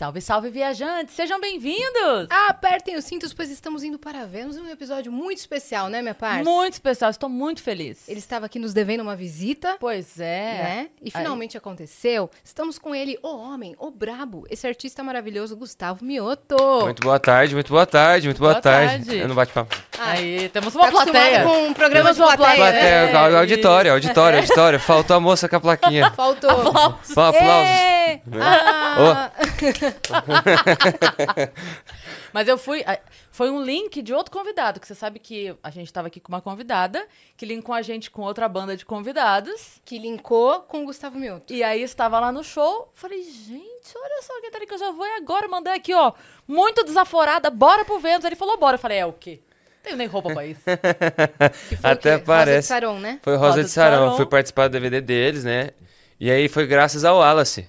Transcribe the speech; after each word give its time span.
Salve, 0.00 0.22
salve, 0.22 0.48
viajantes! 0.48 1.14
Sejam 1.14 1.38
bem-vindos! 1.38 2.26
Apertem 2.48 2.96
os 2.96 3.04
cintos, 3.04 3.34
pois 3.34 3.50
estamos 3.50 3.84
indo 3.84 3.98
para 3.98 4.24
Vênus 4.24 4.56
em 4.56 4.62
um 4.62 4.70
episódio 4.70 5.12
muito 5.12 5.36
especial, 5.36 5.88
né, 5.90 6.00
minha 6.00 6.14
parte? 6.14 6.42
Muito 6.42 6.72
especial, 6.72 7.10
estou 7.10 7.28
muito 7.28 7.62
feliz. 7.62 8.08
Ele 8.08 8.18
estava 8.18 8.46
aqui 8.46 8.58
nos 8.58 8.72
devendo 8.72 9.02
uma 9.02 9.14
visita. 9.14 9.76
Pois 9.78 10.18
é. 10.18 10.24
Né? 10.24 10.88
E 11.02 11.10
finalmente 11.10 11.54
Aí. 11.54 11.58
aconteceu. 11.58 12.30
Estamos 12.42 12.78
com 12.78 12.94
ele, 12.94 13.18
o 13.22 13.28
homem, 13.28 13.76
o 13.78 13.90
brabo, 13.90 14.46
esse 14.48 14.66
artista 14.66 15.04
maravilhoso, 15.04 15.54
Gustavo 15.54 16.02
Mioto. 16.02 16.56
Muito 16.80 17.02
boa 17.02 17.20
tarde, 17.20 17.52
muito 17.52 17.68
boa 17.68 17.84
tarde, 17.84 18.26
muito 18.26 18.38
boa, 18.38 18.52
boa 18.52 18.62
tarde. 18.62 19.04
tarde. 19.04 19.20
Eu 19.20 19.28
não 19.28 19.34
bate 19.34 19.52
papo. 19.52 19.76
Aí, 19.98 20.48
temos 20.48 20.74
uma 20.74 20.86
tá 20.86 20.92
plateia. 20.92 21.44
com 21.44 21.66
um 21.66 21.74
programa 21.74 22.14
temos 22.14 22.30
de 22.30 22.36
plateia. 22.38 22.56
plateia 22.56 22.88
é. 22.88 23.36
Auditório, 23.36 23.92
auditório, 23.92 24.38
auditório. 24.38 24.80
Faltou 24.80 25.14
a 25.14 25.20
moça 25.20 25.46
com 25.46 25.56
a 25.56 25.60
plaquinha. 25.60 26.10
Faltou. 26.16 26.48
Aplausos. 26.48 27.10
Aplausos. 27.10 27.90
Ah. 28.40 29.30
Oh. 29.36 29.89
Mas 32.32 32.48
eu 32.48 32.56
fui. 32.56 32.84
Foi 33.30 33.50
um 33.50 33.62
link 33.62 34.02
de 34.02 34.12
outro 34.12 34.32
convidado, 34.32 34.80
que 34.80 34.86
você 34.86 34.94
sabe 34.94 35.18
que 35.18 35.54
a 35.62 35.70
gente 35.70 35.86
estava 35.86 36.08
aqui 36.08 36.20
com 36.20 36.32
uma 36.32 36.40
convidada, 36.40 37.06
que 37.36 37.46
linkou 37.46 37.74
a 37.74 37.82
gente 37.82 38.10
com 38.10 38.22
outra 38.22 38.48
banda 38.48 38.76
de 38.76 38.84
convidados. 38.84 39.80
Que 39.84 39.98
linkou 39.98 40.60
com 40.62 40.82
o 40.82 40.86
Gustavo 40.86 41.18
Milton. 41.18 41.54
E 41.54 41.62
aí 41.62 41.82
estava 41.82 42.20
lá 42.20 42.30
no 42.30 42.44
show. 42.44 42.90
Falei, 42.94 43.22
gente, 43.22 43.96
olha 43.96 44.22
só 44.22 44.40
quem 44.40 44.50
tá 44.50 44.58
ali 44.58 44.66
que 44.66 44.74
eu 44.74 44.78
já 44.78 44.90
vou 44.90 45.06
e 45.06 45.16
agora. 45.16 45.48
Mandei 45.48 45.72
aqui, 45.72 45.94
ó, 45.94 46.12
muito 46.46 46.84
desaforada, 46.84 47.50
bora 47.50 47.84
pro 47.84 47.98
Vênus. 47.98 48.24
Ele 48.24 48.36
falou, 48.36 48.58
bora. 48.58 48.74
Eu 48.74 48.80
falei, 48.80 48.98
é 48.98 49.06
o 49.06 49.12
quê? 49.12 49.40
Tenho 49.82 49.96
nem 49.96 50.06
roupa 50.06 50.32
pra 50.32 50.46
isso. 50.46 50.60
Até 51.82 52.18
parece. 52.18 52.50
Rosa 52.50 52.60
de 52.60 52.66
Saron, 52.66 52.98
né? 52.98 53.20
Foi 53.22 53.34
Rosa, 53.34 53.48
Rosa 53.48 53.64
de, 53.64 53.70
Saron. 53.70 53.96
Saron. 53.96 54.16
Fui 54.16 54.26
participar 54.26 54.68
do 54.68 54.72
DVD 54.72 55.00
deles, 55.00 55.44
né? 55.44 55.70
E 56.18 56.30
aí 56.30 56.48
foi 56.48 56.66
graças 56.66 57.04
ao 57.04 57.18
Wallace 57.18 57.66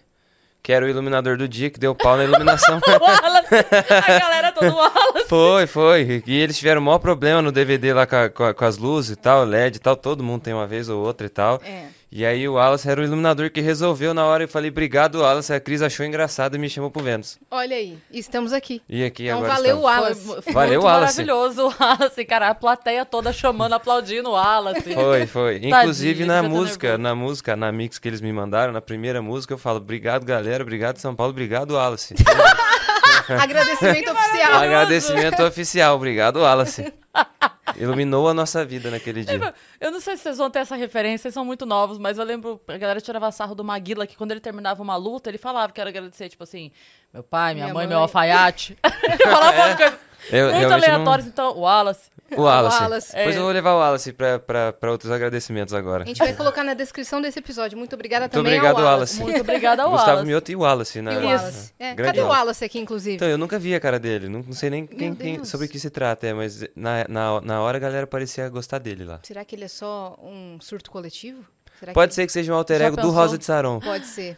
que 0.63 0.71
era 0.71 0.85
o 0.85 0.89
iluminador 0.89 1.37
do 1.37 1.47
dia, 1.47 1.69
que 1.69 1.79
deu 1.79 1.95
pau 1.95 2.15
na 2.15 2.23
iluminação. 2.23 2.79
a 2.85 4.19
galera 4.19 4.51
toda 4.51 4.73
Wallace. 4.73 5.27
Foi, 5.27 5.67
foi. 5.67 6.23
E 6.25 6.39
eles 6.39 6.57
tiveram 6.57 6.81
o 6.81 6.83
maior 6.83 6.99
problema 6.99 7.41
no 7.41 7.51
DVD 7.51 7.93
lá 7.93 8.05
com, 8.05 8.15
a, 8.15 8.29
com, 8.29 8.43
a, 8.43 8.53
com, 8.53 8.65
as 8.65 8.77
luzes 8.77 9.11
e 9.11 9.15
tal, 9.15 9.43
LED 9.43 9.77
e 9.77 9.79
tal. 9.79 9.95
Todo 9.95 10.23
mundo 10.23 10.41
tem 10.41 10.53
uma 10.53 10.67
vez 10.67 10.87
ou 10.87 11.03
outra 11.03 11.25
e 11.25 11.29
tal. 11.29 11.59
É. 11.65 11.85
E 12.13 12.25
aí 12.25 12.45
o 12.45 12.55
Wallace 12.55 12.89
era 12.89 12.99
o 12.99 13.03
iluminador 13.05 13.49
que 13.49 13.61
resolveu 13.61 14.13
na 14.13 14.25
hora. 14.25 14.43
Eu 14.43 14.47
falei, 14.49 14.69
obrigado, 14.69 15.21
Wallace. 15.21 15.53
A 15.53 15.61
Cris 15.61 15.81
achou 15.81 16.05
engraçado 16.05 16.55
e 16.55 16.59
me 16.59 16.69
chamou 16.69 16.91
pro 16.91 17.01
Vênus. 17.01 17.39
Olha 17.49 17.77
aí, 17.77 17.97
estamos 18.11 18.51
aqui. 18.51 18.81
E 18.89 19.05
aqui 19.05 19.27
então, 19.27 19.37
agora 19.37 19.53
valeu 19.53 19.77
o 19.77 19.81
Wallace. 19.83 20.25
Foi, 20.25 20.41
foi 20.41 20.53
valeu, 20.53 20.81
Wallace. 20.81 21.23
maravilhoso 21.23 21.67
o 21.67 21.73
Wallace, 21.79 22.25
cara. 22.25 22.49
A 22.49 22.55
plateia 22.55 23.05
toda 23.05 23.31
chamando, 23.31 23.73
aplaudindo 23.73 24.27
o 24.27 24.33
Wallace. 24.33 24.93
Foi, 24.93 25.25
foi. 25.25 25.61
Inclusive 25.63 26.25
na 26.25 26.43
música, 26.43 26.97
na 26.97 27.15
música, 27.15 27.55
na 27.55 27.71
mix 27.71 27.97
que 27.97 28.09
eles 28.09 28.19
me 28.19 28.33
mandaram, 28.33 28.73
na 28.73 28.81
primeira 28.81 29.21
música, 29.21 29.53
eu 29.53 29.57
falo, 29.57 29.77
obrigado, 29.77 30.25
galera. 30.25 30.63
Obrigado, 30.63 30.97
São 30.97 31.15
Paulo. 31.15 31.31
Obrigado, 31.31 31.75
Wallace. 31.75 32.13
Agradecimento 33.29 34.11
oficial. 34.11 34.53
Agradecimento 34.53 35.43
oficial. 35.43 35.95
Obrigado, 35.95 36.41
Wallace. 36.41 36.91
Iluminou 37.77 38.27
a 38.27 38.33
nossa 38.33 38.65
vida 38.65 38.89
naquele 38.89 39.23
dia. 39.23 39.53
Eu 39.79 39.91
não 39.91 39.99
sei 39.99 40.17
se 40.17 40.23
vocês 40.23 40.37
vão 40.37 40.49
ter 40.49 40.59
essa 40.59 40.75
referência, 40.75 41.23
vocês 41.23 41.33
são 41.33 41.45
muito 41.45 41.65
novos, 41.65 41.97
mas 41.97 42.17
eu 42.17 42.23
lembro, 42.23 42.59
a 42.67 42.77
galera 42.77 42.99
tirava 42.99 43.31
sarro 43.31 43.55
do 43.55 43.63
Maguila, 43.63 44.07
que 44.07 44.17
quando 44.17 44.31
ele 44.31 44.39
terminava 44.39 44.81
uma 44.81 44.95
luta, 44.95 45.29
ele 45.29 45.37
falava 45.37 45.71
que 45.71 45.79
era 45.79 45.89
agradecer, 45.89 46.29
tipo 46.29 46.43
assim, 46.43 46.71
meu 47.13 47.23
pai, 47.23 47.53
minha, 47.53 47.65
minha 47.65 47.73
mãe, 47.73 47.83
mãe, 47.83 47.89
meu 47.89 47.99
alfaiate. 47.99 48.77
falava 49.23 49.69
é. 49.69 49.75
coisas 49.75 49.99
eu, 50.29 50.53
muito 50.53 50.73
aleatórias, 50.73 51.25
não... 51.25 51.31
então, 51.31 51.57
o 51.57 51.61
Wallace. 51.61 52.11
O 52.37 52.43
Wallace. 52.43 52.77
O 52.77 52.81
Wallace. 52.81 53.15
Depois 53.15 53.35
é. 53.35 53.39
eu 53.39 53.43
vou 53.43 53.51
levar 53.51 53.73
o 53.73 53.79
Wallace 53.79 54.13
para 54.13 54.91
outros 54.91 55.11
agradecimentos 55.11 55.73
agora. 55.73 56.03
A 56.03 56.07
gente 56.07 56.19
vai 56.19 56.33
colocar 56.33 56.63
na 56.63 56.73
descrição 56.73 57.21
desse 57.21 57.39
episódio. 57.39 57.77
Muito 57.77 57.93
obrigada 57.93 58.25
Muito 58.25 58.33
também 58.33 58.53
obrigado, 58.57 58.77
ao 58.77 58.85
Wallace. 58.85 59.19
Wallace. 59.19 59.23
Muito 59.23 59.41
obrigada 59.41 59.83
ao 59.83 59.89
Wallace. 59.91 60.05
Gustavo 60.05 60.27
Mioto 60.27 60.51
e 60.51 60.55
o 60.55 60.59
Wallace, 60.59 61.01
né? 61.01 61.13
E 61.13 61.17
o 61.17 61.25
Wallace. 61.25 61.73
É. 61.77 61.95
Cadê 61.95 62.21
o 62.21 62.27
Wallace 62.27 62.65
aqui, 62.65 62.79
inclusive? 62.79 63.15
Então, 63.15 63.27
eu 63.27 63.37
nunca 63.37 63.59
vi 63.59 63.75
a 63.75 63.79
cara 63.79 63.99
dele. 63.99 64.29
Não, 64.29 64.43
não 64.43 64.53
sei 64.53 64.69
nem 64.69 64.85
quem, 64.85 65.13
quem, 65.13 65.43
sobre 65.43 65.67
o 65.67 65.69
que 65.69 65.79
se 65.79 65.89
trata, 65.89 66.27
é, 66.27 66.33
mas 66.33 66.63
na, 66.75 67.05
na, 67.09 67.41
na 67.41 67.61
hora 67.61 67.77
a 67.77 67.79
galera 67.79 68.07
parecia 68.07 68.47
gostar 68.49 68.79
dele 68.79 69.03
lá. 69.03 69.19
Será 69.23 69.43
que 69.43 69.55
ele 69.55 69.65
é 69.65 69.69
só 69.69 70.17
um 70.21 70.57
surto 70.61 70.89
coletivo? 70.89 71.43
Será 71.79 71.93
Pode 71.93 72.09
que... 72.09 72.15
ser 72.15 72.25
que 72.27 72.31
seja 72.31 72.53
um 72.53 72.55
alter 72.55 72.81
ego 72.81 72.95
do 72.95 73.09
Rosa 73.09 73.37
de 73.37 73.43
Saron. 73.43 73.79
Pode 73.79 74.05
ser. 74.05 74.37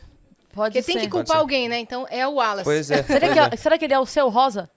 Pode 0.54 0.74
Porque 0.74 0.82
ser. 0.84 0.94
tem 0.94 1.02
que 1.02 1.10
culpar 1.10 1.38
alguém, 1.38 1.68
né? 1.68 1.80
Então 1.80 2.08
é 2.10 2.28
o 2.28 2.36
Wallace. 2.36 2.64
Pois 2.64 2.90
é. 2.90 3.04
será, 3.04 3.20
pois 3.20 3.34
que, 3.34 3.40
é. 3.40 3.58
será 3.58 3.78
que 3.78 3.86
ele 3.86 3.94
é 3.94 4.00
o 4.00 4.06
seu 4.06 4.30
Rosa? 4.30 4.70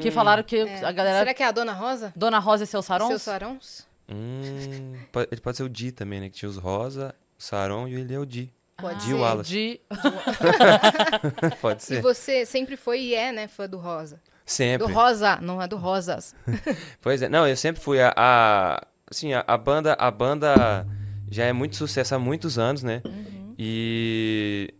Que 0.00 0.10
falaram 0.10 0.42
que 0.42 0.56
é. 0.56 0.84
a 0.84 0.92
galera. 0.92 1.18
Será 1.18 1.34
que 1.34 1.42
é 1.42 1.46
a 1.46 1.52
Dona 1.52 1.72
Rosa? 1.72 2.12
Dona 2.16 2.38
Rosa 2.38 2.64
e 2.64 2.66
seus 2.66 2.84
sarons? 2.84 3.08
Seus 3.08 3.22
sarons? 3.22 3.86
Hum, 4.08 4.94
pode, 5.10 5.28
ele 5.32 5.40
pode 5.40 5.56
ser 5.56 5.62
o 5.62 5.68
Di 5.68 5.92
também, 5.92 6.20
né? 6.20 6.28
Que 6.28 6.36
tinha 6.36 6.48
os 6.48 6.56
Rosa, 6.56 7.14
o 7.38 7.42
Saron 7.42 7.88
e 7.88 7.94
ele 7.94 8.14
é 8.14 8.18
o 8.18 8.24
Di. 8.24 8.52
Pode 8.76 9.00
Di 9.00 9.06
ser. 9.06 9.14
Wallace. 9.14 9.50
Di... 9.50 9.80
pode 11.60 11.82
ser. 11.82 11.98
E 11.98 12.00
você 12.00 12.44
sempre 12.44 12.76
foi 12.76 13.00
e 13.00 13.14
é, 13.14 13.32
né, 13.32 13.48
fã 13.48 13.68
do 13.68 13.78
Rosa? 13.78 14.20
Sempre. 14.44 14.86
Do 14.86 14.92
Rosa, 14.92 15.38
não 15.40 15.60
é 15.60 15.66
do 15.66 15.76
Rosas. 15.76 16.34
pois 17.00 17.22
é, 17.22 17.28
não, 17.28 17.48
eu 17.48 17.56
sempre 17.56 17.82
fui 17.82 18.00
a, 18.00 18.12
a 18.16 18.86
assim, 19.10 19.32
a, 19.32 19.44
a, 19.46 19.56
banda, 19.56 19.94
a 19.98 20.10
banda 20.10 20.86
já 21.30 21.44
é 21.44 21.52
muito 21.52 21.74
sucesso 21.74 22.14
há 22.14 22.18
muitos 22.18 22.58
anos, 22.58 22.82
né? 22.82 23.02
Uhum. 23.04 23.54
E 23.58 24.72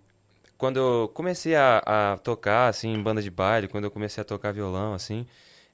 quando 0.59 0.79
eu 0.79 1.11
comecei 1.13 1.55
a, 1.55 1.83
a, 1.85 2.19
tocar, 2.19 2.69
assim, 2.69 2.93
em 2.93 3.03
banda 3.03 3.21
de 3.23 3.31
baile, 3.31 3.69
quando 3.69 3.85
eu 3.85 3.91
comecei 3.91 4.21
a 4.23 4.25
tocar 4.25 4.53
violão, 4.53 4.95
assim, 4.95 5.27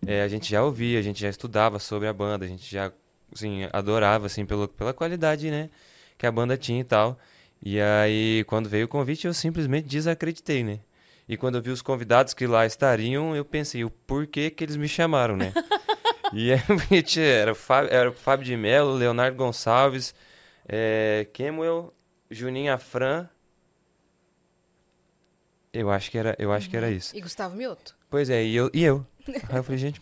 é, 0.07 0.23
a 0.23 0.29
gente 0.29 0.51
já 0.51 0.63
ouvia, 0.63 0.99
a 0.99 1.03
gente 1.03 1.21
já 1.21 1.29
estudava 1.29 1.79
sobre 1.79 2.09
a 2.09 2.13
banda, 2.13 2.45
a 2.45 2.49
gente 2.49 2.71
já, 2.71 2.93
assim, 3.33 3.69
adorava, 3.73 4.27
assim, 4.27 4.45
pelo, 4.45 4.67
pela 4.69 4.93
qualidade, 4.93 5.51
né, 5.51 5.71
que 6.19 6.27
a 6.27 6.33
banda 6.33 6.57
tinha 6.57 6.81
e 6.81 6.85
tal. 6.85 7.19
E 7.65 7.81
aí, 7.81 8.45
quando 8.49 8.69
veio 8.69 8.87
o 8.87 8.89
convite, 8.89 9.27
eu 9.27 9.35
simplesmente 9.35 9.87
desacreditei, 9.87 10.65
né? 10.65 10.81
E 11.29 11.37
quando 11.37 11.55
eu 11.57 11.63
vi 11.63 11.71
os 11.71 11.81
convidados 11.81 12.35
que 12.35 12.45
lá 12.47 12.67
estariam, 12.67 13.37
eu 13.37 13.45
pensei, 13.45 13.85
o 13.85 13.91
porquê 13.91 14.51
que 14.51 14.65
eles 14.65 14.77
me 14.77 14.89
chamaram, 14.89 15.37
né? 15.37 15.53
e 16.35 16.53
aí, 16.53 16.59
era 17.23 17.53
o 17.53 17.55
Fábio, 17.55 17.93
era 17.93 18.11
o 18.11 18.13
Fábio 18.13 18.45
de 18.45 18.57
Mello, 18.57 18.95
Leonardo 18.95 19.37
Gonçalves, 19.37 20.13
é, 20.69 21.29
Kemuel, 21.33 21.95
Juninho 22.29 22.73
Afran 22.73 23.29
eu 25.73 25.91
acho 25.91 26.11
que 26.11 26.19
era, 26.19 26.37
eu 26.39 26.53
acho 26.53 26.67
uhum. 26.67 26.71
que 26.71 26.77
era 26.77 26.87
uhum. 26.87 26.93
isso. 26.93 27.17
E 27.17 27.21
Gustavo 27.21 27.57
Mioto? 27.57 27.97
Pois 28.11 28.29
é, 28.29 28.45
e 28.45 28.55
eu. 28.55 28.71
E 28.75 28.85
eu. 28.85 29.07
Aí 29.49 29.57
eu 29.57 29.65
falei, 29.65 29.79
gente, 29.79 30.01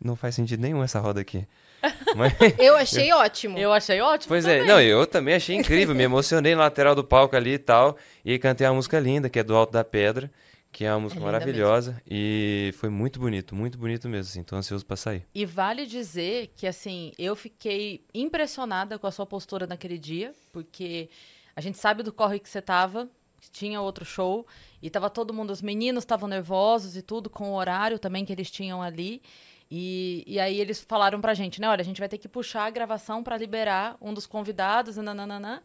não 0.00 0.14
faz 0.14 0.34
sentido 0.34 0.60
nenhum 0.60 0.82
essa 0.82 1.00
roda 1.00 1.20
aqui. 1.20 1.46
Mas, 2.16 2.32
eu 2.58 2.76
achei 2.76 3.10
eu, 3.10 3.16
ótimo. 3.16 3.58
Eu 3.58 3.72
achei 3.72 4.00
ótimo. 4.00 4.28
Pois 4.28 4.44
também. 4.44 4.60
é, 4.60 4.64
não, 4.64 4.80
eu 4.80 5.06
também 5.06 5.34
achei 5.34 5.56
incrível. 5.56 5.94
me 5.94 6.02
emocionei 6.02 6.54
na 6.54 6.62
lateral 6.62 6.94
do 6.94 7.04
palco 7.04 7.36
ali 7.36 7.52
e 7.52 7.58
tal. 7.58 7.96
E 8.24 8.38
cantei 8.38 8.66
uma 8.66 8.74
música 8.74 8.98
linda, 8.98 9.28
que 9.28 9.38
é 9.38 9.44
do 9.44 9.54
Alto 9.54 9.72
da 9.72 9.84
Pedra, 9.84 10.30
que 10.72 10.84
é 10.84 10.92
uma 10.92 11.00
música 11.00 11.20
é 11.20 11.24
maravilhosa. 11.24 11.92
Mesmo. 11.92 12.04
E 12.10 12.74
foi 12.76 12.88
muito 12.88 13.20
bonito, 13.20 13.54
muito 13.54 13.78
bonito 13.78 14.08
mesmo, 14.08 14.30
assim. 14.30 14.42
Tô 14.42 14.56
ansioso 14.56 14.84
pra 14.84 14.96
sair. 14.96 15.24
E 15.34 15.46
vale 15.46 15.86
dizer 15.86 16.52
que, 16.56 16.66
assim, 16.66 17.12
eu 17.18 17.36
fiquei 17.36 18.04
impressionada 18.12 18.98
com 18.98 19.06
a 19.06 19.12
sua 19.12 19.26
postura 19.26 19.66
naquele 19.66 19.98
dia, 19.98 20.34
porque 20.52 21.08
a 21.54 21.60
gente 21.60 21.78
sabe 21.78 22.02
do 22.02 22.12
corre 22.12 22.38
que 22.38 22.48
você 22.48 22.60
tava, 22.60 23.08
tinha 23.50 23.80
outro 23.80 24.04
show. 24.04 24.46
E 24.82 24.90
tava 24.90 25.10
todo 25.10 25.32
mundo, 25.32 25.50
os 25.50 25.62
meninos 25.62 26.02
estavam 26.02 26.28
nervosos 26.28 26.96
e 26.96 27.02
tudo, 27.02 27.28
com 27.30 27.50
o 27.50 27.54
horário 27.54 27.98
também 27.98 28.24
que 28.24 28.32
eles 28.32 28.50
tinham 28.50 28.82
ali. 28.82 29.22
E, 29.70 30.22
e 30.26 30.38
aí 30.38 30.60
eles 30.60 30.84
falaram 30.86 31.20
pra 31.20 31.34
gente, 31.34 31.60
né? 31.60 31.68
Olha, 31.68 31.80
a 31.80 31.84
gente 31.84 31.98
vai 31.98 32.08
ter 32.08 32.18
que 32.18 32.28
puxar 32.28 32.66
a 32.66 32.70
gravação 32.70 33.22
para 33.22 33.36
liberar 33.36 33.96
um 34.00 34.14
dos 34.14 34.26
convidados, 34.26 34.96
nananana. 34.96 35.62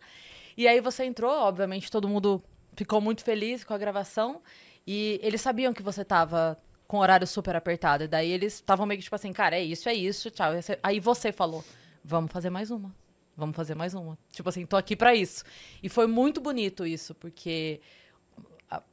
E 0.57 0.67
aí 0.67 0.81
você 0.81 1.05
entrou, 1.05 1.31
obviamente 1.31 1.91
todo 1.91 2.07
mundo 2.07 2.43
ficou 2.75 2.99
muito 2.99 3.23
feliz 3.23 3.63
com 3.63 3.73
a 3.73 3.77
gravação. 3.77 4.41
E 4.85 5.19
eles 5.21 5.41
sabiam 5.41 5.73
que 5.73 5.83
você 5.83 6.03
tava 6.03 6.57
com 6.87 6.97
horário 6.97 7.27
super 7.27 7.55
apertado. 7.55 8.03
E 8.03 8.07
daí 8.07 8.31
eles 8.31 8.55
estavam 8.55 8.85
meio 8.85 8.97
que 8.97 9.03
tipo 9.03 9.15
assim, 9.15 9.31
cara, 9.31 9.55
é 9.55 9.63
isso, 9.63 9.87
é 9.87 9.93
isso, 9.93 10.31
tchau. 10.31 10.51
Aí 10.81 10.99
você 10.99 11.31
falou, 11.31 11.63
vamos 12.03 12.31
fazer 12.31 12.49
mais 12.49 12.71
uma. 12.71 12.93
Vamos 13.35 13.55
fazer 13.55 13.75
mais 13.75 13.93
uma. 13.93 14.17
Tipo 14.31 14.49
assim, 14.49 14.65
tô 14.65 14.75
aqui 14.75 14.95
para 14.95 15.15
isso. 15.15 15.43
E 15.81 15.89
foi 15.89 16.07
muito 16.07 16.41
bonito 16.41 16.85
isso, 16.85 17.15
porque 17.15 17.81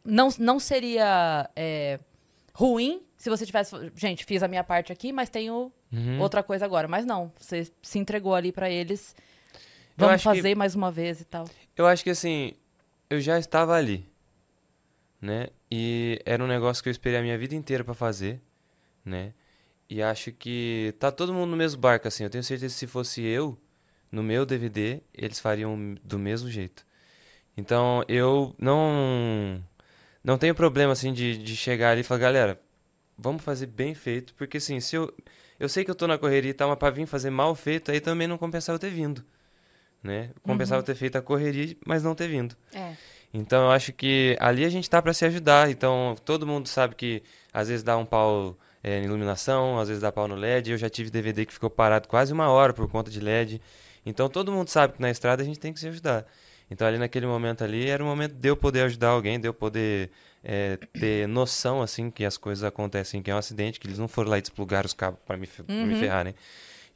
não, 0.05 0.29
não 0.39 0.59
seria 0.59 1.49
é, 1.55 2.01
ruim 2.53 3.03
se 3.17 3.29
você 3.29 3.45
tivesse. 3.45 3.75
Gente, 3.95 4.25
fiz 4.25 4.43
a 4.43 4.49
minha 4.49 4.65
parte 4.65 4.93
aqui, 4.93 5.13
mas 5.13 5.29
tenho 5.29 5.73
uhum. 5.93 6.21
outra 6.21 6.43
coisa 6.43 6.65
agora. 6.65 6.89
Mas 6.89 7.05
não, 7.05 7.33
você 7.37 7.71
se 7.83 7.99
entregou 7.99 8.35
ali 8.35 8.53
para 8.53 8.71
eles. 8.71 9.15
Vamos 9.97 10.23
fazer 10.23 10.51
que, 10.51 10.55
mais 10.55 10.75
uma 10.75 10.93
vez 10.93 11.21
e 11.21 11.25
tal. 11.25 11.45
Eu 11.77 11.87
acho 11.87 12.05
que 12.05 12.11
assim, 12.11 12.53
eu 13.11 13.21
já 13.21 13.39
estava 13.39 13.75
ali, 13.75 14.09
né? 15.21 15.49
E 15.71 16.21
era 16.25 16.43
um 16.43 16.47
negócio 16.47 16.83
que 16.83 16.89
eu 16.89 16.93
esperei 16.93 17.19
a 17.19 17.23
minha 17.23 17.37
vida 17.37 17.55
inteira 17.55 17.83
para 17.83 17.95
fazer, 17.95 18.41
né? 19.05 19.35
E 19.91 20.03
acho 20.03 20.31
que 20.33 20.95
tá 20.99 21.11
todo 21.11 21.33
mundo 21.33 21.51
no 21.51 21.57
mesmo 21.57 21.81
barco, 21.81 22.07
assim. 22.07 22.23
Eu 22.23 22.31
tenho 22.31 22.45
certeza 22.45 22.73
que 22.73 22.79
se 22.79 22.87
fosse 22.87 23.23
eu, 23.23 23.59
no 24.11 24.23
meu 24.23 24.47
DVD, 24.47 25.01
eles 25.15 25.41
fariam 25.41 25.97
do 26.03 26.19
mesmo 26.19 26.51
jeito. 26.51 26.87
Então, 27.57 28.05
eu 28.09 28.55
não 28.59 29.63
não 30.23 30.39
tenho 30.39 30.55
problema 30.55 30.93
assim 30.93 31.13
de, 31.13 31.39
de 31.39 31.57
chegar 31.57 31.91
ali 31.93 32.03
e 32.03 32.05
falar, 32.05 32.21
galera, 32.21 32.61
vamos 33.17 33.43
fazer 33.43 33.67
bem 33.67 33.95
feito, 33.95 34.35
porque 34.35 34.59
assim, 34.59 34.81
se 34.81 34.97
eu 34.97 35.13
eu 35.59 35.69
sei 35.69 35.85
que 35.85 35.91
eu 35.91 35.95
tô 35.95 36.07
na 36.07 36.17
correria 36.17 36.51
e 36.51 36.55
tal, 36.55 36.69
mas 36.69 36.79
para 36.79 36.91
vir 36.91 37.07
fazer 37.07 37.31
mal 37.31 37.55
feito, 37.55 37.91
aí 37.91 38.01
também 38.01 38.29
não 38.29 38.39
compensava 38.39 38.77
eu 38.77 38.81
ter 38.81 38.91
vindo, 38.91 39.25
né? 40.03 40.31
Compensava 40.43 40.81
uhum. 40.81 40.87
ter 40.87 40.95
feito 40.95 41.19
a 41.19 41.23
correria, 41.23 41.77
mas 41.85 42.03
não 42.05 42.15
ter 42.15 42.29
vindo. 42.29 42.57
É. 42.73 42.95
Então 43.33 43.65
eu 43.65 43.71
acho 43.71 43.93
que 43.93 44.37
ali 44.41 44.65
a 44.65 44.69
gente 44.69 44.89
tá 44.89 45.03
para 45.03 45.13
se 45.13 45.25
ajudar. 45.25 45.71
Então 45.71 46.17
todo 46.25 46.47
mundo 46.47 46.69
sabe 46.69 46.95
que 46.95 47.23
às 47.53 47.69
vezes 47.69 47.83
dá 47.83 47.97
um 47.97 48.07
pau 48.07 48.57
é, 48.83 48.99
em 48.99 49.05
iluminação, 49.05 49.79
às 49.79 49.89
vezes 49.89 50.03
dá 50.03 50.13
pau 50.13 50.29
no 50.29 50.35
LED. 50.35 50.71
Eu 50.71 50.79
já 50.79 50.89
tive 50.89 51.11
DVD 51.11 51.45
que 51.45 51.53
ficou 51.53 51.71
parado 51.71 52.09
quase 52.09 52.33
uma 52.33 52.49
hora 52.49 52.73
por 52.73 52.89
conta 52.89 53.11
de 53.11 53.21
LED. 53.21 53.61
Então 54.09 54.29
todo 54.29 54.51
mundo 54.51 54.69
sabe 54.69 54.95
que 54.95 55.03
na 55.03 55.11
estrada 55.11 55.43
a 55.43 55.45
gente 55.45 55.59
tem 55.59 55.73
que 55.73 55.79
se 55.79 55.89
ajudar. 55.89 56.27
Então 56.71 56.87
ali 56.87 56.99
naquele 56.99 57.27
momento 57.27 57.63
ali 57.63 57.89
era 57.89 58.03
o 58.03 58.07
momento 58.07 58.35
de 58.35 58.49
eu 58.49 58.57
poder 58.57 58.83
ajudar 58.83 59.09
alguém, 59.09 59.39
de 59.39 59.49
eu 59.49 59.55
poder 59.55 60.11
é, 60.43 60.79
ter 60.99 61.27
noção 61.29 61.83
assim 61.83 62.11
que 62.11 62.25
as 62.25 62.37
coisas 62.37 62.65
acontecem, 62.65 63.23
que 63.23 63.31
é 63.31 63.35
um 63.35 63.39
acidente, 63.39 63.79
que 63.79 63.87
eles 63.87 63.99
não 63.99 64.09
foram 64.09 64.31
lá 64.31 64.39
e 64.39 64.43
desplugaram 64.43 64.87
os 64.87 64.95
cabos 64.95 65.21
para 65.27 65.37
me, 65.37 65.49
uhum. 65.69 65.87
me 65.87 65.95
ferrar, 65.97 66.25
né? 66.25 66.35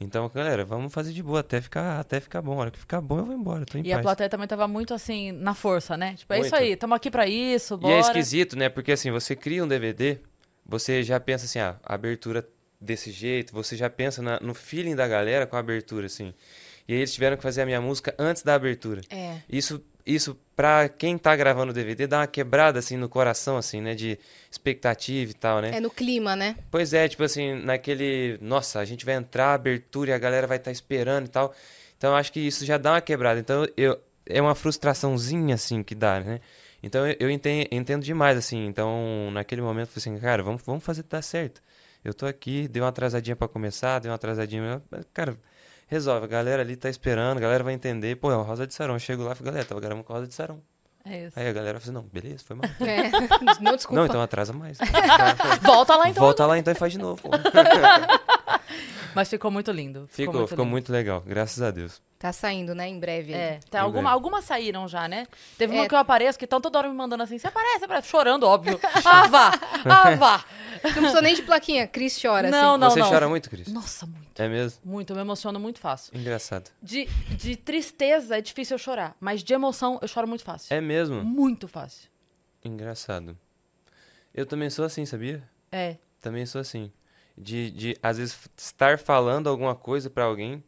Então, 0.01 0.29
galera, 0.35 0.65
vamos 0.65 0.93
fazer 0.93 1.13
de 1.13 1.23
boa 1.23 1.41
até 1.41 1.61
ficar, 1.61 2.01
até 2.01 2.19
ficar 2.19 2.43
bom. 2.43 2.55
A 2.55 2.57
hora 2.57 2.71
que 2.73 2.79
ficar 2.79 3.01
bom, 3.01 3.19
eu 3.19 3.25
vou 3.25 3.35
embora. 3.37 3.65
E 3.75 3.83
paz. 3.83 3.93
a 3.93 4.03
plateia 4.03 4.29
também 4.29 4.49
tava 4.49 4.67
muito 4.67 4.93
assim, 4.93 5.31
na 5.31 5.55
força, 5.55 5.97
né? 5.97 6.15
Tipo, 6.15 6.33
é 6.33 6.39
muito. 6.39 6.47
isso 6.47 6.57
aí, 6.57 6.73
estamos 6.73 6.97
aqui 6.97 7.09
para 7.09 7.27
isso, 7.29 7.77
bora. 7.77 7.95
E 7.95 7.97
é 7.97 8.01
esquisito, 8.01 8.57
né? 8.57 8.69
Porque 8.69 8.93
assim, 8.93 9.13
você 9.13 9.37
cria 9.37 9.63
um 9.63 9.69
DVD, 9.69 10.19
você 10.67 11.05
já 11.05 11.21
pensa 11.21 11.45
assim, 11.45 11.61
ah, 11.61 11.77
a 11.85 11.95
abertura 11.95 12.47
desse 12.81 13.13
jeito, 13.13 13.55
você 13.55 13.77
já 13.77 13.89
pensa 13.89 14.21
na, 14.21 14.41
no 14.41 14.55
feeling 14.55 14.97
da 14.97 15.07
galera 15.07 15.47
com 15.47 15.55
a 15.55 15.61
abertura, 15.61 16.07
assim. 16.07 16.35
E 16.87 16.93
aí 16.93 16.99
eles 17.01 17.13
tiveram 17.13 17.37
que 17.37 17.43
fazer 17.43 17.63
a 17.63 17.67
minha 17.67 17.81
música 17.81 18.15
antes 18.19 18.43
da 18.43 18.55
abertura. 18.55 19.03
É. 19.11 19.39
Isso 19.49 19.83
isso 20.05 20.37
pra 20.57 20.89
quem 20.89 21.17
tá 21.17 21.35
gravando 21.35 21.71
o 21.71 21.75
DVD 21.75 22.07
dá 22.07 22.21
uma 22.21 22.27
quebrada 22.27 22.79
assim 22.79 22.97
no 22.97 23.09
coração 23.09 23.57
assim, 23.57 23.81
né, 23.81 23.95
de 23.95 24.19
expectativa 24.51 25.31
e 25.31 25.35
tal, 25.35 25.61
né? 25.61 25.71
É 25.75 25.81
no 25.81 25.91
clima, 25.91 26.35
né? 26.35 26.57
Pois 26.71 26.93
é, 26.93 27.09
tipo 27.09 27.23
assim, 27.23 27.55
naquele, 27.63 28.39
nossa, 28.41 28.81
a 28.81 28.85
gente 28.85 29.05
vai 29.05 29.15
entrar 29.15 29.55
abertura 29.55 30.11
e 30.11 30.13
a 30.13 30.19
galera 30.19 30.47
vai 30.47 30.57
estar 30.57 30.71
tá 30.71 30.73
esperando 30.73 31.27
e 31.27 31.29
tal. 31.29 31.55
Então 31.97 32.17
acho 32.17 32.33
que 32.33 32.41
isso 32.41 32.65
já 32.65 32.77
dá 32.79 32.93
uma 32.93 33.01
quebrada. 33.01 33.39
Então 33.39 33.67
eu 33.77 33.99
é 34.25 34.41
uma 34.41 34.55
frustraçãozinha 34.55 35.55
assim 35.55 35.83
que 35.83 35.95
dá, 35.95 36.21
né? 36.21 36.41
Então 36.83 37.07
eu, 37.07 37.17
eu 37.21 37.31
entendo, 37.31 37.69
entendo 37.71 38.03
demais 38.03 38.37
assim. 38.37 38.67
Então 38.67 39.31
naquele 39.33 39.63
momento 39.63 39.89
eu 39.89 40.01
falei 40.01 40.17
assim, 40.17 40.25
cara, 40.25 40.43
vamos 40.43 40.63
vamos 40.63 40.85
fazer 40.85 41.05
dar 41.05 41.23
certo. 41.23 41.63
Eu 42.05 42.13
tô 42.13 42.27
aqui, 42.27 42.67
deu 42.67 42.83
uma 42.83 42.89
atrasadinha 42.89 43.37
para 43.37 43.47
começar, 43.47 44.01
deu 44.01 44.11
uma 44.11 44.17
atrasadinha, 44.17 44.83
cara, 45.15 45.37
resolve. 45.93 46.25
A 46.25 46.29
galera 46.29 46.63
ali 46.63 46.75
tá 46.75 46.89
esperando, 46.89 47.37
a 47.37 47.41
galera 47.41 47.63
vai 47.63 47.75
entender. 47.75 48.17
Pô, 48.17 48.33
é 48.33 48.37
o 48.37 48.43
Rosa 48.43 48.67
de 48.67 48.75
Sarão. 48.75 48.95
Eu 48.95 48.99
chego 48.99 49.23
lá 49.23 49.33
e 49.33 49.35
falo, 49.35 49.47
galera, 49.47 49.65
tava 49.67 49.81
gravando 49.81 50.05
com 50.05 50.13
a 50.13 50.17
Rosa 50.17 50.29
de 50.29 50.35
Sarão. 50.35 50.61
É 51.05 51.27
isso. 51.27 51.39
Aí 51.39 51.49
a 51.49 51.53
galera 51.53 51.81
fala 51.81 51.83
assim, 51.83 51.93
não, 51.93 52.03
beleza, 52.03 52.45
foi 52.47 52.57
mal. 52.57 52.65
É. 52.81 53.11
Não, 53.61 53.77
desculpa. 53.77 54.01
Não, 54.01 54.07
então 54.07 54.23
atrasa 54.23 54.53
mais. 54.53 54.79
Volta 55.63 55.97
lá 55.97 56.09
então. 56.09 56.23
Volta 56.23 56.47
lá 56.47 56.59
então 56.59 56.73
e 56.73 56.77
faz 56.77 56.93
de 56.93 56.99
novo. 56.99 57.23
Mas 59.15 59.29
ficou 59.29 59.51
muito 59.51 59.71
lindo. 59.71 60.07
Ficou, 60.11 60.35
muito, 60.35 60.49
ficou 60.49 60.65
lindo. 60.65 60.71
muito 60.71 60.93
legal, 60.93 61.21
graças 61.27 61.61
a 61.63 61.71
Deus. 61.71 62.01
Tá 62.19 62.33
saindo, 62.33 62.73
né? 62.75 62.89
Em 62.89 62.99
breve. 63.01 63.33
É, 63.33 63.59
tem 63.69 63.79
Em 63.79 63.83
alguma, 63.83 64.03
breve. 64.03 64.15
algumas 64.15 64.45
saíram 64.45 64.87
já, 64.87 65.09
né? 65.09 65.27
Teve 65.59 65.75
É. 65.77 65.81
uma 65.81 65.89
que 65.89 65.95
eu 65.95 65.99
apareço 65.99 66.39
que 66.39 66.45
estão 66.45 66.61
toda 66.61 66.79
hora 66.79 66.89
me 66.89 66.95
mandando 66.95 67.23
assim, 67.25 67.37
você 67.37 67.49
aparece, 67.49 67.85
aparece, 67.85 68.09
chorando, 68.09 68.45
óbvio. 68.45 68.79
Ah, 69.05 69.27
vá, 69.27 69.51
ah, 69.85 70.15
vá. 70.15 70.45
Não 70.85 70.93
precisou 70.93 71.21
nem 71.21 71.35
de 71.35 71.43
plaquinha. 71.43 71.87
Cris 71.89 72.19
chora, 72.23 72.49
Não, 72.49 72.73
assim. 72.73 72.81
não, 72.81 72.91
Você 72.91 73.01
não. 73.01 73.09
chora 73.11 73.29
muito, 73.29 73.51
Cris? 73.51 73.67
Nossa, 73.69 74.07
muito, 74.07 74.41
É 74.41 74.49
mesmo? 74.49 74.81
muito. 74.85 75.11
Eu 75.11 75.17
me 75.17 75.23
emociono 75.23 75.59
muito 75.59 75.81
fácil. 75.81 76.17
Engraçado. 76.17 76.71
De, 76.81 77.07
de 77.37 77.57
tristeza 77.57 78.39
é 78.39 78.41
difícil 78.41 78.77
eu 78.77 78.79
chorar, 78.79 79.17
mas 79.21 79.43
de 79.43 79.53
emoção 79.53 79.99
eu 80.01 80.07
choro 80.09 80.29
muito 80.29 80.45
fácil. 80.45 80.73
É 80.75 80.81
mesmo? 80.81 81.23
Muito 81.25 81.67
fácil. 81.67 82.09
Engraçado. 82.65 83.37
Eu 84.33 84.47
também 84.47 84.71
sou 84.71 84.85
assim, 84.85 85.05
sabia? 85.05 85.43
É. 85.71 85.97
Também 86.21 86.47
sou 86.47 86.61
assim. 86.61 86.91
De, 87.43 87.71
de 87.71 87.97
às 88.03 88.19
vezes, 88.19 88.39
estar 88.57 88.99
falando 88.99 89.49
alguma 89.49 89.75
coisa 89.75 90.09
pra 90.09 90.25
alguém, 90.25 90.63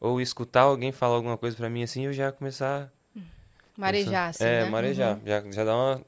ou 0.00 0.20
escutar 0.20 0.62
alguém 0.62 0.92
falar 0.92 1.16
alguma 1.16 1.38
coisa 1.38 1.56
pra 1.56 1.70
mim 1.70 1.82
assim, 1.82 2.06
eu 2.06 2.12
já 2.12 2.30
começar. 2.30 2.92
Marejar, 3.76 4.30
assim, 4.30 4.44
É, 4.44 4.64
né? 4.64 4.70
marejar. 4.70 5.20
Já, 5.24 5.50
já 5.50 5.64
dá 5.64 5.74
uma. 5.74 6.02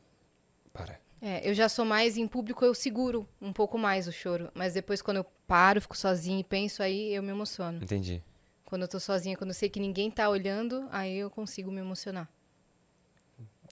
Para. 0.73 0.99
É, 1.23 1.49
eu 1.49 1.55
já 1.55 1.69
sou 1.69 1.85
mais 1.85 2.17
em 2.17 2.27
público, 2.27 2.65
eu 2.65 2.75
seguro 2.75 3.29
um 3.41 3.53
pouco 3.53 3.79
mais 3.79 4.09
o 4.09 4.13
choro. 4.13 4.51
Mas 4.55 4.75
depois, 4.75 5.03
quando 5.03 5.19
eu 5.19 5.25
paro, 5.47 5.81
fico 5.81 5.97
sozinha 5.97 6.41
e 6.41 6.45
penso, 6.45 6.83
aí 6.83 7.15
eu 7.15 7.23
me 7.23 7.31
emociono. 7.31 7.83
Entendi. 7.83 8.23
Quando 8.65 8.83
eu 8.83 8.89
tô 8.89 8.99
sozinha, 9.01 9.37
quando 9.37 9.51
eu 9.51 9.55
sei 9.55 9.69
que 9.69 9.81
ninguém 9.81 10.11
tá 10.11 10.29
olhando, 10.29 10.87
aí 10.91 11.17
eu 11.19 11.29
consigo 11.31 11.71
me 11.71 11.81
emocionar. 11.81 12.29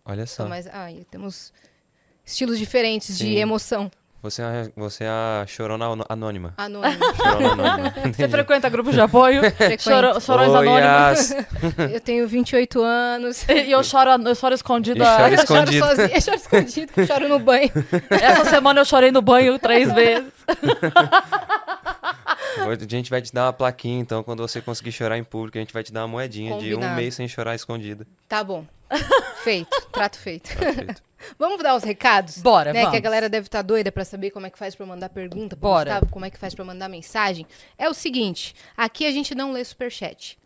Olha 0.04 0.26
só. 0.26 0.48
mais, 0.48 0.66
ai, 0.66 1.06
temos 1.10 1.52
estilos 2.24 2.58
diferentes 2.58 3.16
Sim. 3.16 3.26
de 3.26 3.36
emoção. 3.36 3.90
Você 4.20 4.42
é, 4.42 4.44
a- 4.44 4.70
você 4.76 5.04
é 5.04 5.08
a 5.08 5.44
chorona 5.46 5.86
anônima. 6.08 6.52
Anônimo. 6.56 6.98
Chorona 7.14 7.52
anônima. 7.52 7.94
Você 8.12 8.28
frequenta 8.28 8.68
grupo 8.68 8.90
de 8.90 9.00
apoio? 9.00 9.42
Choro, 9.78 10.20
chorões 10.20 10.50
Oi, 10.50 10.68
anônimos. 10.68 11.30
Eu 11.94 12.00
tenho 12.00 12.26
28 12.26 12.82
anos. 12.82 13.48
E 13.48 13.70
eu 13.70 13.82
choro, 13.84 14.10
eu 14.26 14.34
choro 14.34 14.54
escondido. 14.54 14.98
E 14.98 15.02
Eu 15.02 15.06
choro 15.06 15.34
escondido. 15.34 15.86
sozinha, 15.86 16.10
eu 16.16 16.20
choro 16.20 16.36
escondido, 16.36 16.92
eu 16.96 17.06
choro 17.06 17.28
no 17.28 17.38
banho. 17.38 17.70
Essa 18.10 18.44
semana 18.46 18.80
eu 18.80 18.84
chorei 18.84 19.12
no 19.12 19.22
banho 19.22 19.56
três 19.58 19.92
vezes. 19.92 20.32
A 22.58 22.76
gente 22.88 23.10
vai 23.10 23.22
te 23.22 23.32
dar 23.32 23.46
uma 23.46 23.52
plaquinha, 23.52 24.00
então, 24.00 24.22
quando 24.22 24.40
você 24.40 24.60
conseguir 24.60 24.90
chorar 24.92 25.16
em 25.16 25.24
público, 25.24 25.58
a 25.58 25.60
gente 25.60 25.72
vai 25.72 25.82
te 25.82 25.92
dar 25.92 26.00
uma 26.02 26.08
moedinha 26.08 26.58
de 26.58 26.70
um 26.72 26.76
Combinado. 26.76 26.96
mês 26.96 27.14
sem 27.14 27.28
chorar 27.28 27.54
escondido. 27.54 28.06
Tá 28.28 28.42
bom. 28.42 28.64
Feito. 29.42 29.68
Trato 29.92 30.18
feito. 30.18 30.48
Tá 30.56 30.72
feito. 30.72 31.02
Vamos 31.38 31.60
dar 31.62 31.74
os 31.74 31.82
recados? 31.82 32.38
Bora, 32.38 32.72
né, 32.72 32.80
Que 32.80 32.86
a 32.86 32.90
vamos. 32.90 33.00
galera 33.02 33.28
deve 33.28 33.46
estar 33.48 33.62
doida 33.62 33.90
pra 33.90 34.04
saber 34.04 34.30
como 34.30 34.46
é 34.46 34.50
que 34.50 34.58
faz 34.58 34.74
pra 34.76 34.86
mandar 34.86 35.08
pergunta 35.08 35.56
pro 35.56 35.68
Bora. 35.68 35.90
Gustavo, 35.94 36.12
como 36.12 36.24
é 36.24 36.30
que 36.30 36.38
faz 36.38 36.54
pra 36.54 36.64
mandar 36.64 36.88
mensagem. 36.88 37.44
É 37.76 37.88
o 37.88 37.94
seguinte, 37.94 38.54
aqui 38.76 39.04
a 39.04 39.10
gente 39.10 39.34
não 39.34 39.50
lê 39.52 39.64
superchat. 39.64 40.38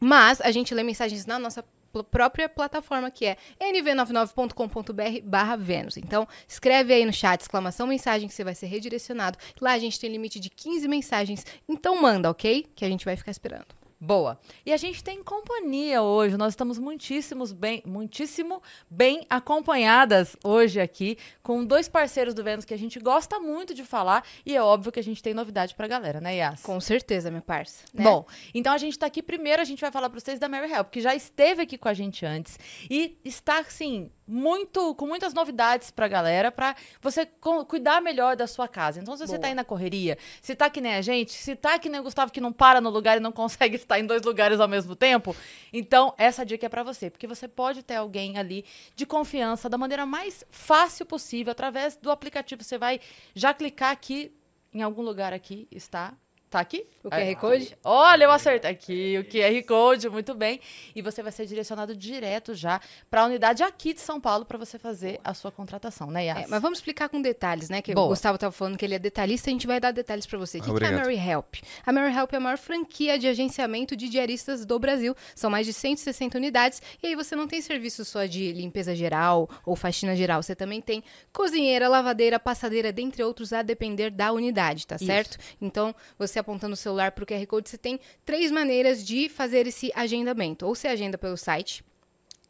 Mas 0.00 0.40
a 0.40 0.50
gente 0.52 0.72
lê 0.74 0.82
mensagens 0.84 1.26
na 1.26 1.38
nossa 1.40 1.64
pl- 1.92 2.04
própria 2.04 2.48
plataforma, 2.48 3.10
que 3.10 3.26
é 3.26 3.36
nv99.com.br 3.60 5.20
barra 5.24 5.56
Vênus. 5.56 5.96
Então, 5.96 6.26
escreve 6.46 6.92
aí 6.94 7.04
no 7.04 7.12
chat, 7.12 7.40
exclamação 7.40 7.86
mensagem, 7.86 8.28
que 8.28 8.34
você 8.34 8.44
vai 8.44 8.54
ser 8.54 8.66
redirecionado. 8.66 9.38
Lá 9.60 9.72
a 9.72 9.78
gente 9.78 9.98
tem 9.98 10.10
limite 10.10 10.38
de 10.38 10.50
15 10.50 10.86
mensagens. 10.86 11.44
Então 11.68 12.00
manda, 12.00 12.30
ok? 12.30 12.66
Que 12.74 12.84
a 12.84 12.88
gente 12.88 13.04
vai 13.04 13.16
ficar 13.16 13.30
esperando. 13.30 13.66
Boa. 13.98 14.38
E 14.64 14.72
a 14.72 14.76
gente 14.76 15.02
tem 15.02 15.22
companhia 15.22 16.02
hoje. 16.02 16.36
Nós 16.36 16.52
estamos 16.52 16.78
muitíssimos 16.78 17.52
bem, 17.52 17.82
muitíssimo 17.86 18.62
bem 18.90 19.26
acompanhadas 19.30 20.36
hoje 20.44 20.80
aqui 20.80 21.16
com 21.42 21.64
dois 21.64 21.88
parceiros 21.88 22.34
do 22.34 22.44
Vênus 22.44 22.66
que 22.66 22.74
a 22.74 22.78
gente 22.78 22.98
gosta 22.98 23.38
muito 23.40 23.72
de 23.72 23.84
falar 23.84 24.22
e 24.44 24.54
é 24.54 24.62
óbvio 24.62 24.92
que 24.92 25.00
a 25.00 25.02
gente 25.02 25.22
tem 25.22 25.32
novidade 25.32 25.74
pra 25.74 25.88
galera, 25.88 26.20
né, 26.20 26.36
Yas? 26.36 26.60
Com 26.62 26.78
certeza, 26.78 27.30
minha 27.30 27.40
parça. 27.40 27.84
né? 27.94 28.04
Bom, 28.04 28.26
então 28.54 28.72
a 28.72 28.78
gente 28.78 28.98
tá 28.98 29.06
aqui 29.06 29.22
primeiro, 29.22 29.62
a 29.62 29.64
gente 29.64 29.80
vai 29.80 29.90
falar 29.90 30.10
pra 30.10 30.20
vocês 30.20 30.38
da 30.38 30.48
Mary 30.48 30.70
Help, 30.70 30.90
que 30.90 31.00
já 31.00 31.14
esteve 31.14 31.62
aqui 31.62 31.78
com 31.78 31.88
a 31.88 31.94
gente 31.94 32.26
antes 32.26 32.58
e 32.90 33.16
está 33.24 33.60
assim, 33.60 34.10
muito 34.26 34.94
com 34.96 35.06
muitas 35.06 35.32
novidades 35.32 35.90
pra 35.90 36.06
galera 36.06 36.52
pra 36.52 36.74
você 37.00 37.26
cuidar 37.66 38.02
melhor 38.02 38.36
da 38.36 38.46
sua 38.46 38.68
casa. 38.68 39.00
Então, 39.00 39.16
se 39.16 39.26
você 39.26 39.34
Boa. 39.34 39.40
tá 39.40 39.48
aí 39.48 39.54
na 39.54 39.64
correria, 39.64 40.18
se 40.42 40.54
tá 40.54 40.68
que 40.68 40.80
nem 40.80 40.94
a 40.96 41.00
gente, 41.02 41.32
se 41.32 41.54
tá 41.56 41.78
que 41.78 41.88
nem 41.88 42.00
o 42.00 42.02
Gustavo 42.02 42.32
que 42.32 42.40
não 42.40 42.52
para 42.52 42.80
no 42.80 42.90
lugar 42.90 43.16
e 43.16 43.20
não 43.20 43.32
consegue 43.32 43.78
estar 43.86 43.98
em 43.98 44.06
dois 44.06 44.22
lugares 44.22 44.60
ao 44.60 44.68
mesmo 44.68 44.94
tempo, 44.94 45.34
então 45.72 46.14
essa 46.18 46.44
dica 46.44 46.66
é 46.66 46.68
pra 46.68 46.82
você, 46.82 47.08
porque 47.08 47.26
você 47.26 47.48
pode 47.48 47.82
ter 47.82 47.94
alguém 47.94 48.38
ali 48.38 48.64
de 48.94 49.06
confiança 49.06 49.68
da 49.68 49.78
maneira 49.78 50.04
mais 50.04 50.44
fácil 50.50 51.06
possível 51.06 51.52
através 51.52 51.96
do 51.96 52.10
aplicativo. 52.10 52.62
Você 52.62 52.76
vai 52.76 53.00
já 53.34 53.54
clicar 53.54 53.92
aqui 53.92 54.32
em 54.74 54.82
algum 54.82 55.02
lugar 55.02 55.32
aqui 55.32 55.66
está 55.70 56.14
Tá 56.48 56.60
aqui? 56.60 56.86
O 57.02 57.10
QR 57.10 57.16
Aí, 57.16 57.36
Code? 57.36 57.76
Olha, 57.84 58.24
eu 58.24 58.30
acertei 58.30 58.70
aqui 58.70 59.18
o 59.18 59.24
QR 59.24 59.66
Code, 59.66 60.08
muito 60.08 60.32
bem. 60.34 60.60
E 60.94 61.02
você 61.02 61.22
vai 61.22 61.32
ser 61.32 61.44
direcionado 61.44 61.94
direto 61.94 62.54
já 62.54 62.80
para 63.10 63.22
a 63.22 63.26
unidade 63.26 63.62
aqui 63.62 63.92
de 63.92 64.00
São 64.00 64.20
Paulo 64.20 64.44
para 64.44 64.56
você 64.56 64.78
fazer 64.78 65.20
a 65.24 65.34
sua 65.34 65.50
contratação, 65.50 66.10
né, 66.10 66.26
Yas? 66.26 66.38
É, 66.38 66.46
mas 66.48 66.62
vamos 66.62 66.78
explicar 66.78 67.08
com 67.08 67.20
detalhes, 67.20 67.68
né? 67.68 67.82
Que 67.82 67.94
Boa. 67.94 68.06
o 68.06 68.08
Gustavo 68.10 68.36
estava 68.36 68.52
falando 68.52 68.78
que 68.78 68.84
ele 68.84 68.94
é 68.94 68.98
detalhista, 68.98 69.50
a 69.50 69.52
gente 69.52 69.66
vai 69.66 69.80
dar 69.80 69.90
detalhes 69.90 70.24
para 70.24 70.38
você. 70.38 70.58
O 70.58 70.62
que, 70.62 70.72
que 70.72 70.84
é 70.84 70.88
a. 70.88 70.92
Mary 70.92 71.16
Help? 71.16 71.56
A 71.84 71.92
Mary 71.92 72.14
Help 72.16 72.32
é 72.32 72.36
a 72.36 72.40
maior 72.40 72.58
franquia 72.58 73.18
de 73.18 73.26
agenciamento 73.26 73.96
de 73.96 74.08
diaristas 74.08 74.64
do 74.64 74.78
Brasil. 74.78 75.14
São 75.34 75.50
mais 75.50 75.66
de 75.66 75.72
160 75.72 76.38
unidades. 76.38 76.80
E 77.02 77.08
aí 77.08 77.14
você 77.16 77.34
não 77.34 77.48
tem 77.48 77.60
serviço 77.60 78.04
só 78.04 78.24
de 78.24 78.52
limpeza 78.52 78.94
geral 78.94 79.50
ou 79.64 79.74
faxina 79.74 80.14
geral. 80.14 80.42
Você 80.42 80.54
também 80.54 80.80
tem 80.80 81.02
cozinheira, 81.32 81.88
lavadeira, 81.88 82.38
passadeira, 82.38 82.92
dentre 82.92 83.22
outros, 83.22 83.52
a 83.52 83.62
depender 83.62 84.10
da 84.10 84.32
unidade, 84.32 84.86
tá 84.86 84.96
Isso. 84.96 85.06
certo? 85.06 85.38
Então, 85.60 85.94
você 86.18 86.35
apontando 86.38 86.74
o 86.74 86.76
celular 86.76 87.12
para 87.12 87.24
o 87.24 87.26
QR 87.26 87.46
Code, 87.46 87.68
você 87.68 87.78
tem 87.78 88.00
três 88.24 88.50
maneiras 88.50 89.04
de 89.04 89.28
fazer 89.28 89.66
esse 89.66 89.92
agendamento. 89.94 90.66
Ou 90.66 90.74
você 90.74 90.88
agenda 90.88 91.16
pelo 91.16 91.36
site, 91.36 91.84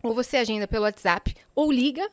ou 0.03 0.15
você 0.15 0.37
agenda 0.37 0.67
pelo 0.69 0.85
WhatsApp, 0.85 1.35
ou 1.55 1.71
liga, 1.71 2.09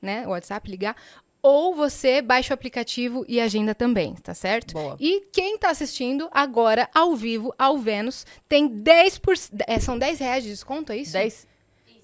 né? 0.00 0.26
O 0.26 0.30
WhatsApp 0.30 0.70
ligar. 0.70 0.96
Ou 1.42 1.74
você 1.74 2.20
baixa 2.20 2.52
o 2.52 2.54
aplicativo 2.54 3.24
e 3.28 3.40
agenda 3.40 3.74
também, 3.74 4.14
tá 4.16 4.34
certo? 4.34 4.72
Boa. 4.72 4.96
E 4.98 5.26
quem 5.32 5.56
tá 5.56 5.70
assistindo 5.70 6.28
agora, 6.32 6.88
ao 6.92 7.14
vivo, 7.14 7.54
ao 7.56 7.78
Vênus, 7.78 8.26
tem 8.48 8.68
10%. 8.68 9.62
É, 9.66 9.78
são 9.78 9.96
10 9.96 10.18
reais 10.18 10.42
de 10.42 10.50
desconto, 10.50 10.92
é 10.92 10.96
isso? 10.96 11.12
10. 11.12 11.46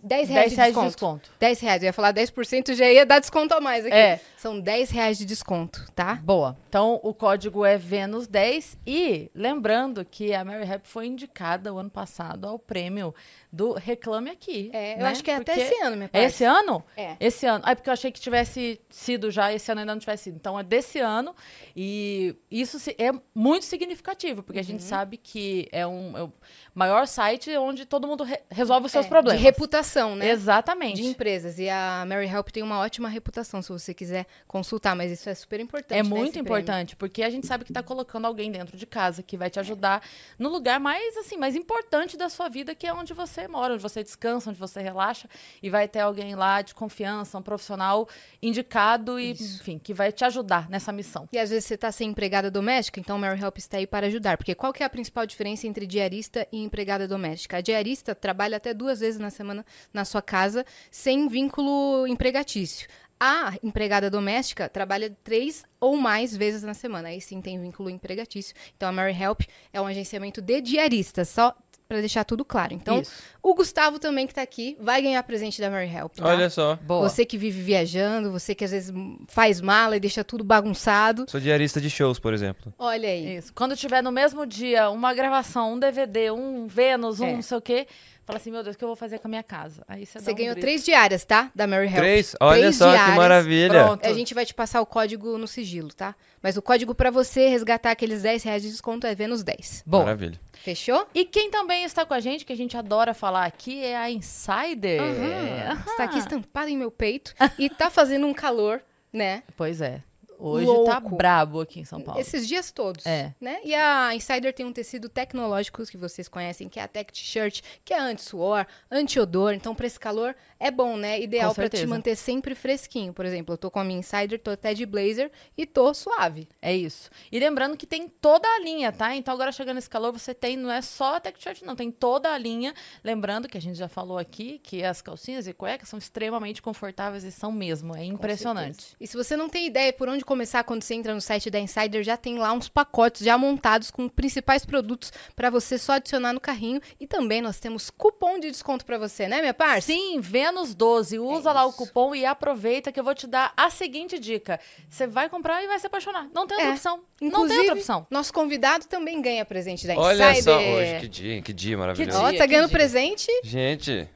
10 0.03 0.29
reais, 0.29 0.45
10 0.45 0.51
de, 0.51 0.57
reais 0.57 0.75
de 0.75 0.81
desconto. 0.81 0.87
desconto. 0.89 1.31
10 1.39 1.61
reais. 1.61 1.83
Eu 1.83 1.87
ia 1.87 1.93
falar 1.93 2.13
10%, 2.13 2.75
já 2.75 2.91
ia 2.91 3.07
dar 3.07 3.21
desconto 3.21 3.55
a 3.55 3.61
mais 3.61 3.87
aqui. 3.87 3.95
É. 3.95 4.21
São 4.37 4.59
10 4.59 4.91
reais 4.91 5.17
de 5.17 5.25
desconto, 5.25 5.87
tá? 5.95 6.17
Boa. 6.17 6.57
Então, 6.69 6.99
o 7.03 7.15
código 7.15 7.65
é 7.65 7.79
Vênus10. 7.79 8.77
E 8.85 9.31
lembrando 9.35 10.05
que 10.05 10.35
a 10.35 10.45
Mary 10.45 10.65
Rap 10.65 10.85
foi 10.85 11.07
indicada 11.07 11.73
o 11.73 11.79
ano 11.79 11.91
passado 11.91 12.49
ao 12.49 12.59
prêmio 12.59 13.15
do 13.53 13.75
Reclame 13.75 14.31
Aqui. 14.31 14.71
É, 14.73 14.95
eu 14.95 14.99
né? 15.01 15.05
acho 15.09 15.23
que 15.23 15.31
é 15.31 15.35
até 15.37 15.53
Porque- 15.55 15.61
esse 15.75 15.83
ano, 15.83 15.97
minha 15.97 16.07
É 16.07 16.09
parte. 16.09 16.25
esse 16.27 16.45
ano? 16.45 16.85
É. 16.97 17.17
Esse 17.21 17.45
ano. 17.47 17.63
Ah, 17.67 17.73
é 17.73 17.75
porque 17.75 17.91
eu 17.91 17.93
achei 17.93 18.11
que 18.11 18.19
tivesse 18.19 18.81
sido 18.89 19.31
já, 19.31 19.53
esse 19.53 19.71
ano 19.71 19.81
ainda 19.83 19.93
não 19.95 20.01
tivesse 20.01 20.25
sido. 20.25 20.37
Então 20.37 20.59
é 20.59 20.63
desse 20.63 20.99
ano. 21.01 21.37
E 21.77 22.35
isso 22.51 22.79
é 22.99 23.13
muito 23.35 23.65
significativo, 23.67 24.43
porque 24.43 24.59
a 24.59 24.63
Uhum. 24.63 24.67
gente 24.69 24.83
sabe 24.83 25.17
que 25.17 25.69
é, 25.71 25.87
um, 25.87 26.17
é 26.17 26.23
o 26.23 26.33
maior 26.75 27.07
site 27.07 27.55
onde 27.59 27.85
todo 27.85 28.07
mundo 28.07 28.25
re- 28.25 28.41
resolve 28.51 28.87
os 28.87 28.93
seus 28.93 29.05
É, 29.07 29.09
problemas. 29.09 29.39
De 29.39 29.45
reputação, 29.45 30.17
né? 30.17 30.31
Exatamente. 30.31 30.97
De 31.03 31.07
empresas. 31.07 31.59
E 31.59 31.69
a 31.69 32.05
Mary 32.07 32.27
Help 32.27 32.49
tem 32.51 32.63
uma 32.63 32.79
ótima 32.79 33.09
reputação, 33.09 33.61
se 33.61 33.69
você 33.71 33.93
quiser 33.93 34.27
consultar, 34.47 34.97
mas 34.97 35.11
isso 35.13 35.29
é 35.29 35.35
super 35.35 35.61
importante. 35.61 35.99
É 35.99 36.03
né, 36.03 36.09
muito 36.09 36.23
esse 36.23 36.33
prêmio. 36.43 36.49
importante, 36.49 36.97
porque 36.97 37.23
a 37.23 37.29
gente 37.31 37.47
sabe 37.47 37.65
que 37.65 37.73
tá 37.73 37.83
colocando 37.83 38.27
alguém 38.27 38.51
dentro 38.51 38.77
de 38.79 38.87
casa 38.87 39.23
que 39.23 39.37
vai 39.37 39.51
te 39.51 39.61
ajudar 39.61 40.03
no 40.39 40.49
lugar 40.49 40.81
mais 40.81 41.17
assim, 41.19 41.37
mais 41.37 41.55
importante 41.55 42.17
da 42.17 42.29
sua 42.29 42.49
vida, 42.49 42.75
que 42.75 42.87
é 42.87 42.93
onde 42.95 43.13
você 43.13 43.42
mora, 43.49 43.75
onde 43.75 43.83
você 43.83 44.03
descansa, 44.03 44.51
onde 44.51 44.59
você 44.59 44.81
relaxa, 44.81 45.29
e 45.63 45.71
vai 45.71 45.89
ter 45.89 46.01
alguém 46.01 46.35
lá 46.35 46.63
de 46.63 46.75
confiança, 46.75 47.39
um 47.39 47.43
profissional 47.43 48.09
indicado 48.43 49.19
e, 49.19 49.33
enfim, 49.33 49.79
que 49.79 49.95
vai 49.95 50.13
te 50.13 50.25
ajudar 50.25 50.69
nessa 50.69 50.93
missão. 50.93 51.29
E 51.33 51.39
às 51.39 51.51
vezes 51.51 51.65
você 51.67 51.75
está 51.75 51.91
sem 51.93 52.11
empregada 52.11 52.51
doméstica, 52.51 53.01
então 53.01 53.17
o 53.17 53.19
Mary 53.19 53.41
Help 53.41 53.59
está 53.59 53.79
aí 53.79 53.87
para 53.87 54.07
ajudar. 54.07 54.37
Porque 54.37 54.55
qual 54.55 54.73
que 54.73 54.83
é 54.83 54.87
a 54.87 54.91
principal 54.91 55.27
diferença 55.27 55.67
entre 55.67 55.87
diarista 55.87 56.47
e 56.53 56.63
empregada 56.63 57.07
doméstica? 57.07 57.59
A 57.59 57.61
diarista 57.61 58.15
trabalha 58.15 58.57
até 58.57 58.75
duas 58.75 59.01
vezes 59.01 59.21
na 59.21 59.31
semana 59.31 59.65
na 59.93 60.05
sua 60.05 60.23
casa, 60.23 60.65
sem 60.91 61.29
vínculo 61.29 62.07
empregatício. 62.07 62.89
A 63.25 63.55
empregada 63.63 64.11
doméstica 64.11 64.69
trabalha 64.69 65.17
três 65.23 65.65
ou 65.79 65.97
mais 65.97 66.37
vezes 66.37 66.65
na 66.65 66.75
semana. 66.75 67.09
Aí 67.09 67.21
sim 67.21 67.41
tem 67.41 67.61
vínculo 67.61 67.89
empregatício. 67.89 68.53
Então 68.77 68.89
a 68.89 68.93
Mary 68.93 69.17
Help 69.17 69.43
é 69.73 69.81
um 69.81 69.87
agenciamento 69.87 70.43
de 70.43 70.61
diaristas, 70.61 71.29
só 71.29 71.57
para 71.93 72.01
deixar 72.01 72.25
tudo 72.25 72.43
claro. 72.43 72.73
Então, 72.73 73.03
Isso. 73.03 73.13
o 73.43 73.55
Gustavo 73.55 73.99
também 73.99 74.27
que 74.27 74.33
tá 74.35 74.41
aqui 74.41 74.79
vai 74.81 75.03
ganhar 75.03 75.23
presente 75.25 75.61
da 75.61 75.69
Mary 75.69 75.95
Help. 75.95 76.15
tá? 76.15 76.27
Olha 76.27 76.49
só. 76.49 76.77
Boa. 76.77 77.07
Você 77.07 77.27
que 77.27 77.37
vive 77.37 77.61
viajando, 77.61 78.33
você 78.33 78.55
que 78.55 78.65
às 78.65 78.71
vezes 78.71 78.91
faz 79.29 79.61
mala 79.61 79.95
e 79.95 80.01
deixa 80.01 80.25
tudo 80.25 80.43
bagunçado. 80.43 81.27
Sou 81.29 81.39
diarista 81.39 81.83
de 81.83 81.91
shows, 81.91 82.19
por 82.19 82.33
exemplo. 82.33 82.73
Olha 82.79 83.11
aí. 83.11 83.37
Isso. 83.37 83.53
Quando 83.53 83.77
tiver 83.77 84.03
no 84.03 84.11
mesmo 84.11 84.47
dia 84.47 84.89
uma 84.89 85.13
gravação, 85.13 85.75
um 85.75 85.79
DVD, 85.79 86.31
um 86.31 86.67
Vênus, 86.67 87.21
um 87.21 87.27
É. 87.27 87.33
não 87.35 87.43
sei 87.43 87.59
o 87.59 87.61
quê, 87.61 87.87
fala 88.25 88.39
assim, 88.39 88.51
meu 88.51 88.63
Deus, 88.63 88.75
o 88.75 88.79
que 88.79 88.85
eu 88.85 88.89
vou 88.89 88.97
fazer 88.97 89.19
com 89.19 89.27
a 89.27 89.31
minha 89.31 89.43
casa? 89.43 89.83
Aí 89.89 90.07
você, 90.07 90.19
Você 90.19 90.27
dá 90.27 90.33
um 90.33 90.35
ganhou 90.35 90.55
grito. 90.55 90.65
três 90.65 90.85
diárias, 90.85 91.25
tá? 91.25 91.51
Da 91.55 91.67
Mary 91.67 91.87
Help. 91.87 91.97
Três? 91.97 92.37
Olha 92.41 92.61
Três 92.61 92.77
só 92.77 92.87
que 92.87 92.93
diárias. 92.97 93.17
maravilha. 93.17 93.85
Pronto. 93.85 94.07
A 94.07 94.13
gente 94.13 94.33
vai 94.35 94.47
te 94.47 94.55
passar 94.55 94.81
o 94.81 94.87
código 94.87 95.37
no 95.39 95.47
sigilo, 95.49 95.93
tá? 95.93 96.15
Mas 96.43 96.57
o 96.57 96.63
código 96.63 96.95
pra 96.95 97.11
você 97.11 97.49
resgatar 97.49 97.91
aqueles 97.91 98.23
10 98.23 98.43
reais 98.45 98.63
de 98.63 98.71
desconto 98.71 99.07
é 99.07 99.15
Vênus 99.15 99.43
10. 99.43 99.83
Boa. 99.87 100.05
Maravilha. 100.05 100.41
Fechou? 100.53 101.07
E 101.15 101.25
quem 101.25 101.51
também 101.51 101.85
está 101.85 102.05
com 102.07 102.15
a 102.15 102.21
gente, 102.21 102.45
que 102.45 102.53
a 102.53 102.57
gente 102.57 102.77
adora 102.77 103.13
falar 103.15 103.45
aqui, 103.45 103.85
é 103.85 103.97
a 103.97 104.11
Insider. 104.11 105.01
Aham. 105.01 105.83
Está 105.87 106.05
aqui 106.05 106.19
estampado 106.19 106.69
em 106.69 106.77
meu 106.77 106.91
peito 106.91 107.35
e 107.59 107.69
tá 107.69 107.91
fazendo 107.91 108.27
um 108.27 108.33
calor, 108.35 108.81
né? 109.13 109.43
Pois 109.57 109.81
é. 109.81 110.03
Hoje 110.43 110.67
tá 110.85 110.99
Louco. 110.99 111.17
brabo 111.17 111.61
aqui 111.61 111.79
em 111.81 111.85
São 111.85 112.01
Paulo. 112.01 112.21
Esses 112.21 112.49
dias 112.49 112.73
todos. 112.73 113.07
É. 113.07 113.33
Né? 113.41 113.61
E 113.65 113.75
a 113.75 114.13
Insider 114.15 114.53
tem 114.53 114.67
um 114.67 114.73
tecido 114.73 115.09
tecnológico 115.09 115.85
que 115.87 115.97
vocês 115.97 116.27
conhecem, 116.27 116.69
que 116.69 116.81
é 116.81 116.83
a 116.83 116.89
Tech 116.89 117.13
T-shirt, 117.13 117.61
que 117.85 117.95
é 117.95 118.01
anti-suor, 118.01 118.67
anti-odor. 118.91 119.53
Então, 119.53 119.75
pra 119.75 119.87
esse 119.87 120.01
calor, 120.01 120.35
é 120.59 120.71
bom, 120.71 120.97
né? 120.97 121.21
Ideal 121.21 121.55
pra 121.55 121.69
te 121.69 121.87
manter 121.87 122.17
sempre 122.17 122.55
fresquinho. 122.55 123.13
Por 123.13 123.25
exemplo, 123.25 123.55
eu 123.55 123.59
tô 123.59 123.71
com 123.71 123.79
a 123.79 123.85
minha 123.85 124.01
Insider, 124.01 124.41
tô 124.41 124.51
até 124.51 124.75
de 124.75 124.85
blazer 124.85 125.31
e 125.57 125.65
tô 125.65 125.95
suave. 125.95 126.49
É 126.61 126.75
isso. 126.75 127.09
E 127.31 127.39
lembrando 127.39 127.77
que 127.77 127.87
tem 127.87 128.09
toda 128.09 128.49
a 128.49 128.61
linha, 128.61 128.91
tá? 128.91 129.15
Então 129.15 129.33
agora 129.33 129.53
chegando 129.53 129.79
esse 129.79 129.89
calor, 129.89 130.13
você 130.13 130.35
tem, 130.35 130.57
não 130.57 130.71
é 130.71 130.83
só 130.83 131.17
a 131.17 131.21
tech 131.21 131.41
shirt, 131.41 131.63
não, 131.63 131.77
tem 131.77 131.91
toda 131.91 132.33
a 132.33 132.39
linha. 132.39 132.75
Lembrando 133.05 133.49
que 133.49 133.57
a 133.57 133.61
gente 133.61 133.77
já 133.77 133.89
falou 133.89 134.19
aqui 134.19 134.59
que 134.59 134.83
as 134.83 135.01
calcinhas 135.01 135.47
e 135.47 135.53
cuecas 135.53 135.89
são 135.89 135.99
extremamente 135.99 136.61
confortáveis 136.61 137.23
e 137.23 137.31
são 137.31 137.53
mesmo. 137.53 137.95
É 137.95 138.05
impressionante. 138.05 138.97
E 139.01 139.07
se 139.07 139.17
você 139.17 139.37
não 139.37 139.49
tem 139.49 139.67
ideia 139.67 139.93
por 139.93 140.09
onde 140.09 140.25
começar 140.33 140.65
quando 140.65 140.83
você 140.83 140.95
entra 140.95 141.15
no 141.15 141.21
site 141.21 141.51
da 141.51 141.61
Insider, 141.61 142.03
já 142.03 142.17
tem 142.17 142.39
lá 142.39 142.53
uns 142.53 142.69
pacotes 142.69 143.23
já 143.25 143.37
montados 143.37 143.91
com 143.91 144.09
principais 144.09 144.65
produtos 144.65 145.13
pra 145.37 145.51
você 145.51 145.77
só 145.79 145.93
adicionar 145.93 146.33
no 146.33 146.41
carrinho. 146.41 146.81
E 146.99 147.07
também 147.07 147.43
nós 147.43 147.61
temos 147.61 147.91
cupom 147.91 148.41
de 148.41 148.51
desconto 148.51 148.85
pra 148.87 148.97
você, 148.97 149.29
né, 149.29 149.41
minha 149.41 149.53
parça? 149.53 149.87
Sim, 149.93 150.19
Vênus 150.21 150.75
12. 150.75 151.19
Usa 151.19 151.51
É 151.51 151.53
lá 151.53 151.65
o 151.67 151.73
cupom 151.73 152.15
e 152.15 152.25
aproveita 152.25 152.91
que 152.91 152.99
eu 152.99 153.05
vou 153.05 153.15
te 153.15 153.27
dar 153.27 153.53
a 153.57 153.69
seguinte 153.69 154.19
dica. 154.19 154.59
Você 154.89 155.07
vai 155.07 155.29
comprar 155.29 155.63
e 155.63 155.67
vai 155.67 155.79
se 155.79 155.87
apaixonar. 155.87 156.29
Não 156.35 156.47
tem 156.47 156.57
outra 156.57 156.71
É. 156.71 156.75
opção. 156.75 157.01
não 157.21 157.29
Inclusive, 157.29 157.51
tem 157.55 157.59
outra 157.61 157.75
opção. 157.75 158.07
nosso 158.11 158.33
convidado 158.33 158.87
também 158.87 159.21
ganha 159.21 159.45
presente 159.45 159.87
da 159.87 159.95
Olha 159.97 160.33
Insider. 160.33 160.43
só. 160.55 160.59
Hoje, 160.59 161.01
que 161.01 161.09
dia, 161.09 161.43
que 161.43 161.53
dia 161.53 161.77
maravilhoso. 161.79 162.19
dia. 162.19 162.27
Ó, 162.29 162.33
tá 162.39 162.47
ganhando 162.47 162.65
que 162.65 162.71
dia. 162.71 162.79
presente? 162.79 163.27
Gente, 163.45 164.09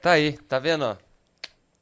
tá 0.00 0.12
aí, 0.12 0.32
tá 0.32 0.58
vendo? 0.58 0.96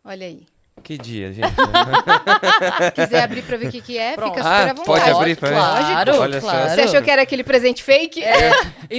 Olha 0.05 0.27
aí. 0.27 0.47
Que 0.83 0.97
dia, 0.99 1.33
gente. 1.33 1.47
Quiser 2.95 3.23
abrir 3.23 3.43
pra 3.43 3.57
ver 3.57 3.69
o 3.69 3.71
que, 3.71 3.81
que 3.81 3.99
é, 3.99 4.15
Pronto. 4.15 4.35
fica 4.35 4.43
super 4.43 4.53
Ah, 4.55 4.63
à 4.63 4.75
vontade. 4.75 4.85
pode 4.87 5.11
abrir 5.11 5.37
pra 5.37 5.49
mim? 5.51 5.55
Claro, 5.57 6.17
Olha 6.21 6.41
só. 6.41 6.51
claro. 6.51 6.71
Você 6.71 6.81
achou 6.83 7.03
que 7.03 7.11
era 7.11 7.23
aquele 7.23 7.45
presente 7.45 7.83
fake? 7.83 8.21
E 8.21 8.25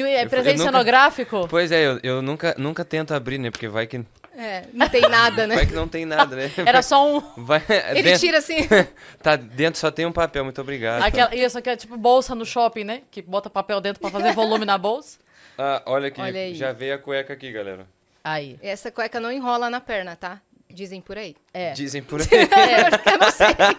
é 0.01 0.23
Eu- 0.23 0.29
presente 0.29 0.59
eu 0.59 0.65
nunca- 0.65 0.71
cenográfico? 0.71 1.47
Pois 1.49 1.71
é, 1.71 1.85
eu, 1.85 1.99
eu 2.03 2.21
nunca, 2.21 2.55
nunca 2.57 2.85
tento 2.85 3.13
abrir, 3.13 3.37
né? 3.37 3.51
Porque 3.51 3.67
vai 3.67 3.87
que, 3.87 4.03
É, 4.37 4.63
não 4.73 4.87
tem 4.87 5.01
nada, 5.01 5.45
né? 5.47 5.55
vai 5.55 5.65
que 5.65 5.73
não 5.73 5.87
tem 5.87 6.05
nada, 6.05 6.35
né? 6.35 6.51
Era 6.65 6.81
só 6.81 7.05
um. 7.05 7.21
Vai, 7.37 7.61
Ele 7.89 8.03
dentro, 8.03 8.19
tira 8.19 8.37
assim. 8.37 8.67
Tá, 9.21 9.35
dentro 9.35 9.79
só 9.79 9.91
tem 9.91 10.05
um 10.05 10.11
papel, 10.11 10.43
muito 10.43 10.61
obrigado. 10.61 11.03
Aquela, 11.03 11.35
isso 11.35 11.57
aqui 11.57 11.69
é 11.69 11.75
tipo 11.75 11.97
bolsa 11.97 12.33
no 12.33 12.45
shopping, 12.45 12.83
né? 12.83 13.01
Que 13.11 13.21
bota 13.21 13.49
papel 13.49 13.81
dentro 13.81 14.01
pra 14.01 14.09
fazer 14.09 14.33
volume 14.33 14.65
na 14.65 14.77
bolsa. 14.77 15.19
Ah, 15.57 15.81
olha 15.85 16.07
aqui, 16.07 16.21
Olha 16.21 16.55
já 16.55 16.71
veio 16.71 16.95
a 16.95 16.97
cueca 16.97 17.33
aqui, 17.33 17.51
galera. 17.51 17.85
Aí. 18.23 18.57
Essa 18.61 18.91
cueca 18.91 19.19
não 19.19 19.31
enrola 19.31 19.69
na 19.69 19.81
perna, 19.81 20.15
tá? 20.15 20.39
Dizem 20.71 21.01
por 21.01 21.17
aí. 21.17 21.35
É. 21.53 21.71
Dizem 21.73 22.01
por 22.01 22.21
aí. 22.23 22.27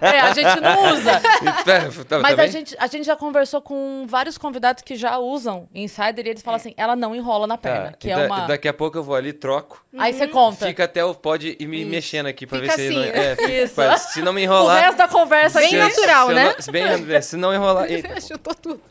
É, 0.01 0.21
a 0.21 0.33
gente 0.35 0.61
não 0.61 0.93
usa. 0.93 1.21
Pera, 1.65 1.91
tá- 2.09 2.19
Mas 2.21 2.39
a 2.39 2.47
gente, 2.47 2.77
a 2.79 2.87
gente 2.87 3.05
já 3.05 3.17
conversou 3.17 3.61
com 3.61 4.05
vários 4.09 4.37
convidados 4.39 4.83
que 4.83 4.95
já 4.97 5.19
usam 5.19 5.69
Insider 5.75 6.27
e 6.27 6.31
eles 6.31 6.43
falam 6.43 6.57
assim, 6.57 6.75
ela 6.77 6.95
não 6.95 7.15
enrola 7.15 7.47
na 7.47 7.57
perna. 7.59 7.91
Tá, 7.93 7.97
que 7.99 8.09
e 8.09 8.11
é 8.11 8.17
da- 8.17 8.27
uma... 8.27 8.47
Daqui 8.47 8.69
a 8.69 8.73
pouco 8.75 8.97
eu 8.99 9.03
vou 9.03 9.15
ali, 9.15 9.33
troco. 9.33 9.85
Aí 9.99 10.13
você 10.13 10.27
conta. 10.29 10.67
Fica 10.67 10.85
até 10.85 11.05
o 11.05 11.15
pode 11.15 11.57
ir 11.59 11.67
me 11.67 11.81
Isso. 11.83 11.91
mexendo 11.91 12.27
aqui 12.27 12.47
pra 12.47 12.59
Fica 12.61 12.77
ver 12.77 12.83
se 12.83 12.89
assim, 12.89 12.95
não, 12.97 13.03
né? 13.13 13.33
é, 13.33 13.37
fica- 13.37 13.53
Isso. 13.53 13.75
pra- 13.75 13.97
se 13.99 14.23
não 14.23 14.33
me 14.33 14.41
O 14.43 14.45
enrolar. 14.45 14.83
resto 14.83 14.99
da 14.99 15.09
conversa 15.09 15.59
Bem 15.61 15.71
se- 15.71 15.77
natural, 15.79 16.27
se 16.27 16.33
eu 16.33 16.37
né? 16.37 16.45
não- 16.67 16.73
bem, 16.73 17.15
é, 17.17 17.21
se 17.21 17.37
não 17.37 17.55
enrolar. 17.55 17.91
Eita, 17.91 18.21
Chutou 18.21 18.55
tudo. 18.55 18.83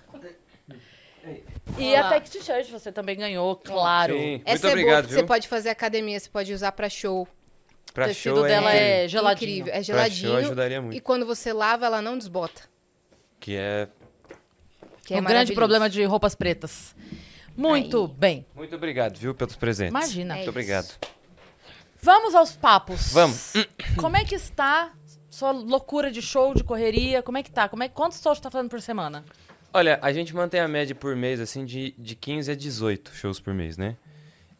E 1.77 1.95
a 1.95 2.09
Tech 2.09 2.29
T-shirt 2.29 2.69
você 2.69 2.91
também 2.91 3.15
ganhou, 3.15 3.55
claro. 3.55 4.13
Sim, 4.13 4.29
muito 4.31 4.43
Essa 4.45 4.57
é 4.67 4.69
boa, 4.69 4.71
obrigado, 4.73 5.01
porque 5.03 5.13
viu? 5.15 5.21
você 5.21 5.27
pode 5.27 5.47
fazer 5.47 5.69
academia, 5.69 6.19
você 6.19 6.29
pode 6.29 6.53
usar 6.53 6.71
pra 6.73 6.89
show. 6.89 7.25
Pra 7.93 8.05
o 8.05 8.07
tecido 8.07 8.35
show 8.37 8.43
dela 8.43 8.73
é, 8.73 9.05
é 9.05 9.07
geladinho. 9.07 9.51
Incrível. 9.51 9.71
É 9.73 9.75
Pra 9.75 9.83
geladinho. 9.83 10.29
show 10.29 10.37
ajudaria 10.37 10.81
muito. 10.81 10.95
E 10.95 10.99
quando 11.01 11.25
você 11.25 11.51
lava, 11.51 11.85
ela 11.85 12.01
não 12.01 12.17
desbota. 12.17 12.61
Que 13.39 13.55
é... 13.55 13.87
Que 15.05 15.15
é 15.15 15.19
um 15.19 15.23
grande 15.23 15.53
problema 15.53 15.89
de 15.89 16.03
roupas 16.05 16.35
pretas. 16.35 16.95
Muito 17.55 18.05
Aí. 18.05 18.17
bem. 18.17 18.45
Muito 18.55 18.75
obrigado, 18.75 19.17
viu, 19.17 19.33
pelos 19.35 19.55
presentes. 19.55 19.91
Imagina. 19.91 20.33
É 20.33 20.37
Muito 20.37 20.41
isso. 20.43 20.49
obrigado. 20.51 20.95
Vamos 22.01 22.33
aos 22.33 22.55
papos. 22.55 23.11
Vamos. 23.11 23.53
Como 23.97 24.15
é 24.15 24.23
que 24.23 24.35
está 24.35 24.93
sua 25.29 25.51
loucura 25.51 26.11
de 26.11 26.21
show, 26.21 26.53
de 26.53 26.63
correria? 26.63 27.21
Como 27.21 27.37
é 27.37 27.43
que 27.43 27.51
tá? 27.51 27.67
Como 27.67 27.83
é, 27.83 27.89
quantos 27.89 28.21
shows 28.21 28.37
você 28.37 28.43
tá 28.43 28.51
fazendo 28.51 28.69
por 28.69 28.81
semana? 28.81 29.23
Olha, 29.73 29.99
a 30.01 30.11
gente 30.11 30.33
mantém 30.35 30.59
a 30.59 30.67
média 30.67 30.93
por 30.95 31.15
mês, 31.15 31.39
assim, 31.39 31.65
de, 31.65 31.93
de 31.97 32.15
15 32.15 32.51
a 32.51 32.55
18 32.55 33.11
shows 33.13 33.39
por 33.39 33.53
mês, 33.53 33.77
né? 33.77 33.95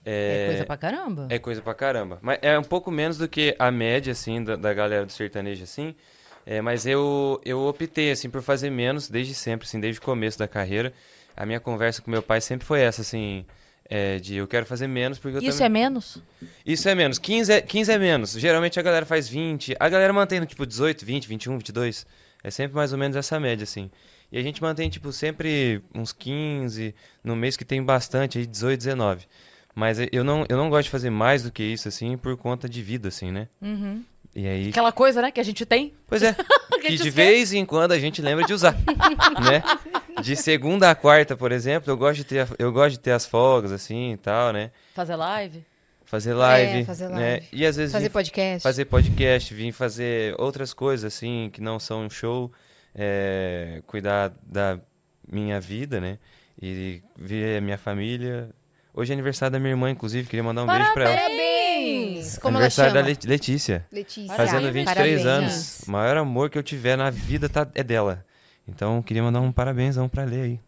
É, 0.03 0.48
coisa 0.48 0.65
pra 0.65 0.77
caramba. 0.77 1.27
É 1.29 1.39
coisa 1.39 1.62
pra 1.62 1.74
caramba. 1.74 2.20
Mas 2.22 2.39
é 2.41 2.58
um 2.58 2.63
pouco 2.63 2.89
menos 2.91 3.17
do 3.17 3.27
que 3.27 3.55
a 3.60 3.72
média, 3.72 4.12
assim, 4.12 4.43
da, 4.43 4.55
da 4.55 4.74
galera 4.74 5.05
do 5.05 5.12
sertanejo, 5.12 5.63
assim. 5.63 5.96
É, 6.46 6.60
mas 6.60 6.86
eu, 6.86 7.39
eu 7.46 7.62
optei, 7.62 8.12
assim, 8.12 8.29
por 8.29 8.41
fazer 8.41 8.70
menos 8.70 9.08
desde 9.10 9.34
sempre, 9.34 9.67
assim, 9.67 9.79
desde 9.79 10.00
o 10.00 10.03
começo 10.03 10.39
da 10.39 10.48
carreira. 10.48 10.91
A 11.38 11.46
minha 11.46 11.60
conversa 11.60 12.01
com 12.01 12.10
meu 12.10 12.24
pai 12.24 12.41
sempre 12.41 12.65
foi 12.65 12.81
essa, 12.81 13.01
assim, 13.01 13.46
é, 13.93 14.20
de 14.20 14.36
eu 14.36 14.48
quero 14.48 14.65
fazer 14.65 14.88
menos 14.88 15.20
porque 15.20 15.38
eu 15.38 15.41
Isso 15.41 15.60
também... 15.60 15.81
é 15.81 15.89
menos? 15.89 16.17
Isso 16.65 16.88
é 16.88 16.96
menos. 16.96 17.20
15 17.20 17.51
é, 17.51 17.62
15 17.62 17.91
é 17.91 17.98
menos. 18.00 18.31
Geralmente 18.31 18.79
a 18.79 18.84
galera 18.84 19.05
faz 19.05 19.27
20. 19.27 19.75
A 19.79 19.89
galera 19.89 20.13
mantém 20.13 20.39
no 20.39 20.46
tipo 20.46 20.65
18, 20.65 21.05
20, 21.05 21.27
21, 21.27 21.58
22. 21.58 22.08
É 22.43 22.50
sempre 22.50 22.75
mais 22.75 22.91
ou 22.91 22.98
menos 22.98 23.15
essa 23.15 23.39
média, 23.39 23.63
assim. 23.63 23.91
E 24.31 24.38
a 24.38 24.41
gente 24.41 24.62
mantém, 24.62 24.89
tipo, 24.89 25.12
sempre 25.12 25.84
uns 25.93 26.13
15. 26.13 26.96
No 27.24 27.36
mês 27.36 27.58
que 27.58 27.65
tem 27.65 27.84
bastante, 27.84 28.38
aí 28.38 28.48
18, 28.48 28.77
19. 28.79 29.27
Mas 29.75 29.98
eu 30.12 30.24
não, 30.24 30.46
eu 30.50 30.58
não 30.58 30.70
gosto 30.70 30.86
de 30.86 30.90
fazer 30.90 31.10
mais 31.10 31.44
do 31.44 31.51
que 31.51 31.63
isso, 31.63 31.88
assim, 31.88 32.18
por 32.18 32.36
conta 32.38 32.68
de 32.68 32.82
vida, 32.82 33.08
assim, 33.08 33.32
né? 33.32 33.48
Uhum. 33.62 34.04
E 34.36 34.48
aí. 34.48 34.70
Aquela 34.70 34.92
coisa, 34.92 35.22
né, 35.22 35.32
que 35.32 35.40
a 35.40 35.44
gente 35.44 35.66
tem. 35.66 35.94
Pois 36.08 36.22
é. 36.24 36.36
que 36.82 36.96
de 36.98 37.10
vez 37.10 37.54
em 37.54 37.66
quando 37.66 37.92
a 37.92 38.00
gente 38.00 38.22
lembra 38.22 38.46
de 38.46 38.54
usar. 38.54 38.74
né? 39.44 39.63
De 40.22 40.36
segunda 40.36 40.90
a 40.90 40.96
quarta, 40.96 41.36
por 41.38 41.51
exemplo, 41.51 41.92
eu 41.92 41.98
gosto 41.98 42.18
de 42.18 42.24
ter, 42.25 42.48
eu 42.60 42.72
gosto 42.72 42.92
de 42.92 43.00
ter 43.00 43.12
as 43.12 43.25
folgas, 43.25 43.72
assim 43.72 44.13
e 44.13 44.18
tal, 44.18 44.51
né? 44.54 44.72
Fazer 44.94 45.16
live. 45.16 45.63
fazer 46.06 46.34
live, 46.34 46.80
É, 46.82 46.86
fazer 46.86 47.08
né? 47.10 47.16
live. 47.32 47.48
E 47.54 47.66
às 47.66 47.75
vezes 47.78 47.92
Fazer 47.94 48.10
podcast. 48.10 48.63
fazer 48.63 48.86
podcast, 48.86 49.54
vir 49.54 49.72
fazer 49.72 50.36
outras 50.38 50.74
coisas 50.74 51.06
assim 51.06 51.50
que 51.51 51.62
não 51.62 51.80
são 51.80 52.06
um 52.06 52.10
show, 52.10 52.51
é, 52.94 53.82
cuidar 53.88 54.34
da 54.44 54.80
minha 55.30 55.60
vida, 55.60 56.01
né? 56.01 56.18
E 56.62 57.01
ver 57.18 57.58
a 57.58 57.62
minha 57.62 57.78
família. 57.78 58.50
Hoje 58.93 59.12
é 59.12 59.13
aniversário 59.13 59.53
da 59.53 59.60
minha 59.60 59.71
irmã, 59.71 59.89
inclusive, 59.89 60.27
queria 60.27 60.43
mandar 60.43 60.63
um 60.63 60.67
beijo 60.67 60.93
pra 60.93 61.03
ela. 61.10 61.15
Parabéns! 61.15 62.38
Como 62.39 62.57
ela 62.57 62.57
aniversário 62.65 62.91
chama? 62.91 63.01
da 63.03 63.07
Let- 63.07 63.25
Letícia. 63.25 63.86
Letícia. 63.91 64.36
Fazendo 64.36 64.62
Parabéns. 64.62 64.74
23 64.89 65.24
Parabéns. 65.24 65.25
anos. 65.25 65.81
O 65.88 65.91
maior 65.91 66.17
amor 66.17 66.50
que 66.50 66.57
eu 66.57 66.63
tiver 66.63 66.98
na 66.98 67.10
vida 67.10 67.48
tá, 67.48 67.67
é 67.74 67.83
dela. 67.83 68.25
Então, 68.67 69.01
queria 69.01 69.24
mandar 69.24 69.39
um 69.39 69.51
parabénsão 69.51 70.07
pra 70.10 70.24
Lê 70.24 70.41
aí. 70.41 70.60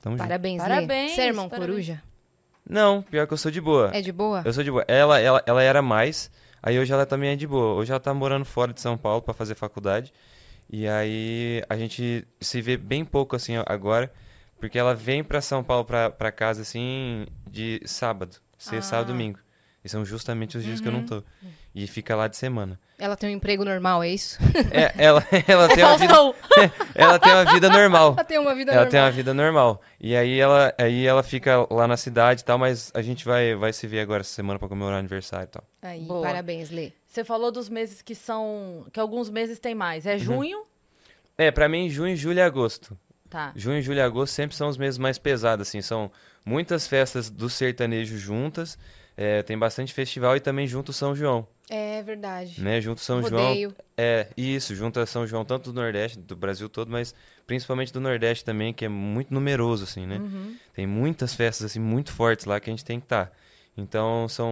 Tamo 0.00 0.16
junto. 0.16 0.26
Parabéns, 0.26 0.62
Parabéns, 0.62 1.10
Lê. 1.10 1.14
Você 1.16 1.20
é 1.22 1.26
irmão 1.26 1.48
parabéns. 1.48 1.70
coruja? 1.70 2.02
Não, 2.68 3.02
pior 3.02 3.26
que 3.26 3.32
eu 3.32 3.36
sou 3.36 3.50
de 3.50 3.60
boa. 3.60 3.90
É 3.92 4.00
de 4.00 4.12
boa? 4.12 4.42
Eu 4.44 4.52
sou 4.52 4.62
de 4.62 4.70
boa. 4.70 4.84
Ela, 4.86 5.18
ela, 5.20 5.42
ela 5.44 5.62
era 5.62 5.82
mais, 5.82 6.30
aí 6.62 6.78
hoje 6.78 6.92
ela 6.92 7.04
também 7.04 7.30
é 7.30 7.36
de 7.36 7.46
boa. 7.46 7.74
Hoje 7.74 7.90
ela 7.90 7.98
tá 8.00 8.14
morando 8.14 8.44
fora 8.44 8.72
de 8.72 8.80
São 8.80 8.96
Paulo 8.96 9.20
pra 9.20 9.34
fazer 9.34 9.56
faculdade. 9.56 10.12
E 10.70 10.86
aí 10.88 11.62
a 11.68 11.76
gente 11.76 12.24
se 12.40 12.62
vê 12.62 12.76
bem 12.76 13.04
pouco 13.04 13.34
assim 13.36 13.54
agora, 13.66 14.10
porque 14.62 14.78
ela 14.78 14.94
vem 14.94 15.24
pra 15.24 15.40
São 15.40 15.64
Paulo 15.64 15.84
pra, 15.84 16.08
pra 16.08 16.30
casa 16.30 16.62
assim 16.62 17.26
de 17.50 17.80
sábado, 17.84 18.36
sexta, 18.56 18.76
Ah. 18.78 18.82
sábado, 18.82 19.08
domingo. 19.08 19.40
E 19.84 19.88
são 19.88 20.04
justamente 20.04 20.56
os 20.56 20.62
dias 20.62 20.80
que 20.80 20.86
eu 20.86 20.92
Uhum. 20.92 21.00
não 21.00 21.04
tô. 21.06 21.24
E 21.74 21.88
fica 21.88 22.14
lá 22.14 22.28
de 22.28 22.36
semana. 22.36 22.78
Ela 22.96 23.16
tem 23.16 23.30
um 23.30 23.32
emprego 23.36 23.64
normal, 23.64 24.00
é 24.04 24.10
isso? 24.10 24.38
É, 24.70 24.92
ela, 24.96 25.26
ela, 25.48 25.68
tem 25.68 25.82
uma 25.82 25.98
vida, 25.98 26.14
ela 26.94 27.18
tem 27.18 27.32
uma 27.32 27.52
vida 27.52 27.68
normal. 27.68 28.12
Ela 28.12 28.24
tem 28.24 28.38
uma 28.38 28.54
vida 28.54 28.70
Ela 28.70 28.80
normal. 28.82 28.90
tem 28.92 29.00
uma 29.00 29.10
vida 29.10 29.34
normal. 29.34 29.82
E 30.00 30.14
aí 30.14 30.38
ela, 30.38 30.72
aí 30.78 31.04
ela 31.04 31.24
fica 31.24 31.66
lá 31.68 31.88
na 31.88 31.96
cidade 31.96 32.42
e 32.42 32.44
tal, 32.44 32.56
mas 32.58 32.92
a 32.94 33.02
gente 33.02 33.24
vai, 33.24 33.56
vai 33.56 33.72
se 33.72 33.88
ver 33.88 33.98
agora 33.98 34.20
essa 34.20 34.30
semana 34.32 34.56
pra 34.60 34.68
comemorar 34.68 34.94
o 34.96 35.00
aniversário 35.00 35.46
e 35.46 35.48
tal. 35.48 35.64
Aí, 35.82 36.02
Boa. 36.04 36.22
parabéns, 36.22 36.70
Lê. 36.70 36.92
Você 37.08 37.24
falou 37.24 37.50
dos 37.50 37.68
meses 37.68 38.00
que 38.02 38.14
são. 38.14 38.86
que 38.92 39.00
alguns 39.00 39.28
meses 39.28 39.58
tem 39.58 39.74
mais. 39.74 40.04
Uhum. 40.06 40.10
É 40.12 40.18
junho? 40.18 40.62
É, 41.36 41.50
pra 41.50 41.68
mim, 41.68 41.88
junho, 41.90 42.14
julho 42.16 42.38
e 42.38 42.42
agosto. 42.42 42.96
Tá. 43.32 43.52
Junho, 43.56 43.80
julho 43.82 43.98
e 43.98 44.02
agosto 44.02 44.34
sempre 44.34 44.54
são 44.54 44.68
os 44.68 44.76
meses 44.76 44.98
mais 44.98 45.18
pesados, 45.18 45.66
assim. 45.66 45.80
São 45.82 46.10
muitas 46.44 46.86
festas 46.86 47.28
do 47.30 47.48
sertanejo 47.50 48.16
juntas. 48.18 48.78
é, 49.16 49.42
tem 49.42 49.58
bastante 49.58 49.92
festival 49.92 50.36
e 50.36 50.40
também 50.40 50.66
junto 50.66 50.90
São 50.92 51.14
João, 51.14 51.46
É 51.68 52.02
verdade. 52.02 52.62
né? 52.62 52.80
Junto 52.80 53.00
São 53.02 53.22
João. 53.22 53.48
Rodeio. 53.48 53.74
É, 53.96 54.26
isso, 54.38 54.74
junto 54.74 54.98
a 55.00 55.04
São 55.06 55.26
João, 55.26 55.44
tanto 55.44 55.70
do 55.70 55.80
Nordeste, 55.80 56.18
do 56.18 56.34
Brasil 56.34 56.66
todo, 56.68 56.90
mas 56.90 57.14
principalmente 57.46 57.92
do 57.92 58.00
Nordeste 58.00 58.42
também, 58.44 58.72
que 58.72 58.84
é 58.86 58.88
muito 58.88 59.32
numeroso, 59.34 59.84
assim, 59.84 60.06
né? 60.06 60.16
Uhum. 60.16 60.56
Tem 60.74 60.86
muitas 60.86 61.34
festas, 61.34 61.66
assim, 61.70 61.78
muito 61.80 62.10
fortes 62.10 62.46
lá 62.46 62.58
que 62.58 62.70
a 62.70 62.72
gente 62.72 62.84
tem 62.86 62.98
que 63.00 63.04
estar. 63.04 63.30
Então, 63.76 64.26
são... 64.30 64.50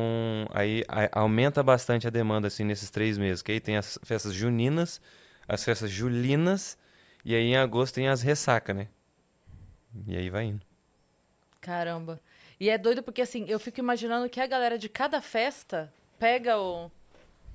Aí 0.53 0.85
a- 0.89 1.21
aumenta 1.21 1.63
bastante 1.63 2.07
a 2.07 2.11
demanda, 2.11 2.47
assim, 2.49 2.63
nesses 2.65 2.91
três 2.91 3.17
meses. 3.17 3.43
Que 3.43 3.53
aí 3.53 3.61
tem 3.61 3.77
as 3.79 3.99
festas 4.03 4.35
juninas, 4.35 5.01
as 5.49 5.65
festas 5.65 5.91
julinas, 5.91 6.77
e 7.25 7.35
aí 7.35 7.43
em 7.43 7.57
agosto 7.57 7.95
tem 7.95 8.09
as 8.09 8.23
ressaca, 8.23 8.73
né? 8.75 8.89
E 10.07 10.17
aí 10.17 10.31
vai 10.31 10.45
indo. 10.45 10.63
Caramba. 11.61 12.21
E 12.59 12.69
é 12.69 12.79
doido 12.79 13.03
porque, 13.03 13.23
assim, 13.23 13.45
eu 13.49 13.59
fico 13.59 13.81
imaginando 13.81 14.29
que 14.29 14.41
a 14.41 14.47
galera 14.47 14.79
de 14.79 14.89
cada 14.89 15.21
festa 15.21 15.93
pega 16.19 16.59
o 16.59 16.91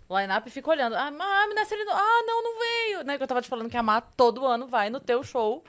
line-up 0.10 0.48
e 0.48 0.52
fica 0.52 0.70
olhando. 0.70 0.96
Ah, 0.96 1.12
mas 1.12 1.50
Minas 1.50 1.68
Celino- 1.68 1.92
ah, 1.92 2.24
não, 2.26 2.44
não 2.44 2.60
veio. 2.60 3.04
Né? 3.04 3.18
Que 3.18 3.24
eu 3.24 3.28
tava 3.28 3.42
te 3.42 3.48
falando 3.48 3.70
que 3.70 3.78
a 3.78 3.84
Má 3.84 4.02
todo 4.02 4.46
ano 4.46 4.68
vai 4.68 4.90
no 4.90 5.00
teu 5.00 5.24
show 5.24 5.64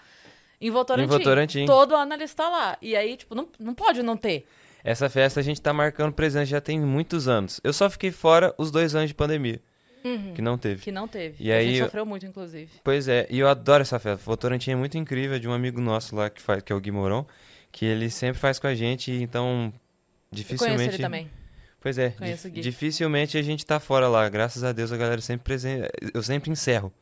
em 0.61 0.71
Votorantim. 0.71 1.15
Em 1.15 1.19
Votorantim. 1.19 1.67
Todo 1.67 1.95
ano 1.95 2.15
ela 2.15 2.25
está 2.25 2.49
lá. 2.49 2.79
E 2.81 2.97
aí, 2.97 3.17
tipo, 3.17 3.35
não, 3.35 3.49
não 3.59 3.75
pode 3.75 4.03
não 4.03 4.17
ter. 4.17 4.47
Essa 4.83 5.11
festa 5.11 5.41
a 5.41 5.43
gente 5.43 5.61
tá 5.61 5.73
marcando 5.73 6.13
presença 6.13 6.47
já 6.47 6.61
tem 6.61 6.81
muitos 6.81 7.27
anos. 7.29 7.61
Eu 7.65 7.73
só 7.73 7.91
fiquei 7.91 8.11
fora 8.13 8.55
os 8.57 8.71
dois 8.71 8.95
anos 8.95 9.09
de 9.09 9.15
pandemia, 9.15 9.61
que 10.35 10.43
não 10.43 10.57
teve. 10.59 10.83
Que 10.83 10.93
não 10.93 11.09
teve. 11.09 11.37
E 11.43 11.53
a 11.53 11.57
aí 11.57 11.67
gente 11.69 11.79
eu- 11.79 11.85
sofreu 11.87 12.07
muito, 12.07 12.25
inclusive. 12.27 12.69
Pois 12.85 13.09
é, 13.09 13.27
e 13.31 13.39
eu 13.39 13.49
adoro 13.49 13.83
essa 13.83 13.99
festa. 13.99 14.23
Votorantim 14.25 14.71
é 14.71 14.77
muito 14.77 14.97
incrível, 14.97 15.37
é 15.37 15.39
de 15.39 15.49
um 15.49 15.53
amigo 15.53 15.81
nosso 15.81 16.15
lá 16.15 16.31
que, 16.31 16.41
faz, 16.41 16.63
que 16.63 16.73
é 16.73 16.77
o 16.77 16.81
Gui 16.81 16.91
Mourão, 16.91 17.27
que 17.73 17.85
ele 17.85 18.09
sempre 18.11 18.39
faz 18.41 18.59
com 18.59 18.67
a 18.67 18.75
gente, 18.75 19.11
então 19.13 19.73
Eu 19.75 19.81
dificilmente... 20.31 20.77
conheço 20.77 20.97
ele 20.97 21.03
também. 21.03 21.31
Pois 21.81 21.99
é, 21.99 22.11
Conheço 22.11 22.49
o 22.49 22.51
dificilmente 22.51 23.39
a 23.39 23.43
gente 23.43 23.65
tá 23.65 23.79
fora 23.79 24.09
lá. 24.09 24.29
Graças 24.29 24.65
a 24.65 24.73
Deus 24.73 24.91
a 24.91 24.97
galera 24.97 25.21
sempre 25.21 25.45
presente. 25.45 25.89
Eu 26.13 26.23
sempre 26.23 26.51
encerro. 26.51 26.93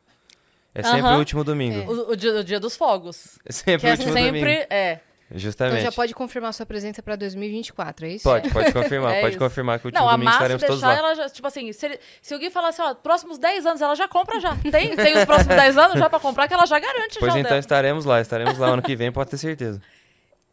É 0.74 0.82
sempre 0.82 1.00
Aham. 1.02 1.16
o 1.16 1.18
último 1.20 1.44
domingo. 1.44 1.90
O, 1.90 2.10
o 2.12 2.16
dia, 2.16 2.34
o 2.40 2.44
dia 2.44 2.58
dos 2.60 2.76
fogos. 2.76 3.38
É 3.46 3.52
sempre 3.52 3.80
Que 3.80 3.86
o 3.86 3.88
é 3.88 3.92
último 3.92 4.12
sempre. 4.12 4.40
domingo. 4.40 4.66
É. 4.68 5.00
Justamente. 5.36 5.80
Então 5.80 5.90
já 5.90 5.94
pode 5.94 6.14
confirmar 6.14 6.54
sua 6.54 6.64
presença 6.64 7.02
pra 7.02 7.16
2024, 7.16 8.06
é 8.06 8.10
isso? 8.10 8.22
Pode, 8.22 8.48
pode 8.50 8.70
confirmar. 8.72 9.14
É 9.14 9.20
pode 9.20 9.30
isso. 9.32 9.38
confirmar 9.38 9.80
que 9.80 9.88
o 9.88 9.90
Não, 9.92 10.08
a 10.08 10.12
domingo 10.12 10.30
estaremos 10.30 10.62
todos 10.62 10.80
deixar, 10.80 10.92
lá. 10.92 10.98
ela 11.08 11.14
já, 11.16 11.28
tipo 11.28 11.46
assim, 11.48 11.72
se, 11.72 11.86
ele- 11.86 11.98
se 12.22 12.38
Gui 12.38 12.50
falar 12.50 12.68
assim, 12.68 12.82
ó, 12.82 12.94
próximos 12.94 13.36
10 13.38 13.66
anos, 13.66 13.82
ela 13.82 13.94
já 13.96 14.06
compra 14.06 14.38
já. 14.40 14.54
Tem, 14.56 14.94
tem 14.94 15.16
os 15.18 15.24
próximos 15.24 15.56
10 15.56 15.76
anos 15.76 15.98
já 15.98 16.08
pra 16.08 16.20
comprar, 16.20 16.46
que 16.46 16.54
ela 16.54 16.66
já 16.66 16.78
garante 16.78 17.18
Pois 17.18 17.32
já 17.32 17.36
o 17.36 17.40
então 17.40 17.48
dela. 17.50 17.58
estaremos 17.60 18.04
lá. 18.04 18.20
Estaremos 18.20 18.56
lá 18.58 18.68
ano 18.68 18.82
que 18.82 18.94
vem, 18.94 19.10
pode 19.10 19.30
ter 19.30 19.38
certeza. 19.38 19.82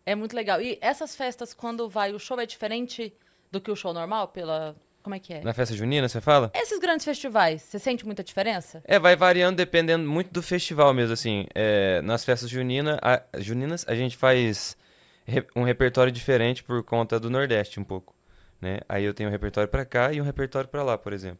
É 0.05 0.15
muito 0.15 0.35
legal. 0.35 0.59
E 0.61 0.77
essas 0.81 1.15
festas, 1.15 1.53
quando 1.53 1.87
vai, 1.87 2.11
o 2.11 2.19
show 2.19 2.39
é 2.39 2.45
diferente 2.47 3.13
do 3.51 3.61
que 3.61 3.69
o 3.69 3.75
show 3.75 3.93
normal? 3.93 4.29
Pela. 4.29 4.75
Como 5.03 5.15
é 5.15 5.19
que 5.19 5.33
é? 5.33 5.41
Na 5.41 5.53
festa 5.53 5.75
junina, 5.75 6.07
você 6.07 6.21
fala? 6.21 6.51
Esses 6.53 6.79
grandes 6.79 7.03
festivais, 7.05 7.61
você 7.63 7.79
sente 7.79 8.05
muita 8.05 8.23
diferença? 8.23 8.81
É, 8.85 8.99
vai 8.99 9.15
variando 9.15 9.57
dependendo 9.57 10.07
muito 10.07 10.31
do 10.31 10.41
festival 10.43 10.93
mesmo, 10.93 11.13
assim. 11.13 11.47
É, 11.55 12.01
nas 12.03 12.23
festas 12.23 12.49
junina, 12.49 12.99
a- 13.01 13.21
juninas, 13.39 13.83
a 13.87 13.95
gente 13.95 14.15
faz 14.15 14.77
re- 15.25 15.45
um 15.55 15.63
repertório 15.63 16.11
diferente 16.11 16.63
por 16.63 16.83
conta 16.83 17.19
do 17.19 17.29
Nordeste 17.29 17.79
um 17.79 17.83
pouco, 17.83 18.15
né? 18.61 18.79
Aí 18.87 19.03
eu 19.03 19.13
tenho 19.13 19.29
um 19.29 19.31
repertório 19.31 19.67
pra 19.69 19.83
cá 19.85 20.13
e 20.13 20.21
um 20.21 20.23
repertório 20.23 20.69
pra 20.69 20.83
lá, 20.83 20.97
por 20.99 21.13
exemplo, 21.13 21.39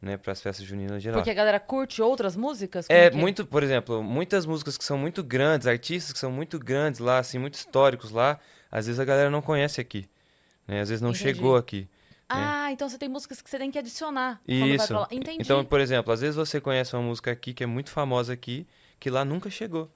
né? 0.00 0.16
Para 0.16 0.32
as 0.32 0.40
festas 0.40 0.64
juninas 0.66 1.02
geral. 1.02 1.18
Porque 1.20 1.30
a 1.30 1.34
galera 1.34 1.60
curte 1.60 2.00
outras 2.00 2.34
músicas? 2.34 2.86
Como 2.88 2.98
É, 2.98 3.10
que 3.10 3.16
muito, 3.16 3.44
por 3.44 3.62
exemplo, 3.62 4.02
muitas 4.02 4.46
músicas 4.46 4.78
que 4.78 4.84
são 4.84 4.96
muito 4.96 5.22
grandes, 5.22 5.66
artistas 5.66 6.14
que 6.14 6.18
são 6.18 6.32
muito 6.32 6.58
grandes 6.58 6.98
lá, 6.98 7.18
assim, 7.18 7.38
muito 7.38 7.54
históricos 7.54 8.10
lá, 8.10 8.38
às 8.70 8.86
vezes 8.86 8.98
a 8.98 9.04
galera 9.04 9.28
não 9.28 9.42
conhece 9.42 9.82
aqui, 9.82 10.08
né? 10.66 10.80
Às 10.80 10.88
vezes 10.88 11.02
não 11.02 11.10
Entendi. 11.10 11.22
chegou 11.34 11.56
aqui. 11.58 11.86
Ah, 12.34 12.72
então 12.72 12.88
você 12.88 12.98
tem 12.98 13.08
músicas 13.08 13.40
que 13.42 13.48
você 13.50 13.58
tem 13.58 13.70
que 13.70 13.78
adicionar 13.78 14.40
Isso. 14.46 14.86
pra 14.88 15.00
lá. 15.00 15.08
Entendi. 15.10 15.42
Então, 15.42 15.64
por 15.64 15.80
exemplo, 15.80 16.12
às 16.12 16.20
vezes 16.20 16.36
você 16.36 16.60
conhece 16.60 16.94
uma 16.94 17.02
música 17.02 17.30
aqui 17.30 17.52
que 17.54 17.62
é 17.64 17.66
muito 17.66 17.90
famosa 17.90 18.32
aqui, 18.32 18.66
que 19.00 19.10
lá 19.10 19.24
nunca 19.24 19.50
chegou. 19.50 19.90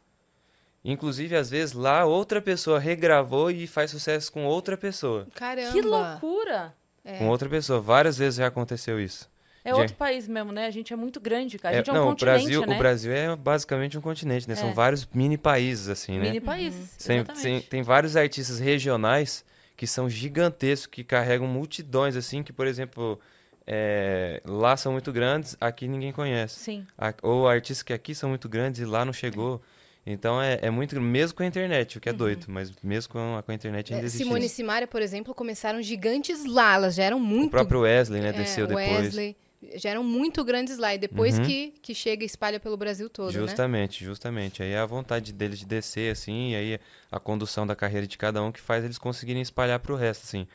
Inclusive, 0.84 1.34
às 1.34 1.50
vezes 1.50 1.74
lá 1.74 2.04
outra 2.04 2.40
pessoa 2.40 2.78
regravou 2.78 3.50
e 3.50 3.66
faz 3.66 3.90
sucesso 3.90 4.30
com 4.32 4.44
outra 4.44 4.76
pessoa. 4.76 5.26
Caramba. 5.34 5.72
Que 5.72 5.80
loucura! 5.82 6.74
É. 7.04 7.18
Com 7.18 7.28
outra 7.28 7.48
pessoa. 7.48 7.80
Várias 7.80 8.16
vezes 8.18 8.36
já 8.38 8.46
aconteceu 8.46 9.00
isso. 9.00 9.28
É 9.64 9.70
Já- 9.70 9.76
outro 9.78 9.96
país 9.96 10.28
mesmo, 10.28 10.52
né? 10.52 10.66
A 10.66 10.70
gente 10.70 10.92
é 10.92 10.96
muito 10.96 11.18
grande, 11.18 11.58
cara. 11.58 11.74
A 11.74 11.78
É, 11.78 11.78
gente 11.78 11.90
é, 11.90 11.92
um 11.92 11.96
não, 11.96 12.04
o 12.04 12.10
continente, 12.10 12.38
Brasil, 12.42 12.66
né? 12.66 12.74
o 12.74 12.78
Brasil 12.78 13.12
é 13.12 13.34
basicamente 13.34 13.98
um 13.98 14.00
continente, 14.00 14.48
né? 14.48 14.54
São 14.54 14.68
É. 14.68 14.72
vários 14.72 15.04
mini 15.12 15.36
países, 15.36 15.88
assim, 15.88 16.18
né? 16.18 16.26
Mini 16.26 16.40
países, 16.40 16.96
tem, 17.42 17.60
tem 17.62 17.82
vários 17.82 18.16
artistas 18.16 18.60
regionais 18.60 19.44
que 19.76 19.86
são 19.86 20.08
gigantescos, 20.08 20.86
que 20.86 21.04
carregam 21.04 21.46
multidões, 21.46 22.16
assim, 22.16 22.42
que, 22.42 22.52
por 22.52 22.66
exemplo, 22.66 23.20
é, 23.66 24.40
lá 24.44 24.76
são 24.76 24.92
muito 24.92 25.12
grandes, 25.12 25.56
aqui 25.60 25.86
ninguém 25.88 26.12
conhece. 26.12 26.58
Sim. 26.60 26.86
A- 26.96 27.14
ou 27.22 27.48
artistas 27.48 27.82
que 27.82 27.92
aqui 27.92 28.14
são 28.14 28.28
muito 28.30 28.48
grandes 28.48 28.80
e 28.80 28.84
lá 28.84 29.04
não 29.04 29.12
chegou. 29.12 29.60
Então 30.08 30.40
é, 30.40 30.60
é 30.62 30.70
muito. 30.70 31.00
Mesmo 31.00 31.36
com 31.36 31.42
a 31.42 31.46
internet, 31.46 31.98
o 31.98 32.00
que 32.00 32.08
é 32.08 32.12
doido, 32.12 32.46
mas 32.48 32.70
mesmo 32.80 33.12
com 33.12 33.36
a, 33.36 33.42
com 33.42 33.50
a 33.50 33.54
internet 33.54 33.92
ainda 33.92 34.04
É, 34.04 34.06
existe. 34.06 34.22
Simone 34.22 34.42
e 34.44 34.46
isso. 34.46 34.54
Simaria, 34.54 34.86
por 34.86 35.02
exemplo, 35.02 35.34
começaram 35.34 35.82
gigantes 35.82 36.44
lá. 36.44 36.74
Elas 36.76 36.94
já 36.94 37.02
eram 37.02 37.18
muito 37.18 37.48
O 37.48 37.50
próprio 37.50 37.80
Wesley, 37.80 38.20
né, 38.22 38.28
é, 38.28 38.32
desceu 38.32 38.68
depois. 38.68 38.88
Wesley, 38.88 39.36
já 39.74 39.90
eram 39.90 40.04
muito 40.04 40.44
grandes 40.44 40.78
lá. 40.78 40.94
E 40.94 40.98
depois 40.98 41.38
Uhum. 41.38 41.44
que, 41.44 41.74
que 41.82 41.94
chega 41.94 42.22
e 42.22 42.26
espalha 42.26 42.58
pelo 42.60 42.76
Brasil 42.76 43.08
todo, 43.10 43.32
né? 43.32 43.38
Justamente, 43.40 44.04
justamente. 44.04 44.62
Aí 44.62 44.70
é 44.72 44.78
a 44.78 44.86
vontade 44.86 45.32
deles 45.32 45.58
de 45.58 45.66
descer, 45.66 46.12
assim, 46.12 46.52
e 46.52 46.56
aí 46.56 46.80
a 47.10 47.18
condução 47.20 47.66
da 47.66 47.74
carreira 47.76 48.06
de 48.06 48.16
cada 48.18 48.42
um 48.42 48.50
que 48.52 48.60
faz 48.60 48.84
eles 48.84 48.98
conseguirem 48.98 49.42
espalhar 49.42 49.78
pro 49.80 49.96
resto, 49.96 50.22
assim. 50.24 50.46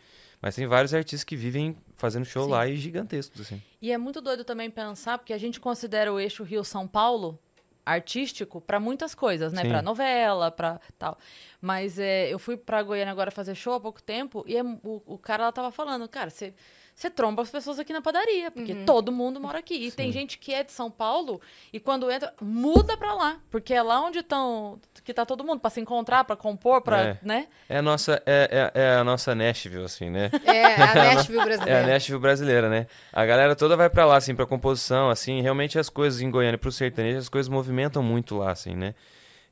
Mas 0.42 0.56
tem 0.56 0.66
vários 0.66 0.94
artistas 0.94 1.24
que 1.24 1.36
vivem 1.36 1.78
fazendo 1.98 2.26
show 2.26 2.46
Sim. 2.46 2.52
lá 2.52 2.68
e 2.68 2.76
gigantescos, 2.76 3.42
assim. 3.42 3.62
E 3.82 3.92
é 3.92 3.98
muito 3.98 4.20
doido 4.22 4.44
também 4.44 4.72
pensar, 4.72 5.18
porque 5.20 5.34
a 5.34 5.38
gente 5.38 5.60
considera 5.60 6.12
o 6.12 6.20
eixo 6.20 6.44
Rio-São 6.44 6.88
Paulo 6.88 7.38
artístico 7.86 8.62
para 8.62 8.80
muitas 8.80 9.14
coisas, 9.16 9.52
né? 9.54 9.64
Pra 9.66 9.82
novela, 9.82 10.52
pra 10.52 10.80
tal. 10.98 11.18
Mas 11.60 11.98
é, 12.00 12.32
eu 12.32 12.38
fui 12.40 12.56
pra 12.56 12.82
Goiânia 12.84 13.12
agora 13.12 13.32
fazer 13.32 13.56
show 13.56 13.74
há 13.74 13.80
pouco 13.80 14.02
tempo 14.02 14.44
e 14.48 14.56
é- 14.56 14.64
o, 14.64 15.02
o 15.06 15.18
cara 15.18 15.46
lá 15.46 15.52
tava 15.52 15.72
falando, 15.72 16.08
cara, 16.08 16.30
você. 16.30 16.54
Você 17.02 17.10
tromba 17.10 17.42
as 17.42 17.50
pessoas 17.50 17.80
aqui 17.80 17.92
na 17.92 18.00
padaria, 18.00 18.52
porque 18.52 18.76
todo 18.86 19.12
mundo 19.12 19.40
mora 19.42 19.58
aqui. 19.58 19.74
E 19.74 19.92
tem 19.92 20.12
gente 20.12 20.38
que 20.38 20.54
é 20.54 20.64
de 20.64 20.72
São 20.72 20.92
Paulo 20.92 21.42
e 21.74 21.80
quando 21.80 22.12
entra, 22.12 22.32
muda 22.40 22.96
pra 22.96 23.16
lá. 23.16 23.40
Porque 23.50 23.74
é 23.74 23.82
lá 23.82 24.00
onde 24.06 24.20
estão. 24.20 24.80
que 25.04 25.12
tá 25.12 25.26
todo 25.26 25.44
mundo, 25.44 25.60
pra 25.60 25.72
se 25.72 25.82
encontrar, 25.82 26.24
pra 26.26 26.36
compor, 26.36 26.80
pra. 26.84 27.02
É. 27.02 27.18
né? 27.24 27.48
É 27.68 27.80
a 27.80 27.82
nossa, 27.82 28.22
é, 28.24 28.72
é, 28.76 28.82
é 28.82 28.96
a 28.98 29.04
nossa 29.04 29.34
Nashville, 29.34 29.84
assim, 29.84 30.12
né? 30.12 30.30
É, 30.46 30.76
a 30.76 30.94
Nashville 31.16 31.40
É 31.40 31.42
a 31.42 31.46
brasileira. 31.46 31.88
Nashville 31.88 32.20
brasileira, 32.22 32.70
né? 32.70 32.86
A 33.12 33.26
galera 33.26 33.56
toda 33.56 33.76
vai 33.76 33.90
pra 33.90 34.06
lá, 34.06 34.18
assim, 34.18 34.36
pra 34.36 34.46
composição, 34.46 35.10
assim. 35.10 35.42
Realmente 35.42 35.80
as 35.80 35.90
coisas 35.90 36.22
em 36.22 36.30
Goiânia, 36.30 36.60
pro 36.60 36.72
sertanejo, 36.72 37.18
as 37.18 37.30
coisas 37.30 37.50
movimentam 37.50 38.04
muito 38.04 38.38
lá, 38.38 38.52
assim, 38.52 38.76
né? 38.76 38.94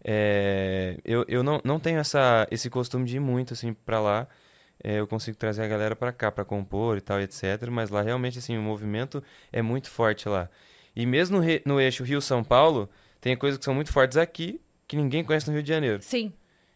É, 0.04 0.98
eu 1.04 1.26
eu 1.28 1.42
não, 1.42 1.60
não 1.64 1.80
tenho 1.80 1.98
essa, 1.98 2.48
esse 2.52 2.70
costume 2.70 3.06
de 3.06 3.16
ir 3.16 3.20
muito, 3.20 3.54
assim, 3.56 3.74
pra 3.74 4.00
lá. 4.00 4.28
É, 4.84 5.00
eu 5.00 5.08
consigo 5.08 5.38
trazer 5.38 5.64
a 5.64 5.68
galera 5.68 5.96
pra 5.96 6.12
cá 6.12 6.32
pra 6.32 6.46
compor 6.46 6.98
e 6.98 7.02
tal, 7.02 7.20
etc. 7.20 7.68
Mas 7.70 7.90
lá 7.90 8.02
realmente, 8.02 8.40
assim, 8.40 8.58
o 8.58 8.62
movimento 8.62 9.24
é 9.52 9.62
muito 9.62 9.90
forte 9.90 10.28
lá. 10.30 10.50
E 10.96 11.06
mesmo 11.06 11.42
no, 11.66 11.80
eixo 11.80 12.04
Rio-São 12.04 12.44
Paulo, 12.44 12.90
tem 13.22 13.36
coisas 13.36 13.58
que 13.58 13.66
são 13.66 13.74
muito 13.74 13.92
fortes 13.92 14.18
aqui 14.18 14.60
que 14.88 14.96
ninguém 14.96 15.24
conhece 15.24 15.48
no 15.48 15.54
Rio 15.54 15.64
de 15.64 15.70
Janeiro. 15.70 16.02
Sim. 16.02 16.34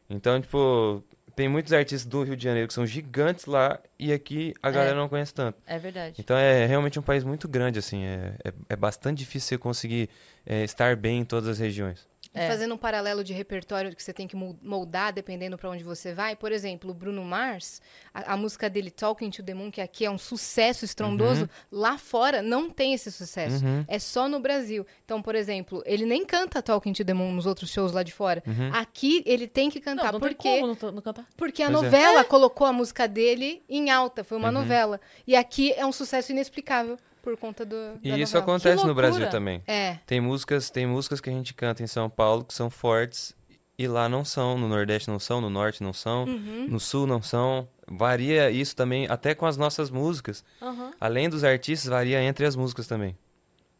Então, 0.09 0.39
tipo, 0.39 1.03
tem 1.35 1.49
muitos 1.49 1.73
artistas 1.73 2.05
do 2.05 2.23
Rio 2.23 2.35
de 2.35 2.43
Janeiro 2.43 2.67
que 2.67 2.73
são 2.73 2.85
gigantes 2.85 3.45
lá 3.45 3.79
e 3.97 4.13
aqui 4.13 4.53
a 4.61 4.69
galera 4.69 4.95
não 4.95 5.09
conhece 5.09 5.33
tanto. 5.33 5.57
É 5.65 5.79
verdade. 5.79 6.15
Então 6.19 6.37
é 6.37 6.65
realmente 6.65 6.99
um 6.99 7.01
país 7.01 7.23
muito 7.23 7.47
grande, 7.47 7.79
assim. 7.79 8.03
É, 8.03 8.35
é, 8.43 8.53
é 8.69 8.75
bastante 8.75 9.19
difícil 9.19 9.49
você 9.49 9.57
conseguir 9.57 10.09
é, 10.45 10.63
estar 10.63 10.95
bem 10.95 11.19
em 11.19 11.25
todas 11.25 11.49
as 11.49 11.59
regiões. 11.59 12.07
É. 12.35 12.47
Fazendo 12.47 12.73
um 12.73 12.77
paralelo 12.77 13.23
de 13.23 13.31
repertório 13.31 13.95
que 13.95 14.01
você 14.01 14.11
tem 14.11 14.27
que 14.27 14.35
mol- 14.35 14.57
moldar 14.63 15.13
dependendo 15.13 15.55
pra 15.55 15.69
onde 15.69 15.83
você 15.83 16.15
vai. 16.15 16.35
Por 16.35 16.51
exemplo, 16.51 16.89
o 16.89 16.93
Bruno 16.93 17.23
Mars, 17.23 17.79
a, 18.11 18.33
a 18.33 18.37
música 18.37 18.67
dele 18.67 18.89
Talking 18.89 19.29
to 19.29 19.43
the 19.43 19.53
Moon, 19.53 19.69
que 19.69 19.79
aqui 19.79 20.03
é 20.03 20.09
um 20.09 20.17
sucesso 20.17 20.83
estrondoso, 20.83 21.47
lá 21.71 21.95
fora 21.95 22.41
não 22.41 22.71
tem 22.71 22.95
esse 22.95 23.11
sucesso. 23.11 23.63
Uhum. 23.63 23.85
É 23.87 23.99
só 23.99 24.27
no 24.27 24.39
Brasil. 24.39 24.83
Então, 25.05 25.21
por 25.21 25.35
exemplo, 25.35 25.83
ele 25.85 26.07
nem 26.07 26.25
canta 26.25 26.59
Talking 26.63 26.93
to 26.93 27.05
the 27.05 27.13
Moon 27.13 27.33
nos 27.33 27.45
outros 27.45 27.69
shows 27.69 27.91
lá 27.91 28.01
de 28.01 28.11
fora. 28.11 28.41
Aqui 28.71 29.21
ele 29.27 29.45
tem 29.45 29.69
que 29.69 29.79
cantar 29.79 30.05
não, 30.05 30.13
não 30.13 30.19
porque 30.19 30.35
tem 30.49 30.61
como 30.61 30.75
não, 30.81 30.91
não 30.91 31.01
cantar. 31.03 31.27
porque 31.37 31.61
a 31.61 31.69
Pois 31.69 31.77
é. 31.83 31.85
novela 31.85 32.23
colocou 32.23 32.65
a 32.65 32.73
música 32.73 33.07
dele 33.07 33.61
em 33.69 33.91
alta, 33.91 34.23
foi 34.23 34.39
uma 34.39 34.47
Uhum. 34.47 34.55
novela. 34.55 34.99
E 35.27 35.35
aqui 35.35 35.71
é 35.73 35.85
um 35.85 35.91
sucesso 35.91 36.31
inexplicável 36.31 36.97
por 37.23 37.35
conta 37.37 37.65
do 37.65 37.75
E 38.03 38.09
isso 38.09 38.35
novela. 38.35 38.39
acontece 38.43 38.85
no 38.85 38.93
Brasil 38.93 39.27
também. 39.29 39.63
É. 39.65 39.97
Tem 40.05 40.19
músicas, 40.21 40.69
tem 40.69 40.85
músicas 40.85 41.19
que 41.21 41.29
a 41.29 41.33
gente 41.33 41.53
canta 41.53 41.81
em 41.81 41.87
São 41.87 42.09
Paulo 42.09 42.43
que 42.43 42.53
são 42.53 42.69
fortes 42.69 43.33
e 43.79 43.87
lá 43.87 44.07
não 44.09 44.23
são, 44.25 44.57
no 44.57 44.67
Nordeste 44.67 45.09
não 45.09 45.17
são, 45.19 45.39
no 45.41 45.49
Norte 45.49 45.81
não 45.81 45.93
são, 45.93 46.25
Uhum. 46.25 46.67
no 46.69 46.79
Sul 46.79 47.07
não 47.07 47.21
são. 47.21 47.67
Varia 47.87 48.51
isso 48.51 48.75
também 48.75 49.07
até 49.09 49.33
com 49.33 49.45
as 49.45 49.57
nossas 49.57 49.89
músicas. 49.89 50.43
Aham. 50.61 50.91
Além 50.99 51.29
dos 51.29 51.43
artistas, 51.43 51.89
varia 51.89 52.21
entre 52.21 52.45
as 52.45 52.55
músicas 52.55 52.85
também. 52.87 53.17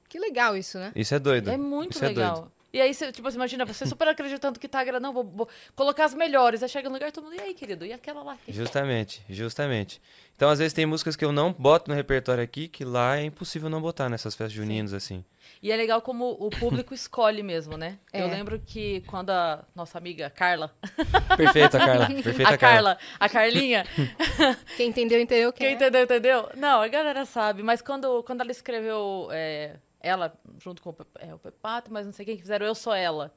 Que 0.10 0.18
legal 0.18 0.56
isso, 0.56 0.78
né? 0.80 0.92
Isso 0.96 1.14
é 1.14 1.20
doido. 1.20 1.50
É 1.52 1.58
muito 1.58 1.94
isso 1.96 2.06
É 2.06 2.08
legal. 2.08 2.34
doido. 2.36 2.52
E 2.74 2.82
aí, 2.82 2.92
você, 2.92 3.12
tipo 3.12 3.28
assim, 3.28 3.38
imagina, 3.38 3.66
você 3.66 3.86
super 3.86 4.08
acreditando 4.08 4.60
que 4.60 4.68
tá 4.68 4.80
agradando, 4.80 5.04
não, 5.04 5.14
vou, 5.14 5.24
vou 5.24 5.50
colocar 5.76 6.06
as 6.06 6.16
melhores. 6.16 6.64
Aí 6.64 6.70
chega 6.70 6.90
no 6.90 6.96
lugar 6.96 7.12
todo 7.12 7.26
mundo, 7.26 7.36
e 7.36 7.42
aí, 7.42 7.54
querido, 7.54 7.86
e 7.86 7.94
aquela 7.94 8.24
lá? 8.24 8.38
Justamente, 8.48 9.24
justamente. 9.30 10.02
Então, 10.36 10.50
às 10.50 10.58
vezes, 10.58 10.74
tem 10.74 10.84
músicas 10.84 11.16
que 11.16 11.24
eu 11.24 11.32
não 11.32 11.54
boto 11.54 11.92
no 11.92 11.96
repertório 11.96 12.44
aqui, 12.44 12.68
que 12.68 12.84
lá 12.84 13.18
é 13.18 13.26
impossível 13.26 13.70
não 13.70 13.80
botar 13.80 14.10
nessas 14.10 14.34
festas 14.34 14.52
juninas, 14.52 14.92
assim. 14.92 15.24
E 15.62 15.72
é 15.72 15.78
legal 15.78 16.02
como 16.02 16.36
o 16.40 16.50
público 16.50 16.94
escolhe 16.94 17.44
mesmo, 17.44 17.78
né? 17.78 18.00
É. 18.12 18.22
Eu 18.22 18.28
lembro 18.28 18.60
que 18.60 19.02
quando 19.02 19.30
a 19.30 19.64
nossa 19.76 19.98
amiga 19.98 20.30
Carla, 20.30 20.74
Perfeita, 21.38 21.78
Carla. 21.78 22.08
Perfeita, 22.24 22.50
a 22.50 22.58
Carla, 22.58 22.98
a 23.20 23.30
Carlinha, 23.30 23.86
Quem 24.76 24.90
entendeu, 24.90 25.22
entendeu. 25.22 25.54
Quem 25.54 25.68
quem 25.68 25.68
é? 25.68 25.72
entendeu, 25.74 26.04
entendeu? 26.04 26.50
Não, 26.58 26.82
a 26.82 26.88
galera 26.88 27.26
sabe, 27.26 27.62
mas 27.62 27.82
quando, 27.82 28.24
quando 28.24 28.42
ela 28.42 28.52
escreveu, 28.52 29.30
é, 29.32 29.76
ela, 30.04 30.38
junto 30.60 30.82
com 30.82 30.90
o, 30.92 30.96
é, 31.20 31.34
o 31.34 31.40
Pepato, 31.40 31.92
mas 31.92 32.06
não 32.06 32.14
sei 32.14 32.26
quem 32.26 32.36
que 32.36 32.42
fizeram, 32.42 32.66
Eu 32.66 32.76
Sou 32.76 32.94
Ela. 32.94 33.34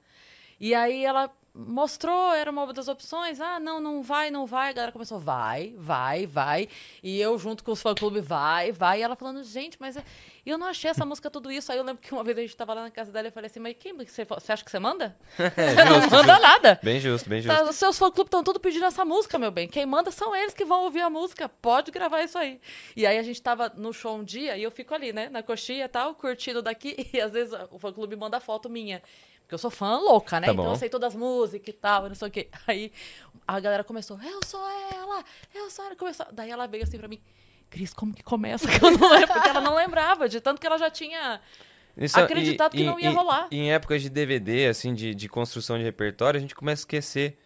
E 0.59 0.75
aí 0.75 1.05
ela 1.05 1.31
mostrou, 1.57 2.35
era 2.35 2.51
uma 2.51 2.71
das 2.73 2.87
opções, 2.89 3.41
ah, 3.41 3.59
não, 3.59 3.81
não 3.81 4.03
vai, 4.03 4.31
não 4.31 4.45
vai. 4.47 4.71
A 4.71 4.73
galera 4.73 4.93
começou, 4.93 5.19
vai, 5.19 5.75
vai, 5.79 6.27
vai. 6.27 6.69
E 7.03 7.19
eu, 7.21 7.39
junto 7.39 7.65
com 7.65 7.73
os 7.73 7.81
fã-clube, 7.81 8.21
vai, 8.21 8.73
vai. 8.73 9.01
E 9.01 9.03
ela 9.03 9.17
falando, 9.17 9.43
gente, 9.43 9.77
mas 9.81 9.97
é- 9.97 10.05
eu 10.45 10.59
não 10.59 10.67
achei 10.67 10.91
essa 10.91 11.05
música 11.05 11.31
tudo 11.31 11.51
isso. 11.51 11.73
Aí 11.73 11.79
eu 11.79 11.85
lembro 11.85 12.03
que 12.03 12.13
uma 12.13 12.23
vez 12.23 12.37
a 12.37 12.41
gente 12.43 12.57
tava 12.57 12.75
lá 12.75 12.83
na 12.83 12.91
casa 12.91 13.11
dela 13.11 13.27
e 13.27 13.31
eu 13.31 13.33
falei 13.33 13.49
assim, 13.51 13.59
mas 13.61 13.75
quem 13.79 13.95
você, 13.97 14.25
você 14.25 14.53
acha 14.53 14.65
que 14.65 14.71
você 14.71 14.79
manda? 14.79 15.17
Você 15.37 15.85
não 15.85 16.01
justo, 16.01 16.11
manda 16.11 16.33
justo. 16.35 16.43
nada. 16.43 16.81
Bem 16.83 17.01
justo, 17.01 17.29
bem 17.29 17.41
justo. 17.41 17.57
Tá, 17.57 17.65
os 17.69 17.77
seus 17.77 17.99
fã-clubes 17.99 18.29
estão 18.29 18.45
tudo 18.45 18.61
pedindo 18.61 18.85
essa 18.85 19.05
música, 19.05 19.39
meu 19.39 19.51
bem. 19.51 19.67
Quem 19.67 19.87
manda 19.87 20.11
são 20.11 20.35
eles 20.37 20.53
que 20.55 20.65
vão 20.65 20.83
ouvir 20.85 21.01
a 21.01 21.11
música. 21.11 21.49
Pode 21.49 21.91
gravar 21.91 22.23
isso 22.23 22.37
aí. 22.39 22.61
E 22.95 23.07
aí 23.07 23.19
a 23.19 23.23
gente 23.23 23.41
tava 23.41 23.73
no 23.77 23.93
show 23.93 24.17
um 24.17 24.25
dia 24.25 24.57
e 24.57 24.63
eu 24.63 24.71
fico 24.71 24.95
ali, 24.95 25.13
né, 25.13 25.29
na 25.29 25.43
coxinha 25.43 25.85
e 25.85 25.89
tal, 25.89 26.15
curtindo 26.15 26.61
daqui. 26.63 26.95
E 27.17 27.21
às 27.21 27.33
vezes 27.33 27.55
o 27.71 27.79
fã-clube 27.79 28.15
manda 28.17 28.39
foto 28.41 28.69
minha. 28.69 29.03
Porque 29.47 29.55
eu 29.55 29.59
sou 29.59 29.71
fã 29.71 29.97
louca, 29.99 30.41
né? 30.41 30.49
Tá 30.49 30.53
então 30.53 30.69
eu 30.71 30.75
sei 30.77 30.89
todas 30.89 31.13
as 31.15 31.19
músicas 31.19 31.69
e 31.69 31.73
tal, 31.73 32.07
e 32.07 32.09
não 32.09 32.17
sei 32.17 32.27
o 32.27 32.31
quê. 32.33 32.49
Aí 32.67 32.91
a 33.47 33.61
galera 33.61 33.85
começou, 33.85 34.19
eu 34.21 34.41
sou 34.45 34.61
ela, 34.93 35.25
eu 35.55 35.71
sou 35.71 35.85
ela. 35.85 35.95
Começou... 35.95 36.27
Daí 36.33 36.51
ela 36.51 36.67
veio 36.67 36.83
assim 36.83 36.99
pra 36.99 37.07
mim, 37.07 37.21
Cris, 37.71 37.95
como 37.95 38.13
que 38.13 38.25
começa? 38.25 38.67
Que 38.69 38.85
eu 38.85 38.91
não 38.91 39.09
lembro, 39.13 39.29
porque 39.33 39.49
ela 39.49 39.61
não 39.61 39.77
lembrava, 39.77 40.29
de 40.29 40.41
tanto 40.41 40.61
que 40.61 40.67
ela 40.67 40.79
já 40.79 40.91
tinha. 40.91 41.41
Isso- 41.97 42.19
acreditado 42.19 42.73
que 42.73 42.83
e- 42.83 42.85
não 42.85 42.99
ia 42.99 43.11
e- 43.11 43.15
rolar. 43.15 43.47
Em 43.53 43.73
épocas 43.73 44.03
de 44.03 44.11
DVD, 44.11 44.67
assim, 44.67 44.93
de, 44.93 45.15
de 45.15 45.29
construção 45.29 45.79
de 45.79 45.85
repertório, 45.85 46.39
a 46.39 46.41
gente 46.41 46.55
começa 46.55 46.81
a 46.81 46.83
esquecer. 46.83 47.39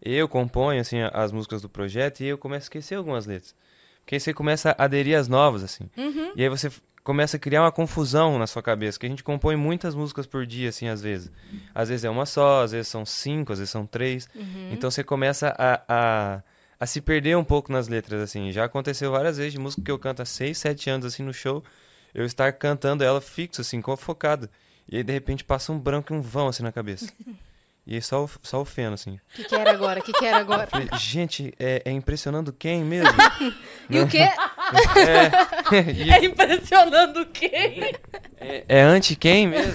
Eu 0.00 0.28
componho, 0.28 0.80
assim, 0.80 0.98
as 1.12 1.32
músicas 1.32 1.60
do 1.62 1.68
projeto 1.68 2.20
e 2.20 2.26
eu 2.26 2.38
começo 2.38 2.62
a 2.62 2.66
esquecer 2.66 2.94
algumas 2.94 3.26
letras. 3.26 3.54
Porque 4.02 4.14
aí 4.14 4.20
você 4.20 4.32
começa 4.32 4.70
a 4.78 4.84
aderir 4.84 5.18
às 5.18 5.28
novas, 5.28 5.62
assim. 5.62 5.90
Uhum. 5.96 6.32
E 6.34 6.42
aí 6.42 6.48
você 6.48 6.70
começa 7.02 7.36
a 7.36 7.40
criar 7.40 7.62
uma 7.62 7.72
confusão 7.72 8.38
na 8.38 8.46
sua 8.46 8.62
cabeça, 8.62 8.98
que 8.98 9.06
a 9.06 9.08
gente 9.08 9.24
compõe 9.24 9.56
muitas 9.56 9.94
músicas 9.94 10.26
por 10.26 10.46
dia, 10.46 10.68
assim, 10.68 10.88
às 10.88 11.00
vezes. 11.02 11.30
Às 11.74 11.88
vezes 11.88 12.04
é 12.04 12.10
uma 12.10 12.26
só, 12.26 12.62
às 12.62 12.72
vezes 12.72 12.88
são 12.88 13.04
cinco, 13.06 13.52
às 13.52 13.58
vezes 13.58 13.70
são 13.70 13.86
três. 13.86 14.28
Então 14.72 14.90
você 14.90 15.02
começa 15.02 15.54
a, 15.58 15.82
a, 15.88 16.42
a 16.78 16.86
se 16.86 17.00
perder 17.00 17.36
um 17.36 17.44
pouco 17.44 17.72
nas 17.72 17.88
letras, 17.88 18.20
assim. 18.20 18.52
Já 18.52 18.64
aconteceu 18.64 19.10
várias 19.10 19.36
vezes 19.38 19.52
de 19.52 19.58
música 19.58 19.82
que 19.82 19.90
eu 19.90 19.98
canto 19.98 20.22
há 20.22 20.24
seis, 20.24 20.58
sete 20.58 20.90
anos, 20.90 21.06
assim, 21.06 21.22
no 21.22 21.32
show, 21.32 21.62
eu 22.14 22.24
estar 22.24 22.52
cantando 22.52 23.02
ela 23.02 23.20
fixo, 23.20 23.60
assim, 23.60 23.82
focado. 23.98 24.48
E 24.88 24.96
aí, 24.96 25.02
de 25.02 25.12
repente, 25.12 25.44
passa 25.44 25.72
um 25.72 25.78
branco 25.78 26.12
e 26.12 26.16
um 26.16 26.20
vão, 26.20 26.48
assim, 26.48 26.62
na 26.62 26.72
cabeça. 26.72 27.12
E 27.90 27.96
aí 27.96 28.02
só, 28.02 28.22
o- 28.24 28.30
só 28.40 28.60
o 28.60 28.64
feno, 28.64 28.94
assim. 28.94 29.14
O 29.14 29.20
que, 29.34 29.42
que 29.44 29.54
era 29.56 29.72
agora? 29.72 29.98
O 29.98 30.02
que, 30.04 30.12
que 30.12 30.24
era 30.24 30.36
agora? 30.38 30.64
Falei, 30.68 30.88
gente, 30.96 31.52
é, 31.58 31.82
é 31.84 31.90
impressionando 31.90 32.52
quem 32.52 32.84
mesmo? 32.84 33.10
E 33.90 33.98
o 33.98 34.06
quê? 34.06 34.28
E 35.96 36.12
É 36.12 36.24
impressionando 36.24 37.26
quem? 37.26 37.92
é, 38.40 38.64
é 38.68 38.80
anti 38.82 39.16
quem 39.16 39.48
mesmo? 39.48 39.72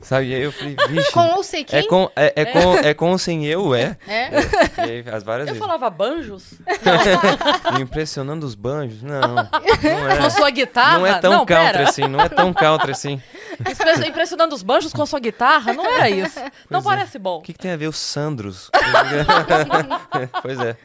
Sabe? 0.00 0.28
E 0.28 0.34
aí 0.36 0.42
eu 0.42 0.52
falei, 0.52 0.76
vixe. 0.88 1.10
Com 1.10 1.26
ou 1.34 1.42
sei 1.42 1.64
quem? 1.64 1.80
É 1.80 1.82
com, 1.82 2.08
é, 2.14 2.32
é 2.36 2.44
com, 2.44 2.74
é 2.76 2.94
com 2.94 3.10
ou 3.10 3.18
sem 3.18 3.44
eu, 3.44 3.74
é. 3.74 3.96
É? 4.06 4.30
E 4.78 4.80
aí, 4.90 5.04
as 5.12 5.24
várias 5.24 5.48
Eu 5.48 5.54
vezes. 5.54 5.58
falava 5.58 5.90
banjos? 5.90 6.54
Impressionando 7.80 8.44
os 8.46 8.54
banjos? 8.54 9.02
Não, 9.02 9.20
não 9.34 10.08
é. 10.08 10.16
Com 10.16 10.30
sua 10.30 10.50
guitarra? 10.50 10.98
Não 10.98 11.06
é 11.06 11.20
tão 11.20 11.32
não, 11.32 11.46
country 11.46 11.72
pera. 11.78 11.88
assim, 11.88 12.06
não 12.06 12.20
é 12.20 12.28
tão 12.28 12.52
country 12.52 12.92
assim. 12.92 13.20
Impre- 13.60 14.08
Impressionando 14.08 14.54
os 14.54 14.62
banjos 14.62 14.92
com 14.92 15.04
sua 15.04 15.18
guitarra? 15.18 15.72
Não 15.72 15.84
era 15.84 16.08
isso. 16.08 16.38
não 16.70 16.80
Pois 16.80 16.84
é. 16.84 16.88
parece 16.88 17.18
bom. 17.18 17.40
O 17.48 17.50
que, 17.50 17.54
que 17.54 17.60
tem 17.60 17.70
a 17.70 17.78
ver 17.78 17.88
os 17.88 17.96
Sandros? 17.96 18.70
pois 20.42 20.60
é. 20.60 20.76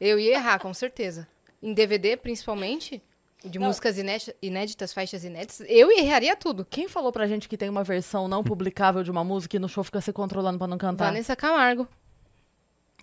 Eu 0.00 0.16
ia 0.16 0.34
errar, 0.34 0.60
com 0.60 0.72
certeza. 0.72 1.26
Em 1.60 1.74
DVD, 1.74 2.16
principalmente, 2.16 3.02
de 3.44 3.58
Não. 3.58 3.66
músicas 3.66 3.98
inéditas, 3.98 4.36
inéditas, 4.40 4.92
faixas 4.92 5.24
inéditas, 5.24 5.66
eu 5.68 5.90
erraria 5.90 6.36
tudo. 6.36 6.64
Quem 6.64 6.86
falou 6.86 7.10
pra 7.10 7.26
gente 7.26 7.48
que 7.48 7.56
tem 7.56 7.68
uma 7.68 7.82
versão 7.82 8.28
não 8.28 8.44
publicável 8.44 9.02
de 9.02 9.10
uma 9.10 9.24
música 9.24 9.56
e 9.56 9.58
no 9.58 9.68
show 9.68 9.82
fica 9.82 10.00
se 10.00 10.12
controlando 10.12 10.56
pra 10.56 10.68
não 10.68 10.78
cantar? 10.78 11.06
Vanessa 11.06 11.34
Camargo. 11.34 11.88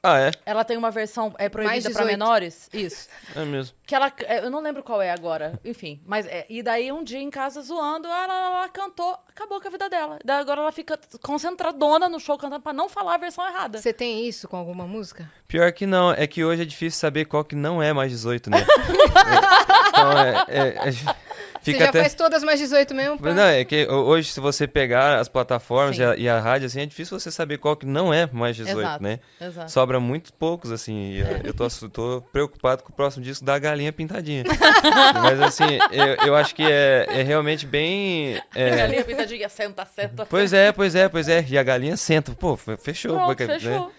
Ah, 0.03 0.19
é? 0.19 0.31
Ela 0.47 0.63
tem 0.63 0.75
uma 0.77 0.89
versão 0.89 1.31
é, 1.37 1.47
proibida 1.47 1.79
pra 1.91 2.01
18. 2.03 2.07
menores? 2.07 2.69
Isso. 2.73 3.07
É 3.35 3.45
mesmo. 3.45 3.75
Que 3.85 3.93
ela. 3.93 4.11
é, 4.25 4.39
Eu 4.43 4.49
não 4.49 4.59
lembro 4.59 4.81
qual 4.81 5.01
é 5.01 5.11
agora. 5.11 5.59
Enfim. 5.63 6.01
Mas. 6.05 6.25
é, 6.25 6.45
e 6.49 6.63
daí, 6.63 6.91
um 6.91 7.03
dia 7.03 7.19
em 7.19 7.29
casa 7.29 7.61
zoando, 7.61 8.07
ela, 8.07 8.45
ela 8.45 8.69
cantou, 8.69 9.15
acabou 9.29 9.61
com 9.61 9.67
a 9.67 9.71
vida 9.71 9.87
dela. 9.89 10.17
Daí 10.25 10.39
agora 10.39 10.61
ela 10.61 10.71
fica 10.71 10.99
concentradona 11.21 12.09
no 12.09 12.19
show 12.19 12.37
cantando 12.37 12.61
pra 12.63 12.73
não 12.73 12.89
falar 12.89 13.13
a 13.15 13.17
versão 13.17 13.47
errada. 13.47 13.77
Você 13.77 13.93
tem 13.93 14.27
isso 14.27 14.47
com 14.47 14.57
alguma 14.57 14.85
música? 14.87 15.29
Pior 15.47 15.71
que 15.71 15.85
não, 15.85 16.11
é 16.11 16.25
que 16.25 16.43
hoje 16.43 16.63
é 16.63 16.65
difícil 16.65 16.99
saber 16.99 17.25
qual 17.25 17.43
que 17.45 17.55
não 17.55 17.81
é 17.81 17.93
mais 17.93 18.11
18, 18.11 18.49
né? 18.49 18.57
É, 19.21 19.89
então, 19.89 20.11
é, 20.17 20.89
é- 20.89 21.15
é- 21.61 21.63
Você 21.63 21.71
fica 21.73 21.83
já 21.85 21.89
até... 21.89 22.01
faz 22.01 22.13
todas 22.15 22.43
mais 22.43 22.59
18 22.59 22.93
mesmo? 22.95 23.17
Mas 23.21 23.35
Não, 23.35 23.43
é 23.43 23.63
que 23.63 23.85
ho- 23.85 24.05
hoje, 24.05 24.29
se 24.31 24.39
você 24.39 24.67
pegar 24.67 25.19
as 25.19 25.29
plataformas 25.29 25.97
e 25.97 26.03
a, 26.03 26.15
e 26.15 26.27
a 26.27 26.39
rádio, 26.39 26.65
assim, 26.67 26.81
é 26.81 26.85
difícil 26.85 27.19
você 27.19 27.31
saber 27.31 27.57
qual 27.59 27.75
que 27.75 27.85
não 27.85 28.13
é 28.13 28.27
mais 28.31 28.55
18, 28.55 28.79
Exato. 28.79 29.03
né? 29.03 29.19
Exato. 29.39 29.71
Sobra 29.71 29.99
muito 29.99 30.33
poucos, 30.33 30.71
assim. 30.71 31.11
e 31.13 31.19
eu- 31.19 31.27
Eu 31.45 31.53
tô, 31.53 31.67
tô 31.89 32.23
preocupado 32.31 32.83
com 32.83 32.91
o 32.91 32.95
próximo 32.95 33.23
disco 33.23 33.45
da 33.45 33.57
Galinha 33.59 33.91
Pintadinha. 33.93 34.43
Mas, 35.23 35.39
assim, 35.41 35.77
eu, 35.91 36.27
eu 36.27 36.35
acho 36.35 36.53
que 36.55 36.63
é, 36.63 37.05
é 37.09 37.21
realmente 37.23 37.65
bem... 37.65 38.41
é, 38.55 38.75
Galinha 38.75 39.03
pintadinha, 39.05 39.49
senta, 39.49 39.85
senta. 39.85 40.25
Pois 40.25 40.53
é, 40.53 40.71
pois 40.71 40.95
é, 40.95 41.07
pois 41.09 41.27
é. 41.27 41.45
E 41.47 41.57
a 41.57 41.63
galinha 41.63 41.95
senta. 41.97 42.31
Pô, 42.33 42.55
fe- 42.57 42.77
fechou. 42.77 43.13
Pronto, 43.15 43.27
porque, 43.27 43.45
né? 43.45 43.59
fechou. 43.59 43.91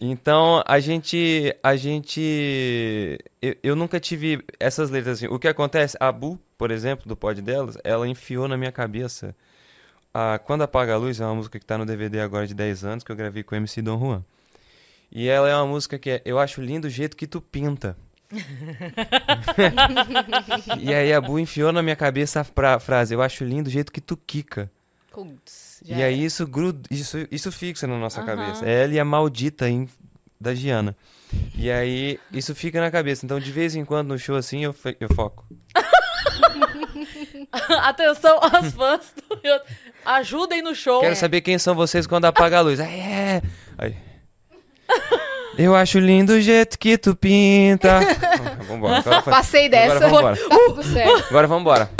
Então, 0.00 0.62
a 0.66 0.78
gente. 0.78 1.54
A 1.62 1.74
gente. 1.76 3.18
Eu, 3.42 3.56
eu 3.62 3.76
nunca 3.76 3.98
tive 3.98 4.42
essas 4.60 4.90
letras 4.90 5.18
assim. 5.18 5.26
O 5.26 5.38
que 5.38 5.48
acontece? 5.48 5.96
A 5.98 6.12
Bu, 6.12 6.38
por 6.58 6.70
exemplo, 6.72 7.08
do 7.08 7.16
pod 7.16 7.40
delas, 7.40 7.78
ela 7.84 8.06
enfiou 8.08 8.48
na 8.48 8.56
minha 8.56 8.72
cabeça. 8.72 9.34
A 10.12 10.38
Quando 10.38 10.62
Apaga 10.62 10.94
a 10.94 10.96
Luz 10.96 11.20
é 11.20 11.24
uma 11.24 11.36
música 11.36 11.58
que 11.58 11.64
tá 11.64 11.78
no 11.78 11.86
DVD 11.86 12.20
agora 12.20 12.46
de 12.46 12.54
10 12.54 12.84
anos, 12.84 13.04
que 13.04 13.12
eu 13.12 13.16
gravei 13.16 13.42
com 13.44 13.54
o 13.54 13.58
MC 13.58 13.80
Dom 13.80 13.98
Juan. 13.98 14.24
E 15.10 15.28
ela 15.28 15.48
é 15.48 15.54
uma 15.54 15.66
música 15.66 15.98
que 15.98 16.10
é, 16.10 16.22
eu 16.24 16.38
acho 16.38 16.60
lindo 16.60 16.88
o 16.88 16.90
jeito 16.90 17.16
que 17.16 17.26
tu 17.26 17.40
pinta. 17.40 17.96
e 20.78 20.92
aí 20.92 21.12
a 21.12 21.20
Bu 21.20 21.38
enfiou 21.38 21.72
na 21.72 21.82
minha 21.82 21.96
cabeça 21.96 22.40
a 22.40 22.44
fra- 22.44 22.78
frase, 22.78 23.14
eu 23.14 23.22
acho 23.22 23.44
lindo 23.44 23.68
o 23.68 23.70
jeito 23.70 23.90
que 23.92 24.00
tu 24.00 24.16
quica. 24.16 24.70
E 25.98 26.02
aí 26.02 26.24
isso 26.24 26.46
gruda, 26.46 26.86
isso, 26.90 27.16
isso 27.30 27.50
fixa 27.52 27.86
na 27.86 27.96
nossa 27.98 28.22
cabeça. 28.22 28.66
Ela 28.66 28.92
e 28.94 29.00
a 29.00 29.04
maldita 29.04 29.68
em 29.68 29.88
da 30.40 30.54
Giana. 30.54 30.96
E 31.54 31.70
aí, 31.70 32.18
isso 32.32 32.54
fica 32.54 32.80
na 32.80 32.90
cabeça. 32.90 33.26
Então, 33.26 33.38
de 33.40 33.50
vez 33.52 33.74
em 33.74 33.84
quando, 33.84 34.08
no 34.08 34.18
show 34.18 34.36
assim, 34.36 34.64
eu, 34.64 34.74
eu 35.00 35.08
foco. 35.14 35.44
Atenção 37.82 38.38
aos 38.42 38.72
fãs. 38.72 39.12
do 39.28 39.60
Ajudem 40.04 40.62
no 40.62 40.74
show. 40.74 41.00
Quero 41.00 41.16
saber 41.16 41.40
quem 41.40 41.58
são 41.58 41.74
vocês 41.74 42.06
quando 42.06 42.24
apaga 42.26 42.58
a 42.58 42.60
luz. 42.60 42.80
Aí, 42.80 43.00
é. 43.00 43.42
Aí. 43.76 43.96
Eu 45.56 45.74
acho 45.74 45.98
lindo 45.98 46.32
o 46.34 46.40
jeito 46.40 46.78
que 46.78 46.96
tu 46.96 47.16
pinta. 47.16 48.00
Vambora. 48.68 48.98
Agora, 48.98 49.22
foi- 49.22 49.32
Passei 49.32 49.68
dessa. 49.68 50.06
Agora 50.06 50.34
vambora. 50.34 50.36
Tá 50.36 50.56
tudo 50.66 50.82
certo. 50.84 51.26
Agora 51.28 51.46
vambora. 51.46 51.90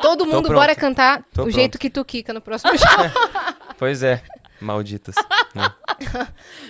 Todo 0.00 0.26
mundo 0.26 0.42
pronto. 0.48 0.54
bora 0.58 0.74
cantar 0.74 1.18
Tô 1.18 1.22
o 1.22 1.44
pronto. 1.44 1.50
jeito 1.52 1.78
que 1.78 1.88
tu 1.88 2.04
quica 2.04 2.32
no 2.32 2.40
próximo 2.40 2.72
show. 2.76 2.88
Pois 3.78 4.02
é. 4.02 4.20
Malditas. 4.60 5.14
né? 5.54 5.70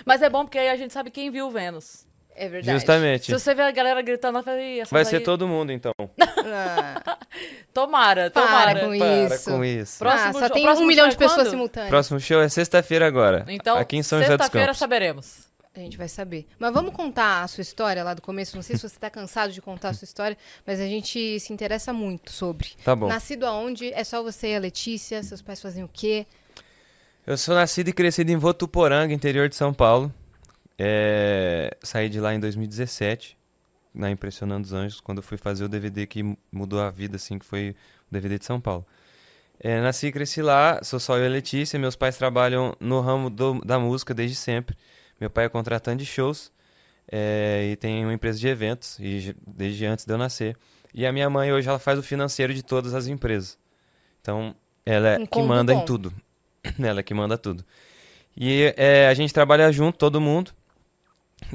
Mas 0.05 0.21
é 0.21 0.29
bom 0.29 0.45
porque 0.45 0.57
aí 0.59 0.69
a 0.69 0.75
gente 0.77 0.93
sabe 0.93 1.09
quem 1.11 1.29
viu 1.29 1.47
o 1.47 1.51
Vênus. 1.51 2.05
É 2.35 2.49
verdade. 2.49 2.77
Justamente. 2.77 3.25
Se 3.25 3.31
você 3.31 3.53
vê 3.53 3.61
a 3.61 3.71
galera 3.71 4.01
gritando, 4.01 4.35
ela 4.37 4.43
fala, 4.43 4.59
"Ih, 4.61 4.79
essas 4.79 4.91
Vai 4.91 5.05
ser 5.05 5.17
aí- 5.17 5.23
todo 5.23 5.47
mundo, 5.47 5.71
então. 5.71 5.91
Ah, 6.19 7.17
Tomara, 7.73 8.29
Para 8.29 8.41
tomara. 8.45 8.79
com 8.81 8.97
Para 8.97 9.35
isso. 9.35 9.49
com 9.51 9.63
isso. 9.65 9.99
Próximo 9.99 10.29
ah, 10.29 10.33
só 10.33 10.39
show- 10.39 10.49
tem 10.51 10.63
próximo 10.63 10.85
um 10.85 10.87
milhão 10.87 11.07
de 11.09 11.15
é 11.15 11.17
pessoas 11.17 11.41
quando? 11.47 11.49
simultâneas. 11.51 11.89
Próximo 11.89 12.19
show 12.19 12.41
é 12.41 12.49
sexta-feira 12.49 13.07
agora. 13.07 13.45
Então, 13.49 13.77
aqui 13.77 13.97
em 13.97 14.03
São 14.03 14.19
José 14.19 14.29
dos 14.35 14.43
sexta-feira 14.45 14.67
Campos. 14.67 14.79
saberemos. 14.79 15.53
A 15.75 15.79
gente 15.79 15.97
vai 15.97 16.07
saber. 16.07 16.45
Mas 16.59 16.71
vamos 16.71 16.93
contar 16.93 17.41
a 17.41 17.47
sua 17.47 17.63
história 17.63 18.03
lá 18.03 18.13
do 18.13 18.21
começo. 18.21 18.55
Não 18.55 18.61
sei 18.61 18.77
se 18.77 18.87
você 18.87 18.99
tá 18.99 19.09
cansado 19.09 19.51
de 19.51 19.59
contar 19.59 19.89
a 19.89 19.93
sua 19.93 20.05
história, 20.05 20.37
mas 20.67 20.79
a 20.79 20.85
gente 20.85 21.39
se 21.39 21.51
interessa 21.51 21.91
muito 21.91 22.31
sobre. 22.31 22.69
Tá 22.85 22.95
bom. 22.95 23.07
Nascido 23.07 23.45
aonde? 23.47 23.91
É 23.91 24.03
só 24.03 24.21
você 24.21 24.49
e 24.51 24.55
a 24.55 24.59
Letícia? 24.59 25.23
Seus 25.23 25.41
pais 25.41 25.59
fazem 25.59 25.83
o 25.83 25.89
quê? 25.91 26.27
Eu 27.25 27.37
sou 27.37 27.55
nascido 27.55 27.87
e 27.87 27.93
crescido 27.93 28.31
em 28.31 28.35
Votuporanga, 28.37 29.11
interior 29.15 29.49
de 29.49 29.55
São 29.55 29.73
Paulo. 29.73 30.13
É, 30.85 31.77
Saí 31.81 32.09
de 32.09 32.19
lá 32.19 32.33
em 32.35 32.39
2017, 32.41 33.37
na 33.93 34.11
Impressionando 34.11 34.65
os 34.65 34.73
Anjos, 34.73 34.99
quando 34.99 35.19
eu 35.19 35.23
fui 35.23 35.37
fazer 35.37 35.63
o 35.63 35.69
DVD 35.69 36.05
que 36.05 36.21
mu- 36.21 36.37
mudou 36.51 36.81
a 36.81 36.89
vida, 36.89 37.15
assim, 37.15 37.39
que 37.39 37.45
foi 37.45 37.69
o 38.09 38.13
DVD 38.13 38.37
de 38.37 38.43
São 38.43 38.59
Paulo. 38.59 38.85
É, 39.61 39.79
nasci 39.79 40.07
e 40.07 40.11
cresci 40.11 40.41
lá, 40.41 40.83
sou 40.83 40.99
só 40.99 41.17
eu 41.17 41.25
e 41.25 41.29
Letícia. 41.29 41.79
Meus 41.79 41.95
pais 41.95 42.17
trabalham 42.17 42.75
no 42.81 42.99
ramo 42.99 43.29
do- 43.29 43.61
da 43.63 43.79
música 43.79 44.13
desde 44.13 44.35
sempre. 44.35 44.75
Meu 45.21 45.29
pai 45.29 45.45
é 45.45 45.49
contratante 45.49 45.99
de 46.03 46.05
shows 46.05 46.51
é, 47.09 47.69
e 47.71 47.75
tem 47.77 48.03
uma 48.03 48.13
empresa 48.13 48.37
de 48.37 48.47
eventos, 48.49 48.97
e 48.99 49.33
desde 49.47 49.85
antes 49.85 50.03
de 50.05 50.11
eu 50.13 50.17
nascer. 50.17 50.57
E 50.93 51.05
a 51.05 51.13
minha 51.13 51.29
mãe 51.29 51.53
hoje 51.53 51.69
ela 51.69 51.79
faz 51.79 51.97
o 51.97 52.03
financeiro 52.03 52.53
de 52.53 52.61
todas 52.61 52.93
as 52.93 53.07
empresas. 53.07 53.57
Então, 54.21 54.53
ela 54.85 55.09
é 55.11 55.17
Um 55.19 55.25
que 55.25 55.41
manda 55.41 55.73
bom. 55.73 55.81
em 55.81 55.85
tudo. 55.85 56.13
ela 56.83 56.99
é 56.99 57.03
que 57.03 57.13
manda 57.13 57.37
tudo. 57.37 57.63
E 58.35 58.73
é, 58.75 59.07
a 59.07 59.13
gente 59.13 59.33
trabalha 59.33 59.71
junto, 59.71 59.97
todo 59.97 60.19
mundo. 60.19 60.51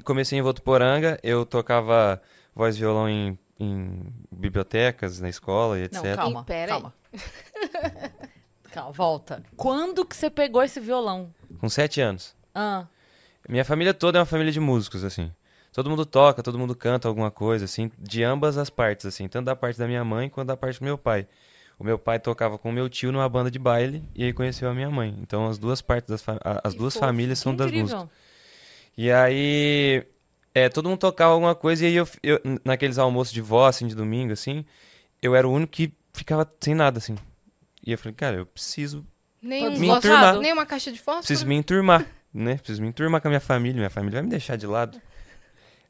Comecei 0.04 0.38
em 0.38 0.42
Votuporanga, 0.42 1.18
eu 1.22 1.44
tocava 1.46 2.20
voz 2.54 2.76
e 2.76 2.80
violão 2.80 3.08
em, 3.08 3.38
em 3.58 4.12
bibliotecas, 4.30 5.20
na 5.20 5.28
escola 5.28 5.78
e 5.78 5.84
etc. 5.84 6.04
Não, 6.04 6.16
calma, 6.16 6.44
pera 6.44 6.74
aí. 6.74 6.80
calma. 6.80 6.94
calma, 8.72 8.92
volta. 8.92 9.42
Quando 9.56 10.04
que 10.04 10.16
você 10.16 10.30
pegou 10.30 10.62
esse 10.62 10.80
violão? 10.80 11.32
Com 11.58 11.68
sete 11.68 12.00
anos. 12.00 12.34
Ah, 12.54 12.86
Minha 13.48 13.64
família 13.64 13.94
toda 13.94 14.18
é 14.18 14.20
uma 14.20 14.26
família 14.26 14.52
de 14.52 14.60
músicos, 14.60 15.04
assim. 15.04 15.32
Todo 15.72 15.88
mundo 15.90 16.04
toca, 16.04 16.42
todo 16.42 16.58
mundo 16.58 16.74
canta 16.74 17.06
alguma 17.06 17.30
coisa, 17.30 17.64
assim, 17.64 17.90
de 17.98 18.24
ambas 18.24 18.58
as 18.58 18.68
partes, 18.70 19.06
assim, 19.06 19.28
tanto 19.28 19.46
da 19.46 19.54
parte 19.54 19.78
da 19.78 19.86
minha 19.86 20.04
mãe 20.04 20.28
quanto 20.28 20.48
da 20.48 20.56
parte 20.56 20.80
do 20.80 20.84
meu 20.84 20.98
pai. 20.98 21.26
O 21.78 21.84
meu 21.84 21.96
pai 21.98 22.18
tocava 22.18 22.58
com 22.58 22.70
o 22.70 22.72
meu 22.72 22.88
tio 22.88 23.12
numa 23.12 23.28
banda 23.28 23.48
de 23.50 23.58
baile 23.58 24.02
e 24.12 24.24
aí 24.24 24.32
conheceu 24.32 24.68
a 24.68 24.74
minha 24.74 24.90
mãe. 24.90 25.16
Então 25.20 25.46
as 25.46 25.58
duas 25.58 25.80
partes 25.80 26.08
das 26.10 26.24
as 26.64 26.72
que 26.72 26.78
duas 26.78 26.94
fofo, 26.94 27.06
famílias 27.06 27.38
que 27.38 27.44
são 27.44 27.54
das 27.54 27.68
incrível. 27.68 27.96
músicas. 27.98 28.18
E 29.00 29.12
aí 29.12 30.04
é, 30.52 30.68
todo 30.68 30.88
mundo 30.88 30.98
tocava 30.98 31.32
alguma 31.32 31.54
coisa 31.54 31.84
e 31.84 31.86
aí 31.86 31.94
eu, 31.94 32.08
eu 32.20 32.40
naqueles 32.64 32.98
almoços 32.98 33.32
de 33.32 33.40
vó, 33.40 33.68
assim, 33.68 33.86
de 33.86 33.94
domingo, 33.94 34.32
assim, 34.32 34.64
eu 35.22 35.36
era 35.36 35.46
o 35.46 35.52
único 35.52 35.70
que 35.70 35.92
ficava 36.12 36.50
sem 36.60 36.74
nada, 36.74 36.98
assim. 36.98 37.14
E 37.86 37.92
eu 37.92 37.96
falei, 37.96 38.12
cara, 38.12 38.36
eu 38.38 38.46
preciso, 38.46 39.06
Nem, 39.40 39.68
um 39.68 39.78
Me 39.78 39.86
fósforo, 39.86 40.14
enturmar. 40.14 40.38
nem 40.40 40.52
uma 40.52 40.66
caixa 40.66 40.90
de 40.90 40.98
fósforo? 40.98 41.20
preciso 41.20 41.46
me 41.46 41.54
enturmar, 41.54 42.04
né? 42.34 42.56
Preciso 42.56 42.82
me 42.82 42.88
enturmar 42.88 43.20
com 43.20 43.28
a 43.28 43.30
minha 43.30 43.40
família, 43.40 43.76
minha 43.76 43.88
família 43.88 44.16
vai 44.16 44.22
me 44.24 44.30
deixar 44.30 44.56
de 44.56 44.66
lado. 44.66 45.00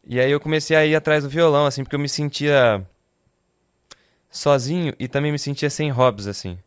E 0.06 0.20
aí 0.20 0.30
eu 0.30 0.38
comecei 0.38 0.76
a 0.76 0.84
ir 0.84 0.94
atrás 0.94 1.24
do 1.24 1.30
violão, 1.30 1.64
assim, 1.64 1.82
porque 1.84 1.96
eu 1.96 2.00
me 2.00 2.10
sentia 2.10 2.86
sozinho 4.30 4.92
e 4.98 5.08
também 5.08 5.32
me 5.32 5.38
sentia 5.38 5.70
sem 5.70 5.88
hobbies, 5.90 6.26
assim. 6.26 6.58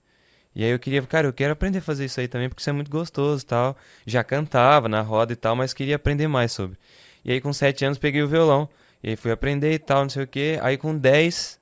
E 0.53 0.63
aí 0.63 0.69
eu 0.71 0.79
queria, 0.79 1.01
cara, 1.03 1.27
eu 1.27 1.33
quero 1.33 1.53
aprender 1.53 1.79
a 1.79 1.81
fazer 1.81 2.05
isso 2.05 2.19
aí 2.19 2.27
também, 2.27 2.49
porque 2.49 2.61
isso 2.61 2.69
é 2.69 2.73
muito 2.73 2.91
gostoso 2.91 3.43
e 3.43 3.45
tal. 3.45 3.77
Já 4.05 4.23
cantava 4.23 4.89
na 4.89 5.01
roda 5.01 5.31
e 5.31 5.35
tal, 5.35 5.55
mas 5.55 5.73
queria 5.73 5.95
aprender 5.95 6.27
mais 6.27 6.51
sobre. 6.51 6.77
E 7.23 7.31
aí 7.31 7.39
com 7.39 7.53
sete 7.53 7.85
anos 7.85 7.97
peguei 7.97 8.21
o 8.21 8.27
violão, 8.27 8.67
e 9.01 9.09
aí 9.11 9.15
fui 9.15 9.31
aprender 9.31 9.71
e 9.73 9.79
tal, 9.79 10.03
não 10.03 10.09
sei 10.09 10.23
o 10.23 10.27
quê. 10.27 10.59
Aí 10.61 10.77
com 10.77 10.97
10 10.97 11.59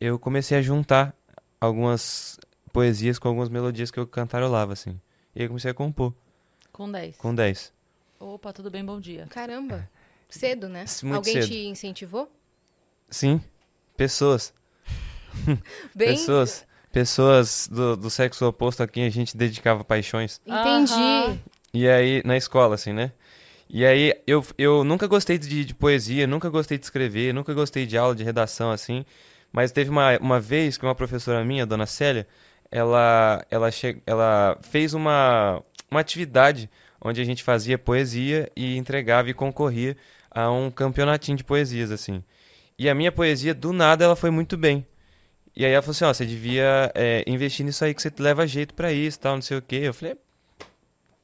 eu 0.00 0.18
comecei 0.18 0.58
a 0.58 0.62
juntar 0.62 1.14
algumas 1.60 2.38
poesias 2.72 3.18
com 3.18 3.28
algumas 3.28 3.48
melodias 3.48 3.90
que 3.90 3.98
eu 4.00 4.06
cantarolava, 4.06 4.72
assim. 4.72 5.00
E 5.34 5.42
aí 5.42 5.48
comecei 5.48 5.70
a 5.70 5.74
compor, 5.74 6.12
com 6.72 6.90
10. 6.90 7.16
com 7.16 7.34
10. 7.34 7.72
Opa, 8.18 8.52
tudo 8.52 8.70
bem, 8.70 8.84
bom 8.84 8.98
dia. 9.00 9.26
Caramba. 9.30 9.88
Cedo, 10.28 10.68
né? 10.68 10.84
Muito 11.02 11.16
Alguém 11.16 11.34
cedo. 11.34 11.46
te 11.46 11.66
incentivou? 11.66 12.30
Sim, 13.08 13.40
pessoas. 13.96 14.52
Bem, 15.94 16.08
Pessoas. 16.10 16.66
Pessoas 16.94 17.68
do, 17.70 17.96
do 17.96 18.08
sexo 18.08 18.46
oposto 18.46 18.80
a 18.80 18.86
quem 18.86 19.04
a 19.04 19.10
gente 19.10 19.36
dedicava 19.36 19.82
paixões. 19.82 20.40
entendi. 20.46 21.40
E 21.72 21.88
aí, 21.88 22.22
na 22.24 22.36
escola, 22.36 22.76
assim, 22.76 22.92
né? 22.92 23.10
E 23.68 23.84
aí, 23.84 24.14
eu, 24.28 24.46
eu 24.56 24.84
nunca 24.84 25.08
gostei 25.08 25.36
de, 25.36 25.64
de 25.64 25.74
poesia, 25.74 26.24
nunca 26.24 26.48
gostei 26.48 26.78
de 26.78 26.84
escrever, 26.84 27.34
nunca 27.34 27.52
gostei 27.52 27.84
de 27.84 27.98
aula 27.98 28.14
de 28.14 28.22
redação, 28.22 28.70
assim. 28.70 29.04
Mas 29.52 29.72
teve 29.72 29.90
uma, 29.90 30.16
uma 30.18 30.38
vez 30.38 30.78
que 30.78 30.84
uma 30.86 30.94
professora 30.94 31.44
minha, 31.44 31.66
dona 31.66 31.84
Célia, 31.84 32.28
ela, 32.70 33.44
ela, 33.50 33.72
che... 33.72 34.00
ela 34.06 34.56
fez 34.62 34.94
uma, 34.94 35.60
uma 35.90 35.98
atividade 35.98 36.70
onde 37.00 37.20
a 37.20 37.24
gente 37.24 37.42
fazia 37.42 37.76
poesia 37.76 38.48
e 38.54 38.76
entregava 38.76 39.28
e 39.28 39.34
concorria 39.34 39.96
a 40.30 40.48
um 40.48 40.70
campeonatinho 40.70 41.36
de 41.36 41.42
poesias, 41.42 41.90
assim. 41.90 42.22
E 42.78 42.88
a 42.88 42.94
minha 42.94 43.10
poesia, 43.10 43.52
do 43.52 43.72
nada, 43.72 44.04
ela 44.04 44.14
foi 44.14 44.30
muito 44.30 44.56
bem. 44.56 44.86
E 45.56 45.64
aí 45.64 45.70
ela 45.72 45.82
falou 45.82 45.92
assim, 45.92 46.04
ó, 46.04 46.12
você 46.12 46.26
devia 46.26 46.90
é, 46.94 47.22
investir 47.26 47.64
nisso 47.64 47.84
aí 47.84 47.94
que 47.94 48.02
você 48.02 48.12
leva 48.18 48.46
jeito 48.46 48.74
pra 48.74 48.92
isso, 48.92 49.20
tal, 49.20 49.34
não 49.36 49.42
sei 49.42 49.56
o 49.58 49.62
quê. 49.62 49.76
Eu 49.84 49.94
falei, 49.94 50.16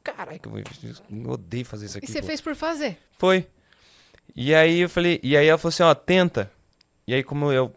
caralho, 0.05 0.39
que 0.39 0.47
eu 0.47 0.53
vou 0.53 0.61
investir 0.61 0.89
nisso? 0.89 1.03
Eu 1.11 1.31
odeio 1.31 1.65
fazer 1.65 1.87
isso 1.87 1.97
E 1.97 1.99
aqui. 1.99 2.07
você 2.07 2.21
pô." 2.21 2.27
fez 2.27 2.41
por 2.41 2.55
fazer? 2.55 2.97
Foi. 3.19 3.47
E 4.35 4.55
aí 4.55 4.81
eu 4.81 4.89
falei, 4.89 5.19
e 5.23 5.37
aí 5.37 5.47
ela 5.47 5.59
falou 5.59 5.71
assim, 5.71 5.83
ó, 5.83 5.95
tenta. 5.95 6.51
E 7.07 7.15
aí 7.15 7.23
como 7.25 7.51
eu, 7.53 7.75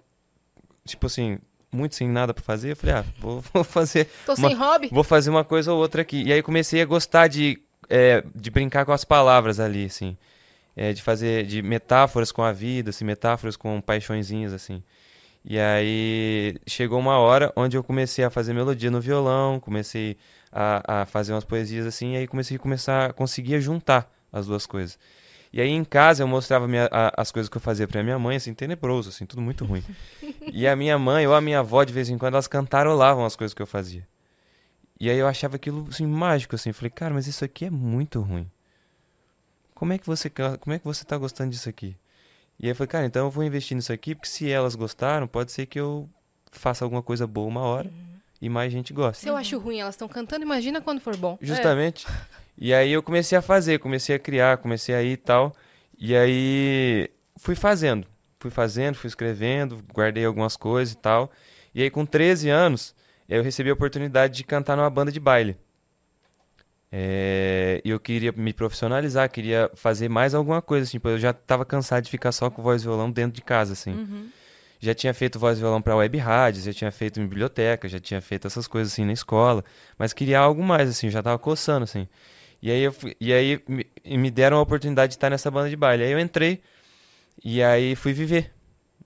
tipo 0.85 1.07
assim, 1.07 1.39
muito 1.71 1.95
sem 1.95 2.07
nada 2.07 2.33
pra 2.33 2.43
fazer, 2.43 2.71
eu 2.71 2.75
falei, 2.75 2.95
ah, 2.97 3.05
vou, 3.17 3.41
vou 3.53 3.63
fazer, 3.63 4.07
Tô 4.25 4.33
Uma- 4.35 4.49
sem 4.49 4.55
hobby? 4.55 4.89
vou 4.91 5.03
fazer 5.03 5.29
uma 5.31 5.43
coisa 5.43 5.73
ou 5.73 5.79
outra 5.79 6.03
aqui. 6.03 6.21
E 6.23 6.31
aí 6.31 6.43
comecei 6.43 6.81
a 6.81 6.85
gostar 6.85 7.27
de, 7.27 7.59
é, 7.89 8.23
de 8.35 8.51
brincar 8.51 8.85
com 8.85 8.91
as 8.91 9.03
palavras 9.03 9.59
ali, 9.59 9.85
assim. 9.85 10.15
É, 10.75 10.91
de 10.93 11.01
fazer, 11.03 11.45
de 11.45 11.61
metáforas 11.61 12.31
com 12.31 12.41
a 12.43 12.51
vida, 12.51 12.89
assim, 12.91 13.05
metáforas 13.05 13.55
com 13.55 13.79
paixõezinhas, 13.81 14.53
assim. 14.53 14.83
E 15.45 15.59
aí 15.59 16.55
chegou 16.65 16.99
uma 16.99 17.17
hora 17.17 17.51
onde 17.55 17.75
eu 17.75 17.83
comecei 17.83 18.23
a 18.23 18.29
fazer 18.29 18.53
melodia 18.53 18.89
no 18.89 19.01
violão, 19.01 19.59
comecei 19.59 20.17
a, 20.51 21.01
a 21.01 21.05
fazer 21.05 21.33
umas 21.33 21.43
poesias 21.43 21.85
assim, 21.85 22.13
e 22.13 22.17
aí 22.17 22.27
comecei 22.27 22.55
a 22.55 22.59
começar, 22.59 23.11
conseguia 23.13 23.59
juntar 23.59 24.09
as 24.31 24.47
duas 24.47 24.65
coisas. 24.65 24.97
E 25.51 25.59
aí 25.61 25.69
em 25.69 25.83
casa 25.83 26.23
eu 26.23 26.27
mostrava 26.27 26.67
minha- 26.67 26.89
a- 26.91 27.13
as 27.21 27.31
coisas 27.31 27.49
que 27.49 27.57
eu 27.57 27.61
fazia 27.61 27.87
pra 27.87 28.01
minha 28.01 28.17
mãe, 28.17 28.37
assim, 28.37 28.53
tenebroso, 28.53 29.09
assim, 29.09 29.25
tudo 29.25 29.41
muito 29.41 29.65
ruim. 29.65 29.83
e 30.51 30.65
a 30.67 30.75
minha 30.75 30.97
mãe 30.97 31.27
ou 31.27 31.33
a 31.35 31.41
minha 31.41 31.59
avó, 31.59 31.83
de 31.83 31.91
vez 31.93 32.09
em 32.09 32.17
quando, 32.17 32.33
elas 32.35 32.47
cantarolavam 32.47 33.25
as 33.25 33.35
coisas 33.35 33.53
que 33.53 33.61
eu 33.61 33.67
fazia. 33.67 34.07
E 34.99 35.09
aí 35.09 35.17
eu 35.17 35.27
achava 35.27 35.57
aquilo, 35.57 35.85
assim, 35.89 36.07
mágico, 36.07 36.55
assim. 36.55 36.71
Falei, 36.71 36.89
cara, 36.89 37.13
mas 37.13 37.27
isso 37.27 37.43
aqui 37.43 37.65
é 37.65 37.69
muito 37.69 38.21
ruim. 38.21 38.49
Como 39.75 39.91
é 39.91 39.97
que 39.97 40.07
você, 40.07 40.29
como 40.29 40.73
é 40.73 40.79
que 40.79 40.85
você 40.85 41.03
tá 41.03 41.17
gostando 41.17 41.51
disso 41.51 41.67
aqui? 41.67 41.95
E 42.59 42.65
aí 42.65 42.71
eu 42.71 42.75
falei, 42.75 42.87
cara, 42.87 43.05
então 43.05 43.25
eu 43.25 43.31
vou 43.31 43.43
investir 43.43 43.75
nisso 43.75 43.91
aqui, 43.91 44.15
porque 44.15 44.29
se 44.29 44.49
elas 44.49 44.75
gostaram, 44.75 45.27
pode 45.27 45.51
ser 45.51 45.65
que 45.65 45.79
eu 45.79 46.09
faça 46.51 46.85
alguma 46.85 47.01
coisa 47.01 47.25
boa 47.25 47.47
uma 47.47 47.61
hora 47.61 47.91
e 48.41 48.49
mais 48.49 48.71
gente 48.71 48.93
goste. 48.93 49.23
Se 49.23 49.29
eu 49.29 49.35
acho 49.35 49.57
ruim, 49.57 49.79
elas 49.79 49.95
estão 49.95 50.07
cantando, 50.07 50.43
imagina 50.43 50.81
quando 50.81 50.99
for 51.01 51.15
bom. 51.17 51.37
Justamente. 51.41 52.05
E 52.57 52.73
aí 52.73 52.91
eu 52.91 53.01
comecei 53.01 53.37
a 53.37 53.41
fazer, 53.41 53.79
comecei 53.79 54.15
a 54.15 54.19
criar, 54.19 54.57
comecei 54.57 54.93
a 54.93 55.01
ir 55.01 55.13
e 55.13 55.17
tal. 55.17 55.53
E 55.97 56.15
aí 56.15 57.09
fui 57.37 57.55
fazendo. 57.55 58.05
Fui 58.39 58.51
fazendo, 58.51 58.95
fui 58.95 59.07
escrevendo, 59.07 59.83
guardei 59.93 60.25
algumas 60.25 60.57
coisas 60.57 60.93
e 60.93 60.97
tal. 60.97 61.31
E 61.73 61.81
aí 61.81 61.89
com 61.89 62.05
13 62.05 62.49
anos, 62.49 62.93
eu 63.27 63.41
recebi 63.41 63.69
a 63.69 63.73
oportunidade 63.73 64.35
de 64.35 64.43
cantar 64.43 64.75
numa 64.75 64.89
banda 64.89 65.11
de 65.11 65.19
baile. 65.19 65.57
É, 66.95 67.81
E 67.83 67.89
eu 67.89 67.99
queria 67.99 68.31
me 68.31 68.53
profissionalizar, 68.53 69.27
queria 69.27 69.71
fazer 69.73 70.07
mais 70.09 70.35
alguma 70.35 70.61
coisa, 70.61 70.87
assim, 70.87 70.99
eu 71.03 71.17
já 71.17 71.31
estava 71.31 71.65
cansado 71.65 72.03
de 72.03 72.11
ficar 72.11 72.31
só 72.31 72.51
com 72.51 72.61
voz 72.61 72.83
e 72.83 72.85
violão 72.85 73.09
dentro 73.09 73.31
de 73.31 73.41
casa, 73.41 73.73
assim. 73.73 73.93
Uhum. 73.93 74.29
Já 74.79 74.93
tinha 74.93 75.11
feito 75.11 75.39
voz 75.39 75.57
e 75.57 75.61
violão 75.61 75.81
para 75.81 75.95
web 75.95 76.15
rádios, 76.19 76.65
já 76.65 76.73
tinha 76.73 76.91
feito 76.91 77.19
em 77.19 77.23
biblioteca, 77.23 77.89
já 77.89 77.99
tinha 77.99 78.21
feito 78.21 78.45
essas 78.45 78.67
coisas 78.67 78.93
assim 78.93 79.05
na 79.05 79.13
escola, 79.13 79.65
mas 79.97 80.13
queria 80.13 80.37
algo 80.37 80.61
mais 80.61 80.87
assim, 80.87 81.09
já 81.09 81.23
tava 81.23 81.39
coçando 81.39 81.85
assim. 81.85 82.07
E 82.61 82.69
aí, 82.69 82.83
eu 82.83 82.95
e 83.19 83.33
aí 83.33 83.59
me, 83.67 83.87
me 84.05 84.29
deram 84.29 84.57
a 84.57 84.61
oportunidade 84.61 85.11
de 85.11 85.15
estar 85.15 85.31
nessa 85.31 85.49
banda 85.49 85.69
de 85.69 85.75
baile. 85.75 86.03
Aí 86.03 86.11
eu 86.11 86.19
entrei 86.19 86.61
e 87.43 87.63
aí 87.63 87.95
fui 87.95 88.13
viver. 88.13 88.51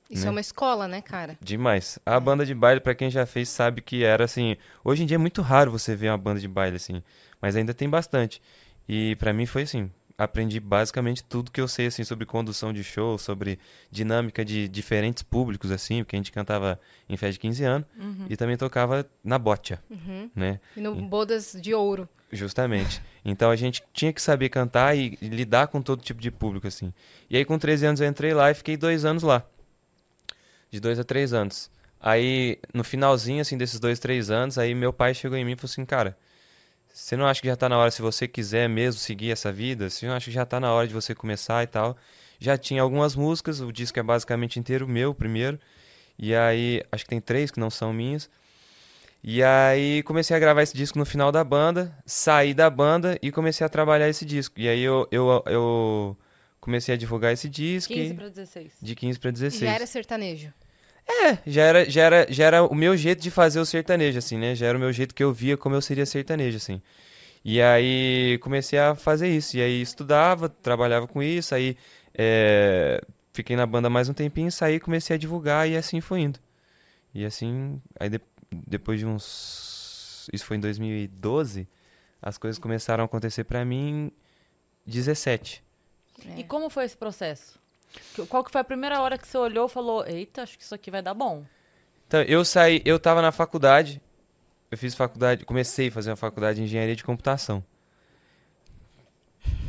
Isso 0.09 0.23
né? 0.23 0.27
é 0.27 0.31
uma 0.31 0.41
escola, 0.41 0.87
né, 0.87 1.01
cara? 1.01 1.37
Demais. 1.41 1.99
A 2.05 2.19
banda 2.19 2.45
de 2.45 2.53
baile, 2.53 2.79
pra 2.79 2.95
quem 2.95 3.09
já 3.09 3.25
fez, 3.25 3.49
sabe 3.49 3.81
que 3.81 4.03
era 4.03 4.25
assim. 4.25 4.57
Hoje 4.83 5.03
em 5.03 5.05
dia 5.05 5.15
é 5.15 5.17
muito 5.17 5.41
raro 5.41 5.71
você 5.71 5.95
ver 5.95 6.09
uma 6.09 6.17
banda 6.17 6.39
de 6.39 6.47
baile 6.47 6.75
assim, 6.75 7.01
mas 7.41 7.55
ainda 7.55 7.73
tem 7.73 7.89
bastante. 7.89 8.41
E 8.87 9.15
pra 9.17 9.33
mim 9.33 9.45
foi 9.45 9.63
assim. 9.63 9.91
Aprendi 10.17 10.59
basicamente 10.59 11.23
tudo 11.23 11.51
que 11.51 11.61
eu 11.61 11.67
sei 11.67 11.85
assim 11.87 12.03
sobre 12.03 12.25
condução 12.25 12.73
de 12.73 12.83
show, 12.83 13.19
sobre 13.19 13.59
dinâmica 13.91 14.43
de 14.43 14.67
diferentes 14.67 15.21
públicos 15.21 15.69
assim, 15.69 16.03
porque 16.03 16.15
a 16.15 16.19
gente 16.19 16.31
cantava 16.31 16.79
em 17.07 17.15
festa 17.15 17.33
de 17.33 17.39
15 17.39 17.63
anos 17.63 17.87
e 18.27 18.35
também 18.35 18.57
tocava 18.57 19.07
na 19.23 19.37
botia, 19.37 19.79
Uhum. 19.91 20.27
né? 20.35 20.59
E 20.75 20.81
no 20.81 20.95
Bodas 20.95 21.55
de 21.61 21.71
Ouro. 21.73 22.09
Justamente. 22.31 22.99
Então 23.23 23.51
a 23.51 23.55
gente 23.55 23.83
tinha 23.93 24.11
que 24.11 24.19
saber 24.21 24.49
cantar 24.49 24.97
e, 24.97 25.17
e 25.21 25.27
lidar 25.29 25.67
com 25.67 25.83
todo 25.83 26.01
tipo 26.01 26.19
de 26.19 26.31
público, 26.31 26.65
assim. 26.67 26.91
E 27.29 27.37
aí 27.37 27.45
com 27.45 27.59
13 27.59 27.85
anos 27.85 28.01
eu 28.01 28.07
entrei 28.07 28.33
lá 28.33 28.49
e 28.49 28.55
fiquei 28.55 28.75
dois 28.75 29.05
anos 29.05 29.21
lá. 29.21 29.45
De 30.71 30.79
dois 30.79 30.97
a 30.99 31.03
três 31.03 31.31
anos. 31.31 31.69
Aí, 31.99 32.59
no 32.73 32.83
finalzinho, 32.83 33.41
assim, 33.41 33.57
desses 33.57 33.79
dois, 33.79 33.99
três 33.99 34.29
anos, 34.29 34.57
aí 34.57 34.73
meu 34.75 34.91
pai 34.93 35.13
chegou 35.13 35.37
em 35.37 35.45
mim 35.45 35.53
e 35.53 35.55
falou 35.55 35.69
assim, 35.71 35.85
cara, 35.85 36.17
você 36.99 37.15
não 37.15 37.27
acha 37.27 37.39
que 37.41 37.47
já 37.47 37.55
tá 37.55 37.69
na 37.69 37.77
hora, 37.77 37.91
se 37.91 38.01
você 38.01 38.27
quiser 38.27 38.67
mesmo 38.67 38.99
seguir 38.99 39.31
essa 39.31 39.51
vida, 39.51 39.89
você 39.89 40.07
não 40.07 40.15
acha 40.15 40.25
que 40.25 40.31
já 40.31 40.45
tá 40.45 40.59
na 40.59 40.71
hora 40.73 40.87
de 40.87 40.93
você 40.93 41.13
começar 41.13 41.63
e 41.63 41.67
tal? 41.67 41.95
Já 42.39 42.57
tinha 42.57 42.81
algumas 42.81 43.15
músicas, 43.15 43.61
o 43.61 43.71
disco 43.71 43.99
é 43.99 44.03
basicamente 44.03 44.59
inteiro 44.59 44.87
meu, 44.87 45.13
primeiro. 45.13 45.59
E 46.17 46.33
aí, 46.33 46.83
acho 46.91 47.03
que 47.03 47.09
tem 47.09 47.21
três 47.21 47.51
que 47.51 47.59
não 47.59 47.69
são 47.69 47.93
minhas. 47.93 48.29
E 49.23 49.43
aí 49.43 50.01
comecei 50.03 50.35
a 50.35 50.39
gravar 50.39 50.63
esse 50.63 50.75
disco 50.75 50.97
no 50.97 51.05
final 51.05 51.31
da 51.31 51.43
banda, 51.43 51.95
saí 52.05 52.53
da 52.53 52.69
banda 52.69 53.17
e 53.21 53.31
comecei 53.31 53.65
a 53.65 53.69
trabalhar 53.69 54.07
esse 54.09 54.25
disco. 54.25 54.59
E 54.59 54.67
aí 54.67 54.81
eu, 54.81 55.07
eu, 55.11 55.43
eu 55.47 56.17
comecei 56.59 56.93
a 56.95 56.97
divulgar 56.97 57.31
esse 57.33 57.47
disco 57.49 57.93
15 57.93 58.13
e- 58.13 58.15
pra 58.15 58.29
16. 58.29 58.73
de 58.81 58.95
15 58.95 59.19
para 59.19 59.31
16. 59.31 59.61
Já 59.69 59.75
era 59.75 59.85
sertanejo. 59.85 60.53
É, 61.09 61.37
já 61.47 61.61
era, 61.63 61.89
já, 61.89 62.01
era, 62.03 62.31
já 62.31 62.45
era 62.45 62.63
o 62.63 62.75
meu 62.75 62.95
jeito 62.97 63.21
de 63.21 63.31
fazer 63.31 63.59
o 63.59 63.65
sertanejo, 63.65 64.17
assim, 64.19 64.37
né? 64.37 64.53
Já 64.55 64.67
era 64.67 64.77
o 64.77 64.81
meu 64.81 64.91
jeito 64.91 65.15
que 65.15 65.23
eu 65.23 65.31
via 65.33 65.55
como 65.57 65.75
eu 65.75 65.81
seria 65.81 66.05
sertanejo, 66.05 66.57
assim. 66.57 66.81
E 67.45 67.61
aí 67.61 68.37
comecei 68.41 68.77
a 68.77 68.93
fazer 68.93 69.29
isso. 69.29 69.55
E 69.57 69.61
aí 69.61 69.81
estudava, 69.81 70.49
trabalhava 70.49 71.07
com 71.07 71.23
isso, 71.23 71.55
aí 71.55 71.77
é, 72.13 73.01
fiquei 73.31 73.55
na 73.55 73.65
banda 73.65 73.89
mais 73.89 74.09
um 74.09 74.13
tempinho, 74.13 74.51
saí, 74.51 74.79
comecei 74.79 75.15
a 75.15 75.19
divulgar 75.19 75.67
e 75.69 75.77
assim 75.77 76.01
foi 76.01 76.21
indo. 76.21 76.39
E 77.13 77.23
assim, 77.25 77.81
aí 77.99 78.09
de- 78.09 78.21
depois 78.51 78.99
de 78.99 79.05
uns... 79.05 80.27
Isso 80.33 80.43
foi 80.45 80.57
em 80.57 80.59
2012, 80.59 81.67
as 82.21 82.37
coisas 82.37 82.59
começaram 82.59 83.03
a 83.03 83.05
acontecer 83.05 83.45
pra 83.45 83.63
mim 83.63 84.11
em 84.85 84.91
17. 84.91 85.63
É. 86.35 86.39
E 86.39 86.43
como 86.43 86.69
foi 86.69 86.83
esse 86.83 86.97
processo? 86.97 87.57
Qual 88.29 88.43
que 88.43 88.51
foi 88.51 88.61
a 88.61 88.63
primeira 88.63 89.01
hora 89.01 89.17
que 89.17 89.27
você 89.27 89.37
olhou 89.37 89.67
e 89.67 89.69
falou, 89.69 90.05
eita, 90.05 90.43
acho 90.43 90.57
que 90.57 90.63
isso 90.63 90.75
aqui 90.75 90.91
vai 90.91 91.01
dar 91.01 91.13
bom? 91.13 91.45
Então, 92.07 92.21
eu 92.21 92.43
saí, 92.45 92.81
eu 92.85 92.99
tava 92.99 93.21
na 93.21 93.31
faculdade, 93.31 94.01
eu 94.71 94.77
fiz 94.77 94.95
faculdade, 94.95 95.45
comecei 95.45 95.89
a 95.89 95.91
fazer 95.91 96.09
uma 96.09 96.15
faculdade 96.15 96.57
de 96.57 96.63
engenharia 96.63 96.95
de 96.95 97.03
computação. 97.03 97.63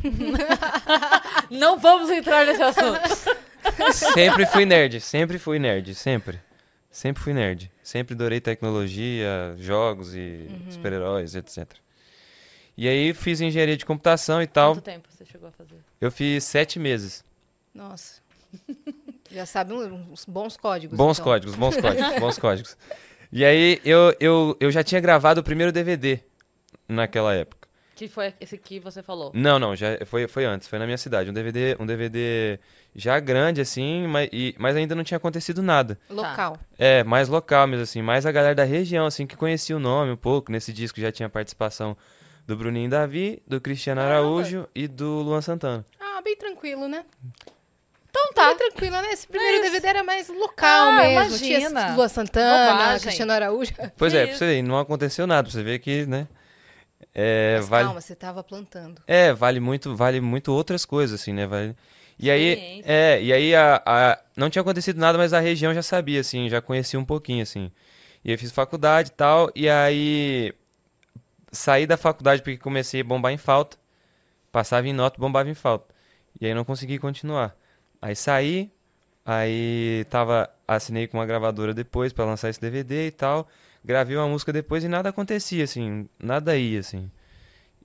Não 1.49 1.77
vamos 1.79 2.09
entrar 2.09 2.45
nesse 2.45 2.61
assunto. 2.61 2.99
Sempre 3.93 4.45
fui 4.45 4.65
nerd, 4.65 5.01
sempre 5.01 5.37
fui 5.37 5.59
nerd, 5.59 5.93
sempre. 5.95 6.39
Sempre 6.89 7.21
fui 7.21 7.33
nerd. 7.33 7.71
Sempre 7.83 8.13
adorei 8.13 8.39
tecnologia, 8.39 9.55
jogos 9.57 10.15
e 10.15 10.47
super-heróis, 10.69 11.35
etc. 11.35 11.67
E 12.77 12.87
aí 12.87 13.13
fiz 13.13 13.41
engenharia 13.41 13.75
de 13.75 13.85
computação 13.85 14.41
e 14.41 14.47
tal. 14.47 14.73
Quanto 14.73 14.83
tempo 14.83 15.07
você 15.09 15.25
chegou 15.25 15.49
a 15.49 15.51
fazer? 15.51 15.77
Eu 15.99 16.11
fiz 16.11 16.43
sete 16.45 16.79
meses. 16.79 17.23
Nossa. 17.73 18.21
Já 19.31 19.45
sabe 19.45 19.73
uns 19.73 20.25
bons 20.25 20.57
códigos. 20.57 20.97
Bons 20.97 21.19
então. 21.19 21.31
códigos, 21.31 21.55
bons 21.55 21.75
códigos, 21.81 22.19
bons 22.19 22.39
códigos. 22.39 22.77
E 23.31 23.45
aí 23.45 23.79
eu, 23.85 24.15
eu, 24.19 24.57
eu 24.59 24.71
já 24.71 24.83
tinha 24.83 24.99
gravado 24.99 25.41
o 25.41 25.43
primeiro 25.43 25.71
DVD 25.71 26.19
naquela 26.87 27.35
época. 27.35 27.69
Que 27.95 28.07
foi 28.07 28.33
esse 28.39 28.57
que 28.57 28.79
você 28.79 29.03
falou? 29.03 29.29
Não, 29.35 29.59
não, 29.59 29.75
já 29.75 30.03
foi, 30.05 30.27
foi 30.27 30.45
antes, 30.45 30.67
foi 30.67 30.79
na 30.79 30.85
minha 30.85 30.97
cidade. 30.97 31.29
Um 31.29 31.33
DVD, 31.33 31.75
um 31.79 31.85
DVD 31.85 32.57
já 32.95 33.19
grande, 33.19 33.59
assim, 33.61 34.07
mas, 34.07 34.29
e- 34.31 34.55
mas 34.57 34.75
ainda 34.75 34.95
não 34.95 35.03
tinha 35.03 35.17
acontecido 35.17 35.61
nada. 35.61 35.99
Local. 36.09 36.57
É, 36.77 37.03
mais 37.03 37.27
local 37.27 37.67
mesmo, 37.67 37.83
assim, 37.83 38.01
mais 38.01 38.25
a 38.25 38.31
galera 38.31 38.55
da 38.55 38.63
região, 38.63 39.05
assim, 39.05 39.27
que 39.27 39.35
conhecia 39.35 39.75
o 39.75 39.79
nome 39.79 40.11
um 40.11 40.17
pouco. 40.17 40.51
Nesse 40.51 40.71
disco 40.73 40.99
já 40.99 41.11
tinha 41.11 41.27
participação 41.29 41.95
do 42.47 42.55
Bruninho 42.55 42.89
Davi, 42.89 43.43
do 43.45 43.59
Cristiano 43.61 44.01
Caramba. 44.01 44.17
Araújo 44.21 44.67
e 44.73 44.87
do 44.87 45.21
Luan 45.21 45.41
Santana. 45.41 45.85
Ah, 45.99 46.21
bem 46.23 46.35
tranquilo, 46.37 46.87
né? 46.87 47.05
Então 48.21 48.33
tá. 48.33 48.47
Bem 48.49 48.57
tranquilo, 48.57 49.01
né? 49.01 49.11
Esse 49.11 49.27
primeiro 49.27 49.55
isso. 49.57 49.63
DVD 49.71 49.87
era 49.87 50.03
mais 50.03 50.27
local 50.29 50.89
Ah, 50.89 50.97
mesmo. 50.97 51.11
imagina. 51.37 51.69
Tinha 51.81 51.95
Lua 51.95 52.09
Santana, 52.09 52.71
Bobagem. 52.73 53.01
Cristiano 53.01 53.31
Araújo. 53.31 53.71
Pois 53.97 54.13
é, 54.13 54.25
pra 54.27 54.35
você 54.35 54.45
ver, 54.45 54.61
não 54.61 54.77
aconteceu 54.79 55.25
nada, 55.27 55.43
pra 55.43 55.51
você 55.51 55.63
ver 55.63 55.79
que, 55.79 56.05
né? 56.05 56.27
É, 57.13 57.55
Mas 57.57 57.69
vale, 57.69 57.85
calma, 57.85 58.01
você 58.01 58.15
tava 58.15 58.43
plantando. 58.43 59.01
é, 59.07 59.33
vale 59.33 59.59
muito, 59.59 59.95
vale 59.95 60.21
muito 60.21 60.51
outras 60.53 60.85
coisas, 60.85 61.19
assim, 61.19 61.33
né? 61.33 61.47
Vale... 61.47 61.75
E 62.21 62.29
aí, 62.29 62.81
é, 62.85 63.21
e 63.21 63.31
aí 63.31 63.55
a, 63.55 63.81
a- 63.85 64.19
não 64.35 64.49
tinha 64.49 64.61
acontecido 64.61 64.99
nada, 64.99 65.17
mas 65.17 65.31
a 65.33 65.39
região 65.39 65.73
já 65.73 65.81
sabia, 65.81 66.19
assim, 66.19 66.49
já 66.49 66.61
conhecia 66.61 66.99
um 66.99 67.05
pouquinho, 67.05 67.41
assim. 67.43 67.71
E 68.23 68.31
eu 68.31 68.37
fiz 68.37 68.51
faculdade 68.51 69.09
e 69.09 69.13
tal, 69.13 69.49
e 69.55 69.69
aí 69.69 70.53
saí 71.51 71.87
da 71.87 71.97
faculdade 71.97 72.41
porque 72.41 72.57
comecei 72.57 73.01
a 73.01 73.03
bombar 73.03 73.31
em 73.31 73.37
falta. 73.37 73.77
Passava 74.51 74.87
em 74.87 74.93
nota, 74.93 75.17
bombava 75.19 75.49
em 75.49 75.53
falta. 75.53 75.93
E 76.39 76.45
aí 76.45 76.53
não 76.53 76.65
consegui 76.65 76.99
continuar. 76.99 77.55
Aí 78.01 78.15
saí, 78.15 78.71
aí 79.25 80.05
tava, 80.09 80.49
assinei 80.67 81.07
com 81.07 81.17
uma 81.17 81.25
gravadora 81.25 81.73
depois 81.73 82.13
pra 82.13 82.25
lançar 82.25 82.49
esse 82.49 82.59
DVD 82.59 83.07
e 83.07 83.11
tal. 83.11 83.47
Gravei 83.83 84.15
uma 84.17 84.27
música 84.27 84.51
depois 84.53 84.83
e 84.83 84.87
nada 84.87 85.09
acontecia, 85.09 85.63
assim, 85.63 86.07
nada 86.19 86.57
ia, 86.57 86.79
assim. 86.79 87.11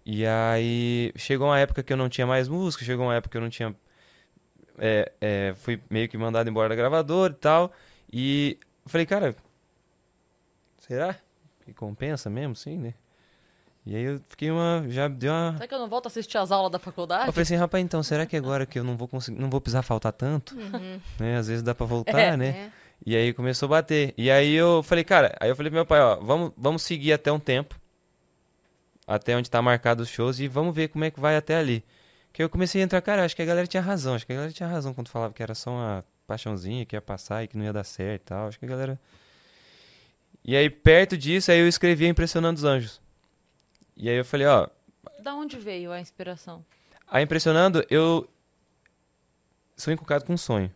E 0.05 0.27
aí 0.27 1.12
chegou 1.16 1.48
uma 1.48 1.59
época 1.59 1.83
que 1.83 1.92
eu 1.92 1.96
não 1.96 2.09
tinha 2.09 2.27
mais 2.27 2.48
música, 2.48 2.85
chegou 2.85 3.07
uma 3.07 3.14
época 3.14 3.33
que 3.33 3.37
eu 3.37 3.40
não 3.40 3.50
tinha. 3.50 3.74
É, 4.79 5.12
é, 5.20 5.55
fui 5.57 5.81
meio 5.88 6.09
que 6.09 6.18
mandado 6.18 6.48
embora 6.50 6.68
da 6.68 6.74
gravadora 6.74 7.33
e 7.33 7.37
tal. 7.37 7.72
E 8.12 8.59
falei, 8.87 9.07
cara, 9.07 9.35
será 10.79 11.16
que 11.64 11.72
compensa 11.72 12.29
mesmo, 12.29 12.55
sim, 12.55 12.79
né? 12.79 12.94
E 13.87 13.94
aí 13.94 14.03
eu 14.03 14.20
fiquei 14.29 14.51
uma. 14.51 14.85
Já 14.88 15.09
deu 15.09 15.33
uma. 15.33 15.53
Será 15.53 15.68
que 15.68 15.75
eu 15.75 15.79
não 15.79 15.88
volto 15.88 16.07
a 16.07 16.09
assistir 16.09 16.38
as 16.38 16.51
aulas 16.51 16.73
da 16.73 16.79
faculdade? 16.79 17.27
Eu 17.27 17.33
falei 17.33 17.42
assim, 17.42 17.57
rapaz, 17.57 17.85
então, 17.85 18.03
será 18.03 18.25
que 18.25 18.37
agora 18.37 18.64
que 18.64 18.79
eu 18.79 18.85
não 18.85 18.97
vou 18.97 19.07
conseguir, 19.07 19.38
não 19.38 19.51
vou 19.51 19.61
precisar 19.61 19.83
faltar 19.83 20.12
tanto? 20.12 20.57
Uhum. 20.57 21.01
Né? 21.20 21.37
Às 21.37 21.49
vezes 21.49 21.62
dá 21.62 21.75
pra 21.75 21.85
voltar, 21.85 22.18
É, 22.18 22.37
né? 22.37 22.47
É. 22.49 22.70
E 23.05 23.14
aí 23.14 23.35
começou 23.35 23.66
a 23.66 23.70
bater. 23.70 24.14
E 24.16 24.31
aí 24.31 24.55
eu 24.55 24.83
falei, 24.83 25.05
cara, 25.05 25.37
aí 25.38 25.51
eu 25.51 25.57
falei 25.57 25.70
pro 25.70 25.77
meu 25.77 25.85
pai, 25.85 26.01
ó, 26.01 26.16
vamos, 26.16 26.53
vamos 26.57 26.83
seguir 26.83 27.12
até 27.12 27.31
um 27.31 27.38
tempo. 27.38 27.79
Até 29.07 29.37
onde 29.37 29.51
tá 29.51 29.61
marcado 29.61 30.03
os 30.03 30.09
shows 30.09 30.40
e 30.40 30.49
vamos 30.49 30.75
ver 30.75 30.88
como 30.88 31.05
é 31.05 31.11
que 31.11 31.20
vai 31.20 31.37
até 31.37 31.57
ali. 31.57 31.85
Que 32.33 32.42
eu 32.42 32.49
comecei 32.49 32.81
a 32.81 32.85
entrar, 32.85 33.03
cara, 33.03 33.23
acho 33.25 33.37
que 33.37 33.42
a 33.42 33.44
galera 33.44 33.66
tinha 33.66 33.83
razão. 33.83 34.14
Acho 34.14 34.25
que 34.25 34.33
a 34.33 34.37
galera 34.37 34.53
tinha 34.53 34.68
razão 34.68 34.94
quando 34.94 35.09
falava 35.09 35.35
que 35.35 35.42
era 35.42 35.55
só 35.55 35.70
uma 35.70 36.05
paixãozinha 36.27 36.87
que 36.87 36.97
ia 36.97 37.03
passar 37.03 37.44
e 37.44 37.49
que 37.49 37.59
não 37.59 37.64
ia 37.66 37.73
dar 37.73 37.85
certo 37.85 38.23
e 38.23 38.25
tal. 38.25 38.49
Acho 38.49 38.59
que 38.59 38.64
a 38.64 38.68
galera. 38.68 38.99
E 40.42 40.57
aí, 40.57 40.70
perto 40.70 41.18
disso, 41.18 41.51
aí 41.51 41.59
eu 41.59 41.68
escrevi 41.68 42.07
Impressionando 42.07 42.57
os 42.57 42.64
Anjos. 42.64 43.04
E 43.96 44.09
aí 44.09 44.16
eu 44.16 44.24
falei, 44.24 44.46
ó, 44.46 44.68
Da 45.20 45.35
onde 45.35 45.59
veio 45.59 45.92
a 45.92 46.00
inspiração? 46.00 46.64
a 47.07 47.22
Impressionando, 47.22 47.85
eu 47.88 48.28
sou 49.76 49.92
encucado 49.92 50.24
com 50.24 50.33
um 50.33 50.38
sonho. 50.38 50.72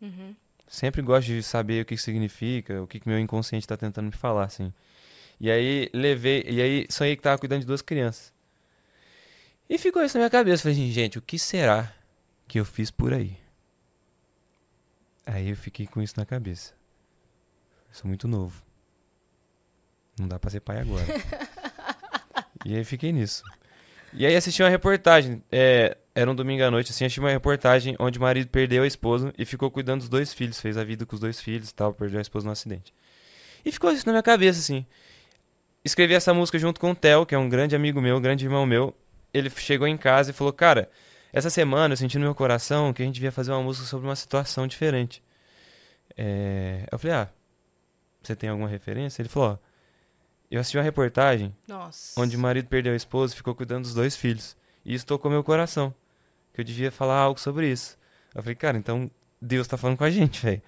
Uhum. 0.00 0.34
Sempre 0.66 1.02
gosto 1.02 1.26
de 1.26 1.42
saber 1.42 1.82
o 1.82 1.84
que 1.84 1.96
que 1.96 2.02
significa, 2.02 2.82
o 2.82 2.86
que 2.86 3.00
que 3.00 3.08
meu 3.08 3.18
inconsciente 3.18 3.64
está 3.64 3.76
tentando 3.76 4.06
me 4.06 4.12
falar, 4.12 4.44
assim. 4.44 4.72
E 5.40 5.50
aí 5.50 5.88
levei, 5.92 6.44
e 6.48 6.60
aí 6.60 6.86
sonhei 6.90 7.16
que 7.16 7.22
tava 7.22 7.38
cuidando 7.38 7.60
de 7.60 7.66
duas 7.66 7.80
crianças. 7.82 8.32
E 9.68 9.78
ficou 9.78 10.02
isso 10.02 10.16
na 10.16 10.22
minha 10.22 10.30
cabeça. 10.30 10.62
Falei 10.62 10.76
assim, 10.76 10.90
gente, 10.90 11.18
o 11.18 11.22
que 11.22 11.38
será 11.38 11.92
que 12.46 12.58
eu 12.58 12.64
fiz 12.64 12.90
por 12.90 13.12
aí? 13.12 13.38
Aí 15.26 15.50
eu 15.50 15.56
fiquei 15.56 15.86
com 15.86 16.00
isso 16.00 16.14
na 16.16 16.24
cabeça. 16.24 16.72
Eu 17.88 17.94
sou 17.94 18.08
muito 18.08 18.26
novo. 18.26 18.62
Não 20.18 20.26
dá 20.26 20.38
pra 20.38 20.50
ser 20.50 20.60
pai 20.60 20.80
agora. 20.80 21.04
e 22.64 22.76
aí 22.76 22.84
fiquei 22.84 23.12
nisso. 23.12 23.42
E 24.12 24.24
aí 24.24 24.34
assisti 24.34 24.62
uma 24.62 24.68
reportagem, 24.68 25.42
é, 25.52 25.96
era 26.14 26.30
um 26.30 26.34
domingo 26.34 26.62
à 26.64 26.70
noite, 26.70 26.90
assim, 26.90 27.04
assisti 27.04 27.20
uma 27.20 27.30
reportagem 27.30 27.94
onde 27.98 28.18
o 28.18 28.22
marido 28.22 28.48
perdeu 28.48 28.82
a 28.82 28.86
esposa 28.86 29.32
e 29.36 29.44
ficou 29.44 29.70
cuidando 29.70 30.00
dos 30.00 30.08
dois 30.08 30.32
filhos, 30.32 30.60
fez 30.60 30.76
a 30.76 30.84
vida 30.84 31.04
com 31.04 31.14
os 31.14 31.20
dois 31.20 31.40
filhos 31.40 31.70
e 31.70 31.74
tal, 31.74 31.92
perdeu 31.92 32.18
a 32.18 32.22
esposa 32.22 32.46
no 32.46 32.52
acidente. 32.52 32.92
E 33.64 33.70
ficou 33.70 33.92
isso 33.92 34.06
na 34.06 34.12
minha 34.12 34.22
cabeça, 34.22 34.58
assim. 34.60 34.86
Escrevi 35.84 36.14
essa 36.14 36.32
música 36.32 36.58
junto 36.58 36.80
com 36.80 36.90
o 36.90 36.94
Theo, 36.94 37.26
que 37.26 37.34
é 37.34 37.38
um 37.38 37.48
grande 37.48 37.76
amigo 37.76 38.00
meu, 38.00 38.16
um 38.16 38.20
grande 38.20 38.44
irmão 38.44 38.64
meu. 38.66 38.94
Ele 39.32 39.50
chegou 39.50 39.86
em 39.86 39.96
casa 39.96 40.30
e 40.30 40.34
falou, 40.34 40.52
cara, 40.52 40.90
essa 41.32 41.50
semana 41.50 41.92
eu 41.92 41.96
senti 41.96 42.18
no 42.18 42.24
meu 42.24 42.34
coração 42.34 42.92
que 42.92 43.02
a 43.02 43.04
gente 43.04 43.14
devia 43.14 43.30
fazer 43.30 43.52
uma 43.52 43.62
música 43.62 43.86
sobre 43.86 44.06
uma 44.06 44.16
situação 44.16 44.66
diferente. 44.66 45.22
É, 46.16 46.86
Eu 46.90 46.98
falei, 46.98 47.16
ah, 47.16 47.28
você 48.22 48.34
tem 48.34 48.50
alguma 48.50 48.68
referência? 48.68 49.22
Ele 49.22 49.28
falou, 49.28 49.50
ó, 49.52 49.67
eu 50.50 50.60
assisti 50.60 50.76
uma 50.76 50.82
reportagem 50.82 51.54
Nossa. 51.66 52.20
onde 52.20 52.36
o 52.36 52.40
marido 52.40 52.68
perdeu 52.68 52.92
a 52.92 52.96
esposa 52.96 53.34
e 53.34 53.36
ficou 53.36 53.54
cuidando 53.54 53.82
dos 53.82 53.94
dois 53.94 54.16
filhos. 54.16 54.56
E 54.84 54.94
isso 54.94 55.06
tocou 55.06 55.30
meu 55.30 55.44
coração. 55.44 55.94
Que 56.54 56.60
eu 56.60 56.64
devia 56.64 56.90
falar 56.90 57.18
algo 57.18 57.38
sobre 57.38 57.70
isso. 57.70 57.98
Eu 58.34 58.42
falei, 58.42 58.54
cara, 58.54 58.78
então 58.78 59.10
Deus 59.40 59.66
tá 59.66 59.76
falando 59.76 59.98
com 59.98 60.04
a 60.04 60.10
gente, 60.10 60.42
velho. 60.42 60.62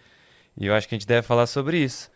E 0.56 0.66
eu 0.66 0.74
acho 0.74 0.88
que 0.88 0.94
a 0.94 0.98
gente 0.98 1.06
deve 1.06 1.26
falar 1.26 1.46
sobre 1.46 1.78
isso. 1.78 2.10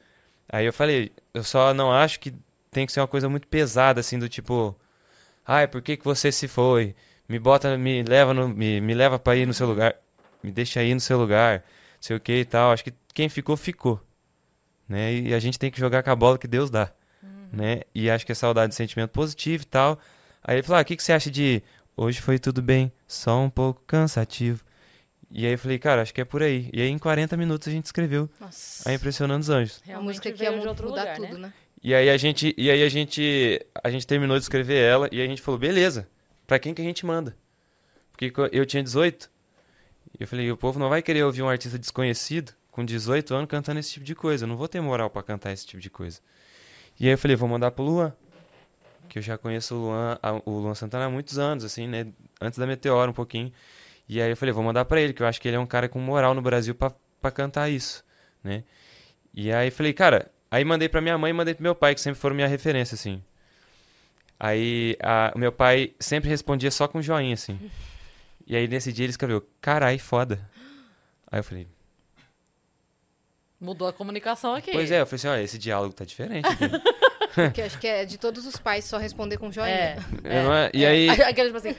Aí 0.49 0.67
eu 0.67 0.73
falei, 0.73 1.11
eu 1.33 1.43
só 1.43 1.73
não 1.73 1.91
acho 1.93 2.21
que 2.21 2.35
tem 2.71 2.85
que 2.85 2.93
ser 2.93 3.01
uma 3.01 3.09
coisa 3.09 3.29
muito 3.29 3.49
pesada, 3.49 4.01
assim, 4.01 4.19
do 4.19 4.29
tipo, 4.29 4.77
ai, 5.47 5.67
por 5.67 5.81
que, 5.81 5.97
que 5.97 6.05
você 6.05 6.31
se 6.31 6.47
foi? 6.49 6.95
Me 7.29 7.39
bota, 7.39 7.79
me 7.79 8.03
leva, 8.03 8.35
no, 8.35 8.49
me, 8.49 8.81
me 8.81 8.95
leva 8.95 9.19
pra 9.19 9.37
ir 9.37 9.47
no 9.47 9.55
seu 9.55 9.67
lugar, 9.67 9.95
me 10.43 10.51
deixa 10.51 10.83
ir 10.83 10.93
no 10.93 11.01
seu 11.01 11.19
lugar, 11.19 11.65
sei 12.01 12.17
o 12.17 12.21
que 12.21 12.41
e 12.41 12.45
tal. 12.45 12.73
Acho 12.73 12.85
que 12.85 12.93
quem 13.15 13.29
ficou, 13.29 13.57
ficou. 13.57 14.01
Né? 14.87 15.15
E 15.15 15.35
a 15.35 15.39
gente 15.39 15.59
tem 15.59 15.71
que 15.71 15.81
jogar 15.81 16.03
com 16.03 16.11
a 16.11 16.17
bola 16.17 16.37
que 16.37 16.47
Deus 16.47 16.69
dá. 16.69 16.93
Né? 17.55 17.83
E 17.95 18.11
acho 18.11 18.25
que 18.27 18.33
é 18.33 18.35
saudade 18.35 18.71
de 18.71 18.75
sentimento 18.75 19.11
positivo 19.11 19.63
e 19.63 19.67
tal. 19.67 19.99
Aí 20.43 20.57
ele 20.57 20.63
falou, 20.63 20.79
ah, 20.79 20.83
o 20.83 20.85
que, 20.85 20.97
que 20.97 21.03
você 21.03 21.13
acha 21.13 21.31
de 21.31 21.63
hoje 21.97 22.21
foi 22.21 22.39
tudo 22.39 22.61
bem, 22.61 22.93
só 23.07 23.41
um 23.41 23.51
pouco 23.51 23.83
cansativo. 23.87 24.63
E 25.31 25.47
aí 25.47 25.53
eu 25.53 25.59
falei, 25.59 25.79
cara, 25.79 26.03
acho 26.03 26.15
que 26.15 26.21
é 26.21 26.25
por 26.25 26.43
aí. 26.43 26.71
E 26.73 26.81
aí 26.81 26.89
em 26.89 26.99
40 26.99 27.37
minutos 27.37 27.67
a 27.67 27.71
gente 27.71 27.87
escreveu 27.87 28.29
Nossa. 28.41 28.89
a 28.89 28.95
Impressionando 28.95 29.41
os 29.41 29.51
Anjos. 29.51 29.83
a 29.93 30.01
música 30.01 30.31
que 30.31 30.43
ia 30.43 30.53
mudar 30.53 30.81
lugar, 30.81 31.17
tudo, 31.17 31.39
né? 31.39 31.39
né? 31.39 31.53
E 31.83 31.95
aí 31.95 32.09
a 32.09 32.17
gente, 32.17 32.55
e 32.57 32.71
aí 32.71 32.83
a 32.83 32.89
gente, 32.89 33.61
a 33.83 33.91
gente 33.91 34.07
terminou 34.07 34.39
de 34.39 34.43
escrever 34.43 34.83
ela 34.83 35.09
e 35.11 35.21
aí 35.21 35.27
a 35.27 35.29
gente 35.29 35.43
falou, 35.43 35.59
beleza, 35.59 36.09
pra 36.47 36.59
quem 36.59 36.73
que 36.73 36.81
a 36.81 36.85
gente 36.85 37.05
manda? 37.05 37.37
Porque 38.11 38.33
eu 38.53 38.65
tinha 38.65 38.83
18. 38.83 39.31
E 40.19 40.23
eu 40.23 40.29
falei, 40.29 40.51
o 40.51 40.57
povo 40.57 40.79
não 40.79 40.89
vai 40.89 41.03
querer 41.03 41.25
ouvir 41.25 41.43
um 41.43 41.49
artista 41.49 41.79
desconhecido 41.79 42.53
com 42.71 42.85
18 42.85 43.35
anos 43.35 43.49
cantando 43.49 43.81
esse 43.81 43.93
tipo 43.93 44.05
de 44.05 44.15
coisa. 44.15 44.45
Eu 44.45 44.49
não 44.49 44.57
vou 44.57 44.69
ter 44.69 44.81
moral 44.81 45.11
pra 45.11 45.23
cantar 45.23 45.53
esse 45.53 45.67
tipo 45.67 45.83
de 45.83 45.91
coisa. 45.91 46.21
E 46.99 47.07
aí 47.07 47.13
eu 47.13 47.19
falei, 47.19 47.37
vou 47.37 47.49
mandar 47.49 47.71
pro 47.71 47.85
Luan. 47.85 48.13
Que 49.09 49.19
eu 49.19 49.23
já 49.23 49.37
conheço 49.39 49.75
o 49.75 49.79
Luan, 49.79 50.19
o 50.45 50.51
Luan 50.59 50.75
Santana 50.75 51.07
há 51.07 51.11
muitos 51.11 51.39
anos, 51.39 51.65
assim, 51.65 51.87
né? 51.87 52.07
Antes 52.41 52.59
da 52.59 52.67
Meteora 52.67 53.11
um 53.11 53.15
pouquinho. 53.15 53.53
E 54.09 54.21
aí 54.21 54.31
eu 54.31 54.37
falei, 54.37 54.53
vou 54.53 54.63
mandar 54.63 54.85
pra 54.85 55.01
ele, 55.01 55.13
que 55.13 55.23
eu 55.23 55.27
acho 55.27 55.41
que 55.41 55.49
ele 55.49 55.57
é 55.57 55.61
um 55.61 55.67
cara 55.67 55.89
com 55.89 55.99
moral 55.99 56.35
no 56.35 56.43
Brasil 56.43 56.75
pra, 56.75 56.93
pra 57.21 57.31
cantar 57.31 57.69
isso, 57.71 58.05
né? 58.43 58.65
E 59.33 59.51
aí 59.53 59.71
falei, 59.71 59.93
cara, 59.93 60.31
aí 60.51 60.65
mandei 60.65 60.89
pra 60.89 61.01
minha 61.01 61.17
mãe 61.19 61.31
e 61.31 61.33
mandei 61.33 61.55
pro 61.55 61.63
meu 61.63 61.75
pai, 61.75 61.95
que 61.95 62.01
sempre 62.01 62.21
foram 62.21 62.35
minha 62.37 62.49
referência, 62.49 62.95
assim. 62.95 63.23
Aí 64.39 64.97
a- 65.03 65.33
o 65.35 65.39
meu 65.39 65.53
pai 65.53 65.95
sempre 65.99 66.29
respondia 66.29 66.71
só 66.71 66.87
com 66.89 67.01
joinha, 67.01 67.35
assim. 67.35 67.59
E 68.47 68.55
aí 68.57 68.69
nesse 68.69 68.93
dia 68.93 69.05
ele 69.07 69.11
escreveu, 69.11 69.47
carai, 69.61 69.99
foda. 69.99 70.49
Aí 71.31 71.39
eu 71.41 71.45
falei, 71.45 71.67
Mudou 73.65 73.89
a 73.89 73.93
comunicação 73.93 74.55
aqui. 74.55 74.73
pois 74.73 74.91
é, 74.91 75.01
eu 75.01 75.07
falei 75.07 75.17
assim, 75.17 75.29
olha, 75.29 75.43
esse 75.43 75.59
diálogo 75.59 75.95
tá 75.95 76.05
diferente 76.05 76.47
aqui. 76.47 76.65
Porque 77.35 77.63
acho 77.63 77.79
que 77.79 77.87
é 77.87 78.05
de 78.05 78.19
todos 78.19 78.47
os 78.47 78.57
pais 78.57 78.85
só 78.85 78.97
responder 78.99 79.37
com 79.39 79.51
joinha. 79.51 79.75
É. 79.75 79.99
É, 80.23 80.43
não 80.43 80.55
é? 80.55 80.71
E 80.73 80.87
aí, 80.87 81.11
Aquele 81.23 81.49
tipo 81.49 81.59
assim, 81.59 81.75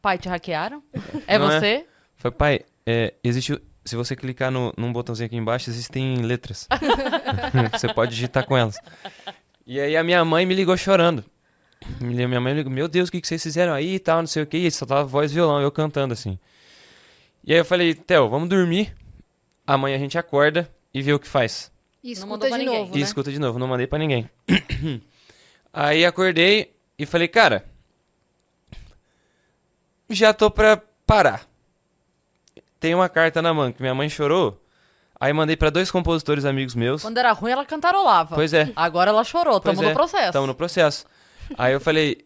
pai, 0.00 0.18
te 0.18 0.28
hackearam? 0.28 0.82
É 1.26 1.38
Não 1.38 1.50
é? 1.50 1.60
você? 1.60 1.86
foi, 2.16 2.30
pai, 2.30 2.60
é, 2.86 3.14
existe, 3.22 3.60
se 3.84 3.96
você 3.96 4.14
clicar 4.14 4.50
no, 4.50 4.72
num 4.76 4.92
botãozinho 4.92 5.26
aqui 5.26 5.36
embaixo, 5.36 5.68
existem 5.70 6.22
letras. 6.22 6.68
você 7.72 7.92
pode 7.92 8.12
digitar 8.12 8.46
com 8.46 8.56
elas. 8.56 8.76
E 9.66 9.80
aí 9.80 9.96
a 9.96 10.04
minha 10.04 10.24
mãe 10.24 10.46
me 10.46 10.54
ligou 10.54 10.76
chorando. 10.76 11.24
Me 12.00 12.26
Minha 12.26 12.40
mãe 12.40 12.54
ligou, 12.54 12.72
meu 12.72 12.88
Deus, 12.88 13.08
o 13.08 13.12
que, 13.12 13.20
que 13.20 13.26
vocês 13.26 13.42
fizeram 13.42 13.72
aí 13.72 13.96
e 13.96 13.98
tal, 13.98 14.18
não 14.18 14.26
sei 14.26 14.42
o 14.42 14.46
que. 14.46 14.56
E 14.56 14.70
só 14.70 14.86
tava 14.86 15.04
voz 15.04 15.30
e 15.30 15.34
violão, 15.34 15.60
eu 15.60 15.70
cantando 15.70 16.12
assim. 16.14 16.38
E 17.42 17.52
aí 17.52 17.58
eu 17.58 17.64
falei, 17.64 17.94
Theo, 17.94 18.28
vamos 18.28 18.48
dormir. 18.48 18.94
Amanhã 19.66 19.96
a 19.96 19.98
gente 19.98 20.16
acorda 20.16 20.70
e 20.94 21.02
vê 21.02 21.12
o 21.12 21.18
que 21.18 21.28
faz. 21.28 21.70
E 22.02 22.12
escuta 22.12 22.46
pra 22.48 22.56
de 22.56 22.64
ninguém. 22.64 22.78
novo, 22.80 22.94
E 22.96 22.98
né? 23.00 23.04
escuta 23.04 23.30
de 23.32 23.38
novo, 23.38 23.58
não 23.58 23.66
mandei 23.66 23.86
pra 23.86 23.98
ninguém. 23.98 24.30
Aí 25.72 26.04
acordei 26.06 26.72
e 26.98 27.04
falei, 27.04 27.26
cara, 27.28 27.66
já 30.08 30.32
tô 30.32 30.50
pra 30.50 30.80
parar. 31.06 31.46
Tem 32.78 32.94
uma 32.94 33.08
carta 33.08 33.40
na 33.40 33.52
mão 33.54 33.72
que 33.72 33.80
minha 33.82 33.94
mãe 33.94 34.08
chorou. 34.08 34.60
Aí 35.18 35.32
mandei 35.32 35.56
pra 35.56 35.70
dois 35.70 35.90
compositores 35.90 36.44
amigos 36.44 36.74
meus. 36.74 37.02
Quando 37.02 37.16
era 37.18 37.32
ruim, 37.32 37.50
ela 37.52 37.64
cantarolava. 37.64 38.34
Pois 38.34 38.52
é. 38.52 38.70
Agora 38.76 39.10
ela 39.10 39.24
chorou, 39.24 39.60
Pois 39.60 39.74
tamo 39.76 39.86
é, 39.86 39.90
no 39.90 39.94
processo. 39.96 40.32
Tamo 40.32 40.46
no 40.46 40.54
processo. 40.54 41.06
Aí 41.56 41.72
eu 41.72 41.80
falei 41.80 42.24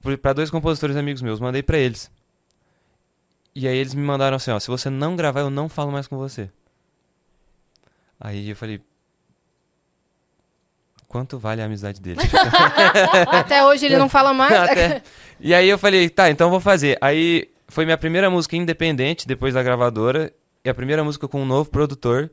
pro- 0.00 0.16
pra 0.18 0.32
dois 0.32 0.50
compositores 0.50 0.94
amigos 0.96 1.20
meus, 1.22 1.40
mandei 1.40 1.62
pra 1.62 1.78
eles. 1.78 2.10
E 3.54 3.66
aí 3.66 3.76
eles 3.76 3.94
me 3.94 4.02
mandaram 4.02 4.36
assim, 4.36 4.50
ó, 4.50 4.58
se 4.60 4.68
você 4.68 4.88
não 4.88 5.16
gravar, 5.16 5.40
eu 5.40 5.50
não 5.50 5.68
falo 5.68 5.90
mais 5.90 6.06
com 6.06 6.16
você. 6.16 6.48
Aí 8.24 8.50
eu 8.50 8.54
falei, 8.56 8.80
quanto 11.08 11.38
vale 11.38 11.60
a 11.60 11.64
amizade 11.64 12.00
dele? 12.00 12.20
Até 13.32 13.64
hoje 13.64 13.86
ele 13.86 13.98
não 13.98 14.08
fala 14.08 14.32
mais. 14.32 14.52
Até- 14.54 15.02
E 15.40 15.52
aí 15.52 15.68
eu 15.68 15.76
falei, 15.76 16.08
tá, 16.08 16.30
então 16.30 16.48
vou 16.48 16.60
fazer. 16.60 16.96
Aí 17.00 17.50
foi 17.66 17.84
minha 17.84 17.98
primeira 17.98 18.30
música 18.30 18.56
independente 18.56 19.26
depois 19.26 19.54
da 19.54 19.62
gravadora. 19.62 20.32
E 20.64 20.70
a 20.70 20.74
primeira 20.74 21.02
música 21.02 21.26
com 21.26 21.42
um 21.42 21.46
novo 21.46 21.68
produtor. 21.68 22.30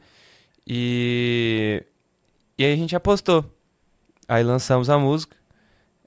E. 0.67 1.83
E 2.55 2.63
aí 2.65 2.71
a 2.73 2.75
gente 2.75 2.95
apostou. 2.95 3.43
Aí 4.27 4.43
lançamos 4.43 4.89
a 4.91 4.99
música. 4.99 5.35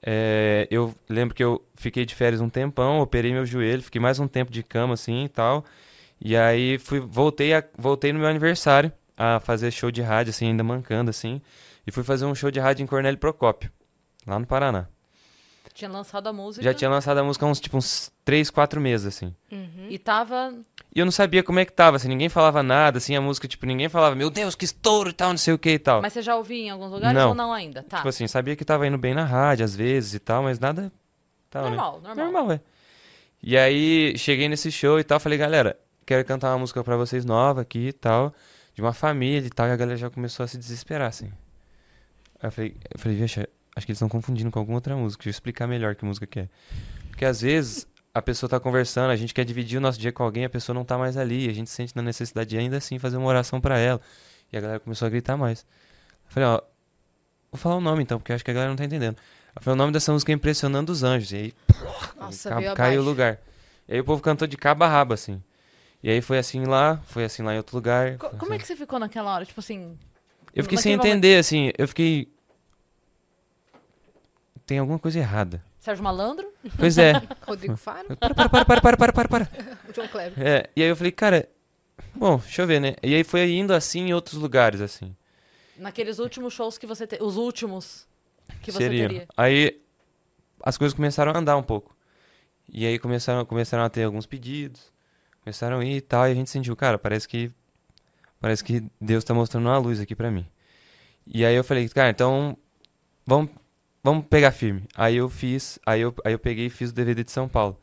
É, 0.05 0.65
eu 0.71 0.95
lembro 1.09 1.35
que 1.35 1.43
eu 1.43 1.61
fiquei 1.75 2.05
de 2.05 2.15
férias 2.15 2.39
um 2.39 2.47
tempão, 2.49 2.99
operei 3.01 3.33
meu 3.33 3.45
joelho, 3.45 3.81
fiquei 3.83 3.99
mais 3.99 4.19
um 4.19 4.27
tempo 4.27 4.51
de 4.51 4.63
cama 4.63 4.93
assim 4.93 5.25
e 5.25 5.29
tal. 5.29 5.65
E 6.21 6.37
aí 6.37 6.77
fui, 6.77 7.01
voltei, 7.01 7.53
a, 7.53 7.61
voltei 7.77 8.13
no 8.13 8.19
meu 8.19 8.27
aniversário 8.29 8.91
a 9.17 9.39
fazer 9.39 9.71
show 9.71 9.91
de 9.91 10.01
rádio, 10.01 10.31
assim, 10.31 10.47
ainda 10.47 10.63
mancando, 10.63 11.09
assim. 11.09 11.41
E 11.85 11.91
fui 11.91 12.03
fazer 12.03 12.25
um 12.25 12.35
show 12.35 12.49
de 12.49 12.59
rádio 12.59 12.83
em 12.83 12.87
Cornélio 12.87 13.19
Procópio, 13.19 13.71
lá 14.25 14.39
no 14.39 14.45
Paraná. 14.45 14.87
Tinha 15.73 15.89
lançado 15.89 16.27
a 16.27 16.33
música. 16.33 16.63
Já 16.63 16.71
tinha 16.71 16.89
lançado 16.89 17.17
a 17.17 17.23
música 17.23 17.45
há 17.45 17.49
uns, 17.49 17.59
tipo, 17.59 17.75
uns 17.75 18.11
3, 18.23 18.51
4 18.51 18.79
meses, 18.79 19.07
assim. 19.07 19.33
Uhum. 19.51 19.87
E 19.89 19.97
tava. 19.97 20.53
E 20.95 20.99
eu 20.99 21.05
não 21.05 21.11
sabia 21.11 21.41
como 21.41 21.59
é 21.59 21.65
que 21.65 21.71
tava, 21.71 21.97
assim, 21.97 22.07
ninguém 22.07 22.29
falava 22.29 22.61
nada, 22.61 22.99
assim, 22.99 23.15
a 23.15 23.21
música, 23.21 23.47
tipo, 23.47 23.65
ninguém 23.65 23.89
falava, 23.89 24.15
meu 24.15 24.29
Deus, 24.29 24.53
que 24.53 24.65
estouro 24.65 25.09
e 25.09 25.13
tal, 25.13 25.29
não 25.31 25.37
sei 25.37 25.51
o 25.51 25.57
que 25.57 25.71
e 25.71 25.79
tal. 25.79 25.99
Mas 26.03 26.13
você 26.13 26.21
já 26.21 26.35
ouvia 26.35 26.65
em 26.65 26.69
alguns 26.69 26.91
lugares 26.91 27.17
Não. 27.17 27.29
ou 27.29 27.35
não 27.35 27.51
ainda? 27.51 27.81
Tá. 27.81 27.97
Tipo 27.97 28.09
assim, 28.09 28.27
sabia 28.27 28.55
que 28.55 28.63
tava 28.63 28.85
indo 28.85 28.99
bem 28.99 29.15
na 29.15 29.25
rádio, 29.25 29.65
às 29.65 29.75
vezes 29.75 30.13
e 30.13 30.19
tal, 30.19 30.43
mas 30.43 30.59
nada... 30.59 30.91
Tal, 31.49 31.63
né? 31.63 31.69
normal, 31.69 32.01
normal. 32.01 32.25
Normal, 32.25 32.51
é. 32.51 32.59
E 33.41 33.57
aí, 33.57 34.15
cheguei 34.15 34.47
nesse 34.47 34.71
show 34.71 34.99
e 34.99 35.03
tal, 35.03 35.19
falei, 35.19 35.39
galera, 35.39 35.75
quero 36.05 36.23
cantar 36.23 36.51
uma 36.51 36.59
música 36.59 36.83
pra 36.83 36.95
vocês 36.95 37.25
nova 37.25 37.61
aqui 37.61 37.87
e 37.87 37.93
tal, 37.93 38.31
de 38.73 38.81
uma 38.81 38.93
família 38.93 39.45
e 39.47 39.49
tal, 39.49 39.67
e 39.67 39.71
a 39.71 39.75
galera 39.75 39.97
já 39.97 40.09
começou 40.09 40.43
a 40.43 40.47
se 40.47 40.57
desesperar, 40.57 41.09
assim. 41.09 41.31
Aí 42.41 42.47
eu 42.47 42.51
falei, 42.51 42.75
eu 42.93 42.99
falei, 42.99 43.17
vixe, 43.17 43.39
acho 43.75 43.85
que 43.85 43.91
eles 43.91 43.97
estão 43.97 44.09
confundindo 44.09 44.49
com 44.51 44.59
alguma 44.59 44.77
outra 44.77 44.95
música, 44.95 45.21
deixa 45.23 45.29
eu 45.29 45.37
explicar 45.37 45.67
melhor 45.67 45.95
que 45.95 46.03
música 46.05 46.25
que 46.27 46.39
é. 46.41 46.49
Porque 47.09 47.25
às 47.25 47.41
vezes 47.41 47.87
a 48.13 48.21
pessoa 48.21 48.49
tá 48.49 48.59
conversando, 48.59 49.11
a 49.11 49.15
gente 49.15 49.33
quer 49.33 49.45
dividir 49.45 49.77
o 49.77 49.81
nosso 49.81 49.99
dia 49.99 50.11
com 50.11 50.23
alguém, 50.23 50.45
a 50.45 50.49
pessoa 50.49 50.73
não 50.73 50.83
tá 50.85 50.97
mais 50.97 51.17
ali, 51.17 51.49
a 51.49 51.53
gente 51.53 51.69
sente 51.69 51.95
na 51.95 52.01
necessidade 52.01 52.49
de 52.49 52.57
ainda 52.57 52.77
assim 52.77 52.99
fazer 52.99 53.17
uma 53.17 53.27
oração 53.27 53.59
pra 53.61 53.77
ela. 53.77 53.99
E 54.51 54.57
a 54.57 54.61
galera 54.61 54.79
começou 54.79 55.05
a 55.07 55.09
gritar 55.09 55.35
mais. 55.37 55.61
Eu 56.25 56.31
falei, 56.31 56.49
ó, 56.49 56.61
vou 57.51 57.59
falar 57.59 57.75
o 57.75 57.81
nome 57.81 58.03
então, 58.03 58.19
porque 58.19 58.31
eu 58.31 58.35
acho 58.35 58.43
que 58.45 58.51
a 58.51 58.53
galera 58.53 58.69
não 58.69 58.75
tá 58.77 58.85
entendendo. 58.85 59.17
Eu 59.55 59.61
falei, 59.61 59.75
o 59.75 59.77
nome 59.77 59.91
dessa 59.93 60.11
música 60.11 60.31
é 60.31 60.35
Impressionando 60.35 60.91
os 60.91 61.03
Anjos. 61.03 61.31
E 61.31 61.35
aí 61.35 61.53
Nossa, 62.19 62.49
Ca- 62.49 62.75
caiu 62.75 63.01
o 63.01 63.05
lugar. 63.05 63.39
E 63.87 63.93
aí 63.93 63.99
o 63.99 64.03
povo 64.03 64.21
cantou 64.21 64.47
de 64.47 64.57
cabo 64.57 64.83
a 64.83 64.87
rabo, 64.87 65.13
assim. 65.13 65.41
E 66.03 66.09
aí 66.09 66.21
foi 66.21 66.37
assim 66.37 66.65
lá, 66.65 66.97
foi 67.05 67.23
assim 67.23 67.41
lá 67.41 67.53
em 67.53 67.57
outro 67.57 67.75
lugar. 67.77 68.17
Co- 68.17 68.29
Como 68.31 68.53
é 68.53 68.59
que 68.59 68.67
você 68.67 68.75
ficou 68.75 68.99
naquela 68.99 69.33
hora? 69.33 69.45
Tipo 69.45 69.61
assim. 69.61 69.97
Eu 70.53 70.63
fiquei 70.63 70.77
sem 70.77 70.93
entender, 70.93 71.37
assim, 71.39 71.71
eu 71.77 71.87
fiquei... 71.87 72.27
Tem 74.65 74.77
alguma 74.79 74.99
coisa 74.99 75.17
errada. 75.19 75.63
Sérgio 75.79 76.03
Malandro? 76.03 76.47
Pois 76.77 76.97
é. 76.97 77.13
Rodrigo 77.47 77.75
Faro, 77.75 78.15
Para, 78.15 78.33
para, 78.35 78.49
para, 78.49 78.65
para, 78.65 78.81
para, 78.81 78.97
para, 78.97 79.13
para, 79.13 79.27
para. 79.29 79.49
o 79.89 79.93
João 79.93 80.07
Kleber. 80.07 80.33
É, 80.47 80.69
e 80.75 80.83
aí 80.83 80.87
eu 80.89 80.95
falei, 80.95 81.11
cara, 81.11 81.49
bom, 82.15 82.37
deixa 82.37 82.61
eu 82.61 82.67
ver, 82.67 82.79
né? 82.79 82.95
E 83.01 83.15
aí 83.15 83.23
foi 83.23 83.49
indo 83.51 83.73
assim 83.73 84.07
em 84.07 84.13
outros 84.13 84.35
lugares, 84.35 84.79
assim. 84.79 85.15
Naqueles 85.77 86.19
últimos 86.19 86.53
shows 86.53 86.77
que 86.77 86.85
você 86.85 87.05
te... 87.07 87.17
Os 87.21 87.35
últimos 87.35 88.07
que 88.61 88.71
você 88.71 88.83
Seriam. 88.83 89.07
teria. 89.09 89.27
Aí 89.35 89.81
as 90.61 90.77
coisas 90.77 90.95
começaram 90.95 91.31
a 91.33 91.37
andar 91.37 91.57
um 91.57 91.63
pouco. 91.63 91.95
E 92.69 92.85
aí 92.85 92.97
começaram, 92.99 93.43
começaram 93.43 93.83
a 93.83 93.89
ter 93.89 94.03
alguns 94.03 94.25
pedidos, 94.25 94.92
começaram 95.43 95.79
a 95.79 95.85
ir 95.85 95.97
e 95.97 96.01
tal, 96.01 96.27
e 96.27 96.31
a 96.31 96.35
gente 96.35 96.49
sentiu, 96.49 96.75
cara, 96.75 96.97
parece 96.97 97.27
que 97.27 97.51
parece 98.39 98.63
que 98.63 98.83
Deus 98.99 99.23
tá 99.23 99.33
mostrando 99.33 99.65
uma 99.67 99.77
luz 99.77 99.99
aqui 99.99 100.15
pra 100.15 100.31
mim. 100.31 100.45
E 101.25 101.45
aí 101.45 101.55
eu 101.55 101.63
falei, 101.63 101.87
cara, 101.89 102.09
então 102.09 102.57
vamos 103.25 103.49
vamos 104.03 104.25
pegar 104.27 104.51
firme. 104.51 104.83
Aí 104.95 105.15
eu 105.17 105.29
fiz, 105.29 105.79
aí 105.85 106.01
eu 106.01 106.13
aí 106.25 106.33
eu 106.33 106.39
peguei 106.39 106.67
e 106.67 106.69
fiz 106.69 106.89
o 106.89 106.93
DVD 106.93 107.23
de 107.23 107.31
São 107.31 107.47
Paulo, 107.47 107.79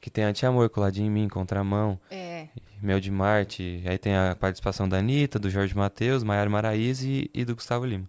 que 0.00 0.10
tem 0.10 0.24
Anti-Amor, 0.24 0.68
Coladinho 0.70 1.06
em 1.06 1.10
Mim, 1.10 1.28
Contramão, 1.28 1.98
É. 2.10 2.48
Mel 2.82 3.00
de 3.00 3.10
Marte, 3.10 3.82
aí 3.86 3.96
tem 3.98 4.14
a 4.14 4.36
participação 4.38 4.88
da 4.88 4.98
Anitta, 4.98 5.38
do 5.38 5.48
Jorge 5.48 5.74
Matheus, 5.76 6.22
Maiara 6.22 6.50
Maraíza 6.50 7.06
e, 7.06 7.30
e 7.32 7.44
do 7.44 7.54
Gustavo 7.54 7.86
Lima. 7.86 8.08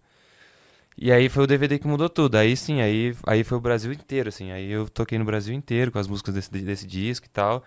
E 0.97 1.11
aí 1.11 1.29
foi 1.29 1.43
o 1.43 1.47
DVD 1.47 1.77
que 1.77 1.87
mudou 1.87 2.09
tudo. 2.09 2.35
Aí 2.35 2.57
sim, 2.57 2.81
aí, 2.81 3.15
aí 3.25 3.43
foi 3.43 3.57
o 3.57 3.61
Brasil 3.61 3.91
inteiro, 3.93 4.29
assim. 4.29 4.51
Aí 4.51 4.69
eu 4.69 4.89
toquei 4.89 5.17
no 5.19 5.25
Brasil 5.25 5.53
inteiro 5.53 5.91
com 5.91 5.99
as 5.99 6.07
músicas 6.07 6.33
desse, 6.33 6.49
desse 6.49 6.87
disco 6.87 7.27
e 7.27 7.29
tal. 7.29 7.63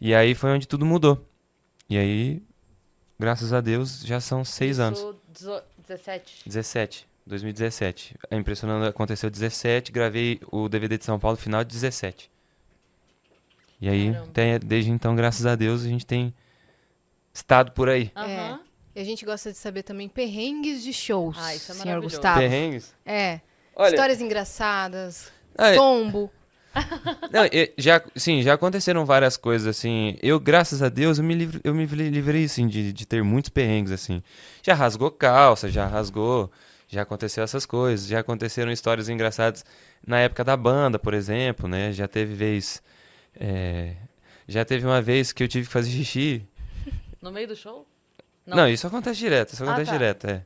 E 0.00 0.14
aí 0.14 0.34
foi 0.34 0.50
onde 0.50 0.66
tudo 0.66 0.84
mudou. 0.86 1.26
E 1.88 1.98
aí, 1.98 2.42
graças 3.18 3.52
a 3.52 3.60
Deus, 3.60 4.00
já 4.02 4.20
são 4.20 4.44
seis 4.44 4.72
Isso, 4.78 4.82
anos. 4.82 5.16
dezo- 5.28 5.62
17. 5.86 6.42
17. 6.46 7.08
2017. 7.26 8.16
A 8.30 8.36
Impressionando 8.36 8.86
aconteceu 8.86 9.28
17, 9.30 9.92
gravei 9.92 10.40
o 10.50 10.68
DVD 10.68 10.96
de 10.98 11.04
São 11.04 11.18
Paulo 11.18 11.36
final 11.36 11.62
de 11.64 11.70
17. 11.72 12.30
E 13.80 13.88
aí, 13.88 14.14
tem- 14.32 14.58
desde 14.58 14.90
então, 14.90 15.14
graças 15.16 15.46
a 15.46 15.54
Deus, 15.54 15.84
a 15.84 15.88
gente 15.88 16.04
tem 16.06 16.34
estado 17.32 17.72
por 17.72 17.88
aí. 17.88 18.10
Aham. 18.16 18.60
E 18.94 19.00
a 19.00 19.04
gente 19.04 19.24
gosta 19.24 19.52
de 19.52 19.58
saber 19.58 19.82
também 19.84 20.08
perrengues 20.08 20.82
de 20.82 20.92
shows, 20.92 21.36
Ah, 21.38 21.54
isso 21.54 21.70
é 21.70 21.74
senhor 21.74 21.86
maravilhoso. 21.86 22.16
Gustavo. 22.16 22.40
Perrengues? 22.40 22.94
É. 23.06 23.40
Olha, 23.76 23.90
Histórias 23.94 24.20
engraçadas, 24.20 25.32
ah, 25.56 25.72
tombo. 25.74 26.30
Não, 27.32 27.42
já, 27.78 28.02
sim, 28.16 28.42
já 28.42 28.54
aconteceram 28.54 29.04
várias 29.04 29.36
coisas, 29.36 29.66
assim. 29.66 30.16
Eu, 30.22 30.38
graças 30.40 30.82
a 30.82 30.88
Deus, 30.88 31.18
eu 31.18 31.24
me, 31.24 31.34
livre, 31.34 31.60
eu 31.64 31.74
me 31.74 31.84
li- 31.86 32.10
livrei, 32.10 32.44
assim, 32.44 32.66
de, 32.68 32.92
de 32.92 33.06
ter 33.06 33.22
muitos 33.22 33.48
perrengues, 33.50 33.92
assim. 33.92 34.22
Já 34.62 34.74
rasgou 34.74 35.10
calça, 35.10 35.68
já 35.68 35.86
rasgou, 35.86 36.50
já 36.88 37.02
aconteceu 37.02 37.42
essas 37.44 37.64
coisas. 37.66 38.06
Já 38.06 38.20
aconteceram 38.20 38.70
histórias 38.72 39.08
engraçadas 39.08 39.64
na 40.06 40.18
época 40.18 40.42
da 40.44 40.56
banda, 40.56 40.98
por 40.98 41.14
exemplo, 41.14 41.68
né? 41.68 41.92
Já 41.92 42.06
teve 42.08 42.34
vez... 42.34 42.82
é, 43.38 43.94
já 44.48 44.64
teve 44.64 44.84
uma 44.86 45.00
vez 45.00 45.32
que 45.32 45.42
eu 45.42 45.48
tive 45.48 45.66
que 45.66 45.72
fazer 45.72 45.90
xixi. 45.90 46.46
No 47.22 47.30
meio 47.30 47.46
do 47.48 47.54
show? 47.54 47.86
Não, 48.46 48.66
isso 48.66 48.86
acontece 48.86 49.18
direto, 49.20 49.52
isso 49.52 49.62
Ah, 49.62 49.66
acontece 49.68 49.90
tá. 49.90 49.96
direto, 49.98 50.26
é. 50.26 50.42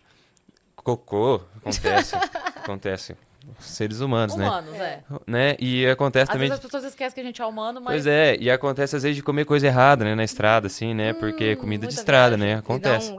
Cocô, 0.74 1.40
acontece, 1.56 2.16
acontece. 2.56 3.16
Seres 3.60 4.00
humanos, 4.00 4.34
né? 4.36 4.46
Humanos, 4.46 4.74
é. 4.74 5.00
né? 5.26 5.56
E 5.58 5.86
acontece 5.86 6.24
Às 6.24 6.28
também... 6.28 6.48
vezes 6.48 6.58
as 6.64 6.64
pessoas 6.70 6.84
esquecem 6.84 7.14
que 7.14 7.20
a 7.20 7.24
gente 7.24 7.40
é 7.40 7.46
humano, 7.46 7.80
mas. 7.80 7.94
Pois 7.94 8.06
é, 8.06 8.36
e 8.38 8.50
acontece 8.50 8.96
às 8.96 9.02
vezes 9.02 9.16
de 9.16 9.22
comer 9.22 9.44
coisa 9.44 9.66
errada, 9.66 10.04
né, 10.04 10.14
na 10.14 10.24
estrada, 10.24 10.66
assim, 10.66 10.92
né? 10.94 11.12
Porque 11.14 11.44
é 11.44 11.56
comida 11.56 11.86
de 11.86 11.94
estrada, 11.94 12.36
viagem. 12.36 12.54
né? 12.54 12.58
Acontece. 12.60 13.10
E 13.10 13.12
um- 13.12 13.16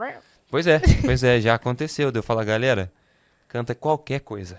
Pois 0.50 0.66
é, 0.66 0.80
pois 1.04 1.24
é, 1.24 1.40
já 1.40 1.54
aconteceu. 1.54 2.12
Deu 2.12 2.22
falar, 2.22 2.44
galera, 2.44 2.90
canta 3.48 3.74
qualquer 3.74 4.20
coisa. 4.20 4.58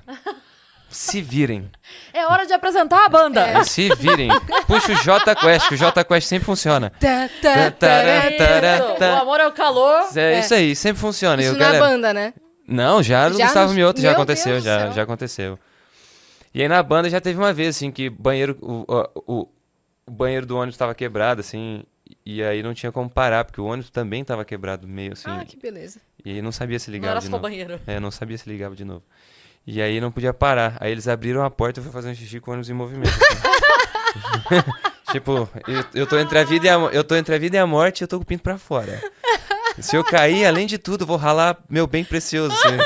Se 0.89 1.21
virem. 1.21 1.69
É 2.13 2.25
hora 2.27 2.45
de 2.45 2.53
apresentar 2.53 3.05
a 3.05 3.09
banda. 3.09 3.63
Se 3.65 3.89
virem. 3.95 4.29
Puxa 4.67 4.93
o 4.93 4.95
J 4.95 5.35
Quest, 5.35 5.67
que 5.67 5.73
o 5.75 5.77
J 5.77 6.03
Quest 6.05 6.27
sempre 6.27 6.45
funciona. 6.45 6.89
Tá, 6.91 7.29
tá, 7.41 7.71
tá. 8.97 9.13
O 9.15 9.21
amor 9.21 9.39
é 9.41 9.47
o 9.47 9.51
calor. 9.51 10.07
É, 10.15 10.35
É. 10.35 10.39
isso 10.39 10.53
aí, 10.53 10.75
sempre 10.75 11.01
funciona. 11.01 11.41
E 11.41 11.45
Isso 11.45 11.53
não 11.53 11.59
é 11.59 11.63
galera... 11.65 11.85
banda, 11.85 12.13
né? 12.13 12.33
Não, 12.67 13.01
já 13.01 13.29
Já 13.29 13.45
Gustavo 13.45 13.69
no- 13.69 13.75
Mioto 13.75 14.01
já 14.01 14.09
Meu 14.09 14.17
aconteceu, 14.17 14.51
Deus 14.53 14.63
do 14.63 14.67
já, 14.67 14.89
já 14.91 15.03
aconteceu. 15.03 15.57
E 16.53 16.61
aí 16.61 16.67
na 16.67 16.81
banda 16.83 17.09
já 17.09 17.21
teve 17.21 17.37
uma 17.39 17.53
vez, 17.53 17.75
assim, 17.75 17.91
que 17.91 18.09
banheiro, 18.09 18.57
o, 18.61 18.85
o, 19.25 19.41
o- 19.41 20.11
banheiro 20.11 20.45
do 20.45 20.55
ônibus 20.57 20.75
estava 20.75 20.93
quebrado, 20.95 21.39
assim, 21.41 21.83
e 22.25 22.41
aí 22.43 22.61
não 22.63 22.73
tinha 22.73 22.91
como 22.91 23.09
parar, 23.09 23.45
porque 23.45 23.61
o 23.61 23.65
ônibus 23.65 23.89
também 23.89 24.21
estava 24.21 24.43
quebrado 24.43 24.87
meio 24.87 25.13
assim. 25.13 25.29
Ah, 25.29 25.45
que 25.45 25.57
beleza. 25.57 25.99
E 26.25 26.31
aí 26.31 26.41
não 26.41 26.51
sabia 26.51 26.79
se 26.79 26.89
Não 26.89 26.93
ligava 26.95 27.11
era 27.13 27.19
de 27.19 27.25
só 27.27 27.31
novo. 27.31 27.41
banheiro. 27.43 27.79
É, 27.87 27.99
não 27.99 28.11
sabia 28.11 28.37
se 28.37 28.49
ligava 28.49 28.75
de 28.75 28.83
novo. 28.83 29.03
E 29.65 29.81
aí 29.81 29.99
não 30.01 30.11
podia 30.11 30.33
parar. 30.33 30.77
Aí 30.79 30.91
eles 30.91 31.07
abriram 31.07 31.43
a 31.43 31.49
porta 31.51 31.79
e 31.79 31.81
eu 31.81 31.83
fui 31.83 31.91
fazendo 31.93 32.15
xixi 32.15 32.39
com 32.39 32.51
o 32.51 32.53
ônibus 32.53 32.69
em 32.69 32.73
movimento. 32.73 33.09
assim. 33.09 34.71
tipo, 35.11 35.49
eu, 35.67 35.85
eu 36.01 36.07
tô 36.07 36.17
entre 36.17 36.39
a 36.39 36.43
vida 36.43 36.65
e 36.65 36.69
a, 36.69 36.73
eu 36.75 37.03
tô 37.03 37.15
entre 37.15 37.35
a 37.35 37.37
vida 37.37 37.55
e 37.57 37.59
a 37.59 37.67
morte 37.67 38.01
e 38.01 38.03
eu 38.03 38.07
tô 38.07 38.17
com 38.17 38.23
o 38.23 38.25
pinto 38.25 38.41
pra 38.43 38.57
fora. 38.57 38.99
Se 39.79 39.95
eu 39.95 40.03
cair, 40.03 40.45
além 40.45 40.65
de 40.67 40.77
tudo, 40.77 41.05
vou 41.05 41.17
ralar 41.17 41.57
meu 41.69 41.87
bem 41.87 42.03
precioso. 42.03 42.53
assim. 42.55 42.77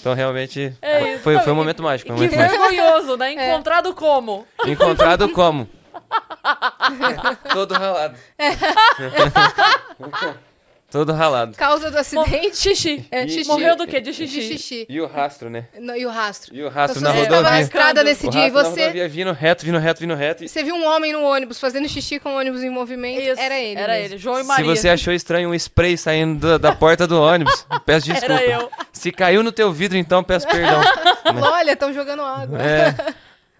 Então 0.00 0.14
realmente 0.14 0.72
É 0.80 1.18
foi- 1.18 1.34
isso. 1.34 1.44
foi, 1.44 1.52
um 1.52 1.56
momento 1.56 1.82
mágico. 1.82 2.10
Que 2.12 2.16
Foi 2.16 2.26
um 2.26 2.30
momento 2.30 2.38
mágico. 2.58 2.70
vergonhoso, 2.70 3.16
né? 3.16 3.32
Encontrado 3.32 3.94
como? 3.94 4.46
Encontrado 4.64 5.28
como? 5.30 5.68
Todo 7.52 7.74
ralado. 7.74 8.16
Todo 10.90 11.12
ralado. 11.12 11.54
Causa 11.54 11.90
do 11.90 11.98
acidente. 11.98 12.56
Xixi. 12.56 13.06
É, 13.10 13.24
E- 13.26 13.28
xixi. 13.28 13.46
Morreu 13.46 13.76
do 13.76 13.86
quê? 13.86 14.00
De 14.00 14.10
De 14.10 14.16
xixi. 14.16 14.42
xixi. 14.56 14.86
E 14.88 14.98
o 15.02 15.06
rastro, 15.06 15.50
né? 15.50 15.66
No- 15.78 15.94
E 15.94 16.06
o 16.06 16.08
rastro. 16.08 16.54
E 16.56 16.62
o 16.62 16.68
rastro 16.70 17.00
Então, 17.00 17.12
na 17.12 17.18
você 17.18 17.22
estava 17.24 17.42
na 17.42 17.48
rodovia. 17.48 17.64
estrada 17.64 18.02
nesse 18.04 18.26
O 18.26 18.30
dia 18.30 18.40
e 18.40 18.42
rastro 18.44 18.62
na 18.62 18.70
você, 18.70 18.80
rodovia 18.80 19.08
vindo 19.08 19.32
reto, 19.32 19.66
vindo 19.66 19.78
reto, 19.78 20.00
vindo 20.00 20.14
reto. 20.14 20.48
você 20.48 20.62
viu 20.64 20.74
um 20.74 20.86
homem 20.86 21.12
no 21.12 21.22
ônibus 21.24 21.60
fazendo 21.60 21.86
xixi 21.90 22.18
com 22.18 22.30
o 22.30 22.38
ônibus 22.38 22.62
em 22.62 22.70
movimento. 22.70 23.20
Isso, 23.20 23.38
Era 23.38 23.58
ele. 23.60 23.78
Era 23.78 23.92
mesmo. 23.92 24.06
ele. 24.14 24.18
João 24.18 24.38
e 24.38 24.42
Se 24.42 24.48
Maria. 24.48 24.64
você 24.76 24.88
achou 24.88 25.12
estranho 25.12 25.50
um 25.50 25.54
spray 25.54 25.94
saindo 25.98 26.40
da, 26.40 26.56
da 26.56 26.74
porta 26.74 27.06
do 27.06 27.20
ônibus, 27.20 27.66
peço 27.84 28.06
desculpa. 28.06 28.32
Era 28.34 28.44
eu. 28.46 28.70
Se 28.90 29.12
caiu 29.12 29.42
no 29.42 29.52
teu 29.52 29.70
vidro, 29.70 29.98
então 29.98 30.24
peço 30.24 30.48
perdão. 30.48 30.80
Olha, 31.52 31.72
estão 31.72 31.92
jogando 31.92 32.22
água. 32.22 32.58
É. 32.62 32.94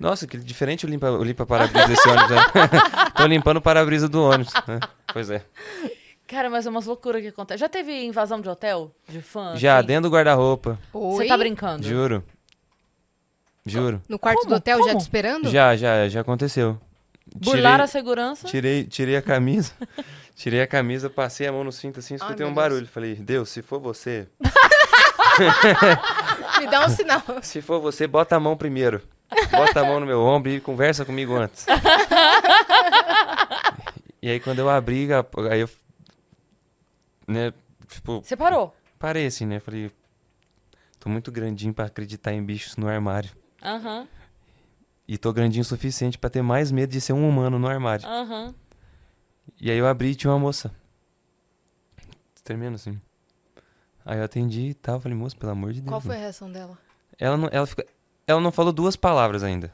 Nossa, 0.01 0.27
que 0.27 0.39
diferente 0.39 0.87
o 0.87 0.89
limpa, 0.89 1.11
o 1.11 1.23
limpa 1.23 1.45
para-brisa 1.45 1.89
desse 1.89 2.09
ônibus. 2.09 2.31
Né? 2.31 2.43
Tô 3.15 3.27
limpando 3.27 3.59
o 3.59 3.61
para-brisa 3.61 4.09
do 4.09 4.23
ônibus. 4.23 4.55
né? 4.67 4.81
Pois 5.13 5.29
é. 5.29 5.43
Cara, 6.29 6.51
mas 6.51 6.67
é 6.67 6.71
umas 6.71 6.87
loucuras 6.87 7.23
que 7.23 7.29
acontecem. 7.29 7.59
Já 7.59 7.69
teve 7.69 8.05
invasão 8.05 8.41
de 8.41 8.49
hotel? 8.49 8.93
De 9.09 9.21
fã? 9.21 9.57
Já, 9.57 9.79
assim? 9.79 9.87
dentro 9.87 10.11
do 10.11 10.15
guarda-roupa. 10.15 10.79
Você 10.93 11.27
tá 11.27 11.37
brincando? 11.37 11.83
Juro. 11.83 12.23
Juro. 13.65 14.03
No 14.09 14.19
quarto 14.19 14.41
Como? 14.41 14.51
do 14.51 14.57
hotel 14.57 14.79
já 14.79 14.89
Como? 14.89 14.99
te 14.99 15.03
esperando? 15.03 15.51
Já, 15.51 15.75
já, 15.75 16.09
já 16.09 16.21
aconteceu. 16.21 16.79
Burlar 17.35 17.81
a 17.81 17.87
segurança? 17.87 18.47
tirei, 18.47 18.85
tirei 18.85 19.17
a 19.17 19.23
camisa. 19.23 19.73
Tirei 20.39 20.63
a 20.63 20.69
camisa, 20.69 21.11
passei 21.11 21.49
a 21.49 21.53
mão 21.53 21.65
no 21.65 21.73
cinto 21.73 21.99
assim, 21.99 22.15
escutei 22.15 22.37
meu 22.37 22.47
um 22.47 22.51
Deus. 22.51 22.55
barulho. 22.55 22.87
Falei, 22.87 23.17
Deus, 23.17 23.49
se 23.49 23.61
for 23.61 23.81
você, 23.81 24.29
Me 26.61 26.67
dá 26.69 26.87
um 26.87 26.89
sinal. 26.89 27.21
se 27.43 27.61
for 27.61 27.81
você, 27.81 28.07
bota 28.07 28.37
a 28.37 28.41
mão 28.41 28.57
primeiro. 28.57 29.03
Bota 29.51 29.81
a 29.81 29.85
mão 29.85 29.99
no 29.99 30.07
meu 30.07 30.21
ombro 30.21 30.53
e 30.53 30.61
conversa 30.61 31.05
comigo 31.05 31.35
antes. 31.35 31.67
e 34.23 34.31
aí 34.31 34.39
quando 34.39 34.61
eu 34.61 34.71
abri, 34.71 35.09
aí 35.51 35.61
eu. 35.61 35.69
Né, 37.29 37.53
tipo, 37.87 38.23
Você 38.23 38.37
parou? 38.37 38.75
parei 38.99 39.27
assim, 39.27 39.47
né? 39.47 39.61
Falei, 39.61 39.93
tô 40.99 41.09
muito 41.11 41.31
grandinho 41.31 41.75
pra 41.75 41.85
acreditar 41.85 42.33
em 42.33 42.43
bichos 42.43 42.77
no 42.77 42.89
armário. 42.89 43.31
Aham, 43.63 44.09
E 45.07 45.17
tô 45.19 45.33
grandinho 45.33 45.63
o 45.63 45.65
suficiente 45.65 46.19
pra 46.19 46.31
ter 46.31 46.43
mais 46.43 46.71
medo 46.73 46.91
de 46.91 47.01
ser 47.01 47.13
um 47.13 47.29
humano 47.29 47.59
no 47.59 47.67
armário. 47.69 48.07
aham. 48.07 48.55
E 49.61 49.71
aí 49.71 49.79
eu 49.79 49.87
abri 49.87 50.11
e 50.11 50.15
tinha 50.15 50.31
uma 50.33 50.39
moça. 50.39 50.75
Tremendo 52.45 52.77
assim. 52.77 53.01
Aí 54.05 54.19
eu 54.19 54.25
atendi 54.25 54.69
e 54.69 54.75
tal, 54.75 55.01
falei, 55.01 55.17
moça, 55.17 55.37
pelo 55.37 55.53
amor 55.53 55.73
de 55.73 55.81
Deus. 55.81 55.91
Qual 55.91 56.01
foi 56.01 56.17
a 56.17 56.19
reação 56.21 56.51
dela? 56.51 56.79
Ela 57.19 57.37
não, 57.37 57.49
ela, 57.53 57.67
fica, 57.67 57.85
ela 58.27 58.41
não 58.41 58.51
falou 58.53 58.73
duas 58.73 58.97
palavras 58.97 59.43
ainda. 59.43 59.73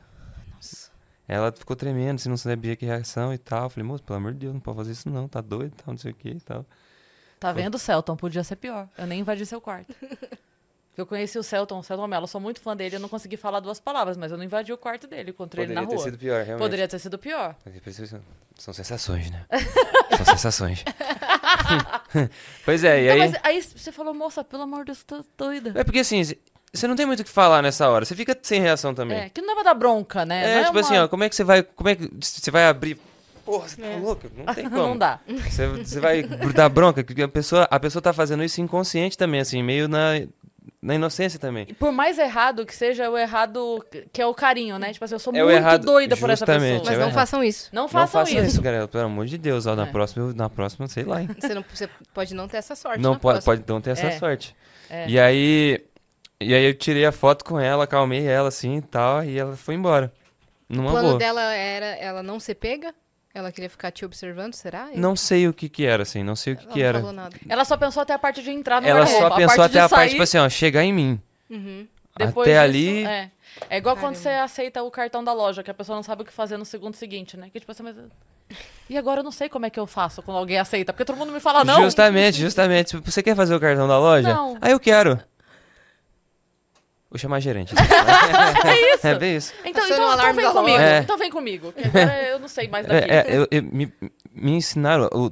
Ela 1.26 1.50
ficou 1.52 1.74
tremendo, 1.74 2.18
se 2.18 2.28
não 2.28 2.36
sabia 2.36 2.76
que 2.76 2.84
reação 2.84 3.32
e 3.32 3.38
tal. 3.38 3.70
Falei, 3.70 3.86
moço, 3.86 4.02
pelo 4.02 4.16
amor 4.18 4.32
de 4.32 4.40
Deus, 4.40 4.52
não 4.54 4.60
pode 4.60 4.76
fazer 4.78 4.92
isso 4.92 5.08
não, 5.08 5.26
tá 5.28 5.40
doido, 5.40 5.72
tal, 5.74 5.92
não 5.94 5.98
sei 5.98 6.12
o 6.12 6.14
que 6.14 6.28
e 6.30 6.40
tal. 6.40 6.66
Tá 7.44 7.52
vendo, 7.52 7.78
Celton? 7.78 8.16
Podia 8.16 8.42
ser 8.42 8.56
pior. 8.56 8.88
Eu 8.96 9.06
nem 9.06 9.20
invadi 9.20 9.44
seu 9.44 9.60
quarto. 9.60 9.94
Eu 10.96 11.04
conheci 11.04 11.38
o 11.38 11.42
Celton, 11.42 11.80
o 11.80 11.82
Celton 11.82 12.06
Mello, 12.06 12.22
eu 12.22 12.28
sou 12.28 12.40
muito 12.40 12.58
fã 12.60 12.74
dele, 12.74 12.96
eu 12.96 13.00
não 13.00 13.08
consegui 13.08 13.36
falar 13.36 13.60
duas 13.60 13.78
palavras, 13.80 14.16
mas 14.16 14.30
eu 14.32 14.38
não 14.38 14.44
invadi 14.44 14.72
o 14.72 14.78
quarto 14.78 15.06
dele, 15.06 15.30
encontrei 15.32 15.64
ele 15.66 15.74
na 15.74 15.80
Poderia 15.82 15.96
ter 15.98 16.02
rua. 16.02 16.04
sido 16.12 16.18
pior, 16.18 16.36
realmente. 16.44 16.58
Poderia 16.64 16.88
ter 16.88 16.98
sido 17.00 17.18
pior. 17.18 17.56
São 18.56 18.72
sensações, 18.72 19.30
né? 19.30 19.44
São 20.16 20.24
sensações. 20.24 20.84
pois 22.64 22.84
é, 22.84 23.02
e 23.02 23.06
Não, 23.08 23.12
aí... 23.12 23.18
mas 23.18 23.40
aí 23.42 23.62
você 23.62 23.92
falou, 23.92 24.14
moça, 24.14 24.42
pelo 24.44 24.62
amor 24.62 24.84
de 24.84 24.92
Deus, 24.92 25.02
tô 25.02 25.24
doida. 25.36 25.72
É 25.74 25.84
porque 25.84 25.98
assim, 25.98 26.22
você 26.72 26.86
não 26.86 26.96
tem 26.96 27.04
muito 27.04 27.20
o 27.20 27.24
que 27.24 27.30
falar 27.30 27.60
nessa 27.60 27.88
hora. 27.90 28.04
Você 28.04 28.14
fica 28.14 28.38
sem 28.40 28.60
reação 28.60 28.94
também. 28.94 29.18
É, 29.18 29.28
que 29.28 29.40
não 29.40 29.48
dá 29.48 29.54
pra 29.54 29.62
dar 29.64 29.74
bronca, 29.74 30.24
né? 30.24 30.44
É, 30.44 30.54
Não 30.56 30.64
tipo 30.66 30.78
uma- 30.78 30.80
assim, 30.80 30.96
ó, 30.96 31.08
como 31.08 31.24
é 31.24 31.28
que 31.28 31.34
você 31.36 31.44
vai. 31.44 31.62
Como 31.62 31.88
é 31.88 31.96
que 31.96 32.08
você 32.20 32.50
vai 32.50 32.66
abrir. 32.66 32.98
Porra, 33.44 33.68
você 33.68 33.80
tá 33.80 33.86
É. 33.86 33.96
louco? 33.96 34.26
Não 34.36 34.54
tem 34.54 34.64
como. 34.70 34.76
Não 34.82 34.96
dá. 34.96 35.20
Você, 35.28 35.66
você 35.68 36.00
vai 36.00 36.22
dar 36.22 36.68
bronca, 36.68 37.02
porque 37.04 37.22
a 37.22 37.28
pessoa, 37.28 37.66
a 37.70 37.78
pessoa 37.78 38.00
tá 38.02 38.12
fazendo 38.12 38.42
isso 38.42 38.60
inconsciente 38.60 39.16
também, 39.18 39.40
assim, 39.40 39.62
meio 39.62 39.86
na, 39.88 40.22
na 40.80 40.94
inocência 40.94 41.38
também. 41.38 41.66
E 41.68 41.74
por 41.74 41.92
mais 41.92 42.18
errado 42.18 42.64
que 42.64 42.74
seja, 42.74 43.04
é 43.04 43.08
o 43.08 43.16
errado 43.18 43.84
que 44.12 44.20
é 44.22 44.26
o 44.26 44.34
carinho, 44.34 44.78
né? 44.78 44.92
Tipo 44.92 45.04
assim, 45.04 45.14
eu 45.14 45.18
sou 45.18 45.34
É 45.34 45.42
o 45.42 45.46
muito 45.46 45.56
errado- 45.58 45.84
doida 45.84 46.16
por 46.16 46.30
essa 46.30 46.46
pessoa. 46.46 46.60
Mas 46.60 46.72
é 46.72 46.78
não 46.78 46.84
verdade. 46.84 47.12
façam 47.14 47.44
isso. 47.44 47.68
Não 47.72 47.82
Não 47.82 47.88
façam 47.88 48.20
faça 48.22 48.32
isso. 48.38 48.46
isso, 48.46 48.62
galera, 48.62 48.88
pelo 48.88 49.04
amor 49.04 49.26
de 49.26 49.36
Deus. 49.38 49.66
Ó, 49.66 49.74
na, 49.76 49.86
É. 49.86 49.90
próxima, 49.90 50.32
na 50.34 50.48
próxima, 50.48 50.88
sei 50.88 51.04
lá, 51.04 51.20
hein? 51.22 51.28
Você, 51.38 51.54
não, 51.54 51.64
você 51.72 51.88
pode 52.12 52.34
não 52.34 52.48
ter 52.48 52.56
essa 52.58 52.74
sorte. 52.74 53.00
Não 53.00 53.12
pode, 53.12 53.20
próxima. 53.44 53.54
pode 53.56 53.64
não 53.68 53.80
ter 53.80 53.90
essa 53.90 54.06
É. 54.06 54.18
sorte. 54.18 54.54
É. 54.90 55.08
E 55.08 55.18
aí. 55.18 55.84
E 56.40 56.52
aí 56.52 56.64
eu 56.64 56.74
tirei 56.74 57.06
a 57.06 57.12
foto 57.12 57.44
com 57.44 57.58
ela, 57.58 57.84
acalmei 57.84 58.26
ela 58.26 58.48
assim 58.48 58.76
e 58.78 58.82
tal, 58.82 59.24
e 59.24 59.38
ela 59.38 59.56
foi 59.56 59.74
embora. 59.76 60.12
O 60.68 60.74
Numa 60.76 60.90
plano 60.90 61.08
boa. 61.08 61.18
dela 61.18 61.42
era 61.54 61.86
ela 61.96 62.22
não 62.22 62.40
ser 62.40 62.54
pega? 62.56 62.92
Ela 63.34 63.50
queria 63.50 63.68
ficar 63.68 63.90
te 63.90 64.04
observando, 64.04 64.54
será? 64.54 64.88
Não 64.94 65.16
sei 65.16 65.48
o 65.48 65.52
que 65.52 65.68
que 65.68 65.84
era, 65.84 66.04
assim, 66.04 66.22
não 66.22 66.36
sei 66.36 66.52
o 66.52 66.56
que 66.56 66.62
Ela 66.64 66.72
que 66.72 66.78
não 66.78 66.86
era. 66.86 66.98
falou 67.00 67.12
nada. 67.12 67.36
Ela 67.48 67.64
só 67.64 67.76
pensou 67.76 68.00
até 68.02 68.12
a 68.12 68.18
parte 68.18 68.40
de 68.42 68.50
entrar 68.50 68.80
no 68.80 68.86
Ela 68.86 69.06
só 69.06 69.30
pensou 69.30 69.56
parte 69.56 69.60
até 69.60 69.80
a 69.80 69.84
de 69.84 69.90
parte, 69.90 69.90
sair, 69.90 70.10
tipo 70.10 70.22
assim, 70.22 70.38
ó, 70.38 70.48
chegar 70.48 70.84
em 70.84 70.92
mim. 70.92 71.20
Uhum. 71.50 71.86
depois 72.16 72.48
até 72.48 72.68
disso, 72.68 72.78
ali. 72.78 73.04
É. 73.04 73.30
É 73.68 73.76
igual 73.76 73.96
quando 73.96 74.14
Caramba. 74.16 74.20
você 74.20 74.28
aceita 74.30 74.82
o 74.82 74.90
cartão 74.90 75.22
da 75.22 75.32
loja, 75.32 75.62
que 75.62 75.70
a 75.70 75.74
pessoa 75.74 75.96
não 75.96 76.02
sabe 76.02 76.22
o 76.22 76.24
que 76.24 76.32
fazer 76.32 76.56
no 76.56 76.64
segundo 76.64 76.94
seguinte, 76.94 77.36
né? 77.36 77.50
Que 77.52 77.58
tipo 77.58 77.70
assim, 77.72 77.82
mas... 77.82 77.96
E 78.88 78.96
agora 78.96 79.20
eu 79.20 79.24
não 79.24 79.32
sei 79.32 79.48
como 79.48 79.66
é 79.66 79.70
que 79.70 79.80
eu 79.80 79.86
faço 79.86 80.22
quando 80.22 80.36
alguém 80.38 80.58
aceita, 80.58 80.92
porque 80.92 81.04
todo 81.04 81.16
mundo 81.16 81.32
me 81.32 81.40
fala 81.40 81.64
não. 81.64 81.82
Justamente, 81.82 82.38
justamente. 82.38 82.88
Tipo, 82.96 83.10
Você 83.10 83.22
quer 83.22 83.34
fazer 83.34 83.54
o 83.54 83.60
cartão 83.60 83.88
da 83.88 83.98
loja? 83.98 84.32
Não. 84.32 84.58
Ah, 84.60 84.70
eu 84.70 84.78
quero. 84.78 85.18
Vou 87.14 87.18
chamar 87.20 87.36
a 87.36 87.40
gerente. 87.40 87.72
É 88.66 88.94
isso. 88.96 89.06
É 89.06 89.14
bem 89.16 89.36
isso. 89.36 89.52
Então, 89.64 89.84
então, 89.86 90.08
o 90.10 90.14
então 90.14 90.34
vem 90.34 90.50
comigo. 90.52 90.78
É. 90.80 90.98
Então 90.98 91.16
vem 91.16 91.30
comigo. 91.30 91.72
Que 91.72 91.86
agora 91.86 92.22
eu 92.24 92.40
não 92.40 92.48
sei 92.48 92.66
mais 92.66 92.84
daqui. 92.84 93.08
É, 93.08 93.18
é, 93.18 93.36
eu- 93.36 93.46
eu- 93.52 93.62
me, 93.62 93.92
me 94.32 94.50
ensinaram. 94.56 95.08
O, 95.12 95.30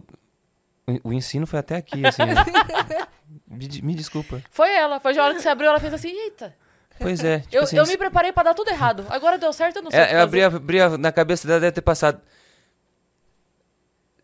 o 1.02 1.12
ensino 1.12 1.44
foi 1.44 1.58
até 1.58 1.74
aqui, 1.74 2.06
assim. 2.06 2.22
me, 3.50 3.66
de- 3.66 3.84
me 3.84 3.96
desculpa. 3.96 4.40
Foi 4.52 4.72
ela. 4.72 5.00
Foi 5.00 5.18
a 5.18 5.24
hora 5.24 5.34
que 5.34 5.40
você 5.42 5.48
abriu, 5.48 5.70
ela 5.70 5.80
fez 5.80 5.92
assim, 5.92 6.08
eita. 6.10 6.54
Pois 7.00 7.24
é. 7.24 7.40
Tipo 7.40 7.56
Eu, 7.56 7.62
assim, 7.64 7.76
eu 7.78 7.84
me 7.88 7.96
preparei 7.96 8.30
pra 8.30 8.44
dar 8.44 8.54
tudo 8.54 8.70
errado. 8.70 9.04
Agora 9.10 9.36
deu 9.36 9.52
certo, 9.52 9.76
eu 9.78 9.82
não 9.82 9.90
sei 9.90 10.00
o 10.00 10.06
que 10.06 10.12
É, 10.12 10.16
eu 10.18 10.22
abri, 10.22 10.40
a- 10.44 10.46
abri 10.46 10.80
a- 10.80 10.96
na 10.96 11.10
cabeça 11.10 11.48
dela, 11.48 11.58
deve 11.58 11.72
ter 11.72 11.82
passado. 11.82 12.20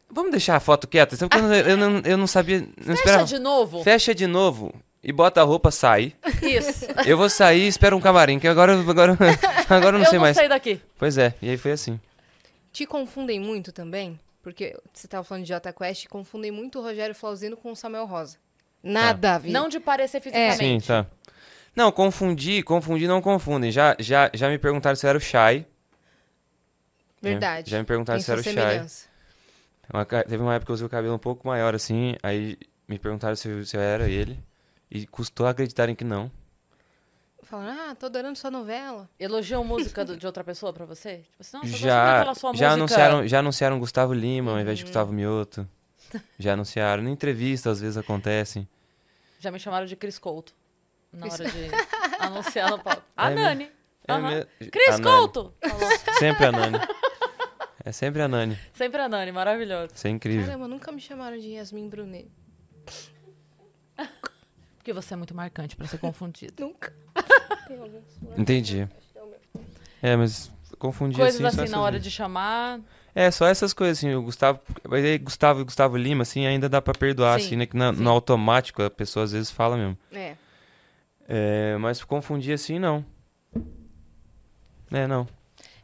Vamos 0.09 0.31
deixar 0.31 0.55
a 0.55 0.61
foto 0.61 0.87
quieta? 0.87 1.17
Eu, 1.21 1.43
não- 1.43 1.55
eu 1.55 1.77
não, 1.77 2.03
eu 2.05 2.17
não 2.17 2.27
sabia. 2.29 2.61
Não 2.61 2.69
Fecha 2.85 2.93
esperava. 2.93 3.25
de 3.25 3.39
novo. 3.41 3.83
Fecha 3.83 4.15
de 4.15 4.29
novo 4.29 4.73
e 5.09 5.13
bota 5.13 5.41
a 5.41 5.45
roupa, 5.45 5.71
sai. 5.71 6.15
Isso. 6.43 6.85
Eu 7.07 7.17
vou 7.17 7.31
sair 7.31 7.63
e 7.63 7.67
espero 7.69 7.97
um 7.97 8.01
camarim, 8.01 8.39
que 8.39 8.47
agora, 8.47 8.79
agora, 8.79 9.17
agora 9.71 9.97
eu 9.97 9.99
não 9.99 10.01
eu 10.01 10.05
sei 10.05 10.19
vou 10.19 10.21
mais. 10.27 10.37
sair 10.37 10.49
daqui. 10.49 10.81
Pois 10.99 11.17
é, 11.17 11.35
e 11.41 11.49
aí 11.49 11.57
foi 11.57 11.73
assim. 11.73 11.99
Te 12.71 12.85
confundem 12.85 13.41
muito 13.41 13.73
também? 13.73 14.21
Porque 14.43 14.77
você 14.93 15.09
tava 15.09 15.25
falando 15.25 15.45
de 15.45 15.49
Jota 15.49 15.73
Quest, 15.73 16.07
confundem 16.09 16.51
muito 16.51 16.79
o 16.79 16.83
Rogério 16.83 17.15
Flauzino 17.15 17.57
com 17.57 17.73
o 17.73 17.77
Samuel 17.77 18.05
Rosa. 18.05 18.37
Nada 18.83 19.35
a 19.35 19.39
ver. 19.39 19.51
Não 19.51 19.69
de 19.69 19.81
parecer 19.81 20.21
Sim, 20.23 20.31
fisicamente. 20.31 20.87
tá. 20.87 21.07
Não, 21.75 21.91
confundi, 21.91 22.63
confundi, 22.63 23.07
não 23.09 23.23
confundem. 23.23 23.71
Já, 23.73 23.97
já, 23.99 24.31
já 24.35 24.49
me 24.49 24.59
perguntaram 24.59 24.95
se 24.95 25.07
eu 25.07 25.09
era 25.09 25.19
o 25.19 25.21
Shai. 25.21 25.67
Verdade. 27.23 27.71
Já 27.71 27.79
me 27.79 27.85
perguntaram 27.85 28.19
Tem 28.19 28.25
se 28.25 28.31
eu 28.31 28.35
era 28.35 28.41
o 28.41 28.45
Shai. 28.45 28.87
Uma 29.93 30.05
teve 30.05 30.43
uma 30.43 30.55
época 30.55 30.67
que 30.67 30.71
eu 30.73 30.75
usei 30.75 30.87
o 30.87 30.91
cabelo 30.91 31.15
um 31.15 31.19
pouco 31.19 31.47
maior 31.49 31.75
assim, 31.75 32.15
aí 32.23 32.59
me 32.87 32.99
perguntaram 32.99 33.35
se, 33.35 33.49
eu- 33.49 33.65
se 33.65 33.77
eu 33.77 33.81
era 33.81 34.09
ele. 34.09 34.39
E 34.91 35.07
custou 35.07 35.47
acreditarem 35.47 35.95
que 35.95 36.05
não. 36.05 36.31
Falando, 37.43 37.79
ah, 37.81 37.95
tô 37.95 38.07
adorando 38.07 38.37
sua 38.37 38.51
novela. 38.51 39.09
Elogiam 39.19 39.63
música 39.65 40.05
do- 40.05 40.17
de 40.17 40.27
outra 40.27 40.45
pessoa 40.45 40.73
pra 40.73 40.85
você? 40.85 41.19
Tipo 41.31 41.37
assim, 41.41 41.57
nossa, 41.57 41.69
já 41.69 42.35
sua 42.35 42.51
já 42.53 42.53
música. 42.53 42.73
anunciaram, 42.73 43.27
já 43.29 43.39
anunciaram 43.39 43.79
Gustavo 43.79 44.13
Lima 44.13 44.51
ao 44.51 44.57
Uhum. 44.57 44.63
invés 44.63 44.79
de 44.79 44.85
Gustavo 44.85 45.13
Mioto. 45.13 45.67
Já 46.39 46.55
anunciaram. 46.55 47.03
Na 47.03 47.11
entrevista 47.11 47.71
às 47.71 47.81
vezes 47.83 47.99
acontecem. 47.99 48.67
Já 49.39 49.51
me 49.51 49.59
chamaram 49.59 49.85
de 49.85 49.95
Cris 49.95 50.19
Couto. 50.19 50.55
Na 51.13 51.27
hora 51.27 51.45
de 51.45 51.69
anunciar 52.19 52.71
no 52.71 52.79
palco. 52.79 53.03
A 53.15 53.31
É 53.31 53.35
Nani. 53.35 53.71
É 54.07 54.17
me- 54.19 54.71
Cris 54.71 54.95
a. 54.99 55.03
Couto! 55.03 55.53
Falou. 55.63 55.89
Sempre 56.19 56.47
a 56.47 56.53
Nani. 56.53 56.79
É 57.85 57.93
sempre 57.93 58.23
a 58.23 58.29
Nani. 58.29 58.59
Sempre 58.73 59.03
a 59.03 59.09
Nani, 59.09 59.33
maravilhoso. 59.33 59.93
Isso 59.95 60.07
é 60.07 60.11
incrível. 60.11 60.47
Caramba, 60.47 60.67
nunca 60.67 60.91
me 60.91 61.01
chamaram 61.01 61.37
de 61.39 61.49
Yasmin 61.49 61.91
Brunet. 61.91 62.27
Porque 64.89 65.03
você 65.03 65.13
é 65.13 65.17
muito 65.19 65.35
marcante 65.37 65.77
pra 65.77 65.87
ser 65.87 65.99
confundido. 65.99 66.55
Nunca. 66.65 66.95
Entendi. 68.39 68.89
É. 70.01 70.13
É, 70.13 70.17
mas 70.17 70.51
confundi 70.79 71.15
Coisas 71.15 71.45
assim, 71.45 71.61
assim 71.65 71.71
na 71.71 71.83
hora 71.83 72.01
de 72.01 72.11
chamar. 72.11 72.81
É, 73.15 73.31
só 73.31 73.47
essas 73.47 73.75
coisas 73.75 73.99
assim, 73.99 74.15
o 74.15 74.23
Gustavo, 74.23 74.61
mas 74.89 75.05
aí 75.05 75.19
Gustavo 75.19 75.61
e 75.61 75.65
Gustavo 75.65 75.95
Lima 75.99 76.23
assim, 76.23 76.47
ainda 76.47 76.71
dá 76.71 76.81
pra 76.81 76.95
perdoar 76.95 77.39
Sim, 77.39 77.47
assim, 77.47 77.57
né, 77.57 77.67
que 77.67 77.77
na- 77.77 77.93
no 77.93 78.09
automático 78.09 78.83
a 78.83 78.89
pessoa 78.89 79.25
às 79.25 79.33
vezes 79.33 79.51
fala 79.51 79.77
mesmo. 79.77 79.99
É. 80.11 80.37
É, 81.29 81.77
mas 81.77 82.03
confundir 82.03 82.55
assim 82.55 82.79
não. 82.79 83.05
É, 84.91 85.07
não. 85.07 85.29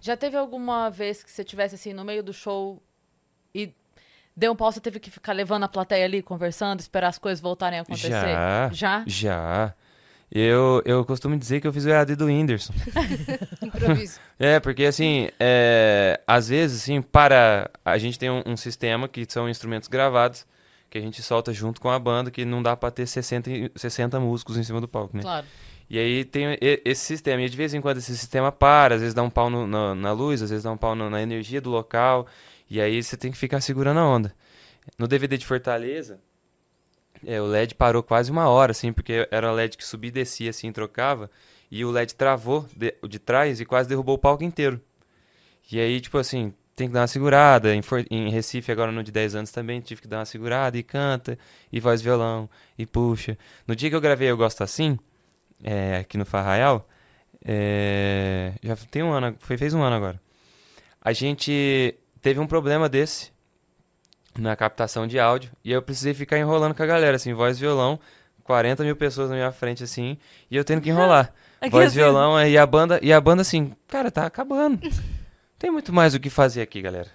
Já 0.01 0.17
teve 0.17 0.39
alguma 0.39 0.89
vez 0.89 1.23
que 1.23 1.31
você 1.31 1.45
tivesse 1.45 1.75
assim 1.75 1.93
no 1.93 2.07
meio 2.07 2.23
do 2.23 2.33
show 2.33 2.83
e 3.55 3.71
deu 4.37 4.53
um 4.53 4.57
pau, 4.57 4.71
você 4.73 4.81
teve 4.81 4.99
que 5.01 5.11
ficar 5.11 5.33
levando 5.33 5.65
a 5.65 5.69
plateia 5.69 6.05
ali, 6.05 6.23
conversando, 6.23 6.81
esperar 6.81 7.09
as 7.09 7.19
coisas 7.19 7.41
voltarem 7.41 7.79
a 7.79 7.83
acontecer? 7.83 8.11
Já. 8.11 8.71
Já? 8.73 9.05
Já. 9.07 9.75
Eu, 10.33 10.83
eu 10.85 11.05
costumo 11.05 11.37
dizer 11.37 11.61
que 11.61 11.67
eu 11.67 11.73
fiz 11.73 11.85
o 11.85 11.91
EAD 11.91 12.17
do 12.17 12.27
Whindersson. 12.27 12.73
Improviso. 13.63 14.19
É, 14.39 14.59
porque 14.59 14.85
assim, 14.85 15.29
é, 15.39 16.21
às 16.27 16.49
vezes, 16.49 16.83
assim, 16.83 17.01
para. 17.01 17.71
A 17.85 17.99
gente 17.99 18.19
tem 18.19 18.31
um, 18.31 18.43
um 18.47 18.57
sistema 18.57 19.07
que 19.07 19.25
são 19.29 19.49
instrumentos 19.49 19.89
gravados, 19.89 20.45
que 20.91 20.99
a 20.99 21.01
gente 21.01 21.23
solta 21.23 21.53
junto 21.53 21.81
com 21.81 21.89
a 21.89 21.99
banda, 21.99 22.31
que 22.33 22.45
não 22.45 22.63
dá 22.63 22.77
pra 22.77 22.91
ter 22.91 23.07
60, 23.07 23.51
e- 23.51 23.71
60 23.77 24.19
músicos 24.19 24.57
em 24.57 24.65
cima 24.65 24.81
do 24.81 24.89
palco, 24.89 25.17
né? 25.17 25.23
Claro. 25.23 25.47
E 25.89 25.99
aí 25.99 26.25
tem 26.25 26.59
esse 26.61 27.03
sistema. 27.05 27.43
E 27.43 27.49
de 27.49 27.57
vez 27.57 27.73
em 27.75 27.81
quando 27.81 27.99
esse 27.99 28.17
sistema 28.17 28.51
para, 28.51 28.95
às 28.97 29.01
vezes 29.03 29.15
dá 29.15 29.23
um 29.23 29.31
pau 29.31 29.49
no- 29.51 29.67
na, 29.67 29.95
na 29.95 30.13
luz, 30.13 30.43
às 30.43 30.51
vezes 30.51 30.65
dá 30.65 30.73
um 30.73 30.77
pau 30.77 30.95
no- 30.97 31.11
na 31.11 31.23
energia 31.23 31.61
do 31.61 31.71
local. 31.71 32.27
E 32.75 32.81
aí 32.81 33.01
você 33.01 33.17
tem 33.17 33.31
que 33.31 33.39
ficar 33.39 33.61
segurando 33.61 34.01
a 34.01 34.05
onda. 34.05 34.35
No 34.99 35.07
DVD 35.07 35.39
de 35.39 35.47
Fortaleza, 35.47 36.19
é, 37.25 37.41
o 37.41 37.47
LED 37.47 37.77
parou 37.77 38.03
quase 38.03 38.33
uma 38.33 38.49
hora, 38.49 38.73
assim, 38.73 38.93
porque 38.93 39.29
era 39.31 39.49
um 39.49 39.55
LED 39.55 39.77
que 39.77 39.85
subia 39.85 40.09
e 40.09 40.11
descia, 40.11 40.51
assim, 40.51 40.73
trocava. 40.73 41.31
E 41.71 41.85
o 41.85 41.93
LED 41.93 42.17
travou 42.17 42.69
de, 42.77 42.93
de 43.09 43.21
trás 43.21 43.61
e 43.61 43.65
quase 43.65 43.89
derrubou 43.89 44.17
o 44.17 44.19
palco 44.19 44.43
inteiro. 44.43 44.81
E 45.71 45.79
aí, 45.79 46.01
tipo 46.01 46.19
assim, 46.19 46.53
tem 46.75 46.89
que 46.89 46.95
dar 46.95 47.03
uma 47.03 47.07
segurada. 47.07 47.73
Em, 47.73 47.81
em 48.11 48.29
Recife, 48.29 48.73
agora 48.73 48.91
no 48.91 49.05
de 49.05 49.13
10 49.13 49.37
anos 49.37 49.53
também, 49.53 49.81
tive 49.81 50.03
que 50.03 50.09
dar 50.09 50.19
uma 50.19 50.25
segurada 50.25 50.77
e 50.77 50.83
canta, 50.83 51.39
e 51.73 51.79
voz 51.79 52.03
violão, 52.03 52.51
e 52.77 52.85
puxa. 52.85 53.39
No 53.69 53.77
dia 53.77 53.89
que 53.89 53.95
eu 53.95 54.01
gravei 54.01 54.29
Eu 54.29 54.37
Gosto 54.37 54.65
Assim, 54.65 54.99
é, 55.63 55.99
aqui 55.99 56.19
no 56.19 56.27
Farraial, 56.27 56.89
é, 57.45 58.53
já 58.65 58.75
tem 58.91 59.05
um 59.05 59.13
ano, 59.13 59.37
foi, 59.39 59.57
fez 59.57 59.75
um 59.75 59.81
ano 59.81 59.95
agora. 59.95 60.21
A 61.01 61.13
gente 61.13 62.01
teve 62.25 62.41
um 62.41 62.47
problema 62.47 62.89
desse 62.89 63.31
na 64.37 64.57
captação 64.57 65.07
de 65.07 65.21
áudio, 65.21 65.53
e 65.63 65.71
eu 65.71 65.83
precisei 65.83 66.15
ficar 66.15 66.39
enrolando 66.39 66.75
com 66.75 66.83
a 66.83 66.87
galera, 66.87 67.17
assim, 67.17 67.35
voz 67.35 67.59
e 67.59 67.61
violão, 67.61 68.01
40 68.43 68.83
mil 68.83 68.97
pessoas 68.97 69.29
na 69.29 69.37
minha 69.37 69.53
frente, 69.53 69.85
assim, 69.85 70.17
e 70.51 70.57
eu 70.57 70.65
tendo 70.65 70.81
que 70.81 70.89
enrolar. 70.89 71.33
Aqui, 71.61 71.71
voz 71.71 71.89
assim, 71.89 71.99
e 71.99 72.03
violão, 72.03 72.39
é, 72.39 72.49
e 72.49 72.57
a 72.57 72.67
banda, 72.67 72.99
e 73.03 73.13
a 73.13 73.21
banda 73.21 73.43
assim, 73.43 73.73
cara, 73.87 74.11
tá 74.11 74.25
acabando. 74.25 74.81
Tem 75.59 75.71
muito 75.71 75.93
mais 75.93 76.15
o 76.15 76.21
que 76.21 76.29
fazer 76.29 76.63
aqui, 76.63 76.83
galera. 76.83 77.09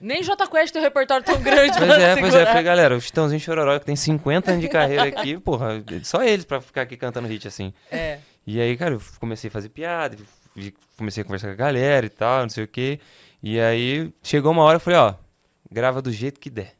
Nem 0.00 0.22
J 0.22 0.46
Quest 0.48 0.72
tem 0.72 0.82
um 0.82 0.84
repertório 0.84 1.24
tão 1.24 1.40
grande 1.40 1.72
Pois 1.78 1.90
é, 1.90 2.14
pois 2.16 2.34
é, 2.34 2.38
segurar. 2.38 2.46
falei, 2.46 2.62
galera, 2.62 2.96
o 2.96 3.00
Chitãozinho 3.00 3.40
Chororó 3.40 3.78
que 3.78 3.86
tem 3.86 3.96
50 3.96 4.50
anos 4.50 4.62
de 4.62 4.68
carreira 4.68 5.04
aqui, 5.04 5.38
porra, 5.38 5.82
só 6.02 6.22
eles 6.22 6.44
pra 6.44 6.60
ficar 6.60 6.82
aqui 6.82 6.96
cantando 6.96 7.28
hit 7.28 7.48
assim. 7.48 7.72
É. 7.90 8.18
E 8.46 8.60
aí, 8.60 8.76
cara, 8.76 8.94
eu 8.94 9.02
comecei 9.18 9.48
a 9.48 9.50
fazer 9.50 9.70
piada, 9.70 10.18
comecei 10.98 11.22
a 11.22 11.24
conversar 11.24 11.46
com 11.46 11.54
a 11.54 11.56
galera 11.56 12.04
e 12.04 12.10
tal, 12.10 12.42
não 12.42 12.50
sei 12.50 12.64
o 12.64 12.68
quê. 12.68 13.00
E 13.46 13.60
aí, 13.60 14.10
chegou 14.22 14.52
uma 14.52 14.62
hora, 14.62 14.76
eu 14.76 14.80
falei, 14.80 14.98
ó, 14.98 15.14
grava 15.70 16.00
do 16.00 16.10
jeito 16.10 16.40
que 16.40 16.48
der. 16.48 16.74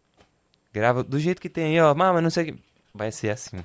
Grava 0.73 1.05
do 1.05 1.21
jeito 1.21 1.39
que 1.39 1.51
tem 1.51 1.67
aí, 1.67 1.81
ó, 1.81 1.95
mas 1.95 2.23
não 2.23 2.31
sei 2.31 2.43
o 2.43 2.47
que. 2.47 2.63
Vai 2.95 3.13
ser 3.13 3.29
assim. 3.29 3.63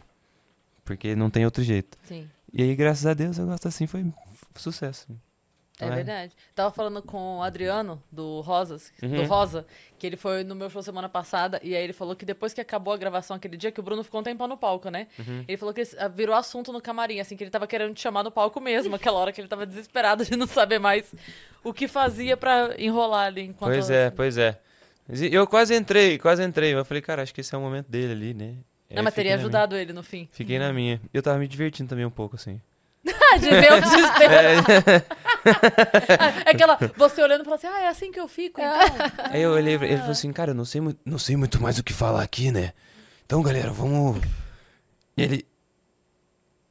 Porque 0.83 1.15
não 1.15 1.29
tem 1.29 1.45
outro 1.45 1.63
jeito. 1.63 1.97
Sim. 2.03 2.29
E 2.51 2.61
aí, 2.61 2.75
graças 2.75 3.05
a 3.05 3.13
Deus, 3.13 3.37
eu 3.37 3.45
gosto 3.45 3.69
assim, 3.69 3.87
foi 3.87 4.05
sucesso. 4.53 5.07
É 5.79 5.85
Então, 5.85 5.95
verdade. 5.95 6.33
Tava 6.53 6.71
falando 6.71 7.01
com 7.01 7.37
o 7.39 7.41
Adriano, 7.41 8.03
do 8.11 8.41
Rosas, 8.41 8.91
do 9.01 9.07
Uhum. 9.07 9.25
Rosa, 9.25 9.65
que 9.97 10.05
ele 10.05 10.17
foi 10.17 10.43
no 10.43 10.53
meu 10.53 10.69
show 10.69 10.83
semana 10.83 11.07
passada, 11.07 11.59
e 11.63 11.75
aí 11.75 11.83
ele 11.83 11.93
falou 11.93 12.15
que 12.15 12.25
depois 12.25 12.53
que 12.53 12.59
acabou 12.59 12.93
a 12.93 12.97
gravação 12.97 13.37
aquele 13.37 13.55
dia, 13.55 13.71
que 13.71 13.79
o 13.79 13.83
Bruno 13.83 14.03
ficou 14.03 14.19
um 14.19 14.23
tempão 14.23 14.47
no 14.47 14.57
palco, 14.57 14.89
né? 14.89 15.07
Uhum. 15.17 15.45
Ele 15.47 15.57
falou 15.57 15.73
que 15.73 15.81
ah, 15.97 16.07
virou 16.09 16.35
assunto 16.35 16.73
no 16.73 16.81
camarim, 16.81 17.19
assim, 17.19 17.37
que 17.37 17.43
ele 17.43 17.51
tava 17.51 17.65
querendo 17.65 17.93
te 17.93 18.01
chamar 18.01 18.23
no 18.23 18.31
palco 18.31 18.59
mesmo, 18.59 18.95
aquela 18.95 19.17
hora 19.19 19.31
que 19.31 19.39
ele 19.39 19.47
tava 19.47 19.65
desesperado 19.65 20.25
de 20.25 20.35
não 20.35 20.47
saber 20.47 20.79
mais 20.79 21.13
o 21.63 21.73
que 21.73 21.87
fazia 21.87 22.35
pra 22.35 22.75
enrolar 22.77 23.27
ali 23.27 23.43
enquanto... 23.43 23.71
Pois 23.71 23.89
é, 23.89 24.09
pois 24.11 24.37
é. 24.37 24.59
Eu 25.31 25.47
quase 25.47 25.75
entrei, 25.75 26.19
quase 26.19 26.43
entrei. 26.43 26.71
mas 26.73 26.79
Eu 26.79 26.85
falei, 26.85 27.01
cara, 27.01 27.23
acho 27.23 27.33
que 27.33 27.41
esse 27.41 27.55
é 27.55 27.57
o 27.57 27.61
momento 27.61 27.87
dele 27.89 28.11
ali, 28.11 28.33
né? 28.33 28.55
Não, 28.91 29.03
mas 29.03 29.13
teria 29.13 29.31
na 29.31 29.37
minha. 29.37 29.45
ajudado 29.45 29.75
ele 29.75 29.93
no 29.93 30.03
fim. 30.03 30.27
Fiquei 30.31 30.57
na 30.59 30.73
minha. 30.73 30.99
Eu 31.13 31.21
tava 31.21 31.37
me 31.39 31.47
divertindo 31.47 31.89
também 31.89 32.05
um 32.05 32.09
pouco, 32.11 32.35
assim. 32.35 32.59
de 33.39 33.49
ver 33.49 33.73
o 33.73 33.81
desespero. 33.81 35.09
É 36.45 36.51
aquela, 36.51 36.77
você 36.97 37.21
olhando 37.23 37.41
e 37.41 37.43
falando 37.45 37.59
assim, 37.59 37.67
ah, 37.67 37.81
é 37.83 37.87
assim 37.87 38.11
que 38.11 38.19
eu 38.19 38.27
fico, 38.27 38.59
então. 38.59 38.77
Aí 39.31 39.41
eu 39.41 39.51
olhei 39.51 39.75
ele 39.75 39.97
falou 39.97 40.11
assim, 40.11 40.31
cara, 40.33 40.51
eu 40.51 40.55
não 40.55 40.65
sei, 40.65 40.81
mu- 40.81 40.95
não 41.05 41.17
sei 41.17 41.35
muito 41.37 41.61
mais 41.61 41.79
o 41.79 41.83
que 41.83 41.93
falar 41.93 42.21
aqui, 42.21 42.51
né? 42.51 42.73
Então, 43.25 43.41
galera, 43.41 43.71
vamos... 43.71 44.21
E 45.15 45.23
ele... 45.23 45.47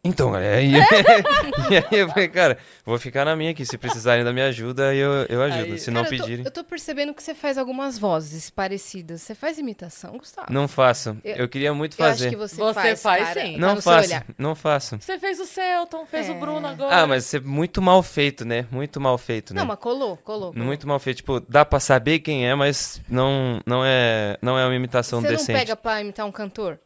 Então, 0.09 0.32
galera, 0.32 0.62
e, 0.62 0.72
e 1.70 1.76
aí 1.76 1.98
eu 2.00 2.09
falei, 2.09 2.28
cara, 2.28 2.56
vou 2.84 2.98
ficar 2.98 3.24
na 3.24 3.36
minha 3.36 3.50
aqui, 3.50 3.64
se 3.66 3.76
precisarem 3.76 4.24
da 4.24 4.32
minha 4.32 4.46
ajuda, 4.46 4.94
eu, 4.94 5.11
eu 5.28 5.42
ajudo, 5.42 5.72
Aí- 5.72 5.78
se 5.78 5.90
não 5.90 6.02
Cara, 6.02 6.14
eu 6.14 6.18
tô- 6.18 6.24
pedirem... 6.24 6.44
Eu 6.46 6.50
tô, 6.50 6.64
percebendo 6.64 7.12
que 7.12 7.22
você 7.22 7.34
faz 7.34 7.59
algumas 7.59 7.98
vozes 7.98 8.48
parecidas. 8.50 9.20
Você 9.22 9.34
faz 9.34 9.59
imitação, 9.59 10.16
Gustavo? 10.16 10.52
Não 10.52 10.66
faço, 10.66 11.16
Eu- 11.22 11.36
eu, 11.36 11.48
queria 11.48 11.74
muito 11.74 12.00
Eu 12.00 12.06
acho 12.06 12.14
fazer. 12.18 12.30
que 12.30 12.36
você, 12.36 12.56
Você 12.56 12.74
faz, 12.74 13.02
faz, 13.02 13.28
cara. 13.28 13.40
sim. 13.46 13.52
Tá 13.54 13.59
Não 13.59 13.74
seu 13.74 13.82
faço, 13.82 14.22
não 14.38 14.54
faço. 14.54 14.98
Você 15.00 15.18
fez 15.18 15.38
o 15.40 15.44
Celton, 15.44 16.06
fez 16.06 16.28
o 16.28 16.32
É. 16.32 16.34
Bruno 16.38 16.66
agora. 16.66 16.96
Ah, 17.02 17.06
mas 17.06 17.24
isso 17.26 17.36
é 17.36 17.40
muito 17.40 17.82
mal 17.82 18.02
feito, 18.02 18.44
né? 18.44 18.66
Muito 18.70 19.00
mal 19.00 19.18
feito, 19.18 19.52
né? 19.52 19.61
Não, 19.61 19.66
mas 19.66 19.78
colou, 19.78 20.16
colou. 20.16 20.52
colou. 20.52 20.64
Muito 20.66 20.86
mal 20.88 20.98
feito. 20.98 21.18
Tipo, 21.18 21.40
dá 21.40 21.64
pra 21.64 21.78
saber 21.80 22.20
quem 22.20 22.48
é, 22.48 22.54
mas 22.54 23.00
não, 23.09 23.61
não, 23.66 23.84
é, 23.84 24.38
não 24.40 24.59
é 24.59 24.64
uma 24.64 24.74
imitação 24.74 25.20
Você 25.20 25.28
decente. 25.28 25.52
não 25.52 25.59
pega 25.61 25.76
pra 25.76 26.00
imitar 26.00 26.24
um 26.26 26.32
cantor? 26.32 26.78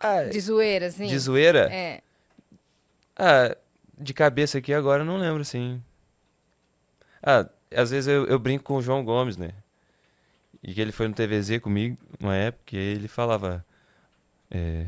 Ah, 0.00 0.22
De 0.24 0.40
zoeira, 0.40 0.86
assim? 0.86 1.06
de 1.06 1.18
zoeira? 1.18 1.68
É. 1.72 2.00
Ah, 3.16 3.56
de 3.98 4.14
cabeça 4.14 4.58
aqui 4.58 4.72
agora 4.72 5.02
eu 5.02 5.06
não 5.06 5.16
lembro, 5.18 5.42
assim. 5.42 5.82
Ah, 7.22 7.48
às 7.74 7.90
vezes 7.90 8.06
eu, 8.06 8.26
eu 8.26 8.38
brinco 8.38 8.64
com 8.64 8.76
o 8.76 8.82
João 8.82 9.04
Gomes, 9.04 9.36
né? 9.36 9.50
E 10.62 10.72
que 10.74 10.80
ele 10.80 10.92
foi 10.92 11.08
no 11.08 11.14
TVZ 11.14 11.58
comigo, 11.60 11.96
uma 12.20 12.34
época, 12.34 12.76
e 12.76 12.78
ele 12.78 13.08
falava... 13.08 13.64
É... 14.50 14.86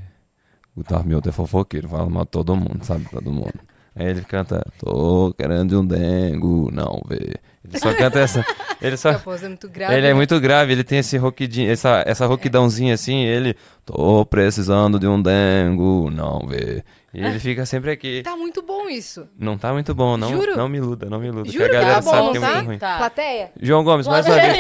O 0.74 0.84
Tarmilton 0.84 1.28
é 1.28 1.32
fofoqueiro, 1.32 1.88
fala 1.88 2.08
mal 2.08 2.24
todo 2.24 2.56
mundo, 2.56 2.84
sabe? 2.84 3.04
Todo 3.10 3.32
mundo. 3.32 3.52
Aí 3.94 4.06
ele 4.06 4.22
canta, 4.22 4.64
tô 4.78 5.34
querendo 5.34 5.80
um 5.80 5.86
dengo, 5.86 6.70
não 6.72 7.02
vê. 7.08 7.34
Ele 7.70 7.78
só 7.78 7.94
canta 7.94 8.18
essa. 8.18 8.44
Ele 8.82 8.96
só. 8.96 9.10
A 9.10 9.16
voz 9.16 9.42
é 9.42 9.48
muito 9.48 9.68
grave. 9.68 9.94
Ele 9.94 10.06
é 10.06 10.10
né? 10.10 10.14
muito 10.14 10.38
grave, 10.40 10.72
ele 10.72 10.84
tem 10.84 10.98
esse 10.98 11.16
roquidinho, 11.16 11.70
essa, 11.70 12.02
essa 12.06 12.26
roquidãozinha 12.26 12.94
assim, 12.94 13.24
ele. 13.24 13.56
Tô 13.84 14.24
precisando 14.24 14.98
de 15.00 15.06
um 15.06 15.20
dengo, 15.20 16.10
não 16.10 16.46
vê. 16.46 16.84
E 17.12 17.20
ele 17.20 17.40
fica 17.40 17.66
sempre 17.66 17.90
aqui. 17.90 18.22
Tá 18.22 18.36
muito 18.36 18.62
bom 18.62 18.88
isso. 18.88 19.28
Não 19.36 19.58
tá 19.58 19.72
muito 19.72 19.92
bom, 19.92 20.16
não, 20.16 20.28
Juro? 20.30 20.56
não 20.56 20.68
me 20.68 20.78
iluda, 20.78 21.10
não 21.10 21.18
me 21.18 21.26
iluda. 21.26 21.50
Juro 21.50 21.68
que 21.68 21.76
a 21.76 21.80
galera 21.80 21.94
tá 21.96 22.02
sabe 22.02 22.18
bom, 22.18 22.32
que 22.32 22.38
é 22.38 22.40
tá? 22.40 22.54
muito 22.54 22.66
ruim. 22.66 22.78
Tá. 22.78 22.98
Plateia? 22.98 23.50
João 23.60 23.82
Gomes, 23.82 24.06
mais 24.06 24.26
uma 24.26 24.34
vez. 24.36 24.58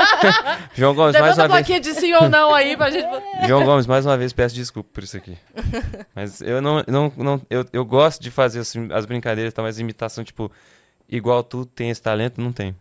João 0.74 0.94
Gomes, 0.94 1.12
mais 1.12 1.36
Levanta 1.36 1.42
uma 1.42 1.44
a 1.44 1.48
vez. 1.48 1.66
plaquinha 1.66 1.80
de 1.80 2.00
sim 2.00 2.14
ou 2.14 2.28
não 2.30 2.54
aí 2.54 2.74
pra 2.74 2.90
gente... 2.90 3.06
João 3.46 3.64
Gomes, 3.64 3.86
mais 3.86 4.06
uma 4.06 4.16
vez, 4.16 4.32
peço 4.32 4.54
desculpa 4.54 4.88
por 4.94 5.04
isso 5.04 5.18
aqui. 5.18 5.36
Mas 6.16 6.40
eu 6.40 6.62
não. 6.62 6.82
não, 6.88 7.12
não 7.18 7.42
eu, 7.50 7.66
eu 7.70 7.84
gosto 7.84 8.22
de 8.22 8.30
fazer 8.30 8.60
assim, 8.60 8.88
as 8.90 9.04
brincadeiras 9.04 9.52
tal, 9.52 9.64
mas 9.64 9.78
imitação, 9.78 10.24
tipo, 10.24 10.50
igual 11.08 11.42
tu 11.42 11.64
tem 11.66 11.90
esse 11.90 12.02
talento, 12.02 12.40
não 12.40 12.52
tem. 12.52 12.74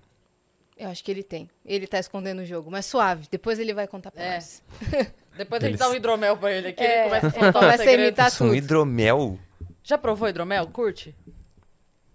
Eu 0.77 0.89
acho 0.89 1.03
que 1.03 1.11
ele 1.11 1.23
tem. 1.23 1.49
Ele 1.65 1.85
tá 1.87 1.99
escondendo 1.99 2.41
o 2.41 2.45
jogo, 2.45 2.69
mas 2.71 2.85
suave. 2.85 3.27
Depois 3.31 3.59
ele 3.59 3.73
vai 3.73 3.87
contar 3.87 4.11
pra 4.11 4.23
É. 4.23 4.33
nós. 4.35 4.61
Depois 5.37 5.63
a 5.63 5.67
gente 5.67 5.79
dá 5.79 5.89
um 5.89 5.95
hidromel 5.95 6.37
pra 6.37 6.51
ele 6.51 6.67
aqui, 6.69 6.83
É, 6.83 7.01
ele 7.01 7.09
começa 7.09 7.25
a 7.25 7.29
ele 7.29 7.39
soltar 7.39 7.55
o 7.55 7.59
começa 7.65 7.83
a 7.83 7.93
imitar 7.93 8.27
Isso, 8.27 8.43
um 8.43 8.53
hidromel? 8.53 9.39
Já 9.83 9.97
provou 9.97 10.27
hidromel? 10.29 10.67
Curte? 10.67 11.15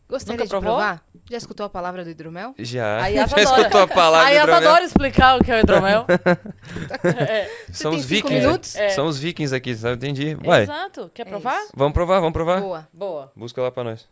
Gostaria 0.08 0.34
Nunca 0.36 0.44
de 0.44 0.50
provou? 0.50 0.70
provar? 0.76 1.04
Já 1.30 1.36
escutou 1.36 1.66
a 1.66 1.68
palavra 1.68 2.02
do 2.04 2.10
hidromel? 2.10 2.54
Já. 2.58 3.02
Aí 3.02 3.14
Já 3.18 3.24
escutou 3.24 3.82
a 3.82 3.86
palavra 3.88 4.28
Aí 4.28 4.36
essa 4.36 4.44
hidromel? 4.44 4.70
adora 4.70 4.84
explicar 4.84 5.36
o 5.38 5.44
que 5.44 5.50
é 5.52 5.56
o 5.56 5.60
hidromel. 5.60 6.06
é. 7.28 7.50
São 7.72 7.90
tem 7.90 8.00
os 8.00 8.06
vikings. 8.06 8.78
É. 8.78 8.88
São 8.90 9.06
os 9.06 9.18
vikings 9.18 9.54
aqui, 9.54 9.74
sabe? 9.74 9.96
Entendi. 9.96 10.34
Vai. 10.36 10.62
Exato. 10.62 11.10
Quer 11.12 11.22
É 11.22 11.24
provar? 11.30 11.60
isso. 11.62 11.72
Vamos 11.74 11.92
provar, 11.92 12.20
vamos 12.20 12.32
provar. 12.32 12.60
Boa. 12.60 12.88
Boa. 12.92 13.32
Busca 13.36 13.60
lá 13.60 13.70
pra 13.70 13.84
nós. 13.84 14.06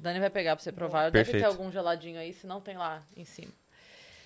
Dani 0.00 0.20
vai 0.20 0.30
pegar 0.30 0.56
pra 0.56 0.62
você 0.62 0.72
provar. 0.72 1.10
Deve 1.10 1.24
ter 1.24 1.32
Perfeito. 1.32 1.46
algum 1.46 1.70
geladinho 1.70 2.18
aí, 2.18 2.32
se 2.32 2.46
não 2.46 2.60
tem 2.60 2.76
lá 2.76 3.02
em 3.16 3.24
cima. 3.24 3.52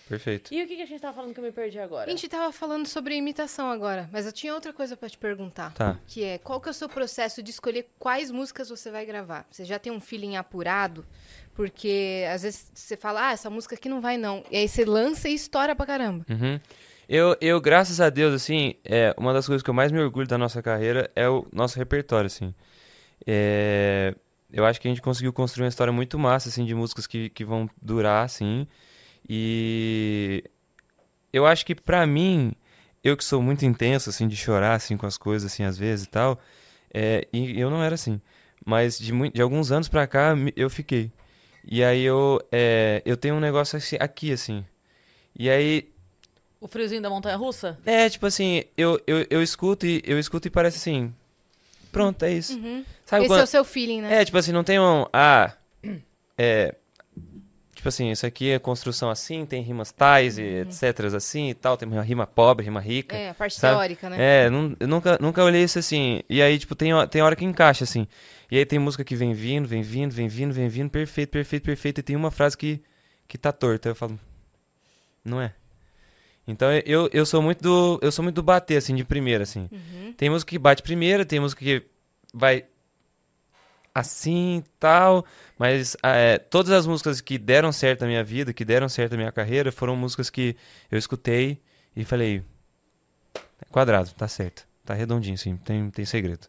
Perfeito. 0.09 0.53
E 0.53 0.63
o 0.63 0.67
que, 0.67 0.77
que 0.77 0.83
a 0.83 0.87
gente 0.87 1.01
tava 1.01 1.15
falando 1.15 1.33
que 1.33 1.41
eu 1.41 1.45
me 1.45 1.53
perdi 1.53 1.79
agora? 1.79 2.07
A 2.07 2.11
gente 2.11 2.29
tava 2.29 2.53
falando 2.53 2.87
sobre 2.87 3.15
imitação 3.15 3.71
agora, 3.71 4.11
mas 4.13 4.27
eu 4.27 4.33
tinha 4.33 4.53
outra 4.53 4.73
coisa 4.73 4.97
pra 4.97 5.09
te 5.09 5.17
perguntar. 5.17 5.73
Tá. 5.73 5.99
Que 6.07 6.23
é, 6.25 6.39
qual 6.39 6.61
que 6.61 6.69
é 6.69 6.71
o 6.71 6.75
seu 6.75 6.89
processo 6.89 7.43
de 7.43 7.51
escolher 7.51 7.89
quais 7.99 8.31
músicas 8.31 8.69
você 8.69 8.91
vai 8.91 9.07
gravar? 9.07 9.47
Você 9.51 9.65
já 9.65 9.79
tem 9.79 9.91
um 9.91 10.01
feeling 10.01 10.37
apurado? 10.37 11.07
Porque 11.55 12.25
às 12.31 12.43
vezes 12.43 12.71
você 12.75 12.97
fala, 12.97 13.29
ah, 13.29 13.33
essa 13.33 13.49
música 13.49 13.75
aqui 13.75 13.89
não 13.89 14.01
vai 14.01 14.19
não. 14.19 14.45
E 14.51 14.57
aí 14.57 14.69
você 14.69 14.85
lança 14.85 15.29
e 15.29 15.35
estoura 15.35 15.75
pra 15.75 15.87
caramba. 15.87 16.27
Uhum. 16.29 16.61
Eu, 17.09 17.37
eu, 17.41 17.61
graças 17.61 18.01
a 18.01 18.11
Deus, 18.11 18.35
assim, 18.35 18.75
é, 18.85 19.15
uma 19.17 19.33
das 19.33 19.47
coisas 19.47 19.63
que 19.63 19.71
eu 19.71 19.75
mais 19.75 19.91
me 19.93 19.99
orgulho 19.99 20.27
da 20.27 20.37
nossa 20.39 20.63
carreira 20.63 21.11
é 21.15 21.29
o 21.29 21.47
nosso 21.53 21.79
repertório, 21.79 22.27
assim. 22.27 22.55
É, 23.27 24.15
eu 24.53 24.65
acho 24.67 24.81
que 24.81 24.89
a 24.89 24.91
gente 24.91 25.03
conseguiu 25.03 25.33
construir 25.33 25.65
uma 25.65 25.69
história 25.69 25.93
muito 25.93 26.19
massa, 26.19 26.49
assim, 26.49 26.65
de 26.65 26.75
músicas 26.75 27.07
que, 27.07 27.31
que 27.31 27.45
vão 27.45 27.69
durar, 27.81 28.25
assim. 28.25 28.67
E 29.29 30.45
eu 31.33 31.47
acho 31.47 31.65
que 31.65 31.75
pra 31.75 32.07
mim, 32.07 32.53
eu 33.03 33.17
que 33.17 33.25
sou 33.25 33.41
muito 33.43 33.65
intenso, 33.65 34.11
assim, 34.11 34.29
de 34.29 34.37
chorar, 34.37 34.75
assim, 34.75 34.97
com 34.97 35.07
as 35.07 35.17
coisas, 35.17 35.53
assim, 35.53 35.65
às 35.65 35.79
vezes 35.79 36.05
e 36.07 36.09
tal, 36.09 36.39
é, 36.93 37.27
e 37.33 37.59
eu 37.61 37.71
não 37.71 37.83
era 37.83 37.95
assim. 37.95 38.21
Mas 38.65 38.99
de, 38.99 39.13
de 39.31 39.43
alguns 39.43 39.73
anos 39.73 39.89
pra 39.89 40.07
cá, 40.07 40.35
eu 40.57 40.69
fiquei. 40.71 41.11
E 41.65 41.83
aí 41.83 42.03
eu, 42.03 42.41
é, 42.51 43.03
eu 43.05 43.17
tenho 43.17 43.37
um 43.37 43.41
negócio 43.41 43.79
aqui, 44.01 44.33
assim. 44.33 44.65
E 45.39 45.49
aí, 45.49 45.89
O 46.61 46.69
friozinho 46.69 47.03
da 47.03 47.11
montanha 47.11 47.37
russa? 47.37 47.79
é, 47.87 48.09
tipo 48.11 48.27
assim, 48.27 48.65
eu, 48.77 49.01
eu, 49.07 49.27
eu 49.31 49.43
escuto 49.43 49.87
e 49.87 50.03
eu 50.05 50.19
escuto 50.19 50.47
e 50.49 50.51
parece 50.51 50.77
assim. 50.77 51.13
Pronto, 51.93 52.25
é 52.25 52.33
isso. 52.33 52.55
Sabe 53.05 53.25
Esse 53.25 53.29
quando... 53.29 53.41
é 53.41 53.45
o 53.45 53.47
seu 53.47 53.65
feeling, 53.65 54.01
né? 54.01 54.23
É, 54.23 54.25
tipo 54.25 54.39
assim, 54.39 54.51
não 54.51 54.65
tem 54.65 54.81
um. 54.81 55.07
Ah. 55.13 55.53
É. 56.37 56.75
Tipo 57.75 57.89
assim, 57.89 58.11
isso 58.11 58.25
aqui 58.25 58.51
é 58.51 58.59
construção 58.61 59.11
assim, 59.11 59.45
tem 59.45 59.61
rimas 59.61 59.91
tais 59.91 60.39
e 60.39 60.43
etc. 60.43 61.15
assim 61.17 61.51
e 61.51 61.55
tal, 61.55 61.77
tem 61.77 61.89
uma 61.89 62.01
rima 62.01 62.27
pobre, 62.27 62.65
rima 62.65 62.81
rica. 62.81 63.17
É, 63.17 63.31
a 63.31 63.35
parte 63.35 63.59
sabe? 63.59 63.75
teórica, 63.75 64.09
né? 64.09 64.17
É, 64.19 64.47
eu 64.47 64.87
nunca, 64.87 65.19
nunca 65.21 65.43
olhei 65.43 65.65
isso 65.65 65.81
assim. 65.81 66.23
E 66.31 66.41
aí, 66.41 66.59
tipo, 66.59 66.77
tem, 66.77 66.93
tem 67.09 67.23
hora 67.23 67.35
que 67.35 67.45
encaixa, 67.45 67.83
assim. 67.83 68.07
E 68.51 68.57
aí 68.57 68.65
tem 68.65 68.79
música 68.79 69.03
que 69.03 69.17
vem 69.17 69.35
vindo, 69.35 69.67
vem 69.67 69.83
vindo, 69.83 70.13
vem 70.13 70.29
vindo, 70.29 70.55
vem 70.55 70.69
vindo, 70.69 70.91
perfeito, 70.91 71.31
perfeito, 71.31 71.65
perfeito. 71.65 71.99
E 71.99 72.03
tem 72.03 72.15
uma 72.15 72.31
frase 72.31 72.57
que, 72.57 72.81
que 73.27 73.37
tá 73.37 73.51
torta. 73.51 73.89
Eu 73.89 73.95
falo, 73.97 74.19
não 75.25 75.41
é. 75.41 75.53
Então 76.47 76.69
eu, 76.85 77.09
eu 77.13 77.25
sou 77.25 77.41
muito 77.41 77.63
do. 77.63 77.99
Eu 78.03 78.11
sou 78.11 78.23
muito 78.23 78.35
do 78.37 78.43
bater, 78.43 78.77
assim, 78.77 78.95
de 78.95 79.05
primeira, 79.05 79.45
assim. 79.45 79.69
Tem 80.17 80.29
música 80.31 80.51
que 80.51 80.59
bate 80.59 80.83
primeira, 80.83 81.25
tem 81.25 81.39
música 81.41 81.65
que 81.65 81.85
vai 82.35 82.65
assim 83.95 84.65
tal. 84.79 85.25
Mas 85.59 85.97
ah, 86.03 86.17
é, 86.17 86.39
todas 86.39 86.73
as 86.73 86.87
músicas 86.87 87.21
que 87.21 87.39
deram 87.39 87.73
certo 87.73 88.03
na 88.03 88.07
minha 88.09 88.25
vida, 88.25 88.53
que 88.53 88.65
deram 88.65 88.89
certo 88.89 89.13
na 89.13 89.19
minha 89.19 89.33
carreira, 89.33 89.71
foram 89.71 89.95
músicas 89.97 90.31
que 90.31 90.57
eu 90.91 90.99
escutei 90.99 91.61
e 91.95 92.05
falei. 92.05 92.43
Quadrado, 93.71 94.11
tá 94.11 94.27
certo. 94.29 94.67
Tá 94.85 94.95
redondinho, 94.95 95.39
sim, 95.39 95.57
tem, 95.57 95.91
tem 95.91 96.05
segredo. 96.05 96.49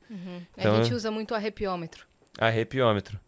Então- 0.58 0.76
a 0.76 0.84
gente 0.84 0.94
usa 0.94 1.12
muito 1.12 1.36
arrepiômetro. 1.36 2.06
Arrepiômetro. 2.40 3.20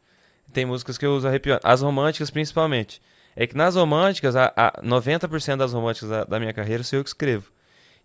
Tem 0.52 0.66
músicas 0.66 0.98
que 0.98 1.06
eu 1.06 1.16
uso 1.16 1.28
arrepiômetro. 1.28 1.68
As 1.70 1.82
românticas, 1.82 2.30
principalmente. 2.32 3.00
É 3.36 3.46
que 3.46 3.56
nas 3.56 3.76
românticas, 3.76 4.36
a, 4.36 4.54
a 4.56 4.82
90% 4.82 5.58
das 5.58 5.74
românticas 5.74 6.10
da, 6.10 6.24
da 6.24 6.40
minha 6.40 6.54
carreira 6.54 6.84
sou 6.84 7.00
eu 7.00 7.04
que 7.04 7.10
escrevo. 7.10 7.52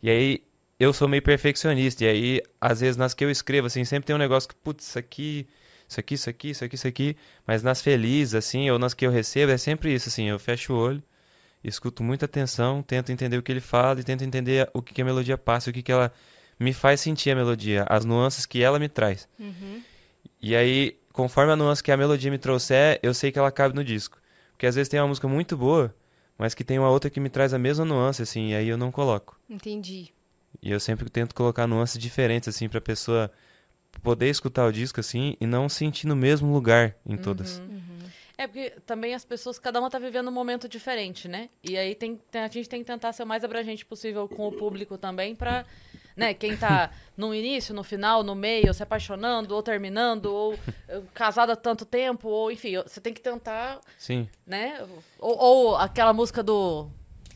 E 0.02 0.10
aí, 0.10 0.42
eu 0.78 0.92
sou 0.92 1.06
meio 1.06 1.22
perfeccionista. 1.22 2.04
E 2.04 2.08
aí, 2.08 2.42
às 2.60 2.80
vezes, 2.80 2.96
nas 2.96 3.14
que 3.14 3.24
eu 3.24 3.30
escrevo, 3.30 3.66
assim, 3.66 3.84
sempre 3.84 4.06
tem 4.06 4.16
um 4.16 4.18
negócio 4.18 4.48
que, 4.48 4.54
putz, 4.56 4.88
isso 4.88 4.98
aqui, 4.98 5.46
isso 5.88 6.00
aqui, 6.00 6.14
isso 6.14 6.30
aqui, 6.30 6.50
isso 6.50 6.64
aqui, 6.64 6.74
isso 6.74 6.88
aqui. 6.88 7.16
Mas 7.46 7.62
nas 7.62 7.80
felizes, 7.82 8.34
assim, 8.34 8.70
ou 8.70 8.78
nas 8.78 8.94
que 8.94 9.06
eu 9.06 9.10
recebo, 9.10 9.52
é 9.52 9.58
sempre 9.58 9.94
isso, 9.94 10.08
assim. 10.08 10.28
Eu 10.28 10.38
fecho 10.38 10.72
o 10.72 10.76
olho, 10.76 11.02
escuto 11.62 12.02
muita 12.02 12.24
atenção, 12.24 12.82
tento 12.82 13.12
entender 13.12 13.36
o 13.36 13.42
que 13.42 13.52
ele 13.52 13.60
fala 13.60 14.00
e 14.00 14.04
tento 14.04 14.24
entender 14.24 14.68
o 14.72 14.82
que, 14.82 14.94
que 14.94 15.02
a 15.02 15.04
melodia 15.04 15.36
passa, 15.38 15.70
o 15.70 15.72
que, 15.72 15.82
que 15.82 15.92
ela 15.92 16.12
me 16.58 16.72
faz 16.72 17.00
sentir 17.00 17.30
a 17.30 17.34
melodia, 17.34 17.84
as 17.88 18.04
nuances 18.04 18.44
que 18.46 18.62
ela 18.62 18.78
me 18.78 18.88
traz. 18.88 19.28
E 20.42 20.56
aí, 20.56 20.98
conforme 21.12 21.52
a 21.52 21.56
nuance 21.56 21.82
que 21.82 21.92
a 21.92 21.96
melodia 21.96 22.30
me 22.30 22.38
trouxer, 22.38 22.98
eu 23.02 23.12
sei 23.14 23.30
que 23.32 23.38
ela 23.38 23.50
cabe 23.50 23.74
no 23.74 23.84
disco. 23.84 24.19
Porque 24.60 24.66
às 24.66 24.74
vezes 24.74 24.90
tem 24.90 25.00
uma 25.00 25.08
música 25.08 25.26
muito 25.26 25.56
boa, 25.56 25.94
mas 26.36 26.52
que 26.52 26.62
tem 26.62 26.78
uma 26.78 26.90
outra 26.90 27.08
que 27.08 27.18
me 27.18 27.30
traz 27.30 27.54
a 27.54 27.58
mesma 27.58 27.82
nuance, 27.82 28.20
assim, 28.20 28.50
e 28.50 28.54
aí 28.54 28.68
eu 28.68 28.76
não 28.76 28.92
coloco. 28.92 29.40
Entendi. 29.48 30.12
E 30.60 30.70
eu 30.70 30.78
sempre 30.78 31.08
tento 31.08 31.34
colocar 31.34 31.66
nuances 31.66 31.96
diferentes, 31.98 32.46
assim, 32.46 32.68
pra 32.68 32.78
pessoa 32.78 33.32
poder 34.02 34.28
escutar 34.28 34.66
o 34.66 34.70
disco, 34.70 35.00
assim, 35.00 35.34
e 35.40 35.46
não 35.46 35.66
sentir 35.66 36.06
no 36.06 36.14
mesmo 36.14 36.52
lugar 36.52 36.94
em 37.06 37.16
todas. 37.16 37.62
É 38.36 38.46
porque 38.46 38.68
também 38.84 39.14
as 39.14 39.24
pessoas, 39.24 39.58
cada 39.58 39.80
uma 39.80 39.88
tá 39.88 39.98
vivendo 39.98 40.28
um 40.28 40.32
momento 40.32 40.68
diferente, 40.68 41.26
né? 41.26 41.48
E 41.64 41.78
aí 41.78 41.94
tem, 41.94 42.20
tem- 42.30 42.42
a 42.42 42.48
gente 42.48 42.68
tem 42.68 42.80
que 42.80 42.86
tentar 42.86 43.14
ser 43.14 43.22
o 43.22 43.26
mais 43.26 43.42
abrangente 43.42 43.86
possível 43.86 44.28
com 44.28 44.46
o 44.46 44.52
público 44.52 44.98
também 44.98 45.34
pra, 45.34 45.64
né, 46.20 46.34
quem 46.34 46.56
tá 46.56 46.90
no 47.16 47.34
início, 47.34 47.74
no 47.74 47.82
final, 47.82 48.22
no 48.22 48.34
meio, 48.34 48.72
se 48.72 48.82
apaixonando, 48.82 49.54
ou 49.54 49.62
terminando, 49.62 50.26
ou 50.26 50.58
eh, 50.88 51.00
casado 51.14 51.50
há 51.50 51.56
tanto 51.56 51.84
tempo, 51.84 52.28
ou 52.28 52.50
enfim, 52.52 52.76
você 52.76 53.00
tem 53.00 53.12
que 53.12 53.20
tentar, 53.20 53.80
Sim. 53.98 54.28
né? 54.46 54.86
Ou, 55.18 55.38
ou 55.38 55.76
aquela 55.76 56.12
música 56.12 56.42
do 56.42 56.88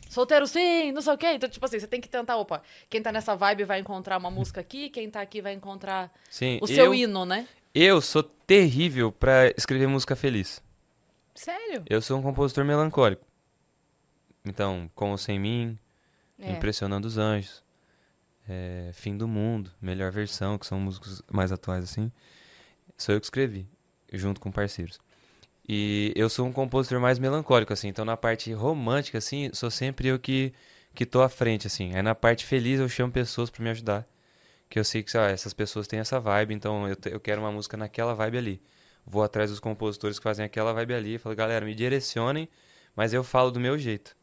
solteiro 0.09 0.47
sim, 0.47 0.91
não 0.91 1.01
sei 1.01 1.13
o 1.13 1.17
quê. 1.17 1.33
Então, 1.33 1.49
tipo 1.49 1.65
assim, 1.65 1.79
você 1.79 1.87
tem 1.87 1.99
que 1.99 2.07
tentar, 2.07 2.37
opa, 2.37 2.61
quem 2.89 3.01
tá 3.01 3.11
nessa 3.11 3.35
vibe 3.35 3.65
vai 3.65 3.79
encontrar 3.79 4.17
uma 4.17 4.31
música 4.31 4.61
aqui, 4.61 4.89
quem 4.89 5.09
tá 5.09 5.21
aqui 5.21 5.41
vai 5.41 5.53
encontrar 5.53 6.11
Sim. 6.29 6.57
o 6.61 6.67
seu 6.67 6.85
eu, 6.85 6.93
hino, 6.93 7.25
né? 7.25 7.47
eu 7.73 7.99
sou 7.99 8.23
terrível 8.23 9.11
pra 9.11 9.49
escrever 9.57 9.87
música 9.87 10.15
feliz. 10.15 10.63
Sério? 11.33 11.83
Eu 11.89 12.01
sou 12.01 12.17
um 12.17 12.21
compositor 12.21 12.63
melancólico. 12.63 13.25
Então, 14.45 14.89
Com 14.95 15.11
ou 15.11 15.17
Sem 15.17 15.37
Mim, 15.39 15.77
É. 16.39 16.51
Impressionando 16.51 17.05
os 17.05 17.17
Anjos, 17.17 17.63
é, 18.47 18.91
Fim 18.93 19.17
do 19.17 19.27
Mundo, 19.27 19.71
Melhor 19.81 20.11
Versão, 20.11 20.57
que 20.57 20.65
são 20.65 20.79
músicos 20.79 21.21
mais 21.31 21.51
atuais 21.51 21.83
assim. 21.83 22.11
Sou 22.97 23.13
eu 23.15 23.19
que 23.19 23.25
escrevi, 23.25 23.67
junto 24.13 24.39
com 24.39 24.51
parceiros. 24.51 24.99
E 25.67 26.13
eu 26.15 26.29
sou 26.29 26.45
um 26.45 26.51
compositor 26.51 26.99
mais 26.99 27.17
melancólico, 27.17 27.73
assim. 27.73 27.87
Então, 27.87 28.05
na 28.05 28.15
parte 28.15 28.53
romântica, 28.53 29.17
assim, 29.17 29.49
sou 29.53 29.71
sempre 29.71 30.07
eu 30.07 30.19
que, 30.19 30.53
que 30.93 31.05
tô 31.05 31.21
à 31.21 31.29
frente, 31.29 31.67
assim. 31.67 31.95
Aí, 31.95 32.01
na 32.01 32.13
parte 32.13 32.45
feliz, 32.45 32.79
eu 32.79 32.87
chamo 32.87 33.11
pessoas 33.11 33.49
pra 33.49 33.63
me 33.63 33.69
ajudar. 33.71 34.07
Que 34.69 34.79
eu 34.79 34.83
sei 34.83 35.03
que 35.03 35.17
essas 35.17 35.53
pessoas 35.53 35.87
têm 35.87 35.99
essa 35.99 36.19
vibe, 36.19 36.53
então 36.53 36.87
eu, 36.87 36.97
eu 37.05 37.19
quero 37.19 37.41
uma 37.41 37.51
música 37.51 37.77
naquela 37.77 38.13
vibe 38.13 38.37
ali. 38.37 38.61
Vou 39.05 39.23
atrás 39.23 39.49
dos 39.51 39.59
compositores 39.59 40.17
que 40.19 40.23
fazem 40.23 40.45
aquela 40.45 40.73
vibe 40.73 40.93
ali 40.93 41.17
falo, 41.17 41.35
galera, 41.35 41.65
me 41.65 41.75
direcionem, 41.75 42.49
mas 42.95 43.13
eu 43.13 43.23
falo 43.23 43.51
do 43.51 43.59
meu 43.59 43.77
jeito. 43.77 44.15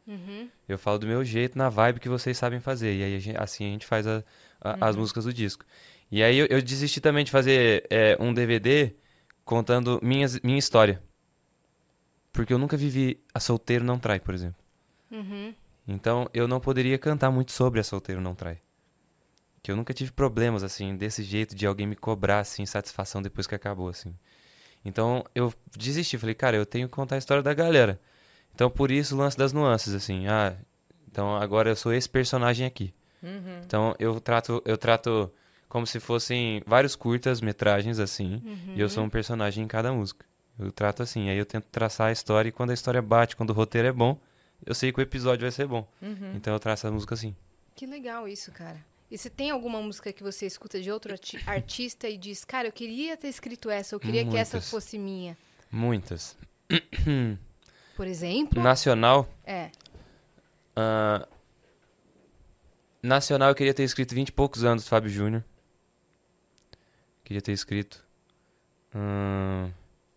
Eu 0.67 0.77
falo 0.77 0.97
do 0.99 1.07
meu 1.07 1.23
jeito 1.23 1.57
na 1.57 1.69
vibe 1.69 1.99
que 1.99 2.09
vocês 2.09 2.37
sabem 2.37 2.59
fazer. 2.59 2.95
E 2.95 3.03
aí, 3.03 3.15
a 3.15 3.19
gen- 3.19 3.35
assim, 3.37 3.65
a 3.65 3.69
gente 3.69 3.85
faz 3.85 4.07
a- 4.07 4.23
a- 4.61 4.77
as 4.87 4.95
músicas 4.95 5.25
do 5.25 5.33
disco. 5.33 5.65
E 6.11 6.23
aí, 6.23 6.37
eu, 6.37 6.45
eu 6.47 6.61
desisti 6.61 7.01
também 7.01 7.23
de 7.25 7.31
fazer 7.31 7.85
é, 7.89 8.15
um 8.19 8.33
DVD 8.33 8.95
contando 9.43 9.99
minhas, 10.01 10.39
minha 10.39 10.57
história. 10.59 11.01
Porque 12.31 12.53
eu 12.53 12.57
nunca 12.57 12.75
vivi 12.77 13.21
a 13.33 13.39
Solteiro 13.39 13.83
Não 13.85 13.99
Trai, 13.99 14.19
por 14.19 14.33
exemplo. 14.33 14.61
Então, 15.87 16.29
eu 16.33 16.47
não 16.47 16.59
poderia 16.59 16.97
cantar 16.97 17.29
muito 17.29 17.51
sobre 17.51 17.79
a 17.79 17.83
Solteiro 17.83 18.21
Não 18.21 18.33
Trai. 18.33 18.59
Que 19.61 19.71
eu 19.71 19.75
nunca 19.75 19.93
tive 19.93 20.11
problemas, 20.11 20.63
assim, 20.63 20.95
desse 20.95 21.23
jeito, 21.23 21.55
de 21.55 21.65
alguém 21.65 21.85
me 21.87 21.95
cobrar, 21.95 22.39
assim, 22.39 22.65
satisfação 22.65 23.21
depois 23.21 23.45
que 23.47 23.55
acabou, 23.55 23.89
assim. 23.89 24.13
Então, 24.83 25.23
eu 25.35 25.53
desisti. 25.77 26.17
Falei, 26.17 26.35
cara, 26.35 26.57
eu 26.57 26.65
tenho 26.65 26.87
que 26.87 26.93
contar 26.93 27.15
a 27.15 27.17
história 27.17 27.43
da 27.43 27.53
galera. 27.53 27.99
Então, 28.53 28.69
por 28.69 28.91
isso 28.91 29.15
o 29.15 29.17
lance 29.17 29.37
das 29.37 29.51
nuances, 29.53 29.93
assim. 29.93 30.27
Ah, 30.27 30.55
então 31.11 31.35
agora 31.35 31.69
eu 31.71 31.75
sou 31.75 31.93
esse 31.93 32.07
personagem 32.09 32.65
aqui. 32.65 32.93
Uhum. 33.21 33.61
Então, 33.65 33.95
eu 33.99 34.19
trato, 34.19 34.61
eu 34.65 34.77
trato 34.77 35.31
como 35.69 35.87
se 35.87 35.99
fossem 35.99 36.61
vários 36.67 36.95
curtas 36.95 37.41
metragens, 37.41 37.99
assim. 37.99 38.41
E 38.75 38.79
eu 38.79 38.89
sou 38.89 39.03
um 39.03 39.09
personagem 39.09 39.63
em 39.63 39.67
cada 39.67 39.91
música. 39.91 40.25
Eu 40.59 40.71
trato 40.71 41.01
assim, 41.01 41.29
aí 41.29 41.37
eu 41.37 41.45
tento 41.45 41.65
traçar 41.71 42.09
a 42.09 42.11
história 42.11 42.49
e 42.49 42.51
quando 42.51 42.69
a 42.69 42.73
história 42.75 43.01
bate, 43.01 43.35
quando 43.35 43.49
o 43.49 43.53
roteiro 43.53 43.87
é 43.87 43.91
bom, 43.91 44.19
eu 44.63 44.75
sei 44.75 44.91
que 44.91 44.99
o 44.99 45.01
episódio 45.01 45.41
vai 45.41 45.51
ser 45.51 45.65
bom. 45.65 45.87
Uhum. 45.99 46.33
Então 46.35 46.53
eu 46.53 46.59
traço 46.59 46.85
a 46.85 46.91
música 46.91 47.15
assim. 47.15 47.35
Que 47.75 47.87
legal 47.87 48.27
isso, 48.27 48.51
cara. 48.51 48.77
E 49.09 49.17
se 49.17 49.29
tem 49.31 49.49
alguma 49.49 49.81
música 49.81 50.13
que 50.13 50.21
você 50.21 50.45
escuta 50.45 50.79
de 50.79 50.91
outro 50.91 51.11
arti- 51.11 51.39
artista 51.47 52.07
e 52.07 52.17
diz, 52.17 52.45
cara, 52.45 52.67
eu 52.67 52.71
queria 52.71 53.17
ter 53.17 53.29
escrito 53.29 53.67
essa, 53.69 53.95
eu 53.95 53.99
queria 53.99 54.23
que 54.25 54.37
essa 54.37 54.57
Muitas. 54.57 54.69
fosse 54.69 54.97
minha. 54.99 55.35
Muitas. 55.71 56.37
Por 57.95 58.07
exemplo? 58.07 58.61
Nacional, 58.61 59.27
É. 59.45 59.69
ah, 60.75 61.27
Nacional 63.01 63.49
eu 63.49 63.55
queria 63.55 63.73
ter 63.73 63.83
escrito 63.83 64.15
20 64.15 64.29
e 64.29 64.31
poucos 64.31 64.63
anos, 64.63 64.87
Fábio 64.87 65.09
Júnior. 65.09 65.43
Queria 67.23 67.41
ter 67.41 67.51
escrito. 67.51 68.03
Ahn, 68.95 69.69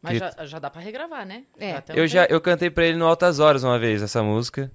Mas 0.03 0.13
Que- 0.13 0.19
já, 0.19 0.47
já 0.47 0.59
dá 0.61 0.71
pra 0.71 0.81
regravar, 0.81 1.27
né? 1.27 1.45
É. 1.59 1.73
Já 1.75 1.95
Eu 1.95 2.07
já 2.07 2.25
eu 2.27 2.41
cantei 2.41 2.71
pra 2.71 2.85
ele 2.85 2.97
no 2.97 3.07
Altas 3.07 3.41
Horas 3.41 3.65
uma 3.65 3.79
vez 3.79 4.03
essa 4.03 4.23
música. 4.23 4.71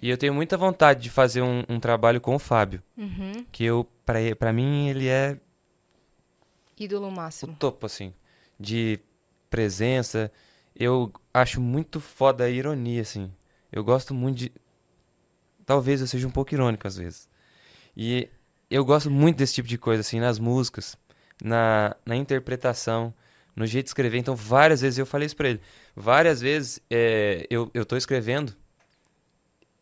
E 0.00 0.08
eu 0.08 0.16
tenho 0.16 0.32
muita 0.32 0.56
vontade 0.56 1.02
de 1.02 1.10
fazer 1.10 1.42
um, 1.42 1.62
um 1.68 1.78
trabalho 1.78 2.18
com 2.20 2.34
o 2.34 2.38
Fábio. 2.38 2.82
Uhum. 2.96 3.44
Que 3.52 3.64
eu, 3.64 3.86
pra, 4.06 4.18
pra 4.38 4.52
mim, 4.52 4.88
ele 4.88 5.06
é 5.08 5.36
Ídolo 6.78 7.08
o 7.08 7.12
máximo. 7.12 7.54
topo, 7.58 7.84
assim. 7.84 8.14
De 8.58 8.98
presença. 9.50 10.32
Eu 10.80 11.12
acho 11.34 11.60
muito 11.60 12.00
foda 12.00 12.44
a 12.44 12.48
ironia, 12.48 13.02
assim. 13.02 13.30
Eu 13.70 13.84
gosto 13.84 14.14
muito 14.14 14.38
de. 14.38 14.52
Talvez 15.66 16.00
eu 16.00 16.06
seja 16.06 16.26
um 16.26 16.30
pouco 16.30 16.54
irônico 16.54 16.88
às 16.88 16.96
vezes. 16.96 17.28
E 17.94 18.30
eu 18.70 18.82
gosto 18.82 19.10
muito 19.10 19.36
desse 19.36 19.54
tipo 19.54 19.68
de 19.68 19.76
coisa, 19.76 20.00
assim, 20.00 20.18
nas 20.18 20.38
músicas, 20.38 20.96
na, 21.44 21.94
na 22.06 22.16
interpretação, 22.16 23.12
no 23.54 23.66
jeito 23.66 23.84
de 23.86 23.90
escrever. 23.90 24.16
Então, 24.16 24.34
várias 24.34 24.80
vezes 24.80 24.98
eu 24.98 25.04
falei 25.04 25.26
isso 25.26 25.36
pra 25.36 25.50
ele. 25.50 25.60
Várias 25.94 26.40
vezes 26.40 26.80
é, 26.88 27.46
eu, 27.50 27.70
eu 27.74 27.84
tô 27.84 27.96
escrevendo 27.96 28.56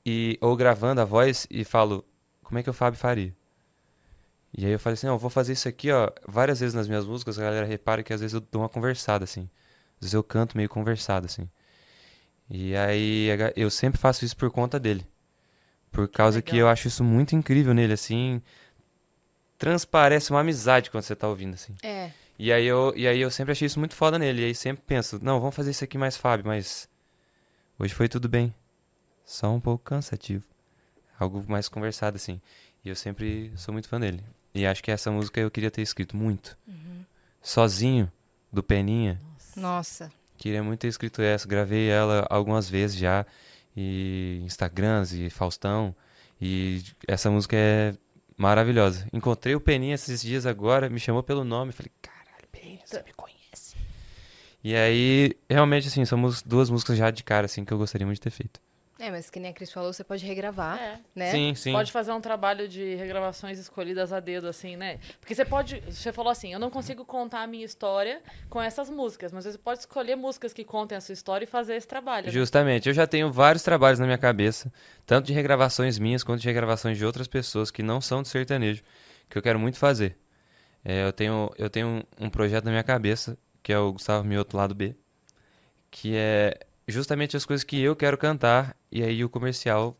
e, 0.04 0.36
ou 0.40 0.56
gravando 0.56 1.00
a 1.00 1.04
voz 1.04 1.46
e 1.48 1.62
falo, 1.64 2.04
como 2.42 2.58
é 2.58 2.62
que 2.62 2.70
o 2.70 2.72
Fábio 2.72 2.98
faria? 2.98 3.32
E 4.56 4.66
aí 4.66 4.72
eu 4.72 4.80
falei 4.80 4.94
assim, 4.94 5.06
não, 5.06 5.14
eu 5.14 5.18
vou 5.18 5.30
fazer 5.30 5.52
isso 5.52 5.68
aqui, 5.68 5.92
ó. 5.92 6.10
Várias 6.26 6.58
vezes 6.58 6.74
nas 6.74 6.88
minhas 6.88 7.06
músicas, 7.06 7.38
a 7.38 7.42
galera 7.42 7.66
repara 7.66 8.02
que 8.02 8.12
às 8.12 8.20
vezes 8.20 8.34
eu 8.34 8.40
dou 8.40 8.62
uma 8.62 8.68
conversada, 8.68 9.22
assim. 9.22 9.48
Às 10.00 10.06
vezes 10.06 10.14
eu 10.14 10.22
canto 10.22 10.56
meio 10.56 10.68
conversado, 10.68 11.26
assim. 11.26 11.48
E 12.50 12.74
aí 12.76 13.28
eu 13.56 13.70
sempre 13.70 14.00
faço 14.00 14.24
isso 14.24 14.36
por 14.36 14.50
conta 14.50 14.78
dele. 14.78 15.06
Por 15.90 16.08
causa 16.08 16.40
que 16.40 16.52
legal. 16.52 16.68
eu 16.68 16.72
acho 16.72 16.88
isso 16.88 17.04
muito 17.04 17.34
incrível 17.34 17.74
nele, 17.74 17.92
assim. 17.92 18.40
Transparece 19.58 20.30
uma 20.30 20.40
amizade 20.40 20.90
quando 20.90 21.02
você 21.02 21.16
tá 21.16 21.28
ouvindo, 21.28 21.54
assim. 21.54 21.74
É. 21.82 22.10
E 22.38 22.52
aí 22.52 22.66
eu, 22.66 22.92
e 22.96 23.08
aí 23.08 23.20
eu 23.20 23.30
sempre 23.30 23.52
achei 23.52 23.66
isso 23.66 23.78
muito 23.78 23.94
foda 23.94 24.18
nele. 24.18 24.42
E 24.42 24.44
aí 24.46 24.54
sempre 24.54 24.82
penso, 24.86 25.18
não, 25.22 25.40
vamos 25.40 25.54
fazer 25.54 25.72
isso 25.72 25.82
aqui 25.84 25.98
mais 25.98 26.16
Fábio, 26.16 26.46
mas 26.46 26.88
hoje 27.78 27.92
foi 27.94 28.08
tudo 28.08 28.28
bem. 28.28 28.54
Só 29.24 29.52
um 29.52 29.60
pouco 29.60 29.84
cansativo. 29.84 30.44
Algo 31.18 31.44
mais 31.48 31.68
conversado, 31.68 32.16
assim. 32.16 32.40
E 32.84 32.88
eu 32.88 32.94
sempre 32.94 33.52
sou 33.56 33.72
muito 33.72 33.88
fã 33.88 33.98
dele. 33.98 34.22
E 34.54 34.64
acho 34.66 34.82
que 34.82 34.90
essa 34.90 35.10
música 35.10 35.40
eu 35.40 35.50
queria 35.50 35.70
ter 35.70 35.82
escrito 35.82 36.16
muito. 36.16 36.56
Sozinho, 37.42 38.10
do 38.52 38.62
Peninha. 38.62 39.20
Nossa. 39.58 40.10
Queria 40.36 40.62
muito 40.62 40.80
ter 40.80 40.88
escrito 40.88 41.20
essa. 41.20 41.46
Gravei 41.46 41.88
ela 41.88 42.26
algumas 42.30 42.68
vezes 42.68 42.96
já. 42.96 43.26
E 43.76 44.40
Instagrams 44.44 45.12
e 45.12 45.30
Faustão. 45.30 45.94
E 46.40 46.82
essa 47.06 47.30
música 47.30 47.56
é 47.56 47.94
maravilhosa. 48.36 49.06
Encontrei 49.12 49.54
o 49.54 49.60
Peninha 49.60 49.96
esses 49.96 50.22
dias 50.22 50.46
agora, 50.46 50.88
me 50.88 51.00
chamou 51.00 51.22
pelo 51.22 51.44
nome. 51.44 51.72
Falei, 51.72 51.90
caralho, 52.00 52.46
Peninha, 52.50 52.80
você 52.84 53.02
me 53.02 53.12
conhece. 53.12 53.76
E 54.62 54.74
aí, 54.74 55.32
realmente, 55.50 55.88
assim, 55.88 56.04
são 56.04 56.20
duas 56.46 56.70
músicas 56.70 56.96
já 56.96 57.10
de 57.10 57.24
cara, 57.24 57.46
assim, 57.46 57.64
que 57.64 57.72
eu 57.72 57.78
gostaria 57.78 58.06
muito 58.06 58.18
de 58.18 58.22
ter 58.22 58.30
feito. 58.30 58.60
É, 59.00 59.10
mas 59.12 59.30
que 59.30 59.38
nem 59.38 59.52
a 59.52 59.54
Cris 59.54 59.70
falou, 59.70 59.92
você 59.92 60.02
pode 60.02 60.26
regravar, 60.26 60.76
É. 60.76 60.98
né? 61.14 61.30
Sim, 61.30 61.54
sim. 61.54 61.72
Pode 61.72 61.92
fazer 61.92 62.10
um 62.10 62.20
trabalho 62.20 62.66
de 62.66 62.96
regravações 62.96 63.56
escolhidas 63.58 64.12
a 64.12 64.18
dedo, 64.18 64.48
assim, 64.48 64.76
né? 64.76 64.98
Porque 65.20 65.34
você 65.36 65.44
pode. 65.44 65.80
Você 65.88 66.12
falou 66.12 66.32
assim, 66.32 66.52
eu 66.52 66.58
não 66.58 66.68
consigo 66.68 67.04
contar 67.04 67.42
a 67.42 67.46
minha 67.46 67.64
história 67.64 68.20
com 68.50 68.60
essas 68.60 68.90
músicas, 68.90 69.32
mas 69.32 69.44
você 69.44 69.56
pode 69.56 69.80
escolher 69.80 70.16
músicas 70.16 70.52
que 70.52 70.64
contem 70.64 70.98
a 70.98 71.00
sua 71.00 71.12
história 71.12 71.44
e 71.44 71.46
fazer 71.46 71.76
esse 71.76 71.86
trabalho. 71.86 72.26
né? 72.26 72.32
Justamente, 72.32 72.88
eu 72.88 72.94
já 72.94 73.06
tenho 73.06 73.30
vários 73.30 73.62
trabalhos 73.62 74.00
na 74.00 74.04
minha 74.06 74.18
cabeça, 74.18 74.72
tanto 75.06 75.26
de 75.26 75.32
regravações 75.32 75.96
minhas 75.98 76.24
quanto 76.24 76.40
de 76.40 76.48
regravações 76.48 76.98
de 76.98 77.04
outras 77.06 77.28
pessoas 77.28 77.70
que 77.70 77.82
não 77.84 78.00
são 78.00 78.20
de 78.22 78.28
sertanejo, 78.28 78.82
que 79.28 79.38
eu 79.38 79.42
quero 79.42 79.60
muito 79.60 79.78
fazer. 79.78 80.16
É, 80.84 81.04
eu 81.04 81.12
tenho, 81.12 81.50
eu 81.56 81.70
tenho 81.70 81.86
um, 82.18 82.26
um 82.26 82.30
projeto 82.30 82.64
na 82.64 82.72
minha 82.72 82.82
cabeça, 82.82 83.38
que 83.62 83.72
é 83.72 83.78
o 83.78 83.92
Gustavo 83.92 84.24
Mioto 84.26 84.56
Lado 84.56 84.74
B, 84.74 84.96
que 85.90 86.16
é 86.16 86.58
justamente 86.88 87.36
as 87.36 87.44
coisas 87.44 87.62
que 87.64 87.80
eu 87.80 87.94
quero 87.94 88.16
cantar, 88.18 88.76
e 88.90 89.02
aí 89.02 89.22
o 89.24 89.28
comercial, 89.28 89.96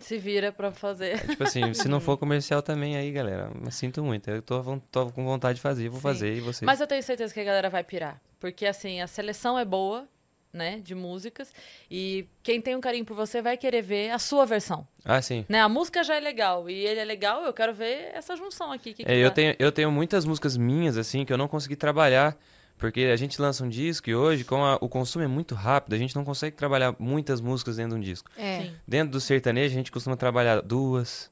Se 0.00 0.18
vira 0.18 0.50
pra 0.52 0.72
fazer. 0.72 1.20
tipo 1.28 1.42
assim, 1.44 1.72
se 1.74 1.88
não 1.88 2.00
for 2.00 2.16
comercial 2.16 2.62
também, 2.62 2.96
aí 2.96 3.10
galera, 3.12 3.50
eu 3.64 3.70
sinto 3.70 4.02
muito, 4.02 4.28
eu 4.30 4.42
tô, 4.42 4.78
tô 4.90 5.10
com 5.12 5.24
vontade 5.24 5.56
de 5.56 5.62
fazer, 5.62 5.88
vou 5.88 5.98
Sim. 5.98 6.02
fazer, 6.02 6.34
e 6.36 6.40
vocês... 6.40 6.62
Mas 6.66 6.80
eu 6.80 6.86
tenho 6.86 7.02
certeza 7.02 7.32
que 7.32 7.40
a 7.40 7.44
galera 7.44 7.70
vai 7.70 7.82
pirar. 7.84 8.20
Porque, 8.38 8.66
assim, 8.66 9.00
a 9.00 9.06
seleção 9.06 9.58
é 9.58 9.64
boa, 9.64 10.06
né? 10.52 10.78
De 10.82 10.94
músicas. 10.94 11.52
E 11.90 12.26
quem 12.42 12.60
tem 12.60 12.76
um 12.76 12.80
carinho 12.80 13.04
por 13.04 13.14
você 13.16 13.40
vai 13.42 13.56
querer 13.56 13.82
ver 13.82 14.10
a 14.10 14.18
sua 14.18 14.44
versão. 14.46 14.86
Ah, 15.04 15.20
sim. 15.22 15.44
Né? 15.48 15.60
A 15.60 15.68
música 15.68 16.02
já 16.04 16.14
é 16.16 16.20
legal. 16.20 16.68
E 16.68 16.74
ele 16.86 17.00
é 17.00 17.04
legal, 17.04 17.44
eu 17.44 17.52
quero 17.52 17.72
ver 17.74 18.10
essa 18.14 18.36
junção 18.36 18.70
aqui. 18.72 18.92
que 18.92 19.04
que 19.04 19.10
É, 19.10 19.16
eu 19.16 19.28
tá- 19.30 19.34
tenho, 19.36 19.56
eu 19.58 19.72
tenho 19.72 19.90
muitas 19.90 20.24
músicas 20.26 20.56
minhas, 20.56 20.96
assim, 20.98 21.24
que 21.24 21.32
eu 21.32 21.38
não 21.38 21.48
consegui 21.48 21.76
trabalhar, 21.76 22.36
porque 22.78 23.00
a 23.02 23.16
gente 23.16 23.40
lança 23.40 23.64
um 23.64 23.68
disco 23.68 24.08
e 24.10 24.14
hoje, 24.14 24.44
como 24.44 24.62
a- 24.64 24.78
o 24.80 24.88
consumo 24.88 25.24
é 25.24 25.28
muito 25.28 25.54
rápido, 25.54 25.94
a 25.94 25.98
gente 25.98 26.14
não 26.14 26.24
consegue 26.24 26.56
trabalhar 26.56 26.94
muitas 26.98 27.40
músicas 27.40 27.76
dentro 27.76 27.92
de 27.92 27.96
um 27.96 28.00
disco. 28.00 28.30
É. 28.36 28.70
Dentro 28.86 29.12
do 29.12 29.20
sertanejo, 29.20 29.72
a 29.74 29.78
gente 29.78 29.90
costuma 29.92 30.16
trabalhar 30.16 30.60
duas, 30.62 31.30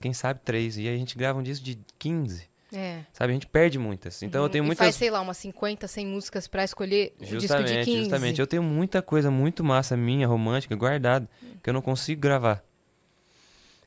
quem 0.00 0.12
sabe 0.12 0.40
três, 0.44 0.76
e 0.76 0.88
aí 0.88 0.94
a 0.94 0.98
gente 0.98 1.16
grava 1.16 1.38
um 1.38 1.42
disco 1.42 1.64
de 1.64 1.78
15, 1.98 2.48
É. 2.72 3.00
sabe? 3.12 3.30
A 3.32 3.34
gente 3.34 3.46
perde 3.46 3.78
muitas. 3.78 4.22
Então 4.22 4.42
eu 4.42 4.48
tenho 4.50 4.64
e 4.64 4.66
muitas... 4.66 4.84
faz, 4.84 4.94
sei 4.96 5.10
lá, 5.10 5.20
umas 5.20 5.36
50, 5.38 5.86
100 5.88 6.06
músicas 6.06 6.46
pra 6.46 6.64
escolher 6.64 7.14
o 7.18 7.20
disco 7.24 7.36
de 7.36 7.40
Justamente, 7.46 7.84
15. 7.84 7.98
justamente. 8.04 8.40
Eu 8.40 8.46
tenho 8.46 8.62
muita 8.62 9.00
coisa 9.00 9.30
muito 9.30 9.62
massa 9.64 9.96
minha, 9.96 10.26
romântica, 10.26 10.74
guardada, 10.76 11.28
que 11.62 11.70
eu 11.70 11.74
não 11.74 11.80
consigo 11.82 12.20
gravar. 12.20 12.62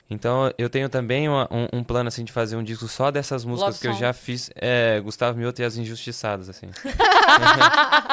Então 0.09 0.49
eu 0.57 0.69
tenho 0.69 0.87
também 0.87 1.27
uma- 1.27 1.49
um, 1.51 1.79
um 1.79 1.83
plano 1.83 2.07
assim 2.07 2.23
de 2.23 2.31
fazer 2.31 2.55
um 2.55 2.63
disco 2.63 2.87
só 2.87 3.11
dessas 3.11 3.43
músicas 3.43 3.75
Love 3.75 3.79
que 3.81 3.87
eu 3.87 3.91
song. 3.91 4.01
já 4.01 4.13
fiz, 4.13 4.49
é, 4.55 5.01
Gustavo 5.01 5.37
Mioto 5.37 5.61
e 5.61 5.65
as 5.65 5.75
Injustiçadas, 5.75 6.47
assim. 6.47 6.67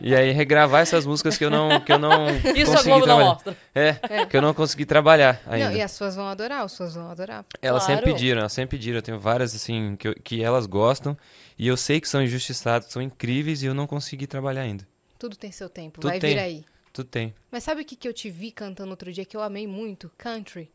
e 0.00 0.14
aí 0.14 0.30
regravar 0.32 0.82
essas 0.82 1.04
músicas 1.04 1.36
que 1.36 1.44
eu 1.44 1.50
não 1.50 1.80
que 1.80 1.92
eu 1.92 1.98
não 1.98 2.28
Isso 2.54 2.72
a 2.72 2.76
consegui 2.76 2.90
Globo 2.90 3.06
não 3.06 3.08
trabalhar. 3.16 3.28
mostra. 3.34 3.56
É, 3.74 4.26
que 4.26 4.36
eu 4.36 4.42
não 4.42 4.54
consegui 4.54 4.86
trabalhar 4.86 5.40
ainda. 5.46 5.70
Não, 5.70 5.76
e 5.76 5.82
as 5.82 5.92
suas 5.92 6.16
vão 6.16 6.26
adorar, 6.28 6.64
os 6.64 6.72
suas 6.72 6.94
vão 6.94 7.10
adorar. 7.10 7.44
Elas 7.60 7.82
sempre 7.82 8.02
Claro. 8.02 8.16
pediram, 8.16 8.40
elas 8.40 8.52
sempre 8.52 8.76
pediram. 8.78 8.96
Eu 8.98 9.02
tenho 9.02 9.20
várias, 9.20 9.54
assim, 9.54 9.96
que, 9.96 10.08
eu- 10.08 10.14
que 10.22 10.42
elas 10.42 10.66
gostam. 10.66 11.16
E 11.58 11.66
eu 11.66 11.76
sei 11.76 12.00
que 12.00 12.08
são 12.08 12.22
injustiçadas, 12.22 12.88
são 12.90 13.02
incríveis 13.02 13.62
e 13.62 13.66
eu 13.66 13.74
não 13.74 13.86
consegui 13.86 14.26
trabalhar 14.26 14.62
ainda. 14.62 14.86
Tudo 15.18 15.36
tem 15.36 15.50
seu 15.50 15.68
tempo, 15.68 16.00
Tudo 16.00 16.10
vai 16.10 16.18
tem. 16.20 16.34
vir 16.34 16.40
aí. 16.40 16.64
Tudo 16.92 17.06
tem. 17.08 17.34
Mas 17.50 17.64
sabe 17.64 17.82
o 17.82 17.84
que, 17.84 17.96
que 17.96 18.06
eu 18.08 18.12
te 18.12 18.30
vi 18.30 18.50
cantando 18.50 18.90
outro 18.90 19.12
dia 19.12 19.24
que 19.24 19.36
eu 19.36 19.42
amei 19.42 19.66
muito? 19.66 20.10
Country. 20.16 20.70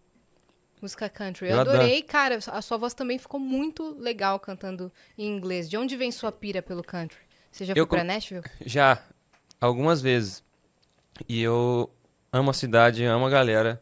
Música 0.82 1.08
country. 1.10 1.48
Eu, 1.48 1.56
Eu 1.56 1.62
adoro. 1.62 1.78
adorei, 1.78 2.02
cara. 2.02 2.40
A 2.48 2.62
sua 2.62 2.78
voz 2.78 2.94
também 2.94 3.18
ficou 3.20 3.40
muito 3.40 3.96
legal 4.00 4.40
cantando 4.40 4.92
em 5.18 5.28
inglês. 5.28 5.70
De 5.70 5.78
onde 5.78 5.96
vem 5.96 6.12
sua 6.12 6.32
pira 6.32 6.62
pelo 6.62 6.84
country? 6.84 7.20
Você 7.52 7.66
já 7.66 7.74
Eu 7.76 7.86
foi 7.86 7.98
pra 7.98 8.04
Nashville? 8.04 8.44
Já, 8.66 9.02
algumas 9.60 10.02
vezes. 10.02 10.44
E 11.30 11.42
eu 11.42 11.90
amo 12.32 12.50
a 12.50 12.54
cidade, 12.54 13.04
amo 13.04 13.26
a 13.28 13.30
galera. 13.30 13.82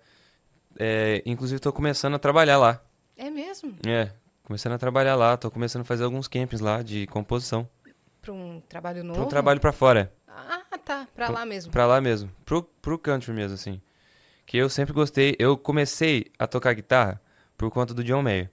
É, 0.77 1.21
inclusive, 1.25 1.59
tô 1.59 1.71
começando 1.71 2.15
a 2.15 2.19
trabalhar 2.19 2.57
lá. 2.57 2.81
É 3.15 3.29
mesmo? 3.29 3.75
É, 3.87 4.11
começando 4.43 4.73
a 4.73 4.77
trabalhar 4.77 5.15
lá. 5.15 5.37
Tô 5.37 5.49
começando 5.49 5.83
a 5.83 5.85
fazer 5.85 6.03
alguns 6.03 6.27
campings 6.27 6.61
lá 6.61 6.81
de 6.81 7.07
composição. 7.07 7.67
Pra 8.21 8.33
um 8.33 8.61
trabalho 8.67 9.03
novo? 9.03 9.19
Pra 9.19 9.25
um 9.25 9.29
trabalho 9.29 9.59
pra 9.61 9.71
fora. 9.71 10.11
Ah, 10.27 10.77
tá. 10.83 11.07
Pra 11.15 11.29
lá 11.29 11.45
mesmo. 11.45 11.71
Pra 11.71 11.85
lá 11.85 12.01
mesmo. 12.01 12.29
Pro, 12.45 12.63
pro 12.63 12.97
country 12.99 13.31
mesmo, 13.31 13.53
assim. 13.55 13.81
Que 14.49 14.57
eu 14.57 14.67
sempre 14.67 14.95
gostei. 14.95 15.35
Eu 15.37 15.55
comecei 15.55 16.25
a 16.39 16.47
tocar 16.47 16.73
guitarra 16.73 17.21
por 17.55 17.69
conta 17.69 17.93
do 17.93 18.03
John 18.03 18.23
Mayer. 18.23 18.49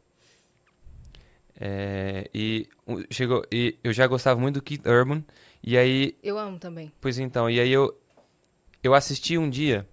É, 1.58 2.28
e, 2.34 2.68
chegou, 3.10 3.42
e 3.50 3.78
eu 3.82 3.94
já 3.94 4.06
gostava 4.06 4.38
muito 4.38 4.56
do 4.56 4.62
Keith 4.62 4.84
Urban. 4.84 5.24
E 5.62 5.74
aí, 5.74 6.14
Eu 6.22 6.36
amo 6.36 6.58
também. 6.58 6.92
pois 7.00 7.18
então, 7.18 7.48
e 7.48 7.58
aí 7.58 7.72
eu, 7.72 7.98
eu 8.82 8.92
assisti 8.92 9.38
um 9.38 9.48
dia 9.48 9.88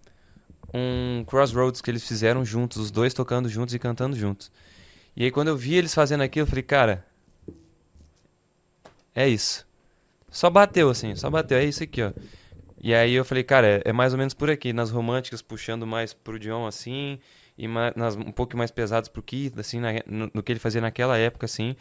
um 0.73 1.23
Crossroads 1.25 1.79
que 1.79 1.89
eles 1.89 2.05
fizeram 2.05 2.43
juntos, 2.43 2.79
os 2.79 2.91
dois 2.91 3.13
tocando 3.13 3.47
juntos 3.47 3.73
e 3.73 3.79
cantando 3.79 4.13
juntos. 4.13 4.51
E 5.15 5.23
aí 5.23 5.31
quando 5.31 5.47
eu 5.47 5.55
vi 5.55 5.75
eles 5.75 5.93
fazendo 5.93 6.19
aquilo, 6.19 6.43
eu 6.43 6.49
falei, 6.49 6.63
cara, 6.63 7.07
é 9.15 9.25
isso. 9.25 9.65
Só 10.29 10.49
bateu 10.49 10.89
assim, 10.89 11.15
só 11.15 11.29
bateu, 11.29 11.57
é 11.57 11.63
isso 11.63 11.81
aqui, 11.81 12.01
ó. 12.03 12.11
E 12.83 12.93
aí 12.93 13.13
eu 13.13 13.23
falei, 13.23 13.43
cara, 13.45 13.65
é, 13.65 13.81
é 13.85 13.93
mais 13.93 14.11
ou 14.11 14.19
menos 14.19 14.33
por 14.33 14.49
aqui, 14.51 14.73
nas 14.73 14.91
românticas 14.91 15.41
puxando 15.41 15.87
mais 15.87 16.13
pro 16.13 16.37
John 16.37 16.67
assim, 16.67 17.17
e 17.57 17.65
nas 17.95 18.15
um 18.17 18.31
pouco 18.31 18.57
mais 18.57 18.71
pesadas 18.71 19.07
pro 19.07 19.23
Keith, 19.23 19.57
assim, 19.57 19.79
na- 19.79 19.93
no, 20.05 20.29
no 20.33 20.43
que 20.43 20.51
ele 20.51 20.59
fazia 20.59 20.81
naquela 20.81 21.17
época, 21.17 21.45
assim. 21.45 21.75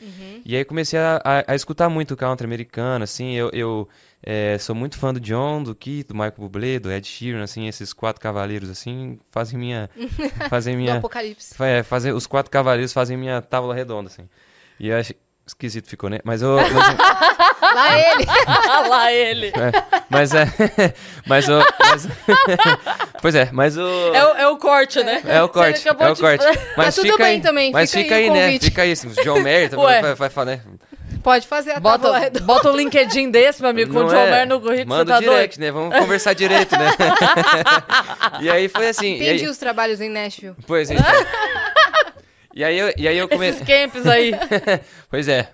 E 0.44 0.56
aí 0.56 0.64
comecei 0.64 0.98
a, 1.00 1.20
a- 1.24 1.44
a 1.52 1.54
escutar 1.56 1.88
muito 1.88 2.16
country 2.16 2.44
americano, 2.46 3.02
assim, 3.02 3.32
eu, 3.32 3.50
eu 3.52 3.88
é, 4.22 4.56
sou 4.58 4.76
muito 4.76 4.96
fã 4.96 5.12
do 5.12 5.18
John, 5.18 5.62
do 5.62 5.74
Keith, 5.74 6.06
do 6.08 6.14
Michael 6.14 6.34
Bublé, 6.38 6.78
do 6.78 6.92
Ed 6.92 7.04
Sheeran, 7.04 7.42
assim, 7.42 7.66
esses 7.66 7.92
quatro 7.92 8.22
cavaleiros, 8.22 8.70
assim, 8.70 9.18
fazem 9.30 9.58
minha... 9.58 9.90
fazem 10.48 10.74
Do 10.76 10.78
minha... 10.78 10.98
Apocalipse. 10.98 11.54
Fa- 11.56 11.66
É, 11.66 11.82
fazer, 11.82 12.12
os 12.12 12.28
quatro 12.28 12.50
cavaleiros 12.50 12.92
fazem 12.92 13.16
minha 13.16 13.42
tábua 13.42 13.74
redonda, 13.74 14.08
assim. 14.08 14.28
E 14.78 14.86
eu 14.88 14.96
acho 14.96 15.14
esquisito 15.46 15.88
ficou, 15.88 16.08
né? 16.10 16.18
Mas 16.24 16.42
eu. 16.42 16.56
Mas, 16.56 16.72
Lá 17.74 17.98
ele. 17.98 18.26
Lá 18.88 19.12
ele. 19.12 19.46
é, 19.48 20.02
mas 20.10 20.34
é. 20.34 20.46
Mas 21.26 21.48
o. 21.48 21.58
Mas, 21.78 22.08
pois 23.22 23.34
é, 23.34 23.48
mas 23.52 23.76
o. 23.78 23.80
É, 24.14 24.24
o- 24.26 24.36
é 24.36 24.48
o 24.48 24.56
corte, 24.56 25.02
né? 25.04 25.22
É 25.26 25.40
o 25.42 25.48
corte, 25.48 25.86
é 25.88 25.92
o 25.92 26.14
de- 26.14 26.20
corte. 26.20 26.44
Mas 26.76 26.94
tudo 26.96 27.04
fica 27.12 27.18
bem 27.18 27.26
aí, 27.36 27.40
também, 27.40 27.70
Mas 27.72 27.90
fica 27.90 28.02
fica 28.02 28.14
aí 28.16 28.24
aí, 28.24 28.30
o 28.30 28.32
né? 28.34 28.58
Fica 28.60 28.82
aí, 28.82 28.92
assim, 28.92 29.06
o 29.08 29.14
John 29.22 29.40
Mayer 29.40 29.70
também 29.70 29.84
Ué. 29.86 30.02
vai, 30.02 30.14
vai 30.16 30.28
falar, 30.30 30.46
né? 30.46 30.60
Pode 31.22 31.46
fazer 31.46 31.70
a 31.72 31.78
Bota, 31.80 32.10
bota 32.42 32.72
um 32.72 32.76
LinkedIn 32.76 33.30
desse, 33.30 33.62
meu 33.62 33.70
amigo, 33.70 33.92
com 33.92 34.00
o 34.00 34.02
Não 34.02 34.08
John 34.08 34.16
é. 34.16 34.30
Mayer 34.30 34.48
no 34.48 34.60
currículo, 34.60 34.88
Manda 34.88 35.12
tá 35.12 35.18
o 35.18 35.20
direct, 35.20 35.56
doido? 35.60 35.60
né? 35.60 35.70
Vamos 35.80 35.96
conversar 35.96 36.32
direito, 36.34 36.76
né? 36.76 36.90
e 38.40 38.50
aí 38.50 38.68
foi 38.68 38.88
assim. 38.88 39.14
Entendi 39.14 39.44
aí, 39.44 39.48
os 39.48 39.56
trabalhos 39.56 40.00
em 40.00 40.08
Nashville. 40.10 40.56
Pois 40.66 40.90
então. 40.90 41.04
E 42.54 42.62
aí 42.64 42.78
eu, 42.78 42.92
e 42.96 43.08
aí 43.08 43.16
eu 43.18 43.28
comecei. 43.28 43.62
Esses 43.62 43.66
camps 43.66 44.06
aí. 44.06 44.32
Pois 45.10 45.28
é. 45.28 45.52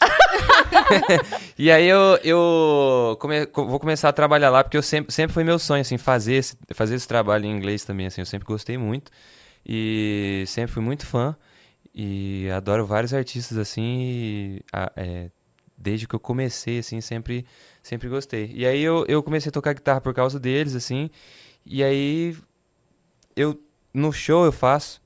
e 1.58 1.70
aí 1.70 1.86
eu, 1.86 2.16
eu 2.22 3.16
come- 3.20 3.46
co- 3.46 3.66
vou 3.66 3.80
começar 3.80 4.08
a 4.08 4.12
trabalhar 4.12 4.50
lá, 4.50 4.62
porque 4.62 4.76
eu 4.76 4.82
sempre, 4.82 5.12
sempre 5.12 5.34
foi 5.34 5.44
meu 5.44 5.58
sonho, 5.58 5.80
assim, 5.80 5.98
fazer 5.98 6.34
esse, 6.34 6.56
fazer 6.74 6.94
esse 6.94 7.08
trabalho 7.08 7.46
em 7.46 7.50
inglês 7.50 7.84
também, 7.84 8.06
assim, 8.06 8.20
eu 8.20 8.26
sempre 8.26 8.46
gostei 8.46 8.78
muito. 8.78 9.10
E 9.66 10.44
sempre 10.46 10.72
fui 10.72 10.82
muito 10.82 11.04
fã. 11.06 11.36
E 11.94 12.48
adoro 12.54 12.86
vários 12.86 13.12
artistas, 13.12 13.58
assim, 13.58 14.60
a- 14.72 14.92
é, 14.96 15.30
desde 15.76 16.06
que 16.06 16.14
eu 16.14 16.20
comecei, 16.20 16.78
assim, 16.78 17.00
sempre, 17.00 17.44
sempre 17.82 18.08
gostei. 18.08 18.52
E 18.54 18.64
aí 18.66 18.80
eu, 18.82 19.04
eu 19.08 19.22
comecei 19.22 19.50
a 19.50 19.52
tocar 19.52 19.72
guitarra 19.74 20.00
por 20.00 20.14
causa 20.14 20.38
deles, 20.38 20.74
assim, 20.74 21.10
e 21.66 21.82
aí 21.82 22.36
eu, 23.34 23.60
no 23.92 24.12
show 24.12 24.44
eu 24.44 24.52
faço 24.52 25.00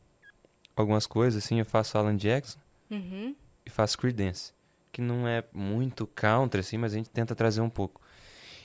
algumas 0.77 1.07
coisas, 1.07 1.45
assim, 1.45 1.59
eu 1.59 1.64
faço 1.66 1.97
Alan 1.99 2.16
Jackson 2.16 2.59
Uhum. 2.91 3.35
e 3.64 3.70
faço 3.70 3.97
Creedence, 3.99 4.53
que 4.91 5.01
não 5.01 5.27
é 5.27 5.43
muito 5.53 6.07
country, 6.07 6.61
assim, 6.61 6.77
mas 6.77 6.93
a 6.93 6.97
gente 6.97 7.11
tenta 7.11 7.35
trazer 7.35 7.61
um 7.61 7.70
pouco. 7.70 8.01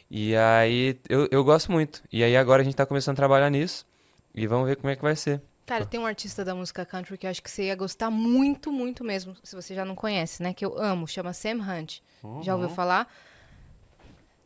E 0.09 0.35
aí 0.35 0.99
eu, 1.09 1.27
eu 1.31 1.43
gosto 1.43 1.71
muito. 1.71 2.01
E 2.11 2.23
aí 2.23 2.35
agora 2.37 2.61
a 2.61 2.65
gente 2.65 2.75
tá 2.75 2.85
começando 2.85 3.13
a 3.15 3.17
trabalhar 3.17 3.49
nisso 3.49 3.85
e 4.33 4.47
vamos 4.47 4.67
ver 4.67 4.77
como 4.77 4.89
é 4.89 4.95
que 4.95 5.01
vai 5.01 5.15
ser. 5.15 5.41
Cara, 5.65 5.85
tem 5.85 5.99
um 5.99 6.05
artista 6.05 6.45
da 6.45 6.55
música 6.55 6.85
country 6.85 7.17
que 7.17 7.25
eu 7.27 7.29
acho 7.29 7.43
que 7.43 7.51
você 7.51 7.63
ia 7.65 7.75
gostar 7.75 8.09
muito, 8.09 8.71
muito 8.71 9.03
mesmo, 9.03 9.35
se 9.43 9.53
você 9.53 9.75
já 9.75 9.83
não 9.83 9.95
conhece, 9.95 10.41
né? 10.41 10.53
Que 10.53 10.63
eu 10.65 10.77
amo, 10.81 11.05
chama 11.07 11.33
Sam 11.33 11.57
Hunt. 11.61 11.99
Já 12.41 12.55
ouviu 12.55 12.69
falar? 12.69 13.11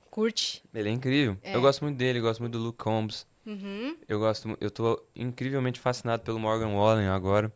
Curte? 0.10 0.64
Ele 0.74 0.90
é 0.90 0.92
incrível. 0.92 1.38
É. 1.42 1.56
Eu 1.56 1.62
gosto 1.62 1.84
muito 1.84 1.98
dele, 1.98 2.20
eu 2.20 2.24
gosto 2.24 2.40
muito 2.42 2.58
do 2.58 2.64
Luke 2.64 2.78
Combs. 2.80 3.26
Uhum. 3.46 3.96
Eu 4.08 4.20
gosto, 4.20 4.58
eu 4.62 4.70
tô 4.70 5.02
incrivelmente 5.16 5.80
fascinado 5.80 6.24
pelo 6.24 6.40
Morgan 6.40 6.70
Wallen 6.76 7.08
agora. 7.08 7.52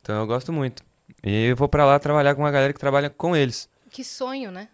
Então 0.00 0.18
eu 0.18 0.26
gosto 0.26 0.52
muito. 0.52 0.82
E 1.22 1.46
eu 1.46 1.56
vou 1.56 1.68
pra 1.68 1.84
lá 1.84 1.98
trabalhar 1.98 2.34
com 2.34 2.42
uma 2.42 2.50
galera 2.50 2.72
que 2.72 2.78
trabalha 2.80 3.10
com 3.10 3.36
eles. 3.36 3.68
Que 3.90 4.02
sonho, 4.04 4.50
né? 4.50 4.68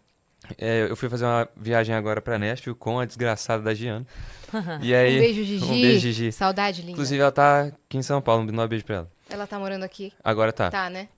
É, 0.59 0.87
eu 0.89 0.95
fui 0.97 1.09
fazer 1.09 1.25
uma 1.25 1.49
viagem 1.57 1.95
agora 1.95 2.21
pra 2.21 2.39
Nashville 2.39 2.77
com 2.77 3.01
a 3.01 3.05
desgraçada 3.05 3.63
da 3.63 3.75
Giana. 3.75 4.07
E 4.81 4.95
aí, 4.95 5.17
um 5.17 5.21
beijo, 5.21 5.43
Gigi. 5.45 5.65
um 5.65 5.69
beijo, 5.69 5.99
Gigi. 6.01 6.33
Saudade, 6.33 6.81
linda. 6.81 6.93
Inclusive 6.93 7.21
ela 7.21 7.33
tá 7.33 7.63
aqui 7.63 7.99
em 7.99 8.03
São 8.03 8.23
Paulo, 8.23 8.43
um 8.49 8.69
beijo 8.69 8.85
pra 8.85 8.97
ela. 8.97 9.11
Ela 9.29 9.45
tá 9.47 9.59
morando 9.59 9.83
aqui. 9.83 10.13
Agora 10.23 10.53
tá. 10.53 10.71
Tá, 10.71 10.89
né? 10.89 11.09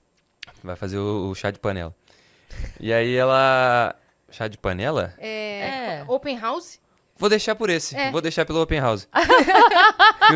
Vai 0.65 0.75
fazer 0.77 0.97
o, 0.99 1.29
o 1.29 1.35
chá 1.35 1.51
de 1.51 1.59
panela. 1.59 1.95
E 2.81 2.91
aí 2.91 3.15
ela. 3.15 3.95
Chá 4.31 4.49
de 4.49 4.57
panela? 4.57 5.15
É, 5.19 6.01
É. 6.01 6.05
Open 6.09 6.39
House? 6.39 6.81
Vou 7.19 7.29
deixar 7.29 7.55
por 7.55 7.69
esse. 7.69 7.97
É. 7.97 8.11
Vou 8.11 8.21
deixar 8.21 8.45
pelo 8.45 8.63
Open 8.63 8.81
House. 8.81 9.09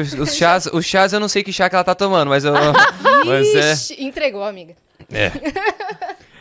Os, 0.01 0.14
os 0.14 0.35
chás, 0.35 0.66
os 0.66 0.87
chás 0.87 1.12
eu 1.12 1.20
não 1.20 1.28
sei 1.28 1.43
que 1.45 1.53
chá 1.53 1.68
que 1.68 1.74
ela 1.74 1.85
tá 1.85 1.95
tomando, 1.95 2.30
mas 2.30 2.45
eu. 2.47 2.55
mas 3.26 3.55
é. 3.55 4.03
Entregou, 4.03 4.43
amiga. 4.43 4.74
É. 5.12 5.30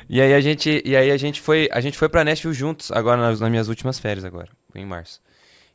E 0.09 0.21
aí 0.21 0.33
a 0.33 0.39
gente, 0.39 0.81
e 0.85 0.95
aí 0.95 1.11
a 1.11 1.17
gente 1.17 1.41
foi, 1.41 1.69
a 1.71 1.81
gente 1.81 1.97
foi 1.97 2.07
para 2.07 2.23
Nashville 2.23 2.53
juntos 2.53 2.91
agora 2.91 3.19
nas, 3.19 3.41
nas 3.41 3.49
minhas 3.49 3.67
últimas 3.67 3.99
férias 3.99 4.23
agora, 4.23 4.47
em 4.73 4.85
março. 4.85 5.21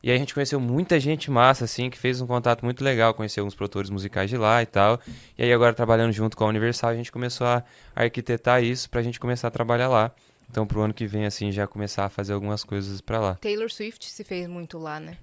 E 0.02 0.10
aí 0.10 0.16
a 0.16 0.18
gente 0.18 0.34
conheceu 0.34 0.60
muita 0.60 1.00
gente 1.00 1.30
massa 1.30 1.64
assim, 1.64 1.90
que 1.90 1.98
fez 1.98 2.20
um 2.20 2.26
contato 2.26 2.64
muito 2.64 2.84
legal, 2.84 3.12
conheceu 3.12 3.42
alguns 3.42 3.54
produtores 3.54 3.90
musicais 3.90 4.30
de 4.30 4.36
lá 4.36 4.62
e 4.62 4.66
tal. 4.66 5.00
E 5.36 5.42
aí 5.42 5.52
agora 5.52 5.74
trabalhando 5.74 6.12
junto 6.12 6.36
com 6.36 6.44
a 6.44 6.48
Universal, 6.48 6.90
a 6.90 6.94
gente 6.94 7.10
começou 7.10 7.46
a 7.46 7.62
arquitetar 7.94 8.62
isso 8.62 8.88
pra 8.88 9.02
gente 9.02 9.18
começar 9.18 9.48
a 9.48 9.50
trabalhar 9.50 9.88
lá. 9.88 10.12
Então 10.51 10.66
pro 10.66 10.80
ano 10.80 10.94
que 10.94 11.07
vem 11.07 11.26
assim 11.26 11.51
já 11.53 11.66
começar 11.66 12.05
a 12.05 12.09
fazer 12.09 12.32
algumas 12.32 12.62
coisas 12.64 13.01
pra 13.01 13.18
lá. 13.20 13.34
Taylor 13.36 13.70
Swift 13.70 14.09
se 14.11 14.24
fez 14.24 14.47
muito 14.47 14.78
lá, 14.78 14.99
né? 15.01 15.16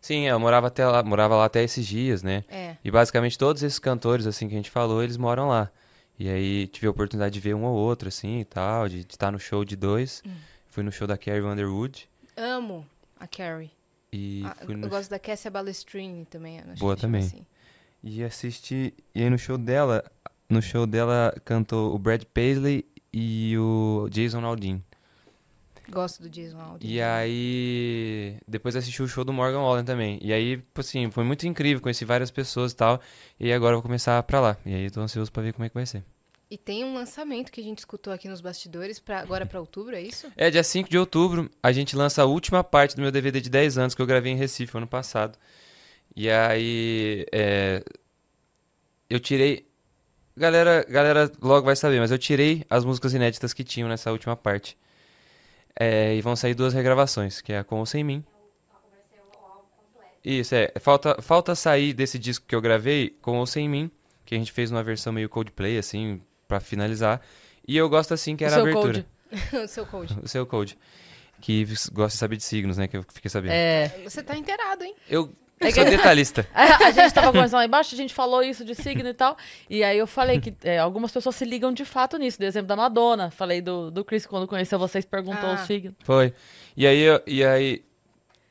Sim, 0.00 0.26
eu 0.26 0.38
morava 0.38 0.66
até 0.66 0.86
lá, 0.86 1.02
morava 1.02 1.34
lá 1.36 1.46
até 1.46 1.62
esses 1.62 1.86
dias, 1.86 2.22
né? 2.22 2.44
É. 2.48 2.76
E 2.84 2.90
basicamente 2.90 3.38
todos 3.38 3.62
esses 3.62 3.78
cantores, 3.78 4.26
assim, 4.26 4.46
que 4.48 4.54
a 4.54 4.56
gente 4.58 4.70
falou, 4.70 5.02
eles 5.02 5.16
moram 5.16 5.48
lá. 5.48 5.70
E 6.18 6.28
aí 6.28 6.66
tive 6.68 6.86
a 6.86 6.90
oportunidade 6.90 7.32
de 7.32 7.40
ver 7.40 7.54
um 7.54 7.64
ou 7.64 7.74
outro, 7.74 8.08
assim, 8.08 8.40
e 8.40 8.44
tal, 8.44 8.86
de 8.88 9.00
estar 9.00 9.32
no 9.32 9.38
show 9.38 9.64
de 9.64 9.74
dois. 9.76 10.22
Hum. 10.26 10.34
Fui 10.68 10.82
no 10.82 10.92
show 10.92 11.06
da 11.06 11.16
Carrie 11.16 11.40
Underwood 11.40 12.08
Amo 12.36 12.84
a 13.18 13.26
Carrie. 13.26 13.70
e 14.12 14.42
Ah, 14.44 14.56
eu 14.68 14.76
no... 14.76 14.88
gosto 14.88 15.08
da 15.08 15.18
Cassia 15.18 15.50
Balestrini 15.50 16.24
também. 16.26 16.60
Boa 16.78 16.96
também. 16.96 17.22
assim. 17.22 17.46
E 18.02 18.22
assisti... 18.22 18.92
E 19.14 19.22
aí 19.22 19.30
no 19.30 19.38
show 19.38 19.56
dela, 19.56 20.04
no 20.50 20.60
show 20.60 20.86
dela 20.86 21.34
cantou 21.44 21.94
o 21.94 21.98
Brad 21.98 22.22
Paisley 22.24 22.84
e 23.16 23.56
o 23.56 24.08
Jason 24.10 24.44
Aldean. 24.44 24.80
Gosto 25.88 26.20
do 26.22 26.28
Jason 26.28 26.58
Aldean. 26.58 26.90
E 26.90 27.00
aí, 27.00 28.38
depois 28.48 28.74
assisti 28.74 29.00
o 29.02 29.06
show 29.06 29.24
do 29.24 29.32
Morgan 29.32 29.60
Wallen 29.60 29.84
também. 29.84 30.18
E 30.20 30.32
aí, 30.32 30.56
tipo 30.56 30.80
assim, 30.80 31.08
foi 31.12 31.22
muito 31.22 31.46
incrível, 31.46 31.80
conheci 31.80 32.04
várias 32.04 32.32
pessoas 32.32 32.72
e 32.72 32.76
tal. 32.76 33.00
E 33.38 33.52
agora 33.52 33.74
eu 33.74 33.76
vou 33.76 33.82
começar 33.82 34.20
pra 34.24 34.40
lá. 34.40 34.56
E 34.66 34.74
aí 34.74 34.90
tô 34.90 35.00
ansioso 35.00 35.30
pra 35.30 35.44
ver 35.44 35.52
como 35.52 35.64
é 35.64 35.68
que 35.68 35.74
vai 35.74 35.86
ser. 35.86 36.02
E 36.50 36.58
tem 36.58 36.84
um 36.84 36.94
lançamento 36.94 37.52
que 37.52 37.60
a 37.60 37.64
gente 37.64 37.78
escutou 37.78 38.12
aqui 38.12 38.28
nos 38.28 38.40
bastidores, 38.40 38.98
pra, 38.98 39.20
agora 39.20 39.46
pra 39.46 39.60
outubro, 39.60 39.94
é 39.94 40.02
isso? 40.02 40.30
É, 40.36 40.50
dia 40.50 40.64
5 40.64 40.90
de 40.90 40.98
outubro, 40.98 41.48
a 41.62 41.70
gente 41.70 41.94
lança 41.94 42.22
a 42.22 42.24
última 42.24 42.64
parte 42.64 42.96
do 42.96 43.02
meu 43.02 43.12
DVD 43.12 43.40
de 43.40 43.50
10 43.50 43.78
anos 43.78 43.94
que 43.94 44.02
eu 44.02 44.06
gravei 44.06 44.32
em 44.32 44.36
Recife 44.36 44.76
ano 44.76 44.86
passado. 44.86 45.38
E 46.16 46.28
aí, 46.28 47.26
é, 47.32 47.84
eu 49.08 49.20
tirei. 49.20 49.68
Galera, 50.36 50.84
galera 50.88 51.30
logo 51.40 51.64
vai 51.64 51.76
saber, 51.76 52.00
mas 52.00 52.10
eu 52.10 52.18
tirei 52.18 52.64
as 52.68 52.84
músicas 52.84 53.14
inéditas 53.14 53.52
que 53.52 53.62
tinham 53.62 53.88
nessa 53.88 54.10
última 54.10 54.34
parte. 54.34 54.76
É, 55.78 56.14
e 56.14 56.20
vão 56.20 56.34
sair 56.34 56.54
duas 56.54 56.72
regravações, 56.72 57.40
que 57.40 57.52
é 57.52 57.58
a 57.58 57.64
Com 57.64 57.78
ou 57.78 57.86
Sem 57.86 58.02
Mim. 58.02 58.24
Isso, 60.24 60.54
é. 60.54 60.72
Falta, 60.80 61.20
falta 61.20 61.54
sair 61.54 61.92
desse 61.92 62.18
disco 62.18 62.46
que 62.48 62.54
eu 62.54 62.60
gravei, 62.60 63.10
Com 63.20 63.38
ou 63.38 63.46
Sem 63.46 63.68
Mim, 63.68 63.90
que 64.24 64.34
a 64.34 64.38
gente 64.38 64.52
fez 64.52 64.70
uma 64.70 64.82
versão 64.82 65.12
meio 65.12 65.28
Coldplay, 65.28 65.78
assim, 65.78 66.20
pra 66.48 66.58
finalizar. 66.58 67.20
E 67.66 67.76
eu 67.76 67.88
gosto 67.88 68.12
assim 68.14 68.36
que 68.36 68.44
era 68.44 68.56
a 68.56 68.60
abertura. 68.60 69.06
code. 69.30 69.62
o 69.64 69.68
seu 69.68 69.86
code. 69.86 70.18
O 70.22 70.28
seu 70.28 70.46
code. 70.46 70.78
Que 71.40 71.64
gosta 71.92 72.14
de 72.14 72.18
saber 72.18 72.36
de 72.36 72.44
signos, 72.44 72.76
né? 72.76 72.88
Que 72.88 72.96
eu 72.96 73.04
fiquei 73.12 73.30
sabendo. 73.30 73.52
É. 73.52 73.88
Você 74.04 74.22
tá 74.22 74.36
inteirado, 74.36 74.82
hein? 74.82 74.94
Eu 75.08 75.30
sou 75.72 75.84
detalhista. 75.84 76.46
A, 76.54 76.86
a 76.86 76.90
gente 76.90 77.12
tava 77.14 77.28
conversando 77.28 77.58
lá 77.58 77.64
embaixo, 77.64 77.94
a 77.94 77.98
gente 77.98 78.12
falou 78.14 78.42
isso 78.42 78.64
de 78.64 78.74
signo 78.74 79.08
e 79.08 79.14
tal. 79.14 79.36
E 79.68 79.82
aí 79.84 79.98
eu 79.98 80.06
falei 80.06 80.40
que 80.40 80.54
é, 80.64 80.78
algumas 80.78 81.10
pessoas 81.12 81.36
se 81.36 81.44
ligam 81.44 81.72
de 81.72 81.84
fato 81.84 82.16
nisso. 82.18 82.38
Dei 82.38 82.48
exemplo 82.48 82.68
da 82.68 82.76
Madonna. 82.76 83.30
Falei 83.30 83.60
do, 83.60 83.90
do 83.90 84.04
Chris, 84.04 84.26
quando 84.26 84.46
conheceu 84.46 84.78
vocês, 84.78 85.04
perguntou 85.04 85.48
Ah. 85.50 85.54
o 85.54 85.66
signo. 85.66 85.94
Foi. 86.04 86.32
E 86.76 86.86
aí, 86.86 87.00
eu, 87.00 87.20
e 87.26 87.44
aí. 87.44 87.84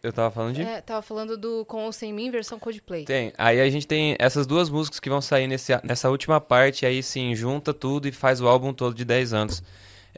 Eu 0.01 0.11
tava 0.11 0.29
falando 0.31 0.55
de. 0.55 0.61
É, 0.61 0.81
tava 0.81 1.01
falando 1.01 1.37
do 1.37 1.63
Com 1.65 1.85
ou 1.85 1.91
Sem 1.93 2.11
Mim, 2.11 2.29
versão 2.29 2.59
Coldplay. 2.59 3.05
Tem. 3.05 3.31
Aí 3.37 3.61
a 3.61 3.69
gente 3.69 3.87
tem 3.87 4.17
essas 4.19 4.45
duas 4.45 4.69
músicas 4.69 4.99
que 4.99 5.09
vão 5.09 5.21
sair 5.21 5.47
nesse, 5.47 5.71
nessa 5.83 6.09
última 6.09 6.41
parte. 6.41 6.85
Aí 6.85 7.01
sim, 7.01 7.33
junta 7.35 7.73
tudo 7.73 8.07
e 8.07 8.11
faz 8.11 8.41
o 8.41 8.47
álbum 8.47 8.73
todo 8.73 8.93
de 8.93 9.05
10 9.05 9.33
anos. 9.33 9.63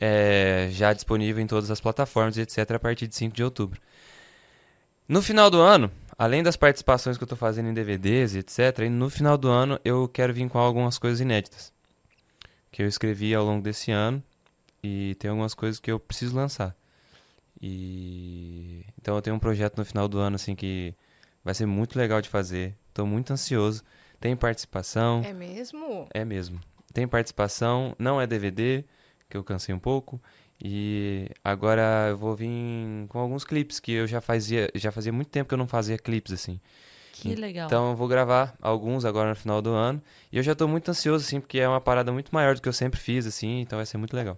É, 0.01 0.67
já 0.71 0.91
disponível 0.91 1.41
em 1.41 1.47
todas 1.47 1.69
as 1.69 1.79
plataformas, 1.79 2.37
etc., 2.37 2.71
a 2.71 2.79
partir 2.79 3.07
de 3.07 3.15
5 3.15 3.35
de 3.35 3.43
outubro. 3.43 3.79
No 5.07 5.21
final 5.21 5.51
do 5.51 5.59
ano, 5.61 5.91
além 6.17 6.41
das 6.43 6.55
participações 6.55 7.17
que 7.17 7.23
eu 7.23 7.27
tô 7.27 7.35
fazendo 7.35 7.69
em 7.69 7.73
DVDs 7.73 8.35
e 8.35 8.39
etc., 8.39 8.79
e 8.85 8.89
no 8.89 9.09
final 9.09 9.37
do 9.37 9.49
ano 9.49 9.79
eu 9.83 10.07
quero 10.07 10.33
vir 10.33 10.47
com 10.49 10.57
algumas 10.57 10.97
coisas 10.97 11.19
inéditas. 11.19 11.73
Que 12.71 12.81
eu 12.83 12.87
escrevi 12.87 13.33
ao 13.33 13.45
longo 13.45 13.61
desse 13.63 13.91
ano. 13.91 14.21
E 14.83 15.15
tem 15.15 15.29
algumas 15.31 15.53
coisas 15.55 15.79
que 15.79 15.91
eu 15.91 15.99
preciso 15.99 16.35
lançar. 16.35 16.75
E 17.61 18.85
então 19.01 19.15
eu 19.15 19.21
tenho 19.21 19.35
um 19.35 19.39
projeto 19.39 19.77
no 19.77 19.85
final 19.85 20.07
do 20.07 20.19
ano 20.19 20.35
assim 20.35 20.55
que 20.55 20.93
vai 21.43 21.53
ser 21.53 21.65
muito 21.65 21.97
legal 21.97 22.21
de 22.21 22.29
fazer. 22.29 22.75
Tô 22.93 23.05
muito 23.05 23.31
ansioso. 23.33 23.83
Tem 24.19 24.35
participação, 24.35 25.21
É 25.25 25.33
mesmo? 25.33 26.07
é 26.13 26.23
mesmo. 26.25 26.59
Tem 26.93 27.07
participação, 27.07 27.95
não 27.99 28.19
é 28.21 28.25
DVD, 28.27 28.83
que 29.29 29.35
eu 29.35 29.43
cansei 29.43 29.73
um 29.75 29.79
pouco. 29.79 30.21
E 30.63 31.29
agora 31.43 32.07
eu 32.09 32.17
vou 32.17 32.35
vir 32.35 32.49
com 33.09 33.19
alguns 33.19 33.43
clipes 33.43 33.79
que 33.79 33.91
eu 33.91 34.07
já 34.07 34.21
fazia, 34.21 34.69
já 34.73 34.91
fazia 34.91 35.11
muito 35.11 35.29
tempo 35.29 35.47
que 35.47 35.53
eu 35.53 35.57
não 35.57 35.67
fazia 35.67 35.97
clipes 35.97 36.33
assim. 36.33 36.59
Que 37.13 37.33
legal. 37.35 37.67
Então 37.67 37.91
eu 37.91 37.95
vou 37.95 38.07
gravar 38.07 38.55
alguns 38.61 39.05
agora 39.05 39.29
no 39.29 39.35
final 39.35 39.61
do 39.61 39.71
ano. 39.71 40.01
E 40.31 40.37
eu 40.37 40.43
já 40.43 40.53
tô 40.53 40.67
muito 40.67 40.89
ansioso 40.91 41.25
assim, 41.25 41.39
porque 41.39 41.59
é 41.59 41.67
uma 41.67 41.79
parada 41.79 42.11
muito 42.11 42.29
maior 42.33 42.55
do 42.55 42.61
que 42.61 42.67
eu 42.67 42.73
sempre 42.73 42.99
fiz 42.99 43.25
assim, 43.25 43.61
então 43.61 43.77
vai 43.77 43.85
ser 43.85 43.97
muito 43.97 44.15
legal. 44.15 44.37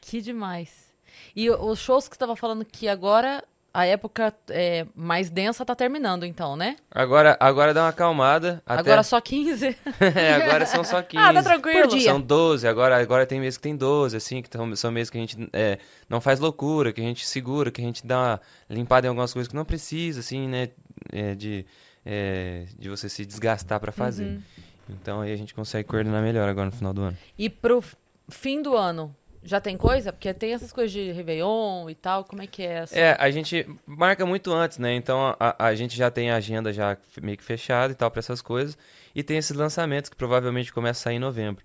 Que 0.00 0.20
demais. 0.20 0.92
E 1.34 1.48
os 1.50 1.78
shows 1.78 2.08
que 2.08 2.14
você 2.14 2.16
estava 2.16 2.34
falando 2.34 2.64
que 2.64 2.88
agora 2.88 3.44
a 3.72 3.86
época 3.86 4.34
é, 4.48 4.86
mais 4.94 5.30
densa 5.30 5.64
tá 5.64 5.74
terminando, 5.74 6.24
então, 6.24 6.56
né? 6.56 6.76
Agora, 6.90 7.36
agora 7.38 7.72
dá 7.72 7.82
uma 7.82 7.88
acalmada. 7.90 8.62
Até... 8.66 8.80
Agora 8.80 9.02
só 9.02 9.20
15. 9.20 9.76
é, 10.16 10.34
agora 10.34 10.66
são 10.66 10.82
só 10.84 11.02
15. 11.02 11.22
ah, 11.24 11.32
tá 11.32 11.42
tranquilo. 11.42 11.88
Por 11.88 11.96
dia. 11.96 12.10
São 12.10 12.20
12, 12.20 12.66
agora, 12.66 13.00
agora 13.00 13.26
tem 13.26 13.40
meses 13.40 13.56
que 13.56 13.62
tem 13.62 13.76
12, 13.76 14.16
assim, 14.16 14.42
que 14.42 14.48
são 14.76 14.90
meses 14.90 15.10
que 15.10 15.18
a 15.18 15.20
gente 15.20 15.48
é, 15.52 15.78
não 16.08 16.20
faz 16.20 16.40
loucura, 16.40 16.92
que 16.92 17.00
a 17.00 17.04
gente 17.04 17.26
segura, 17.26 17.70
que 17.70 17.80
a 17.80 17.84
gente 17.84 18.06
dá 18.06 18.18
uma 18.18 18.40
limpada 18.68 19.06
em 19.06 19.08
algumas 19.08 19.32
coisas 19.32 19.48
que 19.48 19.56
não 19.56 19.64
precisa, 19.64 20.20
assim, 20.20 20.48
né? 20.48 20.70
é, 21.12 21.34
de, 21.34 21.64
é, 22.04 22.66
de 22.78 22.88
você 22.88 23.08
se 23.08 23.24
desgastar 23.24 23.80
pra 23.80 23.92
fazer. 23.92 24.24
Uhum. 24.24 24.42
Então 24.90 25.20
aí 25.20 25.32
a 25.32 25.36
gente 25.36 25.54
consegue 25.54 25.88
coordenar 25.88 26.22
melhor 26.22 26.48
agora 26.48 26.66
no 26.66 26.72
final 26.72 26.92
do 26.92 27.02
ano. 27.02 27.16
E 27.38 27.48
pro 27.48 27.82
fim 28.28 28.60
do 28.60 28.76
ano, 28.76 29.14
já 29.42 29.60
tem 29.60 29.76
coisa? 29.76 30.12
Porque 30.12 30.32
tem 30.34 30.52
essas 30.52 30.72
coisas 30.72 30.92
de 30.92 31.12
Réveillon 31.12 31.88
e 31.88 31.94
tal, 31.94 32.24
como 32.24 32.42
é 32.42 32.46
que 32.46 32.62
é 32.62 32.72
essa? 32.72 32.98
É, 32.98 33.16
a 33.18 33.30
gente 33.30 33.66
marca 33.86 34.26
muito 34.26 34.52
antes, 34.52 34.78
né? 34.78 34.94
Então 34.94 35.34
a, 35.38 35.66
a 35.66 35.74
gente 35.74 35.96
já 35.96 36.10
tem 36.10 36.30
a 36.30 36.36
agenda 36.36 36.72
já 36.72 36.96
meio 37.22 37.38
que 37.38 37.44
fechada 37.44 37.92
e 37.92 37.96
tal 37.96 38.10
pra 38.10 38.20
essas 38.20 38.42
coisas. 38.42 38.76
E 39.14 39.22
tem 39.22 39.38
esses 39.38 39.56
lançamentos 39.56 40.10
que 40.10 40.16
provavelmente 40.16 40.72
começam 40.72 41.00
a 41.00 41.04
sair 41.04 41.16
em 41.16 41.20
novembro. 41.20 41.64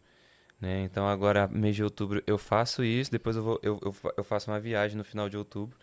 Né? 0.60 0.84
Então 0.84 1.08
agora, 1.08 1.48
mês 1.48 1.76
de 1.76 1.84
outubro, 1.84 2.24
eu 2.26 2.38
faço 2.38 2.84
isso, 2.84 3.12
depois 3.12 3.36
eu, 3.36 3.44
vou, 3.44 3.60
eu, 3.62 3.80
eu, 3.84 3.96
eu 4.18 4.24
faço 4.24 4.50
uma 4.50 4.60
viagem 4.60 4.98
no 4.98 5.04
final 5.04 5.28
de 5.28 5.38
outubro. 5.38 5.78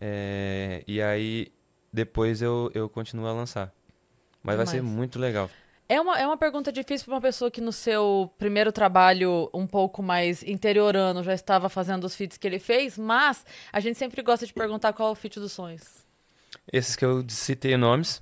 É, 0.00 0.84
e 0.86 1.02
aí 1.02 1.52
depois 1.92 2.40
eu, 2.40 2.70
eu 2.74 2.88
continuo 2.88 3.26
a 3.26 3.32
lançar. 3.32 3.72
Mas 4.42 4.56
vai 4.56 4.66
ser 4.66 4.76
Demais. 4.76 4.94
muito 4.94 5.18
legal. 5.18 5.50
É 5.88 6.00
uma, 6.00 6.18
é 6.18 6.26
uma 6.26 6.36
pergunta 6.36 6.72
difícil 6.72 7.04
para 7.06 7.14
uma 7.14 7.20
pessoa 7.20 7.50
que 7.50 7.60
no 7.60 7.70
seu 7.72 8.30
primeiro 8.38 8.72
trabalho 8.72 9.48
um 9.54 9.66
pouco 9.66 10.02
mais 10.02 10.42
interiorano 10.42 11.22
já 11.22 11.32
estava 11.32 11.68
fazendo 11.68 12.04
os 12.04 12.16
feats 12.16 12.36
que 12.36 12.46
ele 12.46 12.58
fez, 12.58 12.98
mas 12.98 13.44
a 13.72 13.78
gente 13.78 13.96
sempre 13.96 14.20
gosta 14.22 14.44
de 14.46 14.52
perguntar 14.52 14.92
qual 14.92 15.10
é 15.10 15.12
o 15.12 15.14
feat 15.14 15.38
dos 15.38 15.52
sonhos. 15.52 15.84
Esses 16.72 16.96
que 16.96 17.04
eu 17.04 17.24
citei 17.28 17.76
nomes, 17.76 18.20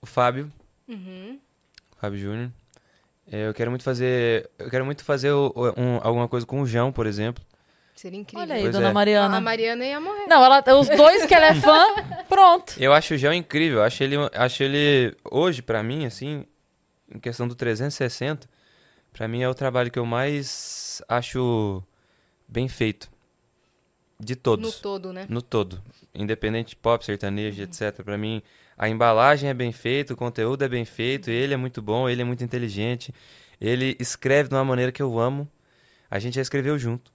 o 0.00 0.06
Fábio, 0.06 0.50
Uhum. 0.88 1.38
Fábio 2.00 2.18
Júnior. 2.18 2.50
É, 3.30 3.46
eu 3.46 3.54
quero 3.54 3.70
muito 3.70 3.84
fazer, 3.84 4.50
eu 4.58 4.70
quero 4.70 4.84
muito 4.84 5.04
fazer 5.04 5.32
um- 5.32 6.00
alguma 6.02 6.26
coisa 6.26 6.44
com 6.46 6.62
o 6.62 6.66
João, 6.66 6.90
por 6.90 7.06
exemplo. 7.06 7.44
Seria 7.94 8.18
incrível. 8.18 8.40
Olha 8.42 8.54
aí, 8.56 8.62
Pois 8.62 8.72
dona 8.74 8.88
é. 8.88 8.92
Mariana. 8.92 9.36
A 9.36 9.40
Mariana 9.40 9.84
ia 9.84 10.00
morrer. 10.00 10.26
Não, 10.26 10.42
ela, 10.42 10.64
os 10.80 10.88
dois 10.88 11.26
que 11.26 11.34
ela 11.34 11.46
é 11.48 11.54
fã, 11.54 11.84
pronto. 12.28 12.74
Eu 12.78 12.92
acho 12.94 13.12
o 13.14 13.18
João 13.18 13.34
incrível, 13.34 13.78
eu 13.80 13.84
acho 13.84 14.02
ele, 14.02 14.16
acho 14.32 14.62
ele 14.62 15.14
hoje 15.30 15.60
pra 15.60 15.82
mim 15.82 16.06
assim, 16.06 16.44
em 17.14 17.18
questão 17.18 17.46
do 17.46 17.54
360, 17.54 18.48
pra 19.12 19.26
mim 19.28 19.42
é 19.42 19.48
o 19.48 19.54
trabalho 19.54 19.90
que 19.90 19.98
eu 19.98 20.06
mais 20.06 21.02
acho 21.08 21.82
bem 22.48 22.68
feito 22.68 23.10
de 24.18 24.34
No 24.34 24.40
todos, 24.40 24.80
todo, 24.80 25.12
né? 25.12 25.26
no 25.28 25.40
todo, 25.40 25.82
independente 26.14 26.70
de 26.70 26.76
pop, 26.76 27.04
sertanejo, 27.04 27.62
etc. 27.62 28.02
Pra 28.02 28.18
mim 28.18 28.42
a 28.76 28.88
embalagem 28.88 29.48
é 29.48 29.54
bem 29.54 29.72
feita, 29.72 30.14
o 30.14 30.16
conteúdo 30.16 30.64
é 30.64 30.68
bem 30.68 30.84
feito, 30.84 31.30
ele 31.30 31.54
é 31.54 31.56
muito 31.56 31.80
bom, 31.82 32.08
ele 32.08 32.22
é 32.22 32.24
muito 32.24 32.44
inteligente, 32.44 33.14
ele 33.60 33.96
escreve 33.98 34.48
de 34.48 34.54
uma 34.54 34.64
maneira 34.64 34.92
que 34.92 35.02
eu 35.02 35.18
amo. 35.18 35.48
A 36.10 36.18
gente 36.18 36.34
já 36.34 36.42
escreveu 36.42 36.78
junto. 36.78 37.12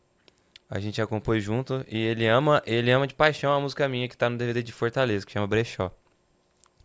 A 0.69 0.79
gente 0.79 0.97
já 0.97 1.05
compôs 1.05 1.43
junto 1.43 1.85
e 1.87 1.97
ele 1.97 2.27
ama, 2.27 2.61
ele 2.65 2.91
ama 2.91 3.05
de 3.05 3.13
paixão 3.13 3.53
a 3.53 3.59
música 3.59 3.87
minha 3.87 4.07
que 4.07 4.17
tá 4.17 4.29
no 4.29 4.37
DVD 4.37 4.63
de 4.63 4.71
Fortaleza, 4.71 5.25
que 5.25 5.31
chama 5.31 5.45
Brechó. 5.45 5.91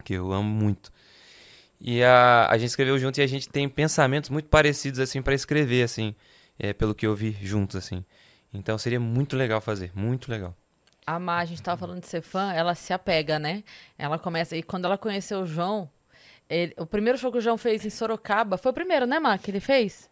Que 0.05 0.15
eu 0.15 0.33
amo 0.33 0.49
muito. 0.49 0.93
E 1.81 2.03
a, 2.03 2.47
a 2.51 2.59
gente 2.59 2.69
escreveu 2.71 2.99
junto 2.99 3.19
e 3.19 3.23
a 3.23 3.27
gente 3.27 3.49
tem 3.49 3.69
pensamentos 3.69 4.29
muito 4.29 4.49
parecidos 4.49 5.01
assim 5.01 5.23
pra 5.23 5.35
escrever 5.35 5.83
assim, 5.83 6.15
é, 6.59 6.73
pelo 6.73 6.95
que 6.95 7.07
eu 7.07 7.15
vi 7.15 7.37
juntos 7.43 7.77
assim. 7.77 8.05
Então 8.53 8.77
seria 8.77 9.01
muito 9.01 9.37
legal 9.37 9.61
fazer, 9.61 9.91
muito 9.95 10.31
legal. 10.31 10.55
A 11.07 11.19
Má, 11.19 11.39
a 11.39 11.45
gente 11.45 11.63
tava 11.63 11.79
falando 11.79 12.01
de 12.01 12.07
ser 12.07 12.21
fã, 12.21 12.53
ela 12.53 12.75
se 12.75 12.93
apega, 12.93 13.39
né? 13.39 13.65
Ela 13.99 14.19
começa. 14.19 14.57
E 14.57 14.63
quando 14.63 14.85
ela 14.85 14.99
conheceu 14.99 15.41
o 15.41 15.47
João, 15.47 15.89
ele- 16.49 16.75
o 16.77 16.85
primeiro 16.85 17.17
show 17.19 17.33
que 17.33 17.39
o 17.39 17.41
João 17.41 17.57
fez 17.57 17.85
em 17.87 17.91
Sorocaba, 17.91 18.59
foi 18.59 18.71
o 18.71 18.75
primeiro, 18.75 19.07
né, 19.07 19.19
Má, 19.19 19.39
que 19.39 19.51
ele 19.51 19.61
fez? 19.61 20.11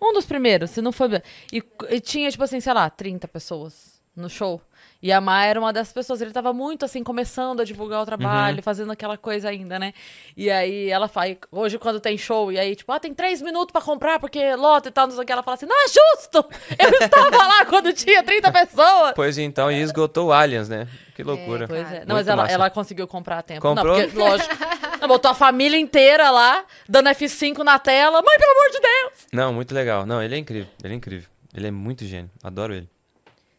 Um 0.00 0.12
dos 0.12 0.26
primeiros, 0.26 0.70
se 0.70 0.82
não 0.82 0.92
foi. 0.92 1.08
E, 1.50 1.62
e 1.88 2.00
tinha, 2.00 2.30
tipo 2.30 2.44
assim, 2.44 2.60
sei 2.60 2.74
lá, 2.74 2.90
30 2.90 3.26
pessoas 3.26 4.00
no 4.14 4.28
show. 4.28 4.60
E 5.02 5.12
a 5.12 5.20
Má 5.20 5.44
era 5.44 5.58
uma 5.60 5.72
dessas 5.72 5.92
pessoas. 5.92 6.20
Ele 6.20 6.32
tava 6.32 6.52
muito, 6.52 6.84
assim, 6.84 7.02
começando 7.02 7.60
a 7.60 7.64
divulgar 7.64 8.02
o 8.02 8.06
trabalho, 8.06 8.62
fazendo 8.62 8.90
aquela 8.92 9.16
coisa 9.16 9.48
ainda, 9.48 9.78
né? 9.78 9.92
E 10.36 10.50
aí 10.50 10.88
ela 10.90 11.08
fala, 11.08 11.36
hoje 11.50 11.78
quando 11.78 12.00
tem 12.00 12.16
show, 12.16 12.50
e 12.50 12.58
aí, 12.58 12.74
tipo, 12.74 12.90
ah, 12.92 12.98
tem 12.98 13.12
três 13.12 13.42
minutos 13.42 13.72
pra 13.72 13.80
comprar, 13.80 14.18
porque 14.18 14.54
lota 14.54 14.88
e 14.88 14.92
tal, 14.92 15.06
não 15.06 15.14
sei 15.14 15.22
o 15.22 15.26
que. 15.26 15.32
Ela 15.32 15.42
fala 15.42 15.54
assim, 15.56 15.66
não 15.66 15.76
é 15.76 15.88
justo! 15.88 16.44
Eu 16.78 16.90
estava 16.90 17.36
lá 17.36 17.64
quando 17.66 17.92
tinha 17.92 18.22
30 18.22 18.52
pessoas! 18.52 19.12
Pois 19.14 19.38
então, 19.38 19.70
e 19.70 19.80
esgotou 19.80 20.28
o 20.28 20.32
Aliens, 20.32 20.68
né? 20.68 20.88
Que 21.14 21.22
loucura. 21.22 21.66
Pois 21.66 21.92
é. 21.92 22.04
Não, 22.04 22.14
mas 22.14 22.28
ela, 22.28 22.42
massa. 22.42 22.54
ela 22.54 22.70
conseguiu 22.70 23.06
comprar 23.06 23.38
a 23.38 23.42
tempo. 23.42 23.62
Comprou? 23.62 23.96
Não, 23.96 24.04
porque, 24.04 24.18
lógico. 24.18 24.54
Não, 25.00 25.08
botou 25.08 25.30
a 25.30 25.34
família 25.34 25.78
inteira 25.78 26.30
lá, 26.30 26.64
dando 26.88 27.08
F5 27.10 27.58
na 27.58 27.78
tela. 27.78 28.22
Mãe, 28.22 28.38
pelo 28.38 28.52
amor 28.52 28.70
de 28.70 28.80
Deus! 28.80 29.26
Não, 29.32 29.52
muito 29.52 29.74
legal. 29.74 30.04
Não, 30.04 30.22
ele 30.22 30.34
é 30.34 30.38
incrível, 30.38 30.68
ele 30.82 30.94
é 30.94 30.96
incrível. 30.96 31.28
Ele 31.54 31.66
é 31.68 31.70
muito 31.70 32.04
gênio, 32.04 32.30
adoro 32.42 32.74
ele. 32.74 32.88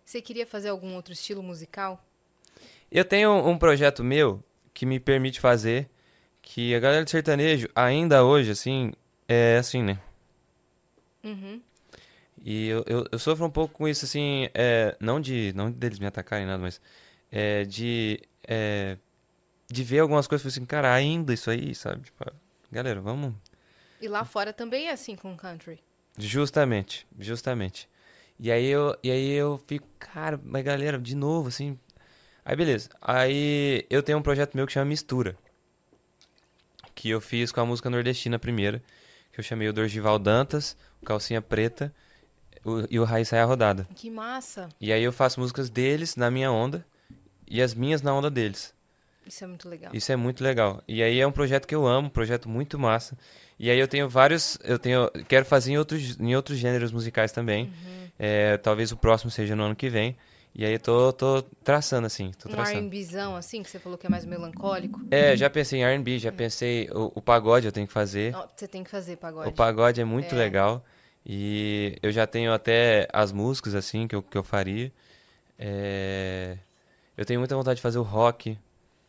Você 0.07 0.21
queria 0.21 0.47
fazer 0.47 0.69
algum 0.69 0.95
outro 0.95 1.11
estilo 1.11 1.43
musical? 1.43 2.01
Eu 2.89 3.03
tenho 3.03 3.45
um 3.45 3.57
projeto 3.57 4.05
meu 4.05 4.41
que 4.73 4.85
me 4.85 5.01
permite 5.01 5.37
fazer 5.37 5.89
que 6.41 6.73
a 6.73 6.79
galera 6.79 7.03
de 7.03 7.11
sertanejo, 7.11 7.67
ainda 7.75 8.23
hoje, 8.23 8.51
assim, 8.51 8.93
é 9.27 9.57
assim, 9.57 9.83
né? 9.83 9.99
Uhum. 11.21 11.61
E 12.41 12.67
eu, 12.67 12.85
eu, 12.87 13.05
eu 13.11 13.19
sofro 13.19 13.45
um 13.45 13.49
pouco 13.49 13.73
com 13.73 13.85
isso, 13.85 14.05
assim, 14.05 14.47
é, 14.53 14.95
não 14.97 15.19
de 15.19 15.51
não 15.53 15.69
deles 15.69 15.99
me 15.99 16.05
atacarem 16.05 16.47
nada, 16.47 16.63
mas 16.63 16.79
é, 17.29 17.65
de 17.65 18.21
é, 18.47 18.97
de 19.69 19.83
ver 19.83 19.99
algumas 19.99 20.25
coisas 20.25 20.47
assim, 20.47 20.65
cara, 20.65 20.93
ainda 20.93 21.33
isso 21.33 21.51
aí, 21.51 21.75
sabe? 21.75 22.03
Tipo, 22.03 22.31
galera, 22.71 23.01
vamos 23.01 23.33
E 23.99 24.07
lá 24.07 24.23
fora 24.23 24.53
também 24.53 24.87
é 24.87 24.91
assim 24.93 25.17
com 25.17 25.35
country. 25.35 25.83
Justamente, 26.17 27.05
justamente. 27.19 27.89
E 28.39 28.51
aí 28.51 28.65
eu, 28.67 28.95
e 29.03 29.09
aí 29.11 29.31
eu 29.31 29.59
fico, 29.67 29.87
cara, 29.99 30.39
mas 30.43 30.63
galera, 30.63 30.97
de 30.99 31.15
novo, 31.15 31.47
assim. 31.49 31.77
Aí 32.45 32.55
beleza. 32.55 32.89
Aí 33.01 33.85
eu 33.89 34.01
tenho 34.03 34.17
um 34.17 34.21
projeto 34.21 34.55
meu 34.55 34.65
que 34.67 34.73
chama 34.73 34.85
Mistura. 34.85 35.35
Que 36.95 37.09
eu 37.09 37.21
fiz 37.21 37.51
com 37.51 37.61
a 37.61 37.65
música 37.65 37.89
nordestina 37.89 38.39
primeira. 38.39 38.81
Que 39.31 39.39
eu 39.39 39.43
chamei 39.43 39.67
o 39.67 39.73
Dorgival 39.73 40.17
Dantas, 40.17 40.75
o 41.01 41.05
Calcinha 41.05 41.41
Preta 41.41 41.93
o- 42.65 42.85
e 42.89 42.99
o 42.99 43.03
Raiz 43.03 43.29
Rodada. 43.31 43.87
Que 43.95 44.09
massa. 44.09 44.69
E 44.79 44.91
aí 44.91 45.03
eu 45.03 45.11
faço 45.11 45.39
músicas 45.39 45.69
deles 45.69 46.15
na 46.15 46.31
minha 46.31 46.51
onda 46.51 46.85
e 47.47 47.61
as 47.61 47.73
minhas 47.73 48.01
na 48.01 48.13
onda 48.13 48.29
deles. 48.29 48.73
Isso 49.25 49.43
é 49.43 49.47
muito 49.47 49.67
legal. 49.69 49.91
Isso 49.93 50.11
é 50.11 50.15
muito 50.15 50.43
legal. 50.43 50.81
E 50.87 51.03
aí 51.03 51.19
é 51.19 51.27
um 51.27 51.31
projeto 51.31 51.67
que 51.67 51.75
eu 51.75 51.85
amo, 51.85 52.07
um 52.07 52.11
projeto 52.11 52.47
muito 52.47 52.79
massa. 52.79 53.17
E 53.59 53.69
aí 53.69 53.77
eu 53.77 53.87
tenho 53.87 54.07
vários, 54.07 54.57
eu 54.63 54.79
tenho, 54.79 55.09
quero 55.27 55.45
fazer 55.45 55.71
em 55.73 55.77
outros, 55.77 56.17
em 56.19 56.35
outros 56.35 56.57
gêneros 56.57 56.91
musicais 56.91 57.31
também. 57.31 57.65
Uhum. 57.65 58.06
É, 58.19 58.57
talvez 58.57 58.91
o 58.91 58.97
próximo 58.97 59.29
seja 59.29 59.55
no 59.55 59.63
ano 59.63 59.75
que 59.75 59.89
vem. 59.89 60.17
E 60.55 60.65
aí 60.65 60.73
eu 60.73 60.79
tô, 60.79 61.13
tô 61.13 61.43
traçando 61.63 62.07
assim, 62.07 62.31
tô 62.31 62.49
Um 62.49 62.51
traçando. 62.51 62.79
R&Bzão, 62.79 63.35
assim, 63.35 63.61
que 63.61 63.69
você 63.69 63.77
falou 63.77 63.97
que 63.97 64.07
é 64.07 64.09
mais 64.09 64.25
melancólico. 64.25 65.05
É, 65.11 65.37
já 65.37 65.49
pensei 65.49 65.79
em 65.81 65.83
R&B, 65.83 66.17
já 66.17 66.31
pensei 66.31 66.89
o, 66.91 67.11
o 67.13 67.21
pagode 67.21 67.67
eu 67.67 67.71
tenho 67.71 67.85
que 67.85 67.93
fazer. 67.93 68.35
Você 68.55 68.67
tem 68.67 68.83
que 68.83 68.89
fazer 68.89 69.17
pagode. 69.17 69.49
O 69.49 69.51
pagode 69.51 70.01
é 70.01 70.05
muito 70.05 70.33
É. 70.33 70.37
legal. 70.37 70.83
E 71.23 71.97
eu 72.01 72.11
já 72.11 72.25
tenho 72.25 72.53
até 72.53 73.07
as 73.13 73.31
músicas 73.31 73.75
assim 73.75 74.07
que 74.07 74.15
eu, 74.15 74.23
que 74.23 74.37
eu 74.37 74.43
faria. 74.43 74.91
É, 75.59 76.57
eu 77.15 77.25
tenho 77.25 77.39
muita 77.39 77.55
vontade 77.55 77.75
de 77.75 77.81
fazer 77.81 77.99
o 77.99 78.03
rock, 78.03 78.57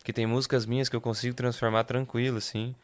que 0.03 0.11
tem 0.13 0.25
músicas 0.25 0.65
minhas 0.65 0.89
que 0.89 0.95
eu 0.95 1.01
consigo 1.01 1.33
transformar 1.35 1.83
tranquilo 1.85 2.37
assim. 2.37 2.75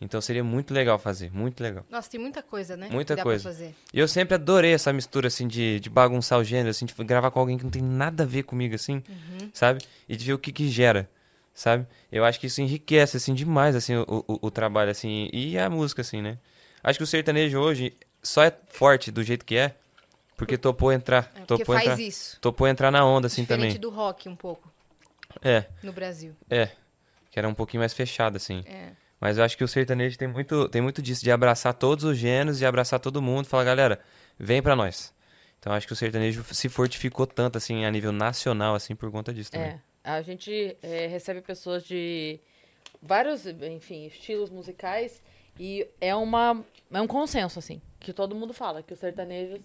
Então 0.00 0.20
seria 0.20 0.44
muito 0.44 0.74
legal 0.74 0.98
fazer, 0.98 1.32
muito 1.32 1.62
legal. 1.62 1.84
Nossa, 1.90 2.10
tem 2.10 2.20
muita 2.20 2.42
coisa, 2.42 2.76
né? 2.76 2.88
Muita 2.90 3.16
coisa. 3.16 3.42
Pra 3.44 3.52
fazer. 3.52 3.74
E 3.94 3.98
eu 3.98 4.06
sempre 4.06 4.34
adorei 4.34 4.74
essa 4.74 4.92
mistura, 4.92 5.28
assim, 5.28 5.48
de, 5.48 5.80
de 5.80 5.88
bagunçar 5.88 6.38
o 6.38 6.44
gênero, 6.44 6.68
assim, 6.68 6.84
de 6.84 6.92
gravar 7.04 7.30
com 7.30 7.40
alguém 7.40 7.56
que 7.56 7.64
não 7.64 7.70
tem 7.70 7.80
nada 7.82 8.24
a 8.24 8.26
ver 8.26 8.42
comigo, 8.42 8.74
assim, 8.74 9.02
Uhum. 9.08 9.50
sabe? 9.54 9.82
E 10.06 10.14
de 10.14 10.24
ver 10.26 10.34
o 10.34 10.38
que 10.38 10.52
que 10.52 10.68
gera, 10.68 11.08
sabe? 11.54 11.86
Eu 12.12 12.26
acho 12.26 12.38
que 12.38 12.46
isso 12.46 12.60
enriquece, 12.60 13.16
assim, 13.16 13.32
demais, 13.32 13.74
assim, 13.74 13.94
o, 13.96 14.04
o, 14.28 14.38
o 14.42 14.50
trabalho, 14.50 14.90
assim, 14.90 15.30
e 15.32 15.58
a 15.58 15.70
música, 15.70 16.02
assim, 16.02 16.20
né? 16.20 16.36
Acho 16.84 16.98
que 16.98 17.04
o 17.04 17.06
sertanejo 17.06 17.58
hoje 17.58 17.96
só 18.22 18.44
é 18.44 18.52
forte 18.68 19.10
do 19.10 19.22
jeito 19.24 19.46
que 19.46 19.56
é, 19.56 19.74
porque 20.36 20.58
topou 20.58 20.92
entrar, 20.92 21.32
É, 21.34 21.38
porque 21.40 21.62
topou 21.64 21.74
faz 21.74 21.86
entrar, 21.92 22.00
isso. 22.02 22.38
topou 22.42 22.68
entrar 22.68 22.90
na 22.90 23.02
onda, 23.02 23.28
assim, 23.28 23.40
Diferente 23.42 23.66
também. 23.68 23.80
do 23.80 23.88
rock 23.88 24.28
um 24.28 24.36
pouco, 24.36 24.70
É, 25.42 25.64
no 25.82 25.90
Brasil. 25.92 26.36
é, 26.50 26.68
que 27.30 27.38
era 27.38 27.48
um 27.48 27.54
pouquinho 27.54 27.80
mais 27.80 27.94
fechado, 27.94 28.36
assim. 28.36 28.62
É. 28.66 28.90
Mas 29.20 29.38
eu 29.38 29.44
acho 29.44 29.56
que 29.56 29.64
o 29.64 29.68
sertanejo 29.68 30.18
tem 30.18 30.28
muito, 30.28 30.68
tem 30.68 30.82
muito 30.82 31.00
disso, 31.00 31.24
de 31.24 31.30
abraçar 31.30 31.72
todos 31.74 32.04
os 32.04 32.18
gêneros, 32.18 32.58
de 32.58 32.66
abraçar 32.66 33.00
todo 33.00 33.22
mundo, 33.22 33.46
falar, 33.46 33.64
galera, 33.64 34.00
vem 34.38 34.62
pra 34.62 34.76
nós. 34.76 35.14
Então 35.58 35.72
acho 35.72 35.86
que 35.86 35.92
o 35.92 35.96
sertanejo 35.96 36.44
se 36.52 36.68
fortificou 36.68 37.26
tanto, 37.26 37.56
assim, 37.56 37.84
a 37.84 37.90
nível 37.90 38.12
nacional, 38.12 38.74
assim, 38.74 38.94
por 38.94 39.10
conta 39.10 39.32
disso 39.32 39.50
também. 39.50 39.68
É, 39.68 39.80
a 40.04 40.22
gente 40.22 40.76
é, 40.82 41.06
recebe 41.06 41.40
pessoas 41.40 41.84
de 41.84 42.38
vários, 43.02 43.46
enfim, 43.46 44.06
estilos 44.06 44.50
musicais 44.50 45.22
e 45.58 45.88
é 46.00 46.14
uma 46.14 46.62
é 46.92 47.00
um 47.00 47.06
consenso 47.06 47.58
assim, 47.58 47.80
que 47.98 48.12
todo 48.12 48.34
mundo 48.34 48.52
fala 48.52 48.82
que 48.82 48.92
os 48.92 48.98
sertanejos 48.98 49.60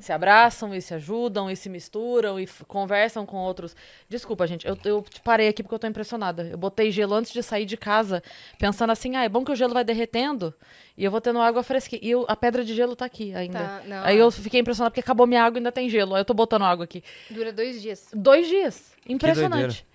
se 0.00 0.12
abraçam 0.12 0.74
e 0.74 0.80
se 0.82 0.92
ajudam 0.94 1.50
e 1.50 1.56
se 1.56 1.68
misturam 1.68 2.38
e 2.38 2.46
conversam 2.68 3.24
com 3.24 3.36
outros. 3.36 3.74
Desculpa, 4.08 4.46
gente, 4.46 4.66
eu, 4.66 4.76
eu 4.84 5.04
parei 5.22 5.48
aqui 5.48 5.62
porque 5.62 5.74
eu 5.74 5.78
tô 5.78 5.86
impressionada. 5.86 6.42
Eu 6.50 6.58
botei 6.58 6.90
gelo 6.90 7.14
antes 7.14 7.32
de 7.32 7.42
sair 7.42 7.64
de 7.64 7.76
casa, 7.76 8.22
pensando 8.58 8.90
assim, 8.90 9.16
ah, 9.16 9.24
é 9.24 9.28
bom 9.28 9.44
que 9.44 9.52
o 9.52 9.56
gelo 9.56 9.72
vai 9.72 9.84
derretendo 9.84 10.52
e 10.96 11.04
eu 11.04 11.10
vou 11.10 11.20
tendo 11.20 11.38
água 11.40 11.62
fresquinha. 11.62 12.00
E 12.02 12.10
eu- 12.10 12.24
a 12.28 12.36
pedra 12.36 12.64
de 12.64 12.74
gelo 12.74 12.94
tá 12.94 13.04
aqui 13.04 13.34
ainda. 13.34 13.58
Tá, 13.58 13.82
não. 13.86 14.04
Aí 14.04 14.18
eu 14.18 14.30
fiquei 14.30 14.60
impressionada 14.60 14.90
porque 14.90 15.00
acabou 15.00 15.26
minha 15.26 15.42
água 15.42 15.58
e 15.58 15.60
ainda 15.60 15.72
tem 15.72 15.88
gelo. 15.88 16.14
Aí 16.14 16.20
eu 16.20 16.24
tô 16.24 16.34
botando 16.34 16.62
água 16.64 16.84
aqui. 16.84 17.02
Dura 17.30 17.52
dois 17.52 17.80
dias. 17.80 18.08
Dois 18.12 18.46
dias. 18.48 18.92
Impressionante. 19.08 19.86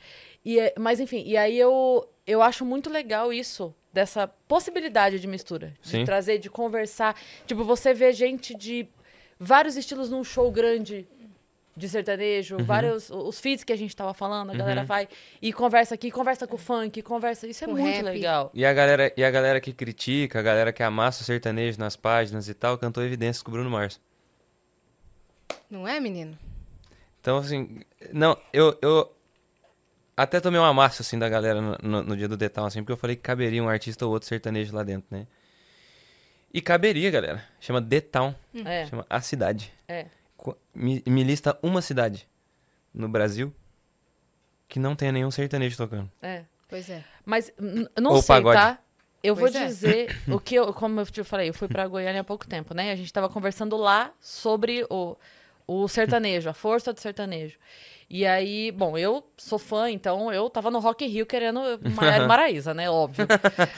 E, 0.44 0.60
é- 0.60 0.74
mas 0.80 1.00
enfim, 1.00 1.24
e 1.26 1.36
aí 1.38 1.58
eu, 1.60 2.08
eu 2.26 2.42
acho 2.42 2.64
muito 2.66 2.90
legal 2.90 3.32
isso, 3.34 3.76
dessa 3.94 4.28
possibilidade 4.48 5.20
de 5.20 5.28
mistura. 5.28 5.74
De 5.82 5.90
Sim. 5.90 6.06
trazer, 6.06 6.38
de 6.38 6.50
conversar. 6.50 7.16
Tipo, 7.46 7.64
você 7.64 7.94
vê 7.94 8.14
gente 8.14 8.56
de 8.56 8.88
vários 9.40 9.76
estilos 9.78 10.10
num 10.10 10.24
show 10.24 10.52
grande 10.52 11.08
de 11.78 11.88
sertanejo, 11.88 12.58
Uhum. 12.58 12.66
vários 12.66 13.10
os 13.10 13.40
feats 13.40 13.64
que 13.64 13.72
a 13.72 13.76
gente 13.78 13.96
tava 13.96 14.14
falando, 14.14 14.52
a 14.52 14.54
galera 14.56 14.84
vai 14.84 15.08
e 15.42 15.54
conversa 15.54 15.96
aqui, 15.96 16.12
conversa 16.12 16.46
com 16.46 16.56
o 16.56 16.58
funk, 16.58 17.02
conversa, 17.02 17.48
isso 17.48 17.64
é 17.64 17.68
Com 17.68 17.74
muito 17.74 17.86
rap. 17.86 18.04
legal. 18.04 18.52
E 18.54 18.66
a 18.66 18.74
galera, 18.74 19.14
e 19.16 19.24
a 19.24 19.32
galera 19.32 19.62
que 19.62 19.72
critica, 19.72 20.40
a 20.40 20.42
galera 20.42 20.74
que 20.74 20.84
amassa 20.84 21.22
o 21.22 21.26
sertanejo 21.26 21.80
nas 21.80 21.96
páginas 21.96 22.50
e 22.50 22.54
tal, 22.54 22.78
cantou 22.78 23.02
evidências 23.02 23.42
com 23.42 23.50
o 23.50 23.54
Bruno 23.54 23.70
Mars. 23.70 24.00
Não 25.70 25.88
é, 25.88 26.00
menino? 26.02 26.38
Então, 27.22 27.38
assim, 27.38 27.82
não, 28.12 28.38
eu, 28.52 28.78
eu 28.82 29.10
até 30.18 30.40
tomei 30.42 30.60
um 30.60 30.64
amasso, 30.66 31.02
assim, 31.02 31.18
da 31.18 31.30
galera 31.30 31.62
no, 31.62 31.78
no- 31.82 32.04
no 32.04 32.18
dia 32.18 32.28
do 32.28 32.36
Detal, 32.36 32.66
assim, 32.66 32.80
porque 32.82 32.92
eu 32.92 32.98
falei 32.98 33.16
que 33.16 33.22
caberia 33.22 33.64
um 33.64 33.70
artista 33.70 34.06
ou 34.06 34.12
outro 34.12 34.28
sertanejo 34.28 34.76
lá 34.76 34.84
dentro, 34.84 35.08
né? 35.12 35.28
E 36.54 36.62
caberia, 36.62 37.12
galera. 37.12 37.44
Chama 37.60 37.82
The 37.82 38.02
Town, 38.02 38.36
É, 38.66 38.86
chama 38.88 39.06
A 39.10 39.22
Cidade. 39.22 39.72
é. 39.88 40.06
Me, 40.74 41.04
me 41.06 41.22
lista 41.24 41.60
uma 41.62 41.82
cidade 41.82 42.26
no 42.94 43.10
Brasil 43.10 43.54
que 44.70 44.80
não 44.80 44.96
tenha 44.96 45.12
nenhum 45.12 45.30
sertanejo 45.30 45.76
tocando. 45.76 46.10
É. 46.22 46.44
Pois 46.70 46.90
é. 46.90 47.04
Mas 47.26 47.52
não 48.00 48.14
Ou 48.14 48.22
sei, 48.22 48.36
pagode. 48.36 48.58
tá? 48.58 48.80
Eu 49.22 49.36
Pois 49.36 49.52
vou 49.54 49.62
é. 49.62 49.66
dizer 49.66 50.18
o 50.32 50.40
que 50.40 50.56
eu, 50.56 50.74
como 50.74 51.02
eu 51.02 51.06
te 51.06 51.24
falei, 51.26 51.50
eu 51.50 51.54
fui 51.54 51.68
pra 51.68 51.86
Goiânia 51.88 52.22
há 52.22 52.24
pouco 52.24 52.48
tempo, 52.48 52.74
né? 52.74 52.92
A 52.92 52.96
gente 52.96 53.12
tava 53.12 53.28
conversando 53.28 53.76
lá 53.76 54.14
sobre 54.22 54.86
o, 54.90 55.18
o 55.70 55.88
sertanejo, 55.88 56.50
a 56.50 56.54
força 56.54 56.92
do 56.92 57.00
sertanejo. 57.00 57.58
E 58.12 58.26
aí, 58.26 58.72
bom, 58.72 58.98
eu 58.98 59.24
sou 59.38 59.60
fã, 59.60 59.88
então 59.92 60.34
eu 60.34 60.50
tava 60.50 60.72
no 60.72 60.80
Rock 60.80 61.06
in 61.06 61.10
Rio 61.10 61.28
querendo 61.28 61.62
Maiara 61.94 62.24
e 62.24 62.28
Maraísa, 62.28 62.74
né? 62.74 62.90
Óbvio. 62.90 63.28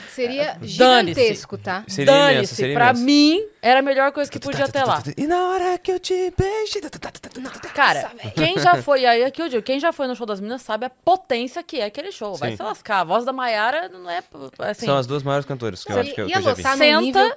Seria 0.08 0.56
gigantesco, 0.62 1.58
tá? 1.58 1.84
Seria 1.86 2.10
imenso, 2.14 2.32
Dane-se, 2.32 2.54
seria 2.54 2.74
pra 2.74 2.86
imenso. 2.92 3.04
mim 3.04 3.46
era 3.60 3.80
a 3.80 3.82
melhor 3.82 4.10
coisa 4.10 4.30
que 4.30 4.40
podia 4.40 4.66
ter 4.66 4.84
lá. 4.84 5.02
E 5.18 5.26
na 5.26 5.50
hora 5.50 5.76
que 5.76 5.92
eu 5.92 6.00
te 6.00 6.32
beijei... 6.34 6.80
Cara, 7.74 8.10
quem 8.34 8.58
já 8.58 8.80
foi 8.82 9.04
aí, 9.04 9.22
aqui 9.22 9.42
eu 9.42 9.50
digo, 9.50 9.62
quem 9.62 9.78
já 9.78 9.92
foi 9.92 10.06
no 10.06 10.16
show 10.16 10.24
das 10.26 10.40
meninas 10.40 10.62
sabe 10.62 10.86
a 10.86 10.90
potência 10.90 11.62
que 11.62 11.78
é 11.80 11.84
aquele 11.84 12.10
show. 12.10 12.34
Vai 12.34 12.52
Sim. 12.52 12.56
se 12.56 12.62
lascar. 12.62 13.00
A 13.00 13.04
voz 13.04 13.26
da 13.26 13.34
Maiara 13.34 13.90
não 13.90 14.08
é 14.08 14.22
assim. 14.60 14.86
São 14.86 14.96
as 14.96 15.06
duas 15.06 15.22
maiores 15.22 15.44
cantoras 15.44 15.84
que 15.84 15.92
eu 15.92 15.96
Não, 15.96 16.02
acho 16.02 16.14
que 16.14 16.20
eu, 16.22 16.26
ia 16.26 16.32
que 16.32 16.38
eu 16.38 16.42
já 16.42 16.54
vi. 16.54 16.62
Senta, 16.62 17.00
nível- 17.02 17.36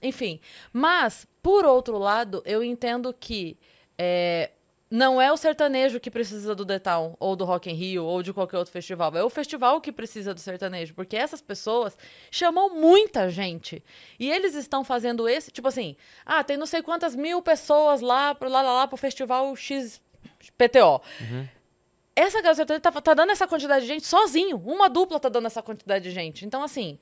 enfim. 0.00 0.38
Mas, 0.72 1.26
por 1.42 1.64
outro 1.64 1.98
lado, 1.98 2.40
eu 2.46 2.62
entendo 2.62 3.12
que 3.12 3.58
é, 3.98 4.50
não 4.90 5.20
é 5.20 5.30
o 5.30 5.36
sertanejo 5.36 6.00
que 6.00 6.10
precisa 6.10 6.54
do 6.54 6.64
The 6.64 6.78
Town, 6.78 7.14
ou 7.20 7.36
do 7.36 7.44
Rock 7.44 7.70
in 7.70 7.74
Rio, 7.74 8.04
ou 8.04 8.22
de 8.22 8.32
qualquer 8.32 8.56
outro 8.56 8.72
festival. 8.72 9.14
É 9.14 9.22
o 9.22 9.28
festival 9.28 9.80
que 9.80 9.92
precisa 9.92 10.32
do 10.32 10.40
sertanejo, 10.40 10.94
porque 10.94 11.16
essas 11.16 11.42
pessoas 11.42 11.96
chamam 12.30 12.74
muita 12.74 13.28
gente. 13.28 13.82
E 14.18 14.30
eles 14.30 14.54
estão 14.54 14.82
fazendo 14.82 15.28
esse, 15.28 15.50
tipo 15.50 15.68
assim, 15.68 15.96
ah, 16.24 16.42
tem 16.42 16.56
não 16.56 16.66
sei 16.66 16.82
quantas 16.82 17.14
mil 17.14 17.42
pessoas 17.42 18.00
lá, 18.00 18.34
pro, 18.34 18.48
lá, 18.48 18.62
lá, 18.62 18.72
lá 18.72 18.88
pro 18.88 18.96
festival 18.96 19.54
XPTO. 19.54 21.02
Essa 22.16 22.38
galera 22.38 22.54
sertaneja 22.54 22.80
tá, 22.80 23.00
tá 23.00 23.14
dando 23.14 23.30
essa 23.30 23.46
quantidade 23.46 23.82
de 23.82 23.88
gente 23.88 24.06
sozinho. 24.06 24.56
Uma 24.56 24.88
dupla 24.88 25.20
tá 25.20 25.28
dando 25.28 25.46
essa 25.46 25.62
quantidade 25.62 26.04
de 26.04 26.10
gente. 26.10 26.46
Então, 26.46 26.62
assim, 26.62 26.98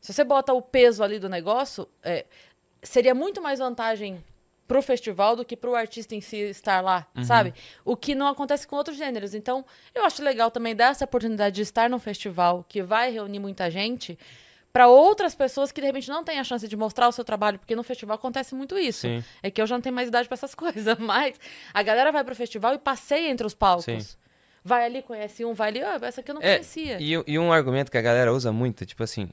se 0.00 0.12
você 0.12 0.22
bota 0.22 0.52
o 0.52 0.60
peso 0.60 1.02
ali 1.02 1.18
do 1.18 1.28
negócio, 1.28 1.88
é, 2.02 2.26
seria 2.82 3.14
muito 3.14 3.40
mais 3.40 3.58
vantagem 3.58 4.22
pro 4.70 4.80
festival 4.80 5.34
do 5.34 5.44
que 5.44 5.56
pro 5.56 5.74
artista 5.74 6.14
em 6.14 6.20
si 6.20 6.36
estar 6.36 6.80
lá, 6.80 7.04
sabe? 7.24 7.52
O 7.84 7.96
que 7.96 8.14
não 8.14 8.28
acontece 8.28 8.68
com 8.68 8.76
outros 8.76 8.96
gêneros. 8.96 9.34
Então, 9.34 9.64
eu 9.92 10.04
acho 10.04 10.22
legal 10.22 10.48
também 10.48 10.76
dar 10.76 10.92
essa 10.92 11.04
oportunidade 11.04 11.56
de 11.56 11.62
estar 11.62 11.90
num 11.90 11.98
festival 11.98 12.64
que 12.68 12.80
vai 12.80 13.10
reunir 13.10 13.40
muita 13.40 13.68
gente 13.68 14.16
para 14.72 14.86
outras 14.86 15.34
pessoas 15.34 15.72
que 15.72 15.80
de 15.80 15.88
repente 15.88 16.08
não 16.08 16.22
têm 16.22 16.38
a 16.38 16.44
chance 16.44 16.68
de 16.68 16.76
mostrar 16.76 17.08
o 17.08 17.12
seu 17.12 17.24
trabalho, 17.24 17.58
porque 17.58 17.74
no 17.74 17.82
festival 17.82 18.14
acontece 18.14 18.54
muito 18.54 18.78
isso. 18.78 19.00
Sim. 19.00 19.24
É 19.42 19.50
que 19.50 19.60
eu 19.60 19.66
já 19.66 19.74
não 19.74 19.82
tenho 19.82 19.92
mais 19.96 20.06
idade 20.06 20.28
para 20.28 20.36
essas 20.36 20.54
coisas, 20.64 20.96
mas 21.00 21.34
a 21.74 21.82
galera 21.82 22.12
vai 22.12 22.22
pro 22.22 22.36
festival 22.36 22.72
e 22.74 22.78
passeia 22.78 23.28
entre 23.28 23.44
os 23.44 23.54
palcos. 23.54 23.84
Sim. 23.86 23.98
Vai 24.62 24.84
ali, 24.84 25.02
conhece 25.02 25.44
um, 25.44 25.52
vai 25.52 25.70
ali, 25.70 25.82
ah, 25.82 25.98
essa 26.02 26.20
aqui 26.20 26.30
eu 26.30 26.34
não 26.36 26.42
É, 26.42 26.52
conhecia. 26.52 26.98
E, 27.00 27.10
e 27.26 27.38
um 27.40 27.52
argumento 27.52 27.90
que 27.90 27.98
a 27.98 28.02
galera 28.02 28.32
usa 28.32 28.52
muito, 28.52 28.86
tipo 28.86 29.02
assim, 29.02 29.30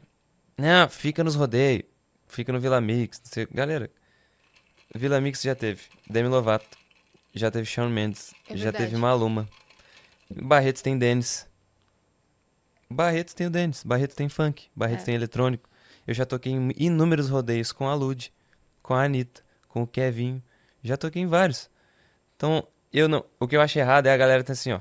não, 0.58 0.90
fica 0.90 1.24
nos 1.24 1.36
rodeios, 1.36 1.84
fica 2.28 2.52
no 2.52 2.60
Vila 2.60 2.82
Mix. 2.82 3.20
não 3.24 3.32
sei- 3.32 3.48
Galera, 3.52 3.92
Vila 4.96 5.20
Mix 5.22 5.42
já 5.42 5.56
teve 5.56 5.82
Demi 6.10 6.30
Lovato, 6.30 6.78
já 7.34 7.52
teve 7.52 7.66
Shawn 7.66 7.90
Mendes, 7.90 8.34
É 8.50 8.58
já 8.58 8.72
teve 8.72 8.96
Maluma. 8.96 9.48
Barretos 10.30 10.82
tem 10.82 10.98
Dennis. 10.98 11.48
Barretos 12.90 13.34
tem 13.34 13.48
o 13.48 13.50
Dennis, 13.50 13.84
Barretos 13.84 14.16
tem 14.16 14.30
funk, 14.30 14.68
Barretos 14.76 15.04
É. 15.04 15.06
tem 15.08 15.16
eletrônico. 15.16 15.70
Eu 16.06 16.14
já 16.14 16.26
toquei 16.26 16.54
em 16.54 16.72
inúmeros 16.78 17.30
rodeios 17.30 17.72
com 17.72 17.88
a 17.88 17.94
Lud, 17.94 18.32
com 18.82 18.94
a 18.94 19.04
Anitta, 19.04 19.42
com 19.68 19.84
o 19.84 19.88
Kevinho. 19.88 20.42
Já 20.82 20.96
toquei 20.96 21.22
em 21.22 21.28
vários. 21.28 21.70
Então, 22.38 22.66
eu 22.94 23.10
não. 23.10 23.26
O 23.40 23.48
que 23.48 23.58
eu 23.58 23.62
acho 23.62 23.78
errado 23.78 24.08
é 24.08 24.14
a 24.14 24.18
galera 24.18 24.42
tá 24.44 24.54
assim, 24.54 24.72
ó. 24.72 24.80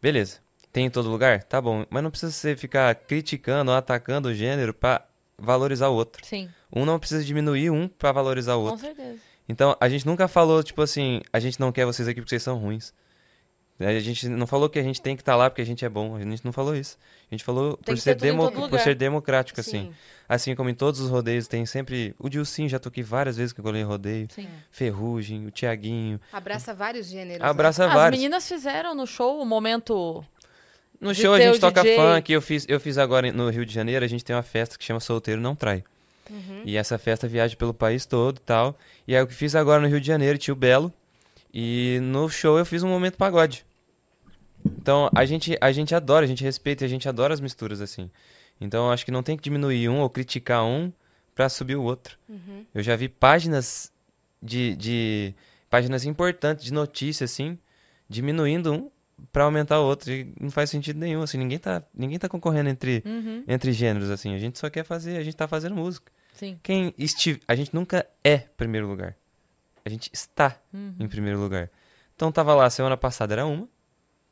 Beleza. 0.00 0.40
Tem 0.70 0.84
em 0.84 0.90
todo 0.90 1.08
lugar? 1.08 1.42
Tá 1.42 1.58
bom. 1.60 1.86
Mas 1.88 2.02
não 2.02 2.10
precisa 2.10 2.30
você 2.32 2.54
ficar 2.54 2.94
criticando 2.94 3.70
ou 3.70 3.76
atacando 3.76 4.28
o 4.28 4.34
gênero 4.34 4.74
pra 4.74 5.06
valorizar 5.38 5.88
o 5.88 5.94
outro. 5.94 6.24
Sim, 6.26 6.50
Um 6.70 6.84
não 6.84 6.98
precisa 6.98 7.24
diminuir 7.24 7.70
um 7.70 7.88
pra 7.88 8.12
valorizar 8.12 8.56
o 8.56 8.64
com 8.64 8.70
outro. 8.72 8.80
certeza. 8.86 9.18
Então, 9.48 9.76
a 9.80 9.88
gente 9.88 10.06
nunca 10.06 10.28
falou, 10.28 10.62
tipo 10.62 10.82
assim, 10.82 11.20
a 11.32 11.40
gente 11.40 11.58
não 11.58 11.72
quer 11.72 11.86
vocês 11.86 12.06
aqui 12.06 12.20
porque 12.20 12.30
vocês 12.30 12.42
são 12.42 12.58
ruins. 12.58 12.92
A 13.80 13.96
gente 14.00 14.28
não 14.28 14.44
falou 14.46 14.68
que 14.68 14.76
a 14.76 14.82
gente 14.82 15.00
tem 15.00 15.14
que 15.14 15.22
estar 15.22 15.36
lá 15.36 15.48
porque 15.48 15.62
a 15.62 15.64
gente 15.64 15.84
é 15.84 15.88
bom. 15.88 16.16
A 16.16 16.20
gente 16.20 16.44
não 16.44 16.52
falou 16.52 16.74
isso. 16.74 16.98
A 17.30 17.34
gente 17.34 17.44
falou 17.44 17.76
Tem 17.76 17.94
por 17.94 18.00
ser, 18.00 18.16
demo- 18.16 18.50
por 18.68 18.80
ser 18.80 18.96
democrático, 18.96 19.60
assim. 19.60 19.82
Sim. 19.84 19.92
Assim 20.28 20.54
como 20.56 20.68
em 20.68 20.74
todos 20.74 20.98
os 20.98 21.08
rodeios 21.08 21.46
tem 21.46 21.64
sempre. 21.64 22.12
O 22.18 22.28
Dilcinho 22.28 22.68
já 22.68 22.80
toquei 22.80 23.04
várias 23.04 23.36
vezes 23.36 23.52
que 23.52 23.60
eu 23.60 23.64
colei 23.64 23.80
em 23.82 23.84
rodeio. 23.84 24.26
Sim. 24.32 24.48
Ferrugem, 24.72 25.46
o 25.46 25.50
Tiaguinho. 25.52 26.20
Abraça 26.32 26.74
vários 26.74 27.06
gêneros. 27.06 27.40
né? 27.40 27.48
Abraça 27.48 27.86
As 27.86 27.94
vários. 27.94 28.18
meninas 28.18 28.48
fizeram 28.48 28.96
no 28.96 29.06
show 29.06 29.40
o 29.40 29.46
momento. 29.46 30.24
No 31.00 31.14
show 31.14 31.32
a 31.32 31.38
gente 31.40 31.60
toca 31.60 31.80
DJ. 31.80 31.96
funk, 31.96 32.32
eu 32.32 32.42
fiz, 32.42 32.66
eu 32.68 32.80
fiz 32.80 32.98
agora 32.98 33.30
no 33.30 33.48
Rio 33.48 33.64
de 33.64 33.72
Janeiro, 33.72 34.04
a 34.04 34.08
gente 34.08 34.24
tem 34.24 34.34
uma 34.34 34.42
festa 34.42 34.76
que 34.76 34.84
chama 34.84 34.98
Solteiro 34.98 35.40
Não 35.40 35.54
Trai. 35.54 35.84
Uhum. 36.30 36.62
E 36.64 36.76
essa 36.76 36.98
festa 36.98 37.26
viaja 37.26 37.56
pelo 37.56 37.74
país 37.74 38.06
todo 38.06 38.36
e 38.36 38.40
tal. 38.40 38.78
E 39.06 39.14
aí 39.16 39.22
o 39.22 39.26
que 39.26 39.34
fiz 39.34 39.54
agora 39.54 39.80
no 39.80 39.88
Rio 39.88 40.00
de 40.00 40.06
Janeiro, 40.06 40.38
Tio 40.38 40.54
Belo. 40.54 40.92
E 41.52 41.98
no 42.02 42.28
show 42.28 42.58
eu 42.58 42.64
fiz 42.64 42.82
um 42.82 42.88
momento 42.88 43.16
pagode. 43.16 43.64
Então 44.64 45.10
a 45.14 45.24
gente, 45.24 45.56
a 45.60 45.72
gente 45.72 45.94
adora, 45.94 46.24
a 46.24 46.28
gente 46.28 46.44
respeita, 46.44 46.84
e 46.84 46.86
a 46.86 46.88
gente 46.88 47.08
adora 47.08 47.32
as 47.32 47.40
misturas 47.40 47.80
assim. 47.80 48.10
Então 48.60 48.90
acho 48.90 49.04
que 49.04 49.10
não 49.10 49.22
tem 49.22 49.36
que 49.36 49.42
diminuir 49.42 49.88
um 49.88 50.00
ou 50.00 50.10
criticar 50.10 50.64
um 50.64 50.92
pra 51.34 51.48
subir 51.48 51.76
o 51.76 51.82
outro. 51.82 52.18
Uhum. 52.28 52.64
Eu 52.74 52.82
já 52.82 52.96
vi 52.96 53.08
páginas 53.08 53.92
de, 54.42 54.74
de 54.76 55.34
páginas 55.70 56.04
importantes 56.04 56.64
de 56.64 56.72
notícia 56.72 57.24
assim, 57.24 57.58
diminuindo 58.08 58.72
um 58.72 58.90
pra 59.32 59.44
aumentar 59.44 59.80
o 59.80 59.84
outro. 59.84 60.12
E 60.12 60.32
não 60.40 60.50
faz 60.50 60.70
sentido 60.70 60.98
nenhum, 60.98 61.22
assim, 61.22 61.38
ninguém 61.38 61.58
tá, 61.58 61.82
ninguém 61.94 62.18
tá 62.18 62.28
concorrendo 62.28 62.68
entre 62.68 63.02
Uhum, 63.04 63.44
entre 63.46 63.72
gêneros 63.72 64.10
assim. 64.10 64.34
A 64.34 64.38
gente 64.38 64.58
só 64.58 64.68
quer 64.68 64.84
fazer, 64.84 65.16
a 65.16 65.22
gente 65.22 65.36
tá 65.36 65.46
fazendo 65.46 65.76
música. 65.76 66.12
Sim. 66.38 66.58
Quem 66.62 66.94
estive, 66.96 67.40
a 67.46 67.54
gente 67.54 67.74
nunca 67.74 68.06
é 68.22 68.38
primeiro 68.38 68.86
lugar. 68.86 69.16
A 69.84 69.88
gente 69.88 70.10
está 70.12 70.56
Uhum. 70.72 70.94
em 71.00 71.08
primeiro 71.08 71.38
lugar. 71.40 71.70
Então 72.14 72.30
tava 72.32 72.54
lá, 72.54 72.68
semana 72.70 72.96
passada 72.96 73.34
era 73.34 73.46
uma, 73.46 73.68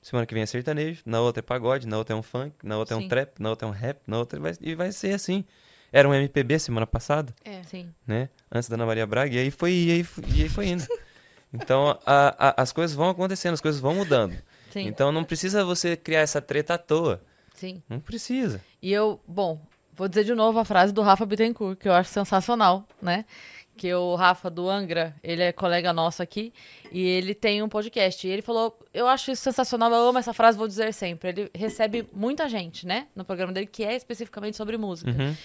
semana 0.02 0.26
que 0.26 0.34
vem 0.34 0.42
é 0.42 0.46
sertanejo, 0.46 1.02
na 1.06 1.20
outra 1.20 1.40
é 1.40 1.42
pagode, 1.42 1.86
na 1.86 1.96
outra 1.98 2.14
é 2.14 2.18
um 2.18 2.22
funk, 2.22 2.54
na 2.62 2.76
outra 2.78 2.94
é 2.96 2.98
Sim. 2.98 3.04
um 3.04 3.08
trap, 3.08 3.40
na 3.40 3.50
outra 3.50 3.66
é 3.66 3.70
um 3.70 3.72
rap, 3.72 4.00
na 4.06 4.18
outra 4.18 4.38
vai, 4.40 4.52
e 4.60 4.74
vai 4.74 4.92
ser 4.92 5.12
assim. 5.14 5.44
Era 5.92 6.08
um 6.08 6.12
MPB 6.14 6.58
semana 6.58 6.86
passada 6.86 7.32
É. 7.44 7.62
Sim. 7.62 7.92
né? 8.06 8.28
Antes 8.52 8.68
da 8.68 8.74
Ana 8.76 8.84
Maria 8.86 9.06
Braga, 9.06 9.34
e 9.34 9.38
aí 9.38 9.50
foi, 9.50 9.72
e 9.72 9.90
aí, 9.92 10.02
foi- 10.04 10.24
e 10.34 10.42
aí 10.42 10.48
foi 10.48 10.66
indo. 10.68 10.86
Então, 11.52 11.98
a- 12.04 12.48
a- 12.48 12.62
as 12.62 12.72
coisas 12.72 12.94
vão 12.94 13.08
acontecendo, 13.08 13.54
as 13.54 13.60
coisas 13.60 13.80
vão 13.80 13.94
mudando. 13.94 14.36
Sim. 14.70 14.86
Então, 14.88 15.10
não 15.12 15.24
precisa 15.24 15.64
você 15.64 15.96
criar 15.96 16.20
essa 16.20 16.42
treta 16.42 16.74
à 16.74 16.78
toa. 16.78 17.22
Sim. 17.54 17.80
Não 17.88 17.98
precisa. 18.00 18.60
E 18.82 18.92
eu, 18.92 19.20
bom, 19.26 19.64
vou 19.96 20.08
dizer 20.08 20.24
de 20.24 20.34
novo 20.34 20.58
a 20.58 20.64
frase 20.64 20.92
do 20.92 21.02
Rafa 21.02 21.24
Bittencourt, 21.26 21.78
que 21.78 21.88
eu 21.88 21.92
acho 21.92 22.10
sensacional, 22.10 22.86
né? 23.00 23.24
que 23.76 23.92
o 23.92 24.14
Rafa 24.14 24.48
do 24.48 24.68
Angra, 24.68 25.14
ele 25.22 25.42
é 25.42 25.52
colega 25.52 25.92
nosso 25.92 26.22
aqui, 26.22 26.52
e 26.90 27.06
ele 27.06 27.34
tem 27.34 27.62
um 27.62 27.68
podcast. 27.68 28.26
E 28.26 28.30
ele 28.30 28.42
falou: 28.42 28.76
Eu 28.92 29.06
acho 29.06 29.30
isso 29.30 29.42
sensacional, 29.42 29.92
eu 29.92 30.08
amo 30.08 30.18
essa 30.18 30.32
frase, 30.32 30.56
vou 30.56 30.66
dizer 30.66 30.92
sempre. 30.94 31.28
Ele 31.28 31.50
recebe 31.54 32.08
muita 32.12 32.48
gente, 32.48 32.86
né, 32.86 33.06
no 33.14 33.24
programa 33.24 33.52
dele, 33.52 33.66
que 33.66 33.84
é 33.84 33.94
especificamente 33.94 34.56
sobre 34.56 34.76
música. 34.76 35.10
Uhum. 35.10 35.36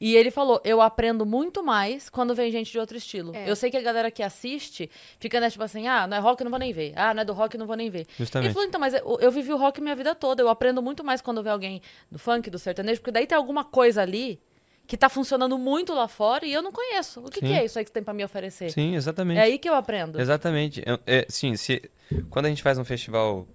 E 0.00 0.14
ele 0.16 0.30
falou: 0.30 0.60
Eu 0.64 0.80
aprendo 0.80 1.26
muito 1.26 1.62
mais 1.64 2.08
quando 2.08 2.34
vem 2.34 2.50
gente 2.52 2.70
de 2.70 2.78
outro 2.78 2.96
estilo. 2.96 3.34
É. 3.34 3.50
Eu 3.50 3.56
sei 3.56 3.70
que 3.70 3.76
a 3.76 3.82
galera 3.82 4.10
que 4.10 4.22
assiste 4.22 4.90
fica, 5.18 5.40
né, 5.40 5.50
tipo 5.50 5.64
assim: 5.64 5.86
Ah, 5.88 6.06
não 6.06 6.16
é 6.16 6.20
rock, 6.20 6.40
eu 6.40 6.44
não 6.44 6.50
vou 6.50 6.58
nem 6.60 6.72
ver. 6.72 6.92
Ah, 6.96 7.12
não 7.12 7.22
é 7.22 7.24
do 7.24 7.32
rock, 7.32 7.54
eu 7.54 7.58
não 7.58 7.66
vou 7.66 7.76
nem 7.76 7.90
ver. 7.90 8.00
Ele 8.00 8.08
Justamente. 8.18 8.52
falou, 8.52 8.68
então, 8.68 8.80
mas 8.80 8.94
eu, 8.94 9.18
eu 9.20 9.30
vivi 9.30 9.52
o 9.52 9.56
rock 9.56 9.80
minha 9.80 9.96
vida 9.96 10.14
toda. 10.14 10.42
Eu 10.42 10.48
aprendo 10.48 10.80
muito 10.82 11.02
mais 11.02 11.20
quando 11.20 11.42
vê 11.42 11.50
alguém 11.50 11.82
do 12.10 12.18
funk, 12.18 12.48
do 12.50 12.58
sertanejo, 12.58 13.00
porque 13.00 13.10
daí 13.10 13.26
tem 13.26 13.36
alguma 13.36 13.64
coisa 13.64 14.02
ali 14.02 14.40
que 14.86 14.96
tá 14.96 15.08
funcionando 15.10 15.58
muito 15.58 15.92
lá 15.92 16.08
fora 16.08 16.46
e 16.46 16.52
eu 16.52 16.62
não 16.62 16.72
conheço. 16.72 17.20
O 17.20 17.24
que, 17.30 17.40
que 17.40 17.52
é 17.52 17.64
isso 17.64 17.78
aí 17.78 17.84
que 17.84 17.90
você 17.90 17.94
tem 17.94 18.02
pra 18.02 18.14
me 18.14 18.24
oferecer? 18.24 18.70
Sim, 18.70 18.94
exatamente. 18.94 19.38
É 19.38 19.42
aí 19.42 19.58
que 19.58 19.68
eu 19.68 19.74
aprendo. 19.74 20.18
Exatamente. 20.18 20.82
Eu- 20.86 20.98
é, 21.06 21.26
sim, 21.28 21.54
se, 21.56 21.82
quando 22.30 22.46
a 22.46 22.48
gente 22.48 22.62
faz 22.62 22.78
um 22.78 22.84
festival 22.84 23.46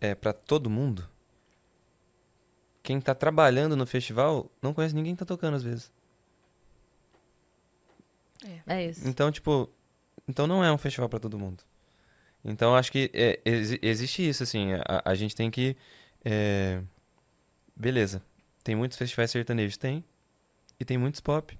é, 0.00 0.14
para 0.14 0.34
todo 0.34 0.68
mundo, 0.68 1.08
quem 2.84 3.00
tá 3.00 3.14
trabalhando 3.14 3.74
no 3.74 3.84
festival 3.86 4.48
não 4.62 4.72
conhece 4.72 4.94
ninguém 4.94 5.14
que 5.14 5.18
tá 5.18 5.24
tocando 5.24 5.54
às 5.56 5.62
vezes. 5.64 5.90
É 8.66 8.86
isso. 8.86 9.08
Então, 9.08 9.32
tipo, 9.32 9.70
então 10.28 10.46
não 10.46 10.62
é 10.62 10.70
um 10.70 10.76
festival 10.78 11.08
pra 11.08 11.18
todo 11.18 11.38
mundo. 11.38 11.64
Então, 12.44 12.76
acho 12.76 12.92
que 12.92 13.10
é, 13.14 13.40
exi- 13.44 13.78
existe 13.82 14.28
isso, 14.28 14.42
assim, 14.42 14.74
a, 14.74 15.02
a 15.02 15.14
gente 15.14 15.34
tem 15.34 15.50
que, 15.50 15.74
é, 16.22 16.82
beleza, 17.74 18.22
tem 18.62 18.76
muitos 18.76 18.98
festivais 18.98 19.30
sertanejos, 19.30 19.78
tem, 19.78 20.04
e 20.78 20.84
tem 20.84 20.98
muitos 20.98 21.20
pop, 21.22 21.58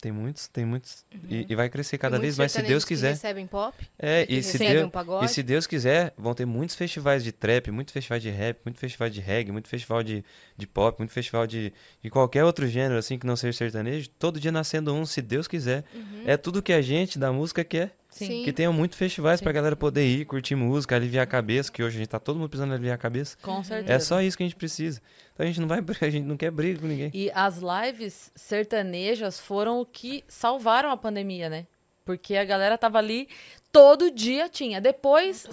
tem 0.00 0.10
muitos, 0.10 0.48
tem 0.48 0.64
muitos, 0.64 1.04
e, 1.28 1.46
e 1.48 1.54
vai 1.54 1.68
crescer 1.68 1.98
cada 1.98 2.18
vez 2.18 2.38
mais, 2.38 2.52
se 2.52 2.62
Deus 2.62 2.84
que 2.84 2.94
quiser. 2.94 3.10
recebem 3.10 3.46
pop. 3.46 3.76
É, 3.98 4.26
que 4.26 4.34
e 4.34 4.42
se, 4.42 4.52
recebem 4.52 4.74
Deus, 4.74 4.86
um 4.86 4.90
pagode. 4.90 5.26
e 5.26 5.28
se 5.28 5.42
Deus 5.42 5.66
quiser, 5.66 6.12
vão 6.16 6.34
ter 6.34 6.46
muitos 6.46 6.74
festivais 6.74 7.22
de 7.22 7.32
trap, 7.32 7.70
muitos 7.70 7.92
festivais 7.92 8.22
de 8.22 8.30
rap, 8.30 8.58
muitos 8.64 8.80
festivais 8.80 9.12
de 9.12 9.20
reggae, 9.20 9.52
muito 9.52 9.68
festival 9.68 10.02
de, 10.02 10.24
de 10.56 10.66
pop, 10.66 10.98
muito 10.98 11.12
festival 11.12 11.46
de, 11.46 11.72
de 12.02 12.10
qualquer 12.10 12.44
outro 12.44 12.66
gênero, 12.66 12.98
assim, 12.98 13.18
que 13.18 13.26
não 13.26 13.36
seja 13.36 13.56
sertanejo. 13.56 14.08
Todo 14.18 14.40
dia 14.40 14.50
nascendo 14.50 14.94
um, 14.94 15.04
se 15.04 15.20
Deus 15.20 15.46
quiser. 15.46 15.84
É 16.24 16.36
tudo 16.36 16.62
que 16.62 16.72
a 16.72 16.80
gente 16.82 17.18
da 17.18 17.32
música 17.32 17.62
quer. 17.62 17.99
Sim. 18.10 18.42
Que 18.42 18.52
tenham 18.52 18.72
muitos 18.72 18.98
festivais 18.98 19.38
Sim. 19.38 19.44
pra 19.44 19.52
galera 19.52 19.76
poder 19.76 20.04
ir, 20.04 20.24
curtir 20.24 20.56
música, 20.56 20.96
aliviar 20.96 21.22
a 21.22 21.26
cabeça, 21.26 21.70
que 21.70 21.82
hoje 21.82 21.96
a 21.96 21.98
gente 22.00 22.08
tá 22.08 22.18
todo 22.18 22.38
mundo 22.38 22.48
precisando 22.48 22.72
aliviar 22.72 22.96
a 22.96 22.98
cabeça. 22.98 23.36
Com 23.40 23.62
certeza. 23.62 23.92
É 23.92 23.98
só 23.98 24.20
isso 24.20 24.36
que 24.36 24.42
a 24.42 24.46
gente 24.46 24.56
precisa. 24.56 25.00
Então 25.32 25.44
a 25.44 25.46
gente 25.46 25.60
não 25.60 25.68
vai, 25.68 25.78
a 26.02 26.10
gente 26.10 26.26
não 26.26 26.36
quer 26.36 26.50
briga 26.50 26.80
com 26.80 26.86
ninguém. 26.86 27.10
E 27.14 27.30
as 27.32 27.58
lives 27.58 28.32
sertanejas 28.34 29.38
foram 29.38 29.80
o 29.80 29.86
que 29.86 30.24
salvaram 30.26 30.90
a 30.90 30.96
pandemia, 30.96 31.48
né? 31.48 31.66
Porque 32.04 32.34
a 32.34 32.44
galera 32.44 32.76
tava 32.76 32.98
ali, 32.98 33.28
todo 33.70 34.10
dia 34.10 34.48
tinha. 34.48 34.80
Depois 34.80 35.46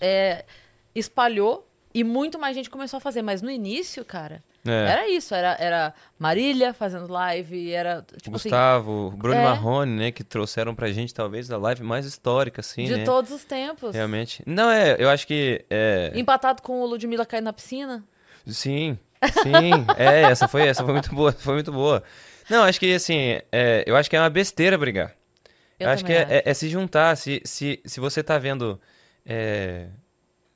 é, 0.00 0.44
espalhou 0.94 1.68
e 1.92 2.04
muito 2.04 2.38
mais 2.38 2.54
gente 2.54 2.70
começou 2.70 2.98
a 2.98 3.00
fazer. 3.00 3.22
Mas 3.22 3.42
no 3.42 3.50
início, 3.50 4.04
cara, 4.04 4.42
É. 4.66 4.70
era 4.92 5.08
isso. 5.10 5.34
Era, 5.34 5.56
era 5.60 5.94
Marília 6.18 6.72
fazendo 6.72 7.10
live, 7.12 7.72
era 7.72 8.04
tipo 8.22 8.36
assim, 8.36 8.48
Gustavo, 8.48 9.10
Bruno 9.16 9.36
é. 9.38 9.44
Marrone, 9.44 9.92
né, 9.96 10.10
que 10.12 10.24
trouxeram 10.24 10.74
pra 10.74 10.90
gente 10.90 11.12
talvez 11.12 11.50
a 11.50 11.56
live 11.58 11.82
mais 11.82 12.06
histórica, 12.06 12.60
assim, 12.60 12.84
de 12.84 12.96
né? 12.96 13.04
todos 13.04 13.30
os 13.30 13.44
tempos. 13.44 13.94
Realmente. 13.94 14.42
Não, 14.46 14.70
é, 14.70 14.96
eu 14.98 15.10
acho 15.10 15.26
que. 15.26 15.64
É, 15.68 16.12
Empatado 16.14 16.62
com 16.62 16.80
o 16.80 16.86
Ludmilla 16.86 17.26
caindo 17.26 17.44
na 17.44 17.52
piscina. 17.52 18.02
sim, 18.46 18.98
sim. 19.42 19.70
é, 19.98 20.22
essa 20.22 20.48
foi, 20.48 20.66
essa 20.66 20.82
foi 20.82 20.92
muito 20.92 21.14
boa, 21.14 21.32
foi 21.32 21.54
muito 21.54 21.72
boa. 21.72 22.02
Não, 22.48 22.62
acho 22.64 22.78
que 22.80 22.94
assim, 22.94 23.38
é, 23.52 23.84
eu 23.86 23.96
acho 23.96 24.08
que 24.10 24.16
é 24.16 24.20
uma 24.20 24.30
besteira 24.30 24.76
brigar. 24.78 25.12
Eu, 25.78 25.88
acho 25.90 26.04
que 26.04 26.12
é, 26.12 26.26
é- 26.30 26.42
é 26.46 26.54
se 26.54 26.68
juntar. 26.68 27.16
Se, 27.16 27.42
se, 27.44 27.80
se 27.84 28.00
você 28.00 28.22
tá 28.22 28.38
vendo. 28.38 28.80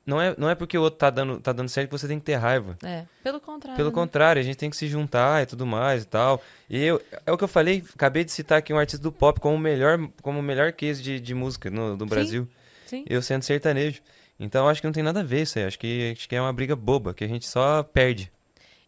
Não, 0.09 0.19
é, 0.19 0.35
não 0.37 0.49
é 0.49 0.55
porque 0.55 0.77
o 0.77 0.81
outro 0.81 0.97
tá 0.97 1.09
dando, 1.09 1.39
tá 1.39 1.53
dando 1.53 1.69
certo 1.69 1.87
que 1.89 1.97
você 1.97 2.07
tem 2.07 2.19
que 2.19 2.25
ter 2.25 2.35
raiva. 2.35 2.77
É, 2.83 3.05
pelo 3.23 3.39
contrário. 3.39 3.77
Pelo 3.77 3.89
né? 3.89 3.95
contrário, 3.95 4.39
a 4.39 4.43
gente 4.43 4.57
tem 4.57 4.69
que 4.69 4.75
se 4.75 4.87
juntar 4.87 5.43
e 5.43 5.45
tudo 5.45 5.65
mais 5.65 6.03
e 6.03 6.07
tal. 6.07 6.41
E 6.69 6.83
eu, 6.83 7.01
é 7.25 7.31
o 7.31 7.37
que 7.37 7.43
eu 7.43 7.47
falei, 7.47 7.83
acabei 7.93 8.23
de 8.23 8.31
citar 8.31 8.57
aqui 8.57 8.73
um 8.73 8.79
artista 8.79 9.01
do 9.01 9.11
pop 9.11 9.39
como 9.39 9.55
o 9.55 9.59
melhor, 9.59 9.99
como 10.21 10.39
o 10.39 10.43
melhor 10.43 10.73
case 10.73 11.01
de, 11.01 11.19
de 11.19 11.33
música 11.35 11.69
no, 11.69 11.95
do 11.95 12.05
Brasil. 12.05 12.47
Sim. 12.87 13.05
Eu 13.07 13.21
sendo 13.21 13.43
sertanejo. 13.43 14.01
Então 14.39 14.67
acho 14.67 14.81
que 14.81 14.87
não 14.87 14.93
tem 14.93 15.03
nada 15.03 15.19
a 15.19 15.23
ver 15.23 15.43
isso 15.43 15.59
aí. 15.59 15.65
Acho 15.65 15.77
que, 15.77 16.13
acho 16.17 16.27
que 16.27 16.35
é 16.35 16.41
uma 16.41 16.51
briga 16.51 16.75
boba, 16.75 17.13
que 17.13 17.23
a 17.23 17.27
gente 17.27 17.47
só 17.47 17.83
perde. 17.83 18.31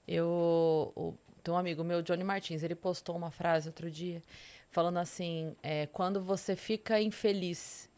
Eu. 0.07 0.91
o- 0.95 1.13
tem 1.43 1.53
um 1.53 1.57
amigo 1.57 1.83
meu, 1.83 2.01
Johnny 2.01 2.23
Martins, 2.23 2.61
ele 2.61 2.75
postou 2.75 3.15
uma 3.15 3.31
frase 3.31 3.67
outro 3.67 3.89
dia, 3.89 4.21
falando 4.69 4.97
assim: 4.97 5.55
é, 5.61 5.87
quando 5.87 6.21
você 6.21 6.55
fica 6.55 7.01
infeliz 7.01 7.89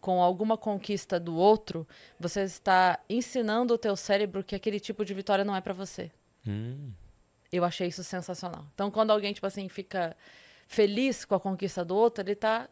com 0.00 0.22
alguma 0.22 0.56
conquista 0.56 1.18
do 1.18 1.34
outro, 1.36 1.86
você 2.18 2.42
está 2.42 2.98
ensinando 3.08 3.74
o 3.74 3.78
teu 3.78 3.96
cérebro 3.96 4.44
que 4.44 4.54
aquele 4.54 4.78
tipo 4.80 5.04
de 5.04 5.12
vitória 5.14 5.44
não 5.44 5.54
é 5.56 5.60
pra 5.60 5.72
você. 5.72 6.10
Hum. 6.46 6.92
Eu 7.52 7.64
achei 7.64 7.88
isso 7.88 8.02
sensacional. 8.04 8.66
Então, 8.74 8.90
quando 8.90 9.10
alguém, 9.10 9.32
tipo 9.32 9.46
assim, 9.46 9.68
fica 9.68 10.16
feliz 10.66 11.24
com 11.24 11.34
a 11.34 11.40
conquista 11.40 11.84
do 11.84 11.94
outro, 11.96 12.22
ele 12.24 12.34
tá 12.34 12.68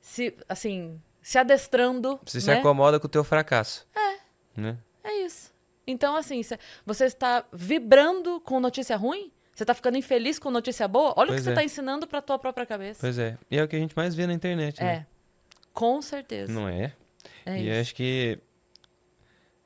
se, 0.00 0.34
assim, 0.48 1.00
se 1.20 1.38
adestrando, 1.38 2.18
Você 2.24 2.40
se 2.40 2.46
né? 2.48 2.58
acomoda 2.58 2.98
com 2.98 3.06
o 3.06 3.10
teu 3.10 3.24
fracasso. 3.24 3.86
É. 3.94 4.60
Né? 4.60 4.78
É 5.04 5.12
isso. 5.24 5.52
Então, 5.86 6.16
assim, 6.16 6.42
cê- 6.42 6.58
você 6.86 7.06
está 7.06 7.44
vibrando 7.52 8.40
com 8.40 8.60
notícia 8.60 8.96
ruim? 8.96 9.32
Você 9.54 9.64
está 9.64 9.74
ficando 9.74 9.98
infeliz 9.98 10.38
com 10.38 10.50
notícia 10.50 10.88
boa? 10.88 11.12
Olha 11.16 11.26
o 11.30 11.32
Pois 11.32 11.40
que 11.40 11.44
você 11.44 11.50
é. 11.50 11.52
está 11.52 11.64
ensinando 11.64 12.06
para 12.06 12.22
tua 12.22 12.38
própria 12.38 12.64
cabeça. 12.64 13.00
Pois 13.00 13.18
é. 13.18 13.36
E 13.50 13.58
é 13.58 13.62
o 13.62 13.68
que 13.68 13.76
a 13.76 13.78
gente 13.78 13.94
mais 13.96 14.14
vê 14.14 14.26
na 14.26 14.32
internet, 14.32 14.80
é. 14.80 14.84
né? 14.84 15.06
Com 15.72 16.00
certeza. 16.02 16.52
Não 16.52 16.68
é? 16.68 16.92
É 17.46 17.58
e 17.60 17.70
acho 17.70 17.94
que. 17.94 18.38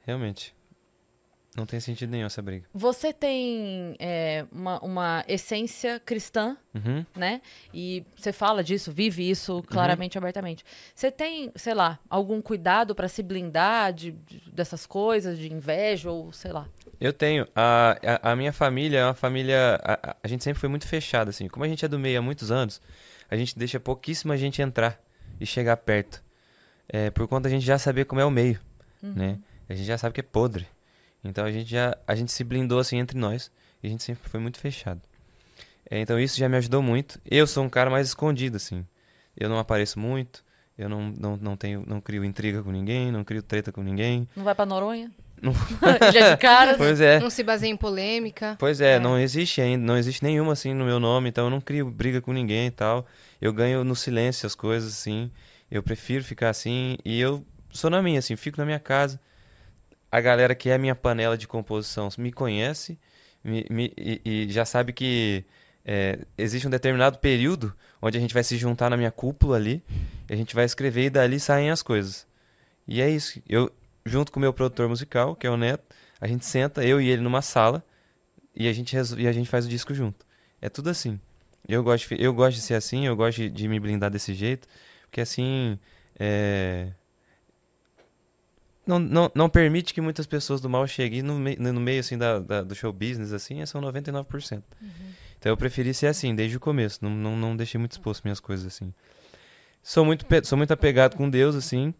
Realmente. 0.05 0.55
Não 1.57 1.65
tem 1.65 1.81
sentido 1.81 2.11
nenhum 2.11 2.27
essa 2.27 2.43
briga. 2.43 2.67
Você 2.75 3.15
tem 3.15 3.97
é, 3.99 4.45
uma, 4.53 4.79
uma 4.81 5.25
essência 5.27 5.99
cristã, 5.99 6.55
Uhum. 6.75 7.03
né? 7.17 7.41
E 7.73 8.05
você 8.15 8.31
fala 8.31 8.63
disso, 8.63 8.93
vive 8.93 9.29
isso 9.31 9.63
claramente, 9.63 10.19
abertamente. 10.19 10.63
Você 10.95 11.11
tem, 11.11 11.51
sei 11.57 11.73
lá, 11.73 11.99
algum 12.11 12.43
cuidado 12.43 12.95
para 12.95 13.09
se 13.09 13.23
blindar 13.23 13.91
de, 13.95 14.11
de- 14.13 14.51
dessas 14.51 14.85
coisas, 14.85 15.39
de 15.39 15.51
inveja 15.51 16.11
ou 16.11 16.31
sei 16.31 16.53
lá? 16.53 16.69
Eu 17.01 17.11
tenho. 17.15 17.49
A, 17.57 17.97
a, 18.23 18.33
a 18.33 18.37
minha 18.37 18.53
família 18.53 18.99
é 18.99 19.05
uma 19.07 19.15
família. 19.15 19.81
A, 19.83 20.11
a- 20.11 20.17
a 20.23 20.29
gente 20.29 20.45
sempre 20.45 20.61
foi 20.61 20.69
muito 20.69 20.87
fechada, 20.87 21.31
assim. 21.31 21.49
Como 21.49 21.65
a 21.65 21.69
gente 21.69 21.83
é 21.83 21.89
do 21.89 21.99
meio 21.99 22.19
há 22.19 22.23
muitos 22.23 22.51
anos, 22.51 22.83
a 23.31 23.37
gente 23.37 23.59
deixa 23.59 23.81
pouquíssima 23.81 24.37
gente 24.37 24.61
entrar 24.61 25.03
e 25.41 25.47
chegar 25.47 25.77
perto. 25.77 26.23
É, 26.89 27.11
por 27.11 27.27
conta 27.27 27.45
da 27.45 27.51
gente 27.51 27.65
já 27.65 27.79
saber 27.79 28.05
como 28.05 28.21
é 28.21 28.25
o 28.25 28.31
meio, 28.31 28.61
né? 29.03 29.39
A 29.69 29.75
gente 29.75 29.87
já 29.87 29.99
sabe 29.99 30.15
que 30.15 30.21
é 30.21 30.23
podre. 30.23 30.67
Então 31.23 31.45
a 31.45 31.51
gente 31.51 31.69
já. 31.71 31.97
A 32.07 32.15
gente 32.15 32.33
se 32.33 32.45
blindou 32.45 32.79
assim 32.79 32.99
entre 32.99 33.19
nós. 33.19 33.51
E 33.83 33.87
a 33.87 33.91
gente 33.91 34.03
sempre 34.03 34.29
foi 34.29 34.41
muito 34.41 34.59
fechado. 34.59 35.01
É, 35.91 36.01
então 36.01 36.19
isso 36.19 36.39
já 36.39 36.49
me 36.49 36.57
ajudou 36.57 36.83
muito. 36.83 37.21
Eu 37.25 37.47
sou 37.47 37.65
um 37.65 37.69
cara 37.69 37.91
mais 37.91 38.09
escondido, 38.09 38.57
assim. 38.57 38.87
Eu 39.37 39.49
não 39.49 39.59
apareço 39.59 39.99
muito. 39.99 40.45
Eu 40.79 40.89
não, 40.89 41.13
não, 41.19 41.37
não 41.37 41.57
tenho. 41.57 41.85
Não 41.87 42.01
crio 42.01 42.25
intriga 42.25 42.63
com 42.63 42.71
ninguém, 42.71 43.11
não 43.13 43.25
crio 43.25 43.43
treta 43.43 43.73
com 43.73 43.83
ninguém. 43.83 44.29
Não 44.37 44.45
vai 44.45 44.55
para 44.55 44.67
Noronha? 44.67 45.11
Não- 45.41 45.53
Já 46.13 46.31
de 46.31 46.37
cara? 46.39 46.75
Pois 46.77 47.01
é. 47.01 47.19
Não 47.21 47.31
se 47.31 47.43
baseia 47.43 47.71
em 47.71 47.77
polêmica. 47.77 48.57
Pois 48.59 48.81
é, 48.81 48.95
É. 48.95 48.99
não 48.99 49.19
existe 49.19 49.61
ainda, 49.61 49.85
não 49.85 49.97
existe 49.97 50.23
nenhuma 50.23 50.53
assim 50.53 50.73
no 50.75 50.85
meu 50.85 50.99
nome, 50.99 51.29
então 51.29 51.45
eu 51.45 51.51
não 51.51 51.61
crio 51.61 51.91
briga 51.91 52.21
com 52.21 52.33
ninguém 52.33 52.67
e 52.69 52.71
tal. 52.71 53.07
Eu 53.41 53.53
ganho 53.53 53.85
no 53.85 53.95
silêncio 53.95 54.47
as 54.47 54.55
coisas 54.55 54.93
assim. 54.93 55.31
Eu 55.71 55.83
prefiro 55.83 56.25
ficar 56.25 56.51
assim 56.51 56.97
e 57.05 57.21
eu 57.21 57.45
sou 57.71 57.91
na 57.91 58.01
minha, 58.03 58.19
assim, 58.19 58.35
fico 58.37 58.59
na 58.59 58.65
minha 58.65 58.79
casa. 58.81 59.21
A 60.11 60.21
galera 60.21 60.55
que 60.55 60.71
é 60.71 60.75
a 60.75 60.79
minha 60.79 60.95
panela 60.95 61.37
de 61.37 61.47
composição 61.47 62.09
me 62.17 62.33
conhece 62.33 62.99
me- 63.45 63.67
me- 63.71 63.93
e, 63.97 64.21
e 64.25 64.47
já 64.51 64.65
sabe 64.65 64.93
que 64.93 65.45
é, 65.85 66.19
existe 66.39 66.67
um 66.67 66.71
determinado 66.71 67.19
período 67.19 67.73
onde 68.03 68.17
a 68.19 68.21
gente 68.21 68.35
vai 68.35 68.43
se 68.43 68.57
juntar 68.57 68.91
na 68.91 68.97
minha 68.97 69.11
cúpula 69.11 69.57
ali, 69.57 69.85
a 70.29 70.35
gente 70.35 70.55
vai 70.55 70.65
escrever 70.65 71.05
e 71.05 71.11
dali 71.11 71.39
saem 71.39 71.71
as 71.71 71.83
coisas. 71.83 72.27
E 72.89 73.01
é 73.01 73.09
isso. 73.11 73.41
Eu, 73.49 73.71
junto 74.07 74.33
com 74.33 74.39
o 74.39 74.41
meu 74.41 74.53
produtor 74.53 74.89
musical, 74.89 75.37
que 75.37 75.47
é 75.47 75.51
o 75.51 75.57
Neto, 75.57 75.85
a 76.21 76.27
gente 76.27 76.47
senta, 76.47 76.83
eu 76.85 77.01
e 77.01 77.09
ele 77.11 77.21
numa 77.23 77.43
sala, 77.43 77.85
e 78.55 78.69
a 78.69 78.73
gente, 78.73 78.97
e 79.19 79.27
a 79.29 79.33
gente 79.33 79.49
faz 79.51 79.67
o 79.67 79.69
disco 79.69 79.93
junto. 79.93 80.25
É 80.63 80.69
tudo 80.71 80.89
assim. 80.89 81.21
Eu 81.69 81.83
gosto, 81.83 82.15
eu 82.15 82.33
gosto 82.33 82.57
de 82.57 82.63
ser 82.63 82.75
assim, 82.75 83.07
eu 83.07 83.15
gosto 83.15 83.37
de, 83.39 83.51
de 83.51 83.69
me 83.69 83.79
blindar 83.79 84.11
desse 84.11 84.33
jeito, 84.33 84.67
porque 85.03 85.21
assim. 85.21 85.79
é, 86.19 86.93
Não, 88.87 89.01
não, 89.01 89.31
não 89.35 89.49
permite 89.49 89.93
que 89.93 90.01
muitas 90.01 90.27
pessoas 90.27 90.61
do 90.61 90.71
mal 90.71 90.87
cheguem 90.87 91.21
no, 91.21 91.37
mei- 91.39 91.57
no 91.57 91.81
meio 91.81 91.99
assim 92.01 92.17
da, 92.17 92.39
da- 92.39 92.63
do 92.63 92.75
show 92.75 92.93
business, 92.93 93.33
assim, 93.33 93.65
são 93.67 93.81
99%. 93.81 94.63
Então 95.39 95.51
eu 95.53 95.57
preferi 95.57 95.93
ser 95.93 96.07
assim, 96.07 96.35
desde 96.35 96.57
o 96.57 96.61
começo. 96.61 97.01
Não, 97.03 97.11
não, 97.11 97.37
não 97.37 97.57
deixei 97.57 97.79
muito 97.79 97.93
exposto 97.93 98.23
minhas 98.25 98.39
coisas 98.41 98.65
assim. 98.67 98.95
Sou 99.83 100.05
muito, 100.05 100.25
sou 100.45 100.57
muito 100.57 100.73
apegado 100.73 101.17
com 101.17 101.29
Deus, 101.29 101.55
assim. 101.57 101.93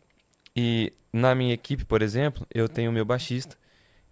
E 0.55 0.93
na 1.17 1.35
minha 1.35 1.55
equipe, 1.55 1.85
por 1.85 2.03
exemplo, 2.03 2.47
eu 2.55 2.69
tenho 2.69 2.91
o 2.91 2.95
meu 2.95 3.05
baixista, 3.05 3.57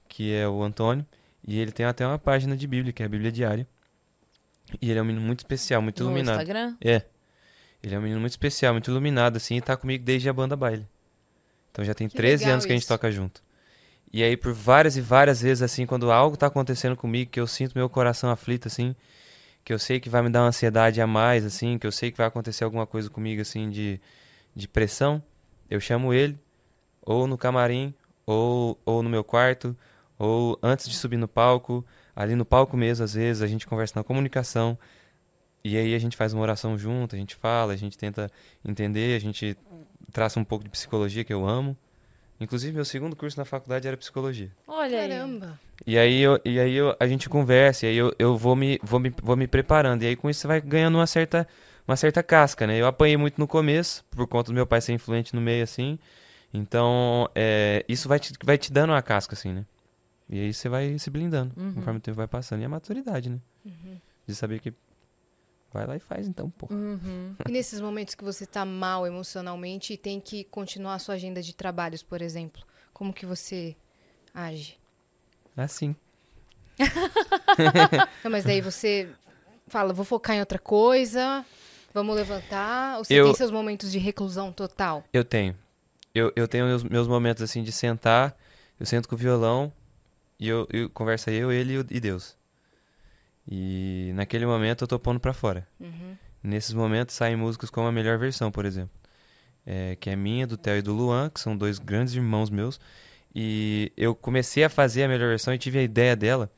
que 0.08 0.34
é 0.34 0.48
o 0.48 0.62
Antônio. 0.62 1.06
E 1.46 1.58
ele 1.58 1.72
tem 1.72 1.84
até 1.84 2.06
uma 2.06 2.18
página 2.18 2.56
de 2.56 2.66
Bíblia, 2.66 2.92
que 2.92 3.02
é 3.02 3.06
a 3.06 3.08
Bíblia 3.08 3.30
Diária. 3.30 3.66
E 4.80 4.90
ele 4.90 4.98
é 4.98 5.02
um 5.02 5.04
menino 5.04 5.24
muito 5.24 5.40
especial, 5.40 5.82
muito 5.82 6.02
no 6.02 6.10
iluminado. 6.10 6.36
Instagram? 6.36 6.76
É. 6.82 7.02
Ele 7.82 7.94
é 7.94 7.98
um 7.98 8.02
menino 8.02 8.20
muito 8.20 8.32
especial, 8.32 8.72
muito 8.72 8.90
iluminado, 8.90 9.36
assim, 9.36 9.56
e 9.56 9.60
tá 9.60 9.76
comigo 9.76 10.02
desde 10.02 10.28
a 10.28 10.32
banda 10.32 10.56
baile. 10.56 10.88
Então 11.70 11.84
já 11.84 11.92
tem 11.92 12.08
Que 12.08 12.16
13 12.16 12.44
legal 12.44 12.52
anos 12.54 12.64
que 12.64 12.72
a 12.72 12.74
gente 12.74 12.82
isso. 12.82 12.88
toca 12.88 13.10
junto. 13.10 13.42
E 14.10 14.22
aí, 14.22 14.36
por 14.36 14.52
várias 14.52 14.96
e 14.96 15.00
várias 15.00 15.42
vezes, 15.42 15.60
assim, 15.60 15.84
quando 15.84 16.10
algo 16.10 16.36
tá 16.36 16.46
acontecendo 16.46 16.96
comigo, 16.96 17.30
que 17.30 17.40
eu 17.40 17.46
sinto 17.46 17.74
meu 17.74 17.90
coração 17.90 18.30
aflito, 18.30 18.68
assim, 18.68 18.94
que 19.64 19.72
eu 19.72 19.78
sei 19.78 19.98
que 19.98 20.08
vai 20.08 20.22
me 20.22 20.30
dar 20.30 20.42
uma 20.42 20.48
ansiedade 20.48 21.00
a 21.00 21.06
mais, 21.06 21.44
assim, 21.44 21.78
que 21.78 21.86
eu 21.86 21.92
sei 21.92 22.10
que 22.10 22.16
vai 22.16 22.26
acontecer 22.26 22.64
alguma 22.64 22.86
coisa 22.86 23.10
comigo, 23.10 23.42
assim, 23.42 23.68
de, 23.68 24.00
de 24.54 24.68
pressão, 24.68 25.22
eu 25.68 25.80
chamo 25.80 26.14
ele, 26.14 26.38
ou 27.04 27.26
no 27.26 27.36
camarim, 27.36 27.94
ou, 28.26 28.78
ou 28.84 29.02
no 29.02 29.10
meu 29.10 29.22
quarto, 29.22 29.76
ou 30.18 30.58
antes 30.62 30.88
de 30.88 30.96
subir 30.96 31.16
no 31.16 31.28
palco, 31.28 31.84
ali 32.14 32.34
no 32.34 32.44
palco 32.44 32.76
mesmo, 32.76 33.04
às 33.04 33.14
vezes, 33.14 33.42
a 33.42 33.46
gente 33.46 33.66
conversa 33.66 33.94
na 33.96 34.04
comunicação, 34.04 34.78
e 35.62 35.76
aí 35.76 35.94
a 35.94 35.98
gente 35.98 36.16
faz 36.16 36.32
uma 36.32 36.42
oração 36.42 36.76
junto, 36.76 37.14
a 37.14 37.18
gente 37.18 37.34
fala, 37.34 37.72
a 37.72 37.76
gente 37.76 37.96
tenta 37.96 38.30
entender, 38.64 39.16
a 39.16 39.18
gente 39.18 39.56
traça 40.12 40.38
um 40.38 40.44
pouco 40.44 40.64
de 40.64 40.70
psicologia, 40.70 41.24
que 41.24 41.32
eu 41.32 41.46
amo. 41.46 41.76
Inclusive, 42.40 42.74
meu 42.74 42.84
segundo 42.84 43.16
curso 43.16 43.38
na 43.38 43.44
faculdade 43.44 43.86
era 43.86 43.96
psicologia. 43.96 44.50
Olha. 44.66 44.98
Caramba. 45.00 45.58
E 45.86 45.96
aí, 45.98 46.20
eu, 46.20 46.40
e 46.44 46.58
aí 46.60 46.74
eu, 46.74 46.94
a 46.98 47.06
gente 47.06 47.28
conversa, 47.28 47.86
e 47.86 47.88
aí 47.90 47.96
eu, 47.96 48.12
eu 48.18 48.36
vou, 48.36 48.54
me, 48.54 48.78
vou, 48.82 49.00
me, 49.00 49.12
vou 49.22 49.36
me 49.36 49.46
preparando. 49.46 50.02
E 50.02 50.06
aí 50.06 50.16
com 50.16 50.28
isso 50.28 50.40
você 50.40 50.46
vai 50.46 50.60
ganhando 50.60 50.96
uma 50.96 51.06
certa, 51.06 51.46
uma 51.86 51.96
certa 51.96 52.22
casca, 52.22 52.66
né? 52.66 52.78
Eu 52.78 52.86
apanhei 52.86 53.16
muito 53.16 53.38
no 53.38 53.46
começo, 53.46 54.04
por 54.10 54.26
conta 54.26 54.50
do 54.50 54.54
meu 54.54 54.66
pai 54.66 54.80
ser 54.80 54.92
influente 54.92 55.34
no 55.34 55.40
meio, 55.40 55.64
assim. 55.64 55.98
Então, 56.56 57.28
é, 57.34 57.84
isso 57.88 58.08
vai 58.08 58.20
te, 58.20 58.32
vai 58.44 58.56
te 58.56 58.72
dando 58.72 58.90
uma 58.90 59.02
casca, 59.02 59.34
assim, 59.34 59.52
né? 59.52 59.66
E 60.30 60.38
aí 60.40 60.54
você 60.54 60.68
vai 60.68 60.96
se 60.98 61.10
blindando, 61.10 61.52
Uhum. 61.60 61.74
conforme 61.74 61.98
o 61.98 62.02
tempo 62.02 62.16
vai 62.16 62.28
passando. 62.28 62.62
E 62.62 62.64
a 62.64 62.68
maturidade, 62.68 63.28
né? 63.28 63.38
De 64.26 64.34
saber 64.34 64.60
que 64.60 64.72
vai 65.72 65.84
lá 65.86 65.96
e 65.96 66.00
faz, 66.00 66.28
então, 66.28 66.48
pô. 66.50 66.68
Uhum. 66.70 67.34
E 67.48 67.50
nesses 67.50 67.80
momentos 67.80 68.14
que 68.14 68.22
você 68.22 68.46
tá 68.46 68.64
mal 68.64 69.04
emocionalmente 69.06 69.92
e 69.92 69.96
tem 69.96 70.20
que 70.20 70.44
continuar 70.44 70.94
a 70.94 70.98
sua 71.00 71.16
agenda 71.16 71.42
de 71.42 71.52
trabalhos, 71.54 72.02
por 72.04 72.22
exemplo, 72.22 72.62
como 72.92 73.12
que 73.12 73.26
você 73.26 73.74
age? 74.32 74.78
É 75.56 75.62
assim. 75.62 75.94
Não, 78.22 78.30
mas 78.30 78.44
daí 78.44 78.60
você 78.60 79.08
fala, 79.66 79.92
vou 79.92 80.04
focar 80.04 80.36
em 80.36 80.40
outra 80.40 80.58
coisa, 80.58 81.44
vamos 81.92 82.14
levantar, 82.16 82.98
ou 82.98 83.04
você 83.04 83.14
Eu- 83.14 83.26
tem 83.26 83.34
seus 83.34 83.50
momentos 83.50 83.90
de 83.92 83.98
reclusão 83.98 84.52
total? 84.52 85.04
Eu 85.12 85.24
tenho. 85.24 85.56
Eu, 86.14 86.32
eu 86.36 86.46
tenho 86.46 86.66
meus, 86.66 86.84
meus 86.84 87.08
momentos 87.08 87.42
assim 87.42 87.62
de 87.64 87.72
sentar, 87.72 88.36
eu 88.78 88.86
sento 88.86 89.08
com 89.08 89.16
o 89.16 89.18
violão 89.18 89.72
e 90.38 90.48
eu, 90.48 90.68
eu 90.72 90.88
conversa 90.88 91.32
eu, 91.32 91.50
ele 91.50 91.84
e 91.90 91.98
Deus. 91.98 92.36
E 93.50 94.12
naquele 94.14 94.46
momento 94.46 94.84
eu 94.84 94.88
tô 94.88 94.98
pondo 94.98 95.18
pra 95.18 95.32
fora. 95.32 95.66
Nesses 96.42 96.72
momentos 96.72 97.16
saem 97.16 97.36
músicas 97.36 97.68
como 97.68 97.88
a 97.88 97.92
melhor 97.92 98.16
versão, 98.18 98.52
por 98.52 98.64
exemplo. 98.64 98.94
É, 99.66 99.96
que 99.96 100.08
é 100.08 100.14
minha, 100.14 100.46
do 100.46 100.56
Theo 100.56 100.76
e 100.76 100.82
do 100.82 100.92
Luan, 100.92 101.30
que 101.30 101.40
são 101.40 101.56
dois 101.56 101.78
grandes 101.78 102.14
irmãos 102.14 102.48
meus. 102.48 102.78
E 103.34 103.92
eu 103.96 104.14
comecei 104.14 104.62
a 104.62 104.68
fazer 104.68 105.04
a 105.04 105.08
melhor 105.08 105.28
versão 105.28 105.52
e 105.52 105.58
tive 105.58 105.78
a 105.78 105.82
ideia 105.82 106.14
dela 106.14 106.50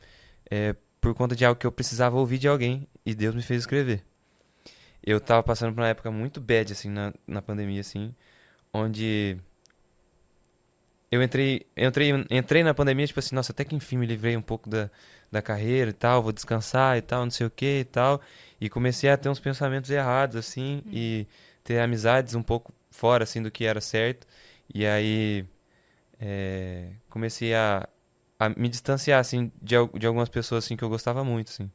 é, 0.51 0.75
por 1.01 1.15
conta 1.15 1.35
de 1.35 1.45
algo 1.45 1.59
que 1.59 1.67
eu 1.67 1.73
precisava 1.73 2.17
ouvir 2.17 2.39
de 2.39 2.47
alguém. 2.47 2.87
E 3.07 3.15
Deus 3.15 3.35
me 3.35 3.43
fez 3.43 3.63
escrever. 3.63 4.05
Eu 5.03 5.21
tava 5.21 5.43
passando 5.43 5.73
por 5.73 5.81
uma 5.81 5.89
época 5.89 6.11
muito 6.11 6.41
bad, 6.41 6.73
assim, 6.73 6.91
na, 6.91 7.15
na 7.27 7.41
pandemia, 7.41 7.81
assim 7.81 8.15
onde 8.77 9.39
eu 11.11 11.23
entrei, 11.23 11.67
entrei, 11.77 12.11
entrei 12.31 12.63
na 12.63 12.75
pandemia, 12.75 13.07
tipo 13.07 13.19
assim, 13.21 13.35
nossa, 13.35 13.53
até 13.53 13.65
que 13.65 13.75
enfim 13.75 13.97
me 13.97 14.07
livrei 14.07 14.37
um 14.37 14.43
pouco 14.43 14.69
da, 14.69 14.91
da 15.31 15.41
carreira 15.41 15.91
e 15.91 15.95
tal, 15.95 16.23
vou 16.23 16.33
descansar 16.33 16.97
e 16.99 17.03
tal, 17.03 17.25
não 17.25 17.31
sei 17.31 17.47
o 17.47 17.51
que 17.51 17.81
e 17.81 17.85
tal. 17.85 18.21
E 18.61 18.69
comecei 18.69 19.09
a 19.11 19.17
ter 19.17 19.29
uns 19.29 19.41
pensamentos 19.41 19.91
errados, 19.91 20.37
assim, 20.37 20.83
e 20.87 21.27
ter 21.65 21.81
amizades 21.81 22.35
um 22.35 22.43
pouco 22.43 22.73
fora, 22.91 23.25
assim, 23.25 23.43
do 23.43 23.51
que 23.51 23.65
era 23.65 23.81
certo. 23.81 24.27
E 24.75 24.87
aí 24.87 25.45
é, 26.21 26.91
comecei 27.09 27.55
a, 27.55 27.89
a 28.39 28.49
me 28.51 28.69
distanciar, 28.69 29.21
assim, 29.21 29.53
de, 29.63 29.77
de 29.99 30.07
algumas 30.07 30.29
pessoas, 30.29 30.65
assim, 30.65 30.77
que 30.77 30.85
eu 30.85 30.89
gostava 30.89 31.25
muito, 31.25 31.51
assim. 31.51 31.71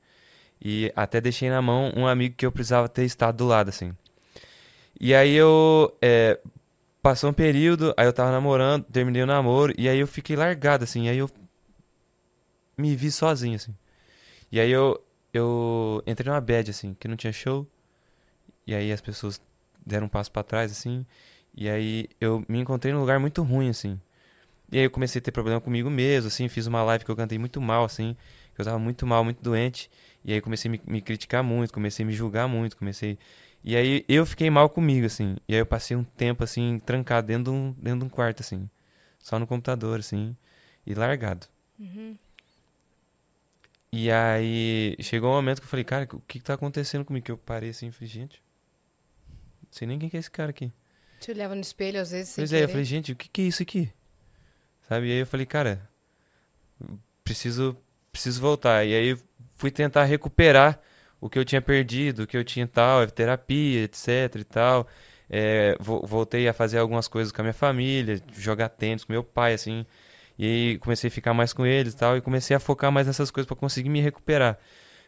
E 0.61 0.91
até 0.95 1.21
deixei 1.21 1.49
na 1.49 1.61
mão 1.61 1.91
um 1.95 2.07
amigo 2.07 2.35
que 2.35 2.45
eu 2.45 2.51
precisava 2.51 2.87
ter 2.89 3.05
estado 3.05 3.37
do 3.37 3.47
lado, 3.47 3.69
assim. 3.69 3.95
E 4.99 5.15
aí 5.15 5.33
eu 5.33 5.95
é, 6.01 6.39
passou 7.01 7.29
um 7.29 7.33
período, 7.33 7.93
aí 7.97 8.05
eu 8.05 8.13
tava 8.13 8.31
namorando, 8.31 8.83
terminei 8.85 9.23
o 9.23 9.25
namoro, 9.25 9.73
e 9.77 9.89
aí 9.89 9.99
eu 9.99 10.07
fiquei 10.07 10.35
largado, 10.35 10.83
assim, 10.83 11.09
aí 11.09 11.17
eu 11.17 11.29
me 12.77 12.95
vi 12.95 13.11
sozinho, 13.11 13.55
assim. 13.55 13.75
E 14.51 14.59
aí 14.59 14.69
eu, 14.71 15.03
eu 15.33 16.03
entrei 16.05 16.29
numa 16.29 16.41
bad, 16.41 16.69
assim, 16.69 16.95
que 16.99 17.07
não 17.07 17.15
tinha 17.15 17.33
show, 17.33 17.67
e 18.65 18.75
aí 18.75 18.91
as 18.91 19.01
pessoas 19.01 19.41
deram 19.85 20.05
um 20.05 20.09
passo 20.09 20.31
pra 20.31 20.43
trás, 20.43 20.71
assim, 20.71 21.05
e 21.55 21.69
aí 21.69 22.07
eu 22.19 22.43
me 22.47 22.59
encontrei 22.59 22.93
num 22.93 22.99
lugar 22.99 23.19
muito 23.19 23.41
ruim, 23.41 23.69
assim. 23.69 23.99
E 24.71 24.77
aí 24.77 24.85
eu 24.85 24.91
comecei 24.91 25.19
a 25.19 25.21
ter 25.21 25.31
problema 25.31 25.59
comigo 25.59 25.89
mesmo, 25.89 26.27
assim, 26.27 26.47
fiz 26.47 26.67
uma 26.67 26.83
live 26.83 27.03
que 27.03 27.11
eu 27.11 27.15
cantei 27.15 27.37
muito 27.37 27.59
mal, 27.59 27.83
assim, 27.83 28.15
que 28.53 28.61
eu 28.61 28.65
tava 28.65 28.79
muito 28.79 29.05
mal, 29.07 29.23
muito 29.23 29.41
doente, 29.41 29.89
e 30.23 30.33
aí 30.33 30.39
comecei 30.41 30.69
a 30.69 30.71
me, 30.71 30.81
me 30.85 31.01
criticar 31.01 31.43
muito, 31.43 31.73
comecei 31.73 32.03
a 32.03 32.07
me 32.07 32.13
julgar 32.13 32.47
muito, 32.47 32.77
comecei... 32.77 33.17
E 33.63 33.75
aí 33.75 34.03
eu 34.07 34.25
fiquei 34.25 34.49
mal 34.49 34.69
comigo, 34.69 35.05
assim. 35.05 35.35
E 35.47 35.53
aí 35.53 35.59
eu 35.59 35.65
passei 35.65 35.95
um 35.95 36.03
tempo, 36.03 36.43
assim, 36.43 36.79
trancado 36.79 37.27
dentro 37.27 37.45
de 37.45 37.49
um, 37.51 37.71
dentro 37.73 37.99
de 37.99 38.05
um 38.05 38.09
quarto, 38.09 38.41
assim. 38.41 38.69
Só 39.19 39.37
no 39.37 39.45
computador, 39.45 39.99
assim. 39.99 40.35
E 40.85 40.93
largado. 40.95 41.45
E 43.91 44.09
aí 44.11 44.95
chegou 44.99 45.29
um 45.31 45.35
momento 45.35 45.59
que 45.59 45.65
eu 45.65 45.69
falei, 45.69 45.83
cara, 45.83 46.07
o 46.13 46.19
que 46.21 46.39
que 46.39 46.45
tá 46.45 46.53
acontecendo 46.53 47.03
comigo? 47.05 47.25
Que 47.25 47.31
eu 47.31 47.37
parei 47.37 47.69
assim 47.71 47.87
e 47.87 47.91
falei, 47.91 48.07
gente, 48.09 48.41
não 49.63 49.67
sei 49.71 49.87
nem 49.87 49.99
quem 49.99 50.09
que 50.09 50.15
é 50.17 50.19
esse 50.19 50.31
cara 50.31 50.49
aqui. 50.49 50.71
Te 51.19 51.29
olhava 51.31 51.53
no 51.53 51.61
espelho, 51.61 51.99
às 51.99 52.11
vezes, 52.11 52.33
Pois 52.35 52.51
é, 52.53 52.55
eu 52.55 52.59
querer. 52.61 52.71
falei, 52.71 52.85
gente, 52.85 53.11
o 53.11 53.15
que 53.15 53.27
que 53.29 53.41
é 53.41 53.45
isso 53.45 53.61
aqui? 53.61 53.91
Sabe? 54.87 55.07
E 55.07 55.11
aí 55.11 55.17
eu 55.19 55.27
falei, 55.27 55.45
cara, 55.45 55.87
preciso, 57.23 57.77
preciso 58.11 58.41
voltar. 58.41 58.85
E 58.85 58.95
aí 58.95 59.17
fui 59.55 59.69
tentar 59.69 60.05
recuperar 60.05 60.79
o 61.21 61.29
que 61.29 61.39
eu 61.39 61.45
tinha 61.45 61.61
perdido, 61.61 62.23
o 62.23 62.27
que 62.27 62.37
eu 62.37 62.43
tinha 62.43 62.67
tal, 62.67 63.07
terapia, 63.07 63.83
etc 63.85 64.35
e 64.39 64.43
tal. 64.45 64.87
É, 65.29 65.77
vo- 65.79 66.05
voltei 66.05 66.47
a 66.49 66.53
fazer 66.53 66.79
algumas 66.79 67.07
coisas 67.07 67.31
com 67.31 67.41
a 67.41 67.45
minha 67.45 67.53
família, 67.53 68.21
jogar 68.37 68.69
tênis 68.69 69.05
com 69.05 69.13
meu 69.13 69.23
pai, 69.23 69.53
assim. 69.53 69.85
E 70.39 70.77
comecei 70.81 71.07
a 71.09 71.11
ficar 71.11 71.33
mais 71.33 71.53
com 71.53 71.65
eles 71.65 71.93
e 71.93 71.97
tal, 71.97 72.17
e 72.17 72.21
comecei 72.21 72.55
a 72.55 72.59
focar 72.59 72.91
mais 72.91 73.07
nessas 73.07 73.31
coisas 73.31 73.47
para 73.47 73.55
conseguir 73.57 73.89
me 73.89 74.01
recuperar. 74.01 74.57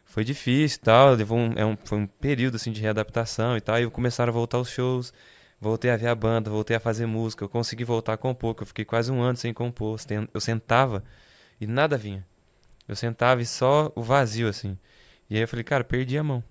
Foi 0.05 0.23
difícil 0.23 0.79
e 0.81 0.85
tal, 0.85 1.13
levou 1.15 1.37
um, 1.37 1.53
é 1.55 1.65
um- 1.65 1.77
foi 1.83 1.97
um 1.99 2.07
período 2.07 2.55
assim 2.55 2.71
de 2.71 2.81
readaptação 2.81 3.57
e 3.57 3.61
tal, 3.61 3.79
e 3.79 3.89
começaram 3.89 4.31
a 4.31 4.33
voltar 4.33 4.59
os 4.59 4.69
shows. 4.69 5.13
Voltei 5.59 5.89
a 5.91 5.97
ver 5.97 6.07
a 6.07 6.15
banda, 6.15 6.49
voltei 6.49 6.75
a 6.75 6.79
fazer 6.79 7.05
música, 7.05 7.43
eu 7.45 7.49
consegui 7.49 7.83
voltar 7.85 8.13
a 8.13 8.17
compor, 8.17 8.53
que 8.55 8.63
eu 8.63 8.67
fiquei 8.67 8.83
quase 8.85 9.11
um 9.11 9.21
ano 9.21 9.37
sem 9.37 9.53
compor. 9.53 9.97
Eu 10.33 10.41
sentava 10.41 11.03
e 11.59 11.65
nada 11.67 11.97
vinha. 11.97 12.25
Eu 12.87 12.95
sentava 12.95 13.41
e 13.41 13.45
só 13.45 13.91
o 13.95 14.01
vazio, 14.03 14.47
assim. 14.49 14.77
E 15.29 15.35
aí 15.35 15.41
eu 15.41 15.47
falei, 15.47 15.63
cara, 15.63 15.83
perdi 15.83 16.17
a 16.17 16.23
mão. 16.23 16.43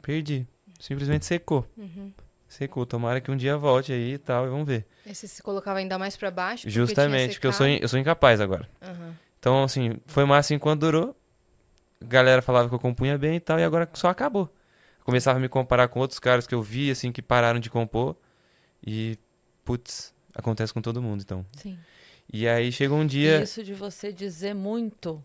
Perdi. 0.00 0.46
Simplesmente 0.80 1.24
secou. 1.24 1.66
Uhum. 1.76 2.12
Secou. 2.48 2.84
Tomara 2.84 3.20
que 3.20 3.30
um 3.30 3.36
dia 3.36 3.56
volte 3.56 3.92
aí 3.92 4.14
e 4.14 4.18
tal, 4.18 4.46
e 4.46 4.50
vamos 4.50 4.66
ver. 4.66 4.86
Aí 5.06 5.14
você 5.14 5.26
se 5.26 5.42
colocava 5.42 5.78
ainda 5.78 5.98
mais 5.98 6.16
pra 6.16 6.30
baixo. 6.30 6.62
porque 6.64 6.70
Justamente, 6.70 7.34
porque 7.34 7.46
eu 7.46 7.52
sou, 7.52 7.66
in- 7.66 7.78
eu 7.80 7.88
sou 7.88 7.98
incapaz 7.98 8.40
agora. 8.40 8.68
Aham. 8.82 9.16
Então, 9.38 9.64
assim, 9.64 9.96
foi 10.06 10.24
massa 10.24 10.54
enquanto 10.54 10.80
durou. 10.80 11.16
A 12.00 12.04
galera 12.04 12.42
falava 12.42 12.68
que 12.68 12.74
eu 12.74 12.78
compunha 12.78 13.16
bem 13.16 13.36
e 13.36 13.40
tal, 13.40 13.58
e 13.58 13.64
agora 13.64 13.88
só 13.94 14.08
acabou. 14.08 14.52
Eu 14.98 15.04
começava 15.04 15.38
a 15.38 15.40
me 15.40 15.48
comparar 15.48 15.88
com 15.88 16.00
outros 16.00 16.18
caras 16.18 16.46
que 16.46 16.54
eu 16.54 16.62
vi, 16.62 16.90
assim, 16.90 17.10
que 17.10 17.22
pararam 17.22 17.58
de 17.60 17.70
compor. 17.70 18.16
E, 18.84 19.16
putz, 19.64 20.12
acontece 20.34 20.72
com 20.74 20.82
todo 20.82 21.00
mundo, 21.02 21.22
então. 21.22 21.46
Sim. 21.56 21.78
E 22.32 22.46
aí 22.48 22.70
chegou 22.72 22.98
um 22.98 23.06
dia. 23.06 23.42
Isso 23.42 23.62
de 23.64 23.74
você 23.74 24.12
dizer 24.12 24.54
muito 24.54 25.22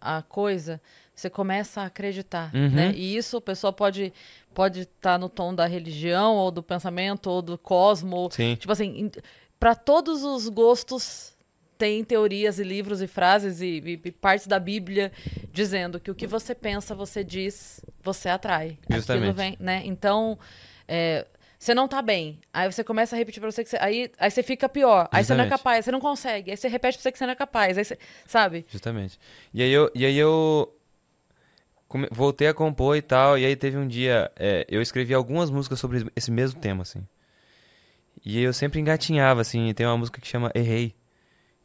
a 0.00 0.22
coisa, 0.22 0.80
você 1.16 1.30
começa 1.30 1.80
a 1.80 1.86
acreditar, 1.86 2.54
Uhum. 2.54 2.68
né? 2.70 2.92
E 2.94 3.16
isso 3.16 3.38
a 3.38 3.40
pessoa 3.40 3.72
pode 3.72 4.12
pode 4.54 4.80
estar 4.80 5.18
no 5.18 5.28
tom 5.28 5.54
da 5.54 5.66
religião 5.66 6.34
ou 6.36 6.50
do 6.50 6.62
pensamento 6.62 7.28
ou 7.30 7.42
do 7.42 7.58
cosmo, 7.58 8.28
Sim, 8.30 8.54
tipo 8.56 8.70
assim, 8.72 9.10
para 9.58 9.74
todos 9.74 10.22
os 10.22 10.48
gostos 10.48 11.34
tem 11.78 12.02
teorias 12.04 12.58
e 12.58 12.64
livros 12.64 13.02
e 13.02 13.06
frases 13.06 13.60
e, 13.60 13.66
e- 13.84 14.00
e 14.02 14.10
partes 14.12 14.46
da 14.46 14.58
Bíblia 14.58 15.12
dizendo 15.52 16.00
que 16.00 16.10
o 16.10 16.14
que 16.14 16.26
você 16.26 16.54
pensa, 16.54 16.94
você 16.94 17.22
diz, 17.22 17.80
você 18.02 18.28
atrai. 18.30 18.78
Justamente. 18.88 19.34
vem, 19.34 19.56
né? 19.60 19.82
Então, 19.84 20.38
é, 20.88 21.26
você 21.58 21.74
não 21.74 21.86
tá 21.86 22.00
bem. 22.00 22.38
Aí 22.52 22.70
você 22.72 22.82
começa 22.82 23.14
a 23.14 23.18
repetir 23.18 23.40
pra 23.42 23.50
você 23.50 23.62
que 23.62 23.68
você, 23.68 23.76
aí, 23.78 24.10
aí 24.18 24.30
você 24.30 24.42
fica 24.42 24.70
pior. 24.70 25.06
Aí 25.12 25.22
você 25.22 25.34
não 25.34 25.40
é 25.40 25.44
Justamente. 25.44 25.58
capaz, 25.62 25.84
você 25.84 25.90
não 25.90 26.00
consegue. 26.00 26.50
Aí 26.50 26.56
você 26.56 26.66
repete 26.68 26.96
pra 26.96 27.02
você 27.02 27.12
que 27.12 27.18
você 27.18 27.26
não 27.26 27.32
é 27.32 27.36
capaz. 27.36 27.76
Aí 27.76 27.84
você, 27.84 27.98
sabe? 28.26 28.64
justamente. 28.70 29.18
E 29.52 29.62
aí 29.62 29.70
eu, 29.70 29.90
e 29.94 30.06
aí 30.06 30.16
eu 30.16 30.72
voltei 32.10 32.48
a 32.48 32.54
compor 32.54 32.96
e 32.96 33.02
tal, 33.02 33.38
e 33.38 33.44
aí 33.44 33.56
teve 33.56 33.76
um 33.76 33.86
dia, 33.86 34.30
é, 34.36 34.66
eu 34.68 34.82
escrevi 34.82 35.14
algumas 35.14 35.50
músicas 35.50 35.78
sobre 35.78 36.06
esse 36.16 36.30
mesmo 36.30 36.60
tema, 36.60 36.82
assim. 36.82 37.06
E 38.24 38.40
eu 38.42 38.52
sempre 38.52 38.80
engatinhava, 38.80 39.40
assim, 39.40 39.72
tem 39.74 39.86
uma 39.86 39.96
música 39.96 40.20
que 40.20 40.26
chama 40.26 40.50
Errei, 40.54 40.94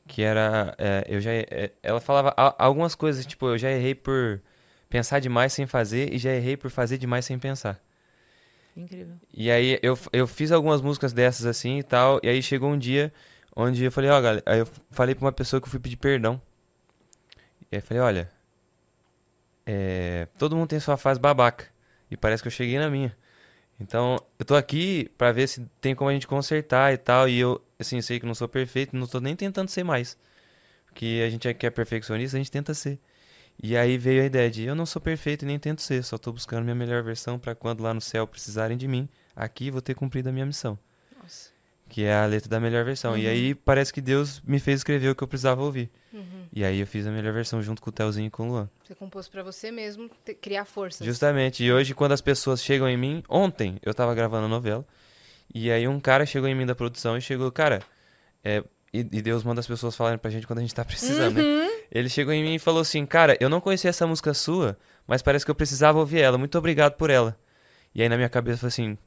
que 0.07 0.21
era, 0.21 0.75
é, 0.77 1.05
eu 1.07 1.19
já, 1.19 1.31
é, 1.31 1.71
ela 1.81 1.99
falava 1.99 2.33
algumas 2.57 2.95
coisas, 2.95 3.25
tipo, 3.25 3.47
eu 3.47 3.57
já 3.57 3.71
errei 3.71 3.95
por 3.95 4.41
pensar 4.89 5.19
demais 5.19 5.53
sem 5.53 5.65
fazer, 5.65 6.13
e 6.13 6.17
já 6.17 6.31
errei 6.31 6.57
por 6.57 6.69
fazer 6.69 6.97
demais 6.97 7.25
sem 7.25 7.39
pensar. 7.39 7.81
Incrível. 8.75 9.15
E 9.33 9.51
aí 9.51 9.79
eu, 9.81 9.97
eu 10.13 10.27
fiz 10.27 10.51
algumas 10.51 10.81
músicas 10.81 11.13
dessas 11.13 11.45
assim 11.45 11.79
e 11.79 11.83
tal. 11.83 12.19
E 12.23 12.29
aí 12.29 12.41
chegou 12.41 12.69
um 12.69 12.77
dia 12.77 13.11
onde 13.55 13.83
eu 13.83 13.91
falei, 13.91 14.09
ó, 14.09 14.21
galera. 14.21 14.43
Aí 14.45 14.59
eu 14.59 14.67
falei 14.89 15.15
pra 15.15 15.25
uma 15.25 15.31
pessoa 15.31 15.59
que 15.59 15.67
eu 15.67 15.71
fui 15.71 15.79
pedir 15.79 15.97
perdão. 15.97 16.41
E 17.71 17.75
aí 17.75 17.79
eu 17.79 17.81
falei, 17.81 18.01
olha. 18.01 18.40
É, 19.73 20.27
todo 20.37 20.53
mundo 20.53 20.67
tem 20.67 20.81
sua 20.81 20.97
fase 20.97 21.17
babaca. 21.17 21.65
E 22.09 22.17
parece 22.17 22.43
que 22.43 22.47
eu 22.47 22.51
cheguei 22.51 22.77
na 22.77 22.89
minha. 22.89 23.15
Então, 23.79 24.17
eu 24.37 24.43
tô 24.43 24.53
aqui 24.53 25.09
pra 25.17 25.31
ver 25.31 25.47
se 25.47 25.65
tem 25.79 25.95
como 25.95 26.09
a 26.09 26.13
gente 26.13 26.27
consertar 26.27 26.93
e 26.93 26.97
tal. 26.97 27.29
E 27.29 27.39
eu, 27.39 27.61
assim, 27.79 28.01
sei 28.01 28.19
que 28.19 28.25
não 28.25 28.35
sou 28.35 28.49
perfeito, 28.49 28.93
não 28.97 29.07
tô 29.07 29.21
nem 29.21 29.33
tentando 29.33 29.69
ser 29.69 29.85
mais. 29.85 30.17
Porque 30.87 31.23
a 31.25 31.29
gente 31.29 31.47
é 31.47 31.53
que 31.53 31.65
é 31.65 31.69
perfeccionista, 31.69 32.35
a 32.35 32.39
gente 32.39 32.51
tenta 32.51 32.73
ser. 32.73 32.99
E 33.63 33.77
aí 33.77 33.97
veio 33.97 34.23
a 34.23 34.25
ideia 34.25 34.51
de 34.51 34.63
eu 34.63 34.75
não 34.75 34.85
sou 34.85 35.01
perfeito 35.01 35.43
e 35.43 35.45
nem 35.45 35.57
tento 35.57 35.81
ser, 35.81 36.03
só 36.03 36.17
tô 36.17 36.33
buscando 36.33 36.63
minha 36.63 36.75
melhor 36.75 37.01
versão 37.01 37.39
pra 37.39 37.55
quando 37.55 37.81
lá 37.81 37.93
no 37.93 38.01
céu 38.01 38.27
precisarem 38.27 38.75
de 38.77 38.87
mim, 38.87 39.07
aqui 39.35 39.71
vou 39.71 39.81
ter 39.81 39.93
cumprido 39.93 40.29
a 40.29 40.31
minha 40.31 40.45
missão. 40.45 40.77
Nossa. 41.21 41.51
Que 41.93 42.05
é 42.05 42.13
a 42.15 42.25
letra 42.25 42.47
da 42.49 42.57
melhor 42.57 42.85
versão. 42.85 43.17
E 43.17 43.27
aí 43.27 43.53
parece 43.53 43.91
que 43.91 43.99
Deus 43.99 44.41
me 44.45 44.59
fez 44.59 44.79
escrever 44.79 45.09
o 45.09 45.15
que 45.15 45.21
eu 45.21 45.27
precisava 45.27 45.61
ouvir. 45.61 45.91
Uhum. 46.13 46.45
E 46.53 46.63
aí 46.63 46.79
eu 46.79 46.87
fiz 46.87 47.05
a 47.05 47.11
melhor 47.11 47.33
versão 47.33 47.61
junto 47.61 47.81
com 47.81 47.89
o 47.89 47.91
Telzinho 47.91 48.27
e 48.27 48.29
com 48.29 48.47
o 48.47 48.51
Luan. 48.51 48.69
Você 48.81 48.95
compôs 48.95 49.27
pra 49.27 49.43
você 49.43 49.71
mesmo 49.71 50.09
te- 50.23 50.33
criar 50.33 50.63
forças. 50.63 51.05
Justamente. 51.05 51.61
E 51.65 51.69
hoje, 51.71 51.93
quando 51.93 52.13
as 52.13 52.21
pessoas 52.21 52.63
chegam 52.63 52.87
em 52.87 52.95
mim, 52.95 53.21
ontem 53.27 53.77
eu 53.83 53.93
tava 53.93 54.15
gravando 54.15 54.45
a 54.45 54.47
novela, 54.47 54.87
e 55.53 55.69
aí 55.69 55.85
um 55.85 55.99
cara 55.99 56.25
chegou 56.25 56.47
em 56.47 56.55
mim 56.55 56.65
da 56.65 56.73
produção 56.73 57.17
e 57.17 57.21
chegou, 57.21 57.51
cara, 57.51 57.81
é, 58.41 58.63
e, 58.93 58.99
e 58.99 59.21
Deus 59.21 59.43
manda 59.43 59.59
as 59.59 59.67
pessoas 59.67 59.93
falarem 59.93 60.17
pra 60.17 60.31
gente 60.31 60.47
quando 60.47 60.59
a 60.59 60.61
gente 60.61 60.73
tá 60.73 60.85
precisando, 60.85 61.35
né? 61.43 61.69
Ele 61.91 62.07
chegou 62.07 62.33
em 62.33 62.41
mim 62.41 62.55
e 62.55 62.59
falou 62.59 62.79
assim, 62.81 63.05
cara, 63.05 63.35
eu 63.41 63.49
não 63.49 63.59
conhecia 63.59 63.89
essa 63.89 64.07
música 64.07 64.33
sua, 64.33 64.77
mas 65.05 65.21
parece 65.21 65.43
que 65.43 65.51
eu 65.51 65.55
precisava 65.55 65.99
ouvir 65.99 66.21
ela, 66.21 66.37
muito 66.37 66.57
obrigado 66.57 66.93
por 66.93 67.09
ela. 67.09 67.37
E 67.93 68.01
aí 68.01 68.07
na 68.07 68.15
minha 68.15 68.29
cabeça 68.29 68.59
foi 68.59 68.69
assim, 68.69 68.97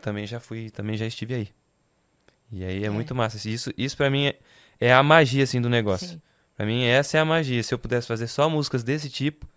também 0.00 0.24
já 0.26 0.38
fui, 0.38 0.70
também 0.70 0.96
já 0.96 1.04
estive 1.06 1.34
aí. 1.34 1.48
E 2.52 2.64
aí 2.64 2.82
é, 2.82 2.86
É. 2.86 2.90
muito 2.90 3.14
massa. 3.14 3.48
Isso, 3.48 3.72
isso 3.76 3.96
pra 3.96 4.10
mim 4.10 4.26
é, 4.26 4.38
é 4.80 4.92
a 4.92 5.02
magia, 5.02 5.44
assim, 5.44 5.60
do 5.60 5.68
negócio. 5.68 6.08
Sim. 6.08 6.22
Pra 6.56 6.66
mim, 6.66 6.84
essa 6.84 7.16
é 7.16 7.20
a 7.20 7.24
magia. 7.24 7.62
Se 7.62 7.72
eu 7.72 7.78
pudesse 7.78 8.06
fazer 8.06 8.26
só 8.26 8.48
músicas 8.48 8.82
desse 8.82 9.08
tipo, 9.08 9.48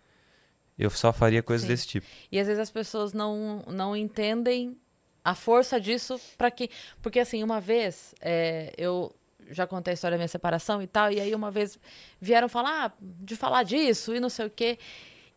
eu 0.78 0.90
só 0.90 1.12
faria 1.12 1.44
coisas 1.44 1.64
Sim. 1.64 1.74
desse 1.74 1.88
tipo. 1.88 2.08
E 2.32 2.40
às 2.40 2.48
vezes 2.48 2.62
as 2.62 2.72
pessoas 2.72 3.14
não, 3.14 3.64
não 3.68 3.96
entendem 3.96 4.78
a 5.24 5.36
força 5.36 5.80
disso 5.80 6.20
para 6.38 6.50
que. 6.50 6.70
Porque 7.02 7.20
assim, 7.20 7.44
uma 7.44 7.60
vez 7.60 8.14
é, 8.22 8.74
eu 8.78 9.14
já 9.50 9.68
contei 9.68 9.92
a 9.92 9.96
história 9.96 10.16
da 10.16 10.20
minha 10.20 10.28
separação 10.28 10.82
e 10.82 10.88
tal, 10.88 11.12
e 11.12 11.20
aí 11.20 11.36
uma 11.36 11.52
vez 11.52 11.78
vieram 12.22 12.48
falar 12.48 12.86
ah, 12.86 12.92
de 13.02 13.36
falar 13.36 13.64
disso 13.64 14.16
e 14.16 14.20
não 14.20 14.30
sei 14.30 14.46
o 14.46 14.50
quê. 14.50 14.78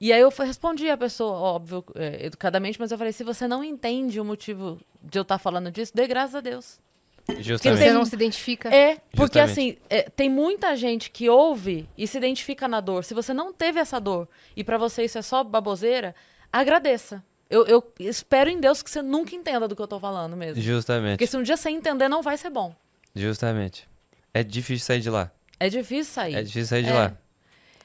E 0.01 0.13
aí 0.13 0.21
eu 0.21 0.29
respondi 0.29 0.89
a 0.91 0.97
pessoa, 0.97 1.33
óbvio, 1.33 1.85
é, 1.95 2.27
educadamente, 2.27 2.79
mas 2.79 2.93
eu 2.93 2.99
falei: 2.99 3.13
se 3.13 3.25
você 3.25 3.49
não 3.49 3.65
entende 3.65 4.21
o 4.21 4.25
motivo 4.25 4.81
de 5.03 5.19
eu 5.19 5.23
estar 5.23 5.39
falando 5.39 5.71
disso, 5.71 5.93
dê 5.95 6.07
graças 6.07 6.35
a 6.37 6.41
Deus. 6.41 6.79
Porque 7.27 7.43
Justamente. 7.43 7.79
você 7.79 7.85
tem- 7.85 7.93
não 7.93 8.05
se 8.05 8.15
identifica. 8.15 8.69
É, 8.75 8.97
porque 9.11 9.39
Justamente. 9.41 9.51
assim, 9.51 9.77
é, 9.91 10.03
tem 10.05 10.31
muita 10.31 10.75
gente 10.77 11.11
que 11.11 11.29
ouve 11.29 11.89
e 11.99 12.07
se 12.07 12.17
identifica 12.17 12.69
na 12.69 12.81
dor. 12.81 13.05
Se 13.05 13.13
você 13.15 13.35
não 13.35 13.53
teve 13.53 13.81
essa 13.81 14.01
dor 14.01 14.29
e 14.57 14.63
pra 14.63 14.79
você 14.79 15.05
isso 15.05 15.19
é 15.19 15.23
só 15.23 15.43
baboseira, 15.43 16.15
agradeça. 16.53 17.23
Eu, 17.51 17.65
eu 17.67 17.93
espero 18.01 18.51
em 18.51 18.61
Deus 18.61 18.83
que 18.83 18.91
você 18.91 19.03
nunca 19.03 19.35
entenda 19.35 19.69
do 19.69 19.77
que 19.77 19.83
eu 19.83 19.87
tô 19.87 20.01
falando 20.01 20.37
mesmo. 20.37 20.61
Justamente. 20.63 21.13
Porque 21.19 21.27
se 21.27 21.37
um 21.37 21.43
dia 21.43 21.57
você 21.57 21.71
entender, 21.71 22.09
não 22.09 22.23
vai 22.23 22.37
ser 22.37 22.51
bom. 22.51 22.75
Justamente. 23.15 23.89
É 24.35 24.43
difícil 24.43 24.85
sair 24.87 25.01
de 25.01 25.11
lá. 25.11 25.31
É 25.59 25.69
difícil 25.69 26.13
sair. 26.13 26.35
É 26.35 26.43
difícil 26.43 26.67
sair 26.67 26.83
de 26.83 26.91
É. 26.91 26.93
lá. 26.95 27.17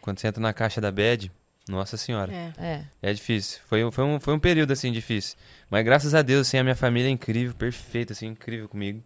Quando 0.02 0.20
você 0.20 0.28
entra 0.28 0.42
na 0.42 0.52
caixa 0.52 0.82
da 0.82 0.92
bad, 0.92 1.32
nossa 1.70 1.96
senhora. 1.96 2.32
É. 2.34 2.54
É. 2.58 2.84
É 3.02 3.14
difícil. 3.14 3.60
Foi, 3.68 3.84
um- 3.84 3.92
foi, 3.92 4.04
um, 4.04 4.20
foi 4.20 4.34
um 4.34 4.40
período, 4.40 4.72
assim, 4.74 4.92
difícil. 4.92 5.38
Mas 5.70 5.86
graças 5.86 6.14
a 6.16 6.22
Deus, 6.22 6.48
assim, 6.48 6.58
a 6.58 6.64
minha 6.64 6.76
família 6.76 7.08
é 7.08 7.12
incrível, 7.12 7.54
perfeita, 7.56 8.14
assim, 8.14 8.28
incrível 8.28 8.68
comigo. 8.68 9.04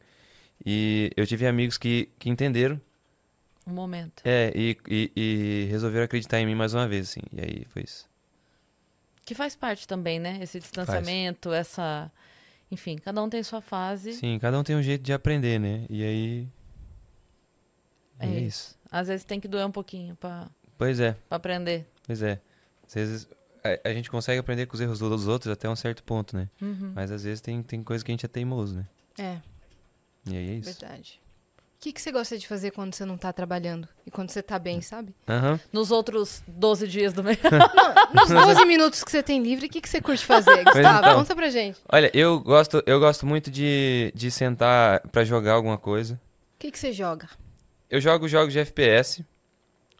E 0.65 1.11
eu 1.15 1.25
tive 1.27 1.45
amigos 1.45 1.77
que, 1.77 2.09
que 2.17 2.29
entenderam, 2.29 2.79
Um 3.67 3.73
momento. 3.73 4.21
é, 4.25 4.51
e, 4.55 4.77
e, 4.87 5.11
e 5.15 5.67
resolveram 5.69 6.05
acreditar 6.05 6.39
em 6.39 6.45
mim 6.45 6.55
mais 6.55 6.73
uma 6.73 6.87
vez, 6.87 7.09
assim. 7.09 7.21
E 7.31 7.39
aí 7.41 7.65
foi 7.69 7.83
isso. 7.83 8.09
Que 9.25 9.33
faz 9.35 9.55
parte 9.55 9.87
também, 9.87 10.19
né? 10.19 10.39
Esse 10.41 10.59
distanciamento, 10.59 11.51
essa. 11.53 12.11
Enfim, 12.71 12.95
cada 12.97 13.21
um 13.23 13.29
tem 13.29 13.41
sua 13.43 13.61
fase. 13.61 14.13
Sim, 14.13 14.37
cada 14.39 14.59
um 14.59 14.63
tem 14.63 14.75
um 14.75 14.81
jeito 14.81 15.01
de 15.03 15.13
aprender, 15.13 15.59
né? 15.59 15.85
E 15.89 16.03
aí... 16.03 16.47
É 18.19 18.25
é 18.27 18.29
isso. 18.39 18.47
isso. 18.47 18.77
Às 18.91 19.07
vezes 19.07 19.23
tem 19.25 19.39
que 19.39 19.47
doer 19.47 19.65
um 19.65 19.71
pouquinho 19.71 20.15
pra, 20.15 20.47
Pois 20.77 20.99
é. 20.99 21.13
pra 21.27 21.35
aprender. 21.37 21.85
Pois 22.05 22.21
é. 22.21 22.39
Às 22.87 22.93
vezes 22.93 23.27
a, 23.63 23.89
a 23.89 23.93
gente 23.93 24.09
consegue 24.09 24.39
aprender 24.39 24.65
com 24.67 24.75
os 24.75 24.81
erros 24.81 24.99
dos 24.99 25.27
outros 25.27 25.51
até 25.51 25.69
um 25.69 25.75
certo 25.75 26.03
ponto, 26.03 26.35
né? 26.35 26.47
Uhum. 26.61 26.91
Mas 26.95 27.11
às 27.11 27.23
vezes 27.23 27.41
tem, 27.41 27.61
tem 27.61 27.83
coisa 27.83 28.03
que 28.05 28.11
a 28.11 28.13
gente 28.13 28.25
é 28.25 28.29
teimoso, 28.29 28.75
né? 28.77 28.85
É, 29.17 29.37
E 30.29 30.35
aí 30.35 30.49
é 30.49 30.53
isso. 30.55 30.79
verdade. 30.79 31.21
O 31.57 31.79
que, 31.85 31.93
que 31.93 32.01
você 32.01 32.11
gosta 32.11 32.35
de 32.35 32.47
fazer 32.47 32.71
quando 32.71 32.95
você 32.95 33.05
não 33.05 33.15
tá 33.15 33.31
trabalhando? 33.31 33.87
E 34.07 34.09
quando 34.09 34.31
você 34.31 34.41
tá 34.41 34.57
bem, 34.57 34.81
sabe? 34.81 35.13
Aham. 35.29 35.59
Nos 35.71 35.91
outros 35.91 36.41
12 36.47 36.87
dias 36.87 37.13
do 37.13 37.23
mês. 37.23 37.37
Nos 38.11 38.29
12 38.29 38.65
minutos 38.65 39.03
que 39.03 39.11
você 39.11 39.21
tem 39.21 39.43
livre, 39.43 39.67
o 39.67 39.69
que, 39.69 39.79
que 39.81 39.89
você 39.89 40.01
curte 40.01 40.25
fazer, 40.25 40.63
Gustavo? 40.63 40.99
então. 40.99 41.15
Conta 41.15 41.35
pra 41.35 41.49
gente. 41.49 41.77
Olha, 41.91 42.09
eu 42.11 42.39
gosto, 42.39 42.81
eu 42.87 42.99
gosto 42.99 43.27
muito 43.27 43.51
de, 43.51 44.11
de 44.15 44.31
sentar 44.31 45.01
pra 45.09 45.23
jogar 45.23 45.53
alguma 45.53 45.77
coisa. 45.77 46.15
O 46.55 46.57
que, 46.57 46.71
que 46.71 46.79
você 46.79 46.91
joga? 46.91 47.29
Eu 47.87 48.01
jogo 48.01 48.27
jogos 48.27 48.51
de 48.51 48.59
FPS. 48.59 49.23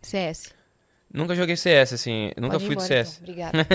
CS. 0.01 0.54
Nunca 1.15 1.33
joguei 1.35 1.55
CS, 1.55 1.93
assim. 1.93 2.31
Nunca 2.37 2.59
Pode 2.59 2.65
fui 2.65 2.75
do 2.75 2.83
embora, 2.83 3.03
CS. 3.05 3.21
então. 3.21 3.23
Obrigada. 3.55 3.67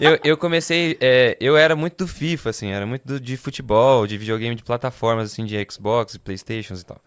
eu, 0.00 0.18
eu 0.24 0.36
comecei. 0.36 0.96
é, 1.00 1.36
eu 1.40 1.56
era 1.56 1.76
muito 1.76 1.98
do 2.04 2.08
FIFA, 2.08 2.50
assim. 2.50 2.70
Era 2.72 2.86
muito 2.86 3.06
do- 3.06 3.20
de 3.20 3.36
futebol, 3.36 4.06
de 4.06 4.16
videogame 4.18 4.54
de 4.56 4.62
plataformas, 4.64 5.32
assim, 5.32 5.44
de 5.44 5.56
Xbox, 5.70 6.16
Playstations 6.16 6.80
e 6.80 6.86
tal. 6.86 7.00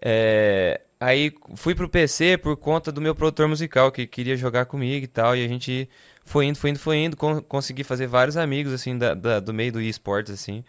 É, 0.00 0.80
aí 1.00 1.32
fui 1.54 1.74
pro 1.74 1.88
PC 1.88 2.36
por 2.38 2.56
conta 2.56 2.90
do 2.92 3.00
meu 3.00 3.14
produtor 3.14 3.48
musical, 3.48 3.90
que 3.92 4.06
queria 4.06 4.36
jogar 4.36 4.66
comigo 4.66 5.04
e 5.04 5.08
tal. 5.08 5.36
E 5.36 5.44
a 5.44 5.48
gente 5.48 5.88
foi 6.24 6.46
indo, 6.46 6.58
foi 6.58 6.70
indo, 6.70 6.78
foi 6.78 6.96
indo. 6.98 7.16
con- 7.16 7.42
consegui 7.42 7.84
fazer 7.84 8.06
vários 8.06 8.36
amigos, 8.36 8.72
assim, 8.72 8.96
da, 8.96 9.14
da- 9.14 9.40
do 9.40 9.52
meio 9.54 9.72
do 9.72 9.80
esportes, 9.80 10.32
assim. 10.32 10.64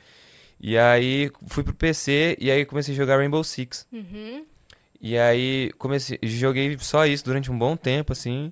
E 0.60 0.78
aí 0.78 1.30
fui 1.48 1.64
pro 1.64 1.74
PC 1.74 2.36
e 2.40 2.50
aí 2.50 2.66
comecei 2.66 2.94
a 2.94 2.98
jogar 2.98 3.18
Rainbow 3.18 3.44
Six. 3.44 3.86
Uhum. 3.94 4.44
E 5.00 5.18
aí 5.18 5.72
comecei, 5.78 6.20
joguei 6.24 6.78
só 6.80 7.06
isso 7.06 7.24
durante 7.24 7.52
um 7.52 7.58
bom 7.58 7.76
tempo, 7.76 8.14
assim. 8.14 8.52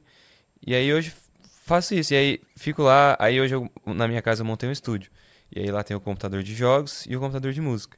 E 0.65 0.73
aí 0.75 0.93
hoje 0.93 1.13
faço 1.63 1.93
isso. 1.95 2.13
E 2.13 2.17
aí 2.17 2.41
fico 2.55 2.83
lá, 2.83 3.15
aí 3.19 3.39
hoje 3.41 3.55
eu, 3.55 3.69
na 3.85 4.07
minha 4.07 4.21
casa 4.21 4.41
eu 4.41 4.45
montei 4.45 4.69
um 4.69 4.71
estúdio. 4.71 5.11
E 5.51 5.59
aí 5.59 5.71
lá 5.71 5.83
tem 5.83 5.95
o 5.95 5.99
computador 6.01 6.43
de 6.43 6.53
jogos 6.53 7.05
e 7.07 7.15
o 7.15 7.19
computador 7.19 7.51
de 7.53 7.61
música. 7.61 7.97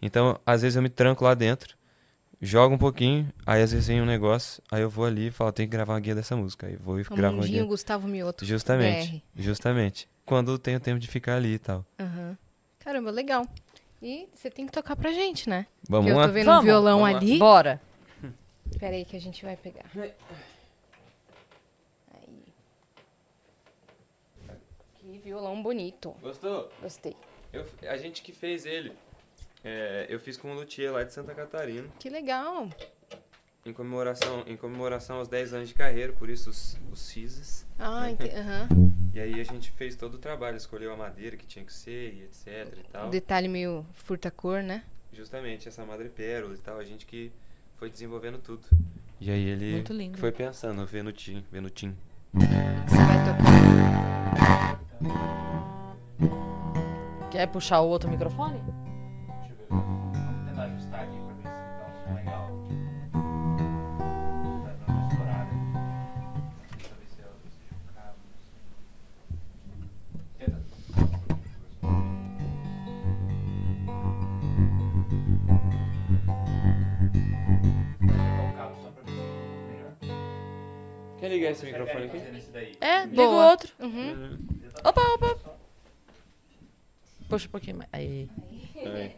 Então, 0.00 0.38
às 0.46 0.62
vezes 0.62 0.76
eu 0.76 0.82
me 0.82 0.88
tranco 0.88 1.24
lá 1.24 1.34
dentro, 1.34 1.76
jogo 2.40 2.74
um 2.74 2.78
pouquinho, 2.78 3.32
aí 3.44 3.62
às 3.62 3.72
vezes 3.72 3.88
vem 3.88 4.00
um 4.00 4.06
negócio, 4.06 4.62
aí 4.70 4.82
eu 4.82 4.90
vou 4.90 5.04
ali 5.04 5.26
e 5.26 5.30
falo, 5.30 5.50
tem 5.50 5.66
que 5.66 5.72
gravar 5.72 5.94
uma 5.94 6.00
guia 6.00 6.14
dessa 6.14 6.36
música. 6.36 6.66
Aí 6.66 6.76
vou 6.76 7.00
e 7.00 7.02
gravo 7.02 7.34
uma 7.34 7.42
Mundinho 7.42 7.62
guia. 7.62 7.64
Gustavo 7.64 8.06
Mioto. 8.06 8.44
Justamente, 8.44 9.22
justamente. 9.36 10.08
Quando 10.24 10.52
eu 10.52 10.58
tenho 10.58 10.78
tempo 10.78 11.00
de 11.00 11.08
ficar 11.08 11.36
ali 11.36 11.54
e 11.54 11.58
tal. 11.58 11.84
Aham. 11.98 12.36
Caramba, 12.78 13.10
legal. 13.10 13.46
E 14.00 14.28
você 14.34 14.48
tem 14.50 14.66
que 14.66 14.72
tocar 14.72 14.94
pra 14.96 15.10
gente, 15.12 15.48
né? 15.48 15.66
Vamos 15.88 16.10
eu 16.10 16.16
lá? 16.16 16.26
tô 16.26 16.32
vendo 16.32 16.46
Vamos, 16.46 16.62
um 16.62 16.66
violão 16.66 16.98
vamos 17.00 17.12
lá. 17.12 17.18
ali. 17.18 17.38
Bora. 17.38 17.80
Pera 18.78 18.94
aí 18.94 19.04
que 19.04 19.16
a 19.16 19.20
gente 19.20 19.44
vai 19.44 19.56
pegar. 19.56 19.86
Aí. 19.96 20.12
Que 24.94 25.18
violão 25.18 25.62
bonito. 25.62 26.14
Gostou? 26.20 26.70
Gostei. 26.80 27.16
Eu- 27.52 27.66
a 27.88 27.96
gente 27.96 28.22
que 28.22 28.32
fez 28.32 28.66
ele. 28.66 28.92
É, 29.64 30.06
eu 30.08 30.20
fiz 30.20 30.36
com 30.36 30.50
o 30.52 30.54
Luthier 30.54 30.92
lá 30.92 31.02
de 31.02 31.12
Santa 31.12 31.34
Catarina. 31.34 31.88
Que 31.98 32.08
legal. 32.08 32.68
Em 33.68 33.72
comemoração, 33.74 34.44
em 34.46 34.56
comemoração 34.56 35.18
aos 35.18 35.28
10 35.28 35.52
anos 35.52 35.68
de 35.68 35.74
carreira, 35.74 36.10
por 36.14 36.30
isso 36.30 36.48
os, 36.48 36.78
os 36.90 37.00
CISAs. 37.00 37.66
Ah, 37.78 38.10
ente... 38.10 38.26
aham. 38.30 38.68
E 39.14 39.20
aí 39.20 39.40
a 39.40 39.44
gente 39.44 39.70
fez 39.72 39.96
todo 39.96 40.14
o 40.14 40.18
trabalho, 40.18 40.56
escolheu 40.56 40.92
a 40.92 40.96
madeira 40.96 41.36
que 41.36 41.44
tinha 41.44 41.64
que 41.64 41.72
ser 41.72 42.14
e 42.14 42.22
etc 42.22 42.72
e 42.78 42.84
tal. 42.92 43.10
Detalhe 43.10 43.48
meio 43.48 43.84
furta-cor, 43.92 44.62
né? 44.62 44.84
Justamente 45.12 45.66
essa 45.66 45.84
madrepérola 45.84 46.54
e 46.54 46.58
tal, 46.58 46.78
a 46.78 46.84
gente 46.84 47.04
que 47.04 47.32
foi 47.76 47.90
desenvolvendo 47.90 48.38
tudo. 48.38 48.64
E 49.20 49.30
aí 49.30 49.48
ele 49.48 49.72
Muito 49.72 49.92
lindo. 49.92 50.18
foi 50.18 50.30
pensando, 50.30 50.86
Venutim, 50.86 51.44
Venutim. 51.50 51.96
Você 52.32 52.96
vai 52.96 53.18
tocar. 53.24 54.80
Quer 57.30 57.46
puxar 57.48 57.80
o 57.80 57.88
outro 57.88 58.08
microfone? 58.08 58.62
Quer 81.28 81.34
ligar 81.34 81.50
esse 81.50 81.66
microfone 81.66 82.06
aqui? 82.06 82.18
fazer 82.18 82.32
nesse 82.32 82.50
daí? 82.50 82.72
É, 82.80 83.04
liga 83.04 83.22
o 83.22 83.48
outro. 83.50 83.68
Uhum. 83.80 84.38
Opa, 84.82 85.00
opa. 85.14 85.36
Puxa 87.28 87.46
um 87.46 87.50
pouquinho 87.50 87.76
mais. 87.76 87.90
Aí. 87.92 88.30
Aí. 88.76 89.14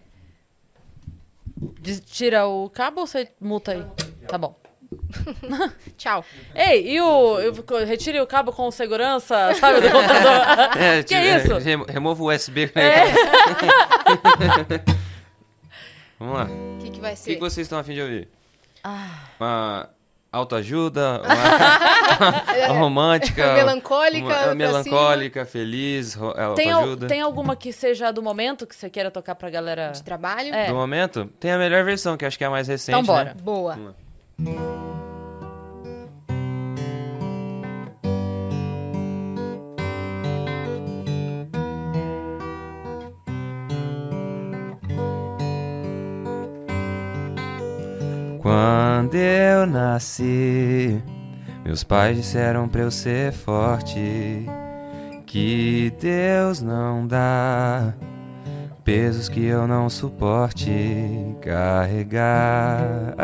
Des- 1.80 2.00
Tira 2.00 2.46
o 2.48 2.68
cabo 2.68 3.02
ou 3.02 3.06
você 3.06 3.30
muta 3.40 3.70
aí? 3.72 3.86
Tá 4.26 4.36
bom. 4.36 4.58
Tchau. 5.96 6.24
Ei, 6.52 6.94
e 6.94 7.00
o. 7.00 7.38
eu- 7.38 7.54
Retire 7.86 8.20
o 8.20 8.26
cabo 8.26 8.50
com 8.52 8.68
segurança, 8.72 9.54
sabe, 9.54 9.80
do 9.80 9.90
computador. 9.92 10.40
É, 10.76 11.02
que 11.04 11.14
isso? 11.14 11.52
é, 11.52 11.58
remo- 11.60 11.84
remova 11.88 12.20
o 12.22 12.34
USB. 12.34 12.72
Né? 12.74 12.88
É. 12.88 13.04
Vamos 16.18 16.34
lá. 16.34 16.44
O 16.46 16.78
que, 16.82 16.90
que 16.90 17.00
vai 17.00 17.12
O 17.12 17.16
que, 17.16 17.20
ser? 17.22 17.34
que 17.34 17.40
vocês 17.40 17.66
estão 17.66 17.78
afim 17.78 17.94
de 17.94 18.02
ouvir? 18.02 18.28
Ah. 18.82 19.28
Uma 19.38 19.90
autoajuda? 20.32 21.20
Uma, 22.20 22.66
uma 22.72 22.78
romântica? 22.80 23.54
Melancólica, 23.54 24.26
Uma, 24.26 24.34
pra 24.34 24.54
melancólica, 24.54 25.46
feliz, 25.46 26.12
ro- 26.14 26.32
Tem, 26.54 26.70
al- 26.70 26.80
autoajuda? 26.80 27.06
tem 27.06 27.20
alguma 27.22 27.56
que 27.56 27.72
seja 27.72 28.10
do 28.12 28.22
momento 28.22 28.66
que 28.66 28.74
você 28.76 28.90
queira 28.90 29.10
tocar 29.10 29.34
pra 29.34 29.48
galera? 29.48 29.90
De 29.92 30.02
trabalho? 30.02 30.54
É. 30.54 30.66
Do 30.66 30.74
momento? 30.74 31.30
Tem 31.40 31.50
a 31.52 31.58
melhor 31.58 31.82
versão, 31.84 32.16
que 32.16 32.26
acho 32.26 32.36
que 32.36 32.44
é 32.44 32.46
a 32.46 32.50
mais 32.50 32.68
recente, 32.68 32.98
Então 32.98 33.04
bora. 33.14 33.24
né? 33.26 33.34
Boa. 33.42 33.94
Vamos 34.38 34.99
Quando 48.50 49.14
eu 49.14 49.64
nasci, 49.64 51.00
meus 51.64 51.84
pais 51.84 52.16
disseram 52.16 52.68
pra 52.68 52.80
eu 52.80 52.90
ser 52.90 53.30
forte, 53.32 54.44
que 55.24 55.94
Deus 56.00 56.60
não 56.60 57.06
dá 57.06 57.94
pesos 58.82 59.28
que 59.28 59.44
eu 59.46 59.68
não 59.68 59.88
suporte 59.88 60.68
carregar. 61.40 63.14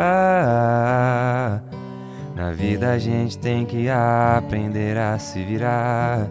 Na 2.33 2.51
vida 2.51 2.93
a 2.93 2.97
gente 2.97 3.37
tem 3.37 3.65
que 3.65 3.89
aprender 3.89 4.97
a 4.97 5.19
se 5.19 5.43
virar. 5.43 6.25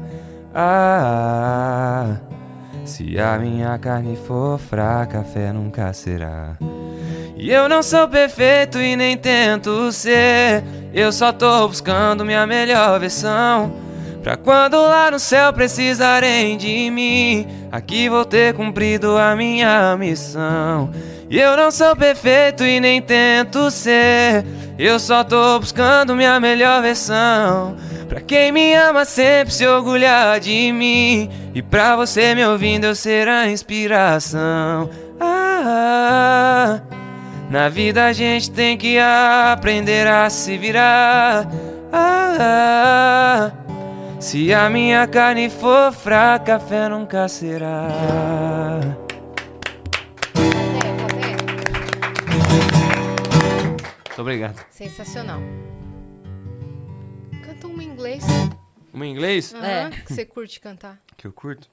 Se 2.87 3.21
a 3.21 3.39
minha 3.39 3.79
carne 3.79 4.17
for 4.17 4.59
fraca, 4.59 5.21
a 5.21 5.25
fé 5.25 5.53
nunca 5.53 5.93
será. 5.93 6.57
E 7.37 7.51
eu 7.51 7.69
não 7.69 7.83
sou 7.83 8.09
perfeito 8.09 8.81
e 8.81 8.97
nem 8.97 9.15
tento 9.17 9.93
ser. 9.93 10.65
Eu 10.95 11.13
só 11.13 11.33
tô 11.33 11.69
buscando 11.69 12.25
minha 12.25 12.47
melhor 12.47 12.99
versão. 12.99 13.73
Pra 14.23 14.37
quando 14.37 14.77
lá 14.77 15.11
no 15.11 15.19
céu 15.19 15.53
precisarem 15.53 16.57
de 16.57 16.91
mim, 16.91 17.47
aqui 17.71 18.09
vou 18.09 18.25
ter 18.25 18.55
cumprido 18.55 19.17
a 19.19 19.37
minha 19.37 19.95
missão. 19.99 20.91
E 21.29 21.39
eu 21.39 21.57
não 21.57 21.71
sou 21.71 21.95
perfeito 21.95 22.65
e 22.65 22.81
nem 22.81 23.03
tento 23.03 23.71
ser. 23.71 24.45
Eu 24.79 24.99
só 24.99 25.23
tô 25.23 25.61
buscando 25.61 26.17
minha 26.17 26.41
melhor 26.41 26.81
versão. 26.81 27.77
Pra 28.09 28.21
quem 28.21 28.51
me 28.51 28.75
ama 28.75 29.05
sempre 29.05 29.53
se 29.53 29.67
orgulhar 29.67 30.41
de 30.41 30.73
mim. 30.73 31.29
E 31.55 31.61
pra 31.61 31.97
você 31.97 32.35
me 32.35 32.45
ouvindo 32.47 32.85
eu 32.85 32.95
ser 32.95 33.29
a 33.29 33.47
inspiração. 33.49 34.89
Ah, 35.21 36.81
na 37.51 37.69
vida 37.69 38.07
a 38.07 38.13
gente 38.13 38.51
tem 38.51 38.77
que 38.77 38.99
aprender 38.99 40.07
a 40.07 40.29
se 40.31 40.57
virar. 40.59 41.47
Ah, 41.93 43.53
se 44.21 44.53
a 44.53 44.69
minha 44.69 45.07
carne 45.07 45.49
for 45.49 45.93
fraca, 45.93 46.57
a 46.57 46.61
fé 46.61 46.89
nunca 46.89 47.29
será. 47.29 47.89
Muito 54.09 54.23
obrigado. 54.23 54.65
Sensacional. 54.71 55.41
Canta 57.45 57.67
uma 57.67 57.83
em 57.83 57.87
inglês. 57.89 58.25
Uma 58.93 59.07
em 59.07 59.11
inglês? 59.13 59.55
Aham, 59.55 59.67
É. 59.67 59.91
Que 59.91 60.13
você 60.15 60.25
curte 60.25 60.59
cantar. 60.61 60.99
Que 61.17 61.27
eu 61.27 61.33
curto. 61.33 61.69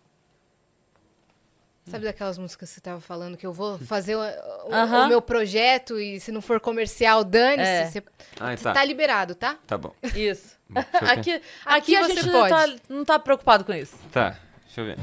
Sabe 1.86 2.06
daquelas 2.06 2.38
músicas 2.38 2.70
que 2.70 2.76
você 2.76 2.82
tava 2.82 3.02
falando 3.02 3.36
que 3.38 3.46
eu 3.46 3.52
vou 3.52 3.78
fazer 3.78 4.16
o, 4.16 4.20
o- 4.22 5.08
meu 5.10 5.22
projeto 5.22 6.00
e 6.00 6.18
se 6.20 6.32
não 6.32 6.42
for 6.42 6.60
comercial, 6.60 7.24
dane-se. 7.26 7.62
É. 7.70 7.86
Você 7.86 8.04
Ah, 8.40 8.56
você 8.56 8.64
tá. 8.64 8.74
tá 8.74 8.86
liberado, 8.86 9.36
tá? 9.36 9.58
Tá 9.68 9.78
bom. 9.78 9.94
Isso. 10.16 10.58
Ver. 10.70 10.80
Aqui, 10.94 11.32
aqui, 11.34 11.42
Aqui 11.66 11.96
a 11.98 12.04
você 12.04 12.16
gente 12.16 12.32
pode. 12.32 12.50
Tá, 12.50 12.76
não 12.90 13.04
tá 13.06 13.20
preocupado 13.20 13.66
com 13.66 13.74
isso. 13.74 13.96
Tá, 14.12 14.38
deixa 14.66 14.82
eu 14.82 14.86
ver. 14.86 14.98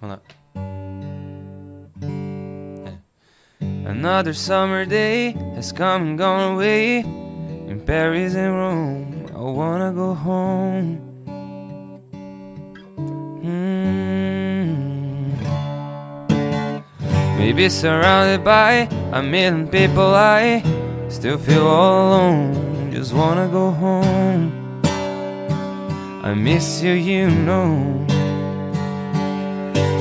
Vamos 0.00 0.16
lá. 0.16 0.20
É. 2.86 3.88
Another 3.88 4.34
summer 4.34 4.86
day 4.86 5.34
has 5.56 5.72
come 5.72 6.10
and 6.10 6.16
gone 6.16 6.54
away. 6.54 7.04
Paris 7.86 8.34
and 8.34 8.54
Rome, 8.54 9.26
I 9.34 9.40
wanna 9.40 9.92
go 9.92 10.14
home. 10.14 10.98
Mm. 13.44 14.88
Maybe 17.36 17.68
surrounded 17.68 18.42
by 18.42 18.88
a 19.12 19.22
million 19.22 19.68
people, 19.68 20.14
I 20.14 20.62
still 21.10 21.36
feel 21.36 21.66
all 21.66 22.08
alone. 22.08 22.90
Just 22.90 23.12
wanna 23.12 23.48
go 23.48 23.70
home. 23.70 24.80
I 26.22 26.32
miss 26.32 26.82
you, 26.82 26.92
you 26.92 27.28
know. 27.28 28.02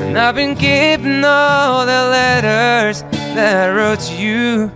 And 0.01 0.17
I've 0.17 0.35
been 0.35 0.55
keeping 0.55 1.25
all 1.25 1.85
the 1.85 2.07
letters 2.15 3.01
that 3.35 3.67
I 3.67 3.73
wrote 3.75 3.99
to 3.99 4.15
you. 4.15 4.71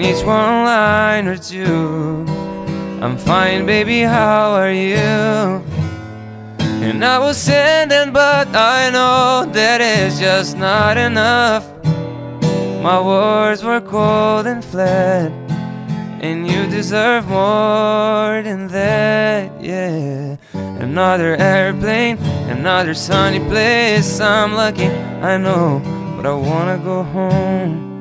Each 0.00 0.24
one 0.24 0.64
line 0.64 1.28
or 1.28 1.36
two. 1.36 2.26
I'm 3.00 3.16
fine, 3.16 3.64
baby, 3.64 4.00
how 4.00 4.52
are 4.52 4.72
you? 4.72 5.62
And 6.58 7.04
I 7.04 7.18
was 7.18 7.36
sending, 7.36 8.12
but 8.12 8.48
I 8.54 8.90
know 8.90 9.46
that 9.52 9.80
it's 9.80 10.18
just 10.18 10.56
not 10.56 10.96
enough. 10.96 11.64
My 12.82 13.00
words 13.00 13.62
were 13.62 13.80
cold 13.80 14.46
and 14.46 14.64
flat, 14.64 15.30
and 16.20 16.46
you 16.46 16.66
deserve 16.66 17.28
more 17.28 18.42
than 18.42 18.68
that, 18.68 19.62
yeah. 19.62 20.36
Another 20.52 21.36
airplane, 21.36 22.18
another 22.48 22.94
sunny 22.94 23.40
place. 23.40 24.20
I'm 24.20 24.54
lucky, 24.54 24.88
I 25.22 25.38
know, 25.38 25.80
but 26.16 26.26
I 26.26 26.34
wanna 26.34 26.78
go 26.78 27.04
home. 27.04 27.93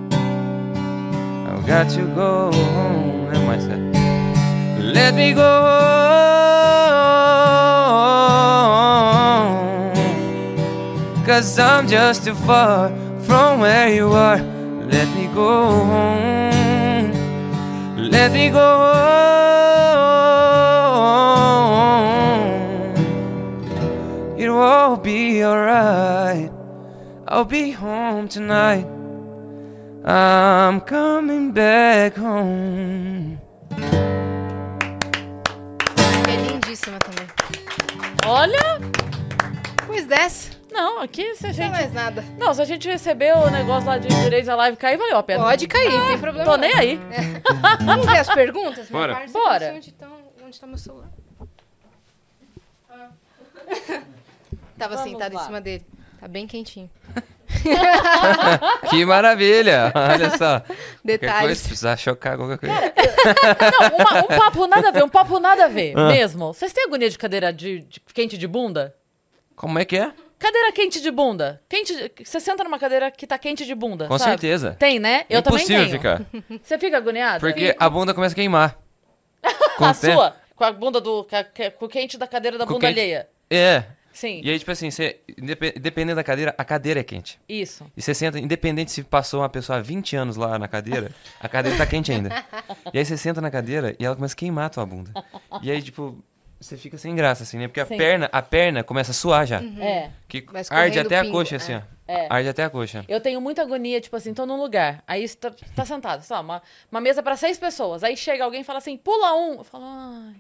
Got 1.66 1.90
to 1.92 2.06
go 2.14 2.52
home. 2.52 3.32
That 3.32 3.46
might 3.46 3.62
say. 3.62 3.80
Let 4.82 5.16
me 5.16 5.34
go. 5.34 5.62
Cause 11.26 11.58
I'm 11.58 11.88
just 11.88 12.26
too 12.26 12.36
far 12.36 12.90
from 13.22 13.62
where 13.62 13.88
you 13.94 14.12
are. 14.12 14.38
Let 14.38 15.08
me 15.16 15.28
go 15.34 15.70
home. 15.86 17.12
Let 18.12 18.34
me 18.34 18.50
go 18.50 18.60
home. 18.60 19.14
It 24.38 24.50
will 24.50 24.98
be 24.98 25.46
alright. 25.46 26.52
I'll 27.26 27.46
be 27.46 27.72
home 27.72 28.28
tonight. 28.28 28.86
I'm 30.06 30.82
coming 30.82 31.52
back 31.52 32.18
home. 32.20 33.38
É 36.28 36.36
lindíssima 36.52 37.00
também. 37.00 37.28
Olha! 38.26 38.80
Pois 39.88 40.06
desce. 40.06 40.52
Não, 40.72 41.00
aqui 41.02 41.36
se 41.36 41.46
a 41.46 41.50
Não 41.50 41.54
gente. 41.56 41.72
mais 41.72 41.94
nada. 41.94 42.24
Não, 42.38 42.54
se 42.54 42.62
a 42.62 42.66
gente 42.66 42.88
receber 42.90 43.34
o 43.36 43.50
negócio 43.50 43.88
lá 43.88 43.98
de 43.98 44.08
direitos 44.08 44.50
a 44.50 44.56
live 44.56 44.76
cair, 44.76 44.98
valeu 44.98 45.18
a 45.18 45.24
pena. 45.24 45.44
Pode 45.44 45.68
cair, 45.68 45.92
não 45.92 46.08
tem 46.08 46.18
problema. 46.20 46.46
Tô 46.46 46.52
não. 46.58 46.58
nem 46.58 46.74
aí. 46.74 47.00
Vamos 47.86 48.06
ver 48.06 48.18
as 48.18 48.28
perguntas? 48.34 48.90
Bora. 48.90 49.14
parça? 49.14 49.34
Bora. 49.34 49.66
Eu 49.68 49.74
não 49.76 49.82
sei 49.82 49.94
Onde, 49.94 49.94
tão- 49.94 50.46
onde 50.48 50.60
tá 50.60 50.68
meu 50.68 50.78
celular? 50.78 51.10
Ah. 52.90 53.10
Tava 54.78 54.96
Vamos 54.98 55.12
sentado 55.12 55.36
lá. 55.36 55.42
em 55.42 55.46
cima 55.46 55.62
dele. 55.62 55.86
Tá 56.24 56.28
bem 56.30 56.48
quentinho. 56.48 56.90
Que 58.90 59.06
maravilha! 59.06 59.92
Olha 59.94 60.30
só. 60.38 60.60
Qualquer 60.62 60.68
coisa, 60.68 60.96
Detalhes. 61.04 61.58
se 61.58 61.68
precisar 61.68 61.98
chocar 61.98 62.38
qualquer 62.38 62.58
coisa. 62.60 62.76
Não, 63.72 63.98
uma- 63.98 64.24
um 64.24 64.28
papo 64.40 64.68
nada 64.68 64.88
a 64.88 64.92
ver, 64.92 65.04
um 65.04 65.10
papo 65.10 65.38
nada 65.40 65.66
a 65.66 65.68
ver, 65.68 65.94
mesmo. 65.96 66.54
Vocês 66.54 66.72
têm 66.72 66.86
agonia 66.86 67.10
de 67.10 67.18
cadeira 67.18 67.52
de, 67.52 67.82
de 67.82 68.00
quente 68.14 68.38
de 68.38 68.48
bunda? 68.48 68.96
Como 69.56 69.78
é 69.80 69.84
que 69.86 69.98
é? 69.98 70.12
Cadeira 70.40 70.72
quente 70.72 71.02
de 71.02 71.12
bunda. 71.12 71.62
Quente, 71.70 71.94
de- 71.94 72.24
você 72.26 72.40
senta 72.40 72.64
numa 72.64 72.80
cadeira 72.80 73.12
que 73.12 73.28
tá 73.28 73.38
quente 73.38 73.66
de 73.66 73.76
bunda, 73.76 74.08
Com 74.08 74.18
sabe? 74.18 74.32
certeza. 74.32 74.76
Tem, 74.80 74.98
né? 74.98 75.26
Eu 75.30 75.42
também 75.42 75.60
Impossível 75.60 75.84
tenho. 75.86 75.98
ficar. 75.98 76.22
Você 76.64 76.78
fica 76.80 76.98
agoniado? 76.98 77.40
Porque 77.42 77.76
a 77.78 77.90
bunda 77.90 78.14
começa 78.14 78.34
a 78.34 78.36
queimar. 78.36 78.78
Com 79.78 79.86
a 79.86 79.94
tempo- 79.94 80.14
sua, 80.16 80.36
com 80.56 80.64
a 80.64 80.72
bunda 80.72 81.02
do... 81.02 81.26
Com, 81.26 81.36
a- 81.36 81.72
com 81.72 81.86
o 81.86 81.90
quente 81.90 82.18
da 82.18 82.28
cadeira 82.28 82.58
da 82.58 82.66
Com 82.66 82.74
bunda 82.76 82.88
quente- 82.88 83.00
alheia. 83.00 83.28
É. 83.50 83.84
Sim, 84.14 84.42
E 84.44 84.50
aí, 84.50 84.60
tipo 84.60 84.70
assim, 84.72 84.92
você, 84.92 85.20
dependendo 85.82 86.16
da 86.16 86.24
cadeira, 86.24 86.54
a 86.58 86.64
cadeira 86.64 87.00
é 87.00 87.04
quente. 87.04 87.40
isso. 87.50 87.86
E 87.98 88.02
você 88.02 88.14
senta, 88.14 88.40
independente 88.40 88.92
se 88.92 89.04
passou 89.04 89.42
uma 89.42 89.50
pessoa 89.50 89.80
há 89.80 89.82
20 89.82 90.16
anos 90.16 90.36
lá 90.38 90.58
na 90.60 90.68
cadeira, 90.68 91.12
a 91.40 91.50
cadeira 91.50 91.78
tá 91.78 91.86
quente 91.86 92.12
ainda. 92.12 92.30
E 92.94 93.00
aí 93.00 93.06
você 93.06 93.18
senta 93.18 93.42
na 93.42 93.50
cadeira 93.50 93.96
e 94.00 94.06
ela 94.06 94.16
começa 94.16 94.34
a 94.36 94.38
queimar 94.38 94.66
a 94.66 94.70
tua 94.70 94.86
bunda. 94.86 95.12
E 95.62 95.72
aí, 95.72 95.82
tipo, 95.82 96.24
você 96.60 96.78
fica 96.78 96.98
sem 96.98 97.16
graça, 97.16 97.44
assim, 97.44 97.58
né? 97.58 97.68
Porque 97.68 97.80
a 97.82 97.86
Sim. 97.86 97.98
perna, 97.98 98.30
a 98.32 98.42
perna 98.42 98.84
começa 98.84 99.12
a 99.12 99.14
suar 99.14 99.46
já. 99.46 99.62
É. 99.62 100.12
Que 100.28 100.46
arde 100.70 101.00
até 101.00 101.18
a 101.20 101.22
pingo, 101.24 101.34
coxa, 101.38 101.56
é. 101.56 101.58
assim, 101.58 101.74
ó. 101.76 101.82
É. 102.08 102.28
Arde 102.30 102.50
até 102.50 102.64
a 102.64 102.70
coxa. 102.70 103.04
Eu 103.08 103.20
tenho 103.20 103.42
muita 103.42 103.62
agonia, 103.62 104.00
tipo 104.00 104.16
assim, 104.16 104.34
tô 104.34 104.46
num 104.46 104.58
lugar, 104.62 105.04
aí 105.08 105.28
você 105.28 105.36
tá, 105.38 105.52
tá 105.76 105.86
sentado, 105.86 106.22
sei 106.22 106.36
lá, 106.36 106.42
uma, 106.42 106.62
uma 106.92 107.02
mesa 107.02 107.24
pra 107.24 107.36
seis 107.36 107.58
pessoas, 107.58 108.04
aí 108.04 108.16
chega 108.16 108.44
alguém 108.44 108.62
e 108.62 108.64
fala 108.64 108.78
assim, 108.80 108.96
pula 108.98 109.34
um. 109.36 109.56
Eu 109.56 109.64
falo, 109.64 109.84
ai. 109.86 110.36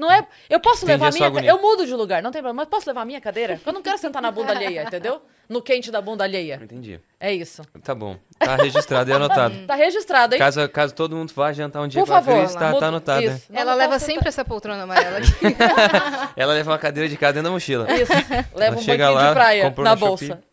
Não 0.00 0.10
é. 0.10 0.26
Eu 0.48 0.58
posso 0.58 0.86
Entendi 0.86 0.92
levar 0.92 1.06
a 1.06 1.08
a 1.08 1.12
minha. 1.12 1.26
agonia. 1.26 1.50
Eu 1.50 1.60
mudo 1.60 1.84
de 1.84 1.94
lugar, 1.94 2.22
não 2.22 2.30
tem 2.30 2.40
problema, 2.40 2.62
mas 2.62 2.70
posso 2.70 2.88
levar 2.88 3.02
a 3.02 3.04
minha 3.04 3.20
cadeira? 3.20 3.56
Porque 3.56 3.68
eu 3.68 3.74
não 3.74 3.82
quero 3.82 3.98
sentar 3.98 4.22
na 4.22 4.30
bunda 4.30 4.52
alheia, 4.52 4.82
entendeu? 4.82 5.20
No 5.46 5.60
quente 5.60 5.90
da 5.90 6.00
bunda 6.00 6.24
alheia. 6.24 6.58
Entendi. 6.62 6.98
É 7.18 7.30
isso. 7.34 7.60
Tá 7.84 7.94
bom. 7.94 8.16
Tá 8.38 8.56
registrado 8.56 9.10
e 9.10 9.12
anotado. 9.12 9.66
Tá 9.66 9.74
registrado, 9.74 10.34
hein? 10.34 10.38
Caso, 10.38 10.66
caso 10.70 10.94
todo 10.94 11.14
mundo 11.14 11.34
vá 11.34 11.52
jantar 11.52 11.82
um 11.82 11.88
dia 11.88 12.00
Por 12.00 12.08
com 12.08 12.14
a 12.14 12.22
favor. 12.22 12.38
Cris, 12.40 12.54
tá, 12.54 12.72
tá 12.72 12.86
anotado. 12.86 13.22
Isso. 13.24 13.46
Ela 13.52 13.72
não 13.72 13.78
leva 13.78 13.98
sempre 13.98 14.28
essa 14.28 14.42
poltrona 14.42 14.84
amarela 14.84 15.18
aqui. 15.18 15.28
Ela 16.34 16.54
leva 16.54 16.70
uma 16.70 16.78
cadeira 16.78 17.06
de 17.06 17.16
casa 17.18 17.34
dentro 17.34 17.48
da 17.48 17.50
mochila. 17.50 17.86
Isso. 17.92 18.12
Leva 18.54 18.76
um 18.78 18.80
chega 18.80 19.04
banquinho 19.04 19.22
lá, 19.22 19.28
de 19.28 19.34
praia 19.34 19.74
na 19.76 19.94
no 19.94 19.98
Shopee. 19.98 20.49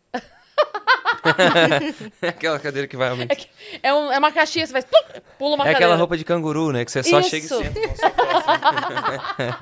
Bolsa. 1.33 2.11
Aquela 2.27 2.59
cadeira 2.59 2.87
que 2.87 2.95
vai 2.97 3.09
aumentar. 3.09 3.37
É, 3.83 3.93
um- 3.93 4.11
é 4.11 4.17
uma 4.17 4.31
caixinha, 4.31 4.65
você 4.65 4.73
vai. 4.73 4.81
plum, 4.83 5.21
Pula 5.37 5.55
uma 5.55 5.65
É 5.65 5.69
aquela 5.69 5.79
cadeira. 5.79 5.95
roupa 5.97 6.17
de 6.17 6.23
canguru, 6.25 6.71
né? 6.71 6.83
Que 6.85 6.91
você 6.91 7.03
só 7.03 7.19
Isso. 7.19 7.29
chega 7.29 7.45
e 7.45 7.49
senta. 7.49 7.79
com 7.79 7.87
o 7.93 7.95
seu 7.95 9.35
pé. 9.35 9.57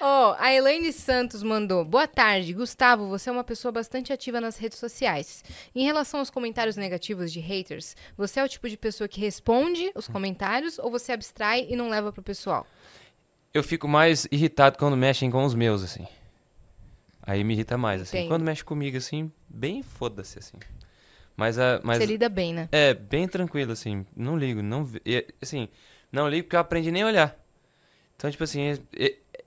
Ó, 0.00 0.36
a 0.38 0.52
Elaine 0.52 0.92
Santos 0.92 1.42
mandou. 1.42 1.84
Boa 1.84 2.06
tarde, 2.06 2.52
Gustavo. 2.52 3.08
Você 3.08 3.28
é 3.28 3.32
uma 3.32 3.42
pessoa 3.42 3.72
bastante 3.72 4.12
ativa 4.12 4.40
nas 4.40 4.56
redes 4.56 4.78
sociais. 4.78 5.42
Em 5.74 5.84
relação 5.84 6.20
aos 6.20 6.30
comentários 6.30 6.76
negativos 6.76 7.32
de 7.32 7.40
haters, 7.40 7.96
você 8.16 8.38
é 8.40 8.44
o 8.44 8.48
tipo 8.48 8.68
de 8.68 8.76
pessoa 8.76 9.08
que 9.08 9.20
responde 9.20 9.90
os 9.94 10.06
comentários 10.06 10.78
ou 10.78 10.90
você 10.90 11.12
abstrai 11.12 11.66
e 11.68 11.74
não 11.76 11.88
leva 11.88 12.12
pro 12.12 12.22
pessoal? 12.22 12.64
Eu 13.52 13.62
fico 13.62 13.88
mais 13.88 14.26
irritado 14.30 14.78
quando 14.78 14.96
mexem 14.96 15.30
com 15.30 15.44
os 15.44 15.54
meus, 15.54 15.82
assim. 15.82 16.06
Aí 17.22 17.44
me 17.44 17.54
irrita 17.54 17.78
mais, 17.78 18.02
assim. 18.02 18.18
Entendo. 18.18 18.28
Quando 18.28 18.42
mexe 18.42 18.64
comigo, 18.64 18.96
assim, 18.96 19.30
bem 19.48 19.82
foda-se, 19.82 20.38
assim. 20.38 20.56
Mas, 21.36 21.58
a, 21.58 21.80
mas 21.82 21.98
Você 21.98 22.06
lida 22.06 22.28
bem, 22.28 22.52
né? 22.52 22.68
é 22.70 22.92
bem 22.92 23.26
tranquilo, 23.26 23.72
assim. 23.72 24.04
Não 24.14 24.36
ligo, 24.36 24.62
não... 24.62 24.88
assim, 25.40 25.68
não 26.10 26.28
ligo 26.28 26.44
porque 26.44 26.56
eu 26.56 26.60
aprendi 26.60 26.90
nem 26.90 27.02
a 27.02 27.06
olhar. 27.06 27.38
Então, 28.16 28.30
tipo 28.30 28.44
assim, 28.44 28.78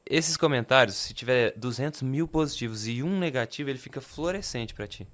esses 0.05 0.35
comentários, 0.35 0.95
se 0.95 1.13
tiver 1.13 1.53
200 1.55 2.01
mil 2.01 2.27
positivos 2.27 2.87
e 2.87 3.03
um 3.03 3.19
negativo, 3.19 3.69
ele 3.69 3.79
fica 3.79 4.01
fluorescente 4.01 4.73
pra 4.73 4.87
ti. 4.87 5.07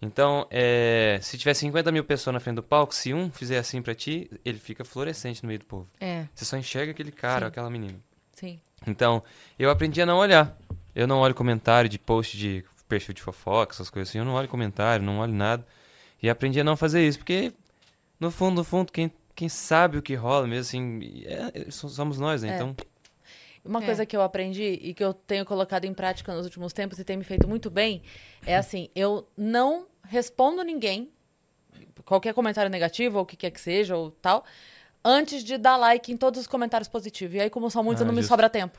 Então, 0.00 0.46
é, 0.50 1.18
se 1.22 1.38
tiver 1.38 1.54
50 1.54 1.90
mil 1.90 2.04
pessoas 2.04 2.34
na 2.34 2.40
frente 2.40 2.56
do 2.56 2.62
palco, 2.62 2.94
se 2.94 3.14
um 3.14 3.30
fizer 3.30 3.58
assim 3.58 3.80
pra 3.80 3.94
ti, 3.94 4.30
ele 4.44 4.58
fica 4.58 4.84
fluorescente 4.84 5.42
no 5.42 5.48
meio 5.48 5.60
do 5.60 5.64
povo. 5.64 5.88
É. 6.00 6.26
Você 6.34 6.44
só 6.44 6.56
enxerga 6.56 6.92
aquele 6.92 7.12
cara 7.12 7.38
Sim. 7.38 7.44
ou 7.44 7.48
aquela 7.48 7.70
menina. 7.70 7.98
Sim. 8.32 8.60
Então, 8.86 9.22
eu 9.58 9.70
aprendi 9.70 10.02
a 10.02 10.06
não 10.06 10.18
olhar. 10.18 10.56
Eu 10.96 11.06
não 11.06 11.18
olho 11.20 11.34
comentário 11.34 11.90
de 11.90 11.98
post 11.98 12.36
de 12.38 12.64
perfil 12.88 13.12
de 13.14 13.20
fofoca, 13.20 13.74
essas 13.74 13.90
coisas 13.90 14.08
assim. 14.08 14.18
Eu 14.18 14.24
não 14.24 14.32
olho 14.32 14.48
comentário, 14.48 15.04
não 15.04 15.18
olho 15.18 15.32
nada. 15.34 15.66
E 16.22 16.30
aprendi 16.30 16.58
a 16.58 16.64
não 16.64 16.76
fazer 16.76 17.06
isso, 17.06 17.18
porque, 17.18 17.52
no 18.18 18.30
fundo, 18.30 18.54
no 18.56 18.64
fundo, 18.64 18.90
quem, 18.90 19.12
quem 19.34 19.48
sabe 19.48 19.98
o 19.98 20.02
que 20.02 20.14
rola 20.14 20.46
mesmo, 20.46 20.62
assim, 20.62 21.22
é- 21.26 21.66
é- 21.66 21.70
so- 21.70 21.90
somos 21.90 22.18
nós, 22.18 22.42
né? 22.42 22.52
É. 22.52 22.54
Então, 22.56 22.74
Uma 23.64 23.82
É. 23.82 23.86
coisa 23.86 24.06
que 24.06 24.16
eu 24.16 24.22
aprendi 24.22 24.62
e 24.80 24.94
que 24.94 25.02
eu 25.02 25.12
tenho 25.12 25.44
colocado 25.44 25.84
em 25.86 25.92
prática 25.92 26.32
nos 26.32 26.44
últimos 26.46 26.72
tempos 26.72 27.00
e 27.00 27.04
tem 27.04 27.16
me 27.16 27.24
feito 27.24 27.48
muito 27.48 27.68
bem 27.68 28.00
é 28.46 28.54
assim: 28.56 28.88
eu 28.94 29.26
não 29.36 29.88
respondo 30.04 30.62
ninguém, 30.62 31.10
qualquer 32.04 32.32
comentário 32.32 32.70
negativo 32.70 33.16
ou 33.18 33.24
o 33.24 33.26
que 33.26 33.34
quer 33.36 33.50
que 33.50 33.60
seja 33.60 33.96
ou 33.96 34.12
tal, 34.12 34.44
antes 35.04 35.42
de 35.42 35.58
dar 35.58 35.76
like 35.76 36.12
em 36.12 36.16
todos 36.16 36.40
os 36.42 36.46
comentários 36.46 36.86
positivos. 36.88 37.34
E 37.34 37.40
aí, 37.40 37.50
como 37.50 37.68
são 37.68 37.82
muitos, 37.82 38.02
Ah, 38.02 38.06
não 38.06 38.14
me 38.14 38.22
sobra 38.22 38.48
tempo. 38.48 38.78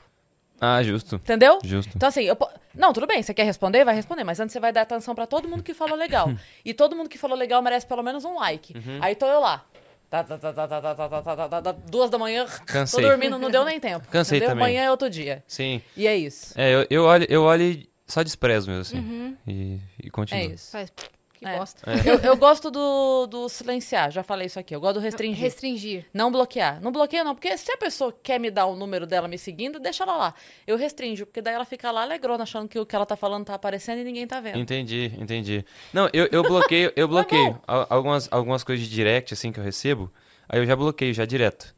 Ah, 0.60 0.82
justo, 0.84 1.16
Entendeu? 1.16 1.60
justo. 1.64 1.92
Então, 1.96 2.10
assim, 2.10 2.24
eu 2.24 2.36
po- 2.36 2.50
não, 2.74 2.94
tudo 2.94 3.06
bem, 3.08 3.22
você 3.24 3.34
quer 3.34 3.44
responder? 3.44 3.84
Vai 3.86 3.96
responder, 3.96 4.24
mas 4.24 4.40
antes 4.40 4.54
você 4.54 4.60
vai 4.60 4.72
dar 4.74 4.82
atenção 4.82 5.14
pra 5.16 5.26
todo 5.28 5.48
mundo 5.48 5.64
que 5.64 5.74
falou 5.74 5.96
legal. 5.98 6.32
e 6.66 6.74
todo 6.74 6.96
mundo 6.96 7.10
que 7.10 7.18
falou 7.18 7.38
legal 7.38 7.62
merece 7.62 7.86
pelo 7.86 8.04
menos 8.04 8.24
um 8.26 8.36
like. 8.36 8.74
Uhum. 8.78 9.00
Aí 9.02 9.16
tô 9.16 9.26
eu 9.28 9.40
lá. 9.40 9.66
Tá, 10.10 10.24
tá, 10.24 10.38
tá, 10.38 10.54
tá, 10.54 10.68
tá, 10.68 10.82
tá, 10.82 10.96
tá, 10.96 11.10
tá, 11.10 11.22
tá, 11.36 11.50
tá, 11.50 11.62
tá, 11.62 11.72
duas 11.90 12.10
da 12.10 12.18
manhã, 12.18 12.46
Cansei. 12.66 13.02
tô 13.04 13.08
dormindo, 13.10 13.38
não 13.38 13.52
deu 13.52 13.66
nem 13.66 13.78
tempo. 13.78 14.08
Cansei 14.10 14.38
entendeu? 14.38 14.56
também. 14.56 14.64
Amanhã 14.78 14.84
é 14.88 14.92
outro 14.92 15.10
dia. 15.10 15.44
Sim. 15.46 15.82
E 15.98 16.08
é 16.08 16.16
isso. 16.16 16.54
É, 16.56 16.74
eu, 16.74 16.88
eu 16.90 17.04
olho, 17.04 17.26
eu 17.30 17.44
olho 17.44 17.62
e 17.64 17.90
só 18.08 18.24
desprezo 18.24 18.70
mesmo, 18.70 18.82
assim. 18.84 19.38
E, 19.46 19.80
e 20.02 20.10
continuo. 20.10 20.42
É 20.42 20.46
isso. 20.46 20.72
Faz. 20.72 20.94
Que 21.38 21.45
É. 21.45 21.57
bosta. 21.57 21.91
Eu, 22.03 22.18
eu 22.19 22.35
gosto 22.35 22.72
do, 22.72 23.27
do 23.27 23.47
silenciar, 23.47 24.09
já 24.11 24.23
falei 24.23 24.47
isso 24.47 24.59
aqui. 24.59 24.76
Eu 24.76 24.80
gosto 24.81 24.95
do 24.95 24.99
restringir. 24.99 25.39
Restringir. 25.39 26.05
Não 26.14 26.31
bloquear. 26.31 26.81
Não 26.81 26.91
bloqueia, 26.91 27.23
não, 27.23 27.35
porque 27.35 27.55
se 27.57 27.72
a 27.72 27.77
pessoa 27.77 28.11
quer 28.23 28.39
me 28.39 28.49
dar 28.49 28.65
o 28.65 28.76
número 28.76 29.05
dela 29.05 29.27
me 29.27 29.38
seguindo, 29.38 29.80
deixa 29.80 30.03
ela 30.03 30.18
lá. 30.18 30.34
Eu 30.65 30.76
restringo, 30.77 31.26
porque 31.27 31.41
daí 31.41 31.53
ela 31.53 31.65
fica 31.65 31.91
lá 31.91 32.01
alegrona, 32.01 32.41
achando 32.43 32.68
que 32.68 32.80
o 32.80 32.85
que 32.85 32.95
ela 32.95 33.05
tá 33.05 33.15
falando 33.15 33.45
tá 33.45 33.53
aparecendo 33.53 33.99
e 33.99 34.03
ninguém 34.03 34.26
tá 34.26 34.39
vendo. 34.39 34.57
Entendi, 34.57 35.14
entendi. 35.19 35.64
Não, 35.93 36.09
eu, 36.11 36.27
eu 36.31 36.41
bloqueio, 36.41 36.91
eu 36.95 37.07
bloqueio. 37.07 37.61
Al- 37.68 37.85
algumas, 37.89 38.27
algumas 38.31 38.64
coisas 38.64 38.85
de 38.88 38.91
direct, 38.93 39.31
assim, 39.34 39.51
que 39.51 39.59
eu 39.59 39.64
recebo, 39.64 40.11
aí 40.49 40.59
eu 40.59 40.65
já 40.65 40.76
bloqueio, 40.76 41.14
já 41.14 41.26
direto. 41.26 41.76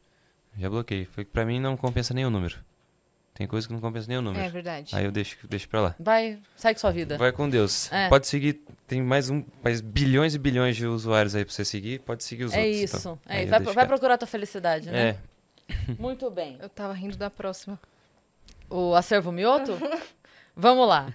Já 0.58 0.70
bloqueio. 0.70 1.06
Foi 1.12 1.24
que 1.24 1.30
pra 1.30 1.44
mim 1.44 1.60
não 1.60 1.76
compensa 1.76 2.12
nenhum 2.14 2.30
número. 2.30 2.56
Tem 3.34 3.46
coisa 3.46 3.66
que 3.66 3.72
não 3.72 3.80
compensa 3.80 4.06
nenhum 4.08 4.20
número. 4.22 4.44
É 4.44 4.48
verdade. 4.48 4.94
Aí 4.94 5.04
eu 5.04 5.10
deixo, 5.10 5.36
deixo 5.48 5.66
pra 5.68 5.80
lá. 5.80 5.94
Vai, 5.98 6.38
segue 6.56 6.78
sua 6.78 6.90
vida. 6.90 7.16
Vai 7.16 7.32
com 7.32 7.48
Deus. 7.48 7.90
É. 7.90 8.08
Pode 8.08 8.26
seguir, 8.26 8.60
tem 8.86 9.00
mais 9.02 9.30
um, 9.30 9.42
mais 9.64 9.80
bilhões 9.80 10.34
e 10.34 10.38
bilhões 10.38 10.76
de 10.76 10.86
usuários 10.86 11.34
aí 11.34 11.44
pra 11.44 11.54
você 11.54 11.64
seguir, 11.64 12.00
pode 12.00 12.22
seguir 12.24 12.44
os 12.44 12.52
É 12.52 12.58
outros. 12.58 12.76
isso. 12.76 12.96
então. 12.98 13.18
É 13.28 13.42
isso. 13.42 13.50
Vai, 13.50 13.60
vai 13.60 13.86
procurar 13.86 14.18
tua 14.18 14.28
felicidade, 14.28 14.90
né? 14.90 15.08
É, 15.08 15.16
Muito 15.98 16.30
bem. 16.30 16.58
Eu 16.60 16.68
tava 16.68 16.92
rindo 16.92 17.16
da 17.16 17.30
próxima. 17.30 17.78
O 18.68 18.94
acervo 18.94 19.32
mioto? 19.32 19.78
Vamos 20.54 20.86
lá. 20.86 21.12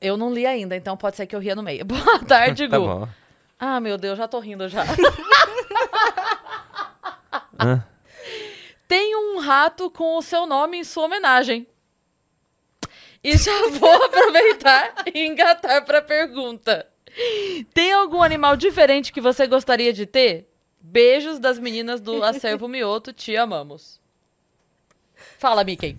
Eu 0.00 0.16
não 0.16 0.32
li 0.32 0.44
ainda, 0.44 0.74
então 0.76 0.96
pode 0.96 1.16
ser 1.16 1.26
que 1.26 1.36
eu 1.36 1.40
ria 1.40 1.54
no 1.54 1.62
meio. 1.62 1.84
Boa 1.86 2.18
tarde, 2.24 2.66
Gu. 2.66 2.70
tá 2.70 2.78
bom. 2.80 3.08
Ah, 3.60 3.78
meu 3.80 3.96
Deus, 3.96 4.18
já 4.18 4.26
tô 4.26 4.38
rindo 4.40 4.68
já. 4.68 4.84
Hã? 7.60 7.84
Tem 8.88 9.14
um 9.14 9.38
rato 9.38 9.90
com 9.90 10.16
o 10.16 10.22
seu 10.22 10.46
nome 10.46 10.78
em 10.78 10.84
sua 10.84 11.04
homenagem. 11.04 11.66
E 13.22 13.36
já 13.36 13.68
vou 13.72 14.02
aproveitar 14.04 15.04
e 15.12 15.26
engatar 15.26 15.84
pra 15.84 16.00
pergunta. 16.00 16.88
Tem 17.74 17.92
algum 17.92 18.22
animal 18.22 18.56
diferente 18.56 19.12
que 19.12 19.20
você 19.20 19.46
gostaria 19.46 19.92
de 19.92 20.06
ter? 20.06 20.48
Beijos 20.80 21.38
das 21.38 21.58
meninas 21.58 22.00
do 22.00 22.22
Acervo 22.24 22.66
Mioto, 22.68 23.12
te 23.12 23.36
amamos. 23.36 24.00
Fala, 25.38 25.64
Mickey. 25.64 25.98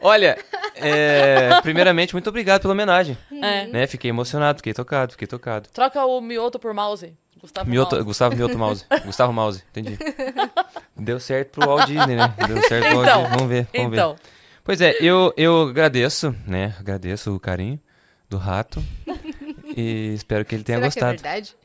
Olha, 0.00 0.38
é, 0.76 1.60
primeiramente, 1.62 2.14
muito 2.14 2.28
obrigado 2.28 2.62
pela 2.62 2.72
homenagem. 2.72 3.16
É. 3.30 3.66
Né? 3.66 3.86
Fiquei 3.86 4.08
emocionado, 4.10 4.58
fiquei 4.58 4.72
tocado, 4.72 5.12
fiquei 5.12 5.26
tocado. 5.28 5.68
Troca 5.70 6.04
o 6.04 6.20
Mioto 6.20 6.58
por 6.58 6.72
mouse. 6.72 7.14
Gustavo 7.40 7.70
Mioto, 7.70 7.94
Mouse. 7.94 8.04
Gustavo 8.06 8.36
Mioto 8.36 8.58
Mouse. 8.58 8.84
Gustavo 9.04 9.32
Mouse, 9.32 9.62
entendi. 9.70 9.98
Deu 10.96 11.18
certo 11.18 11.52
pro 11.58 11.66
Walt 11.68 11.86
Disney, 11.86 12.16
né? 12.16 12.34
Deu 12.46 12.60
certo 12.68 12.88
pro 12.88 12.96
Walt 12.96 13.06
Então, 13.08 13.22
Disney. 13.22 13.36
Vamos 13.38 13.48
ver, 13.48 13.68
vamos 13.74 13.90
ver. 13.90 13.96
Então, 13.96 14.16
Pois 14.62 14.80
é, 14.82 14.94
eu, 15.00 15.32
eu 15.38 15.62
agradeço, 15.68 16.34
né? 16.46 16.74
Agradeço 16.78 17.34
o 17.34 17.40
carinho 17.40 17.80
do 18.28 18.36
rato. 18.36 18.82
e 19.76 20.12
espero 20.14 20.44
que 20.44 20.54
ele 20.54 20.62
tenha 20.64 20.78
Será 20.78 20.86
gostado. 20.86 21.14
que 21.22 21.26
é 21.26 21.30
verdade? 21.30 21.56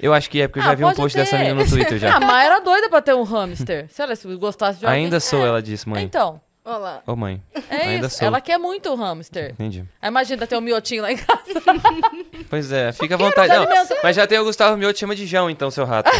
eu 0.00 0.12
acho 0.12 0.28
que 0.28 0.40
é, 0.42 0.48
porque 0.48 0.58
eu 0.58 0.64
Ah, 0.64 0.66
já 0.70 0.74
vi 0.74 0.84
um 0.84 0.92
post 0.92 1.14
ter. 1.16 1.20
dessa 1.24 1.38
menina 1.38 1.54
no 1.62 1.68
Twitter 1.68 1.94
a 1.94 1.98
já. 1.98 2.20
Má 2.20 2.42
era 2.42 2.58
doida 2.58 2.88
pra 2.90 3.00
ter 3.00 3.14
um 3.14 3.22
hamster. 3.22 3.86
Se 3.88 4.02
ela 4.02 4.16
se 4.16 4.26
gostasse 4.36 4.80
de 4.80 4.86
alguém... 4.86 5.04
Ainda 5.04 5.20
sou, 5.20 5.44
é. 5.44 5.48
ela 5.48 5.62
disse, 5.62 5.88
mãe. 5.88 6.02
Então, 6.02 6.40
Olha 6.64 6.76
lá. 6.76 7.02
Ô, 7.06 7.16
mãe. 7.16 7.42
é 7.70 7.76
Ainda 7.86 8.06
isso. 8.06 8.18
sou. 8.18 8.26
Ela 8.26 8.40
quer 8.40 8.58
muito 8.58 8.90
o 8.90 8.94
hamster. 8.94 9.52
Entendi. 9.52 9.84
Aí 10.00 10.08
imagina 10.08 10.46
ter 10.46 10.56
um 10.56 10.60
miotinho 10.60 11.02
lá 11.02 11.12
em 11.12 11.16
casa. 11.16 11.40
Pois 12.48 12.72
é, 12.72 12.90
fica 12.92 13.14
à 13.14 13.18
vontade. 13.18 13.52
Não, 13.54 13.64
mas 14.02 14.16
já 14.16 14.26
tem 14.26 14.36
o 14.36 14.44
Gustavo 14.44 14.76
Mioto, 14.76 14.98
chama 14.98 15.14
de 15.14 15.24
Jão, 15.24 15.48
então, 15.48 15.70
seu 15.70 15.84
rato. 15.84 16.10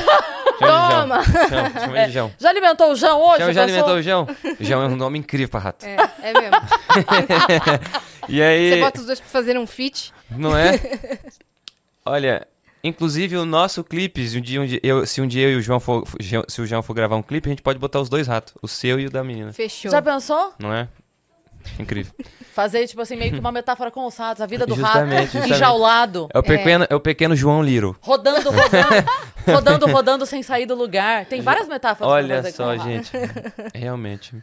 Chama 0.60 1.00
Toma! 1.00 1.18
de 1.18 1.32
Jão. 1.32 1.48
Chama, 1.48 1.80
chama 1.80 2.06
de 2.06 2.12
Jão. 2.12 2.32
Já 2.38 2.50
alimentou 2.50 2.92
o 2.92 2.94
João 2.94 3.20
hoje? 3.20 3.38
Chama, 3.38 3.52
já 3.52 3.62
alimentou 3.64 3.94
o 3.94 4.02
Jão? 4.02 4.26
Jão 4.60 4.82
é 4.82 4.86
um 4.86 4.94
nome 4.96 5.18
incrível 5.18 5.48
pra 5.48 5.58
rato. 5.60 5.84
É, 5.84 5.96
é 6.22 6.32
mesmo. 6.32 6.56
E 8.28 8.40
aí... 8.40 8.70
Você 8.70 8.80
bota 8.80 9.00
os 9.00 9.06
dois 9.06 9.18
pra 9.18 9.28
fazer 9.28 9.58
um 9.58 9.66
fit. 9.66 10.12
Não 10.30 10.56
é? 10.56 10.78
Olha, 12.06 12.46
Inclusive, 12.82 13.36
o 13.36 13.44
nosso 13.44 13.85
clipe, 13.85 14.27
se 14.27 14.39
um 14.39 14.40
dia, 14.40 14.61
um 14.61 14.66
dia- 14.66 14.81
eu, 14.82 15.07
se 15.07 15.20
um 15.20 15.27
dia 15.27 15.48
eu 15.48 15.52
e 15.52 15.57
o 15.57 15.62
João 15.62 15.78
for, 15.78 16.05
se 16.48 16.61
o 16.62 16.66
João 16.66 16.82
for 16.82 16.94
gravar 16.94 17.16
um 17.16 17.23
clipe, 17.23 17.48
a 17.48 17.52
gente 17.52 17.62
pode 17.62 17.78
botar 17.78 18.01
os 18.01 18.09
dois 18.09 18.27
ratos, 18.27 18.55
o 18.62 18.66
seu 18.69 18.98
e 18.98 19.07
o 19.07 19.11
da 19.11 19.23
menina, 19.23 19.52
Fechou. 19.52 19.90
Já 19.90 20.01
pensou? 20.01 20.55
não 20.59 20.73
é? 20.73 20.89
Incrível. 21.78 22.12
Fazer, 22.55 22.86
tipo 22.86 23.01
assim, 23.02 23.16
meio 23.16 23.32
que 23.32 23.39
uma 23.39 23.52
metáfora 23.52 23.90
com 23.90 24.07
os 24.07 24.16
ratos, 24.16 24.43
a 24.43 24.47
vida 24.47 24.66
do 24.66 24.74
Justamente, 24.74 25.12
rato 25.15 25.24
justamente. 25.27 25.52
enjaulado. 25.55 26.28
É 26.32 26.39
o 26.39 26.43
pequeno, 26.43 26.86
é. 26.89 26.94
o 26.94 27.01
pequeno 27.01 27.36
João 27.36 27.62
Liro. 27.62 27.97
Rodando, 28.01 28.51
rodando, 28.51 29.07
rodando, 29.47 29.86
rodando 29.86 30.27
sem 30.27 30.43
sair 30.43 30.66
do 30.66 30.74
lugar. 30.74 31.27
Tem 31.27 31.40
várias 31.43 31.69
metáforas 31.69 31.98
pra 31.98 32.09
Olha 32.09 32.51
só, 32.51 32.77
gente. 32.77 33.12
Realmente. 33.74 34.35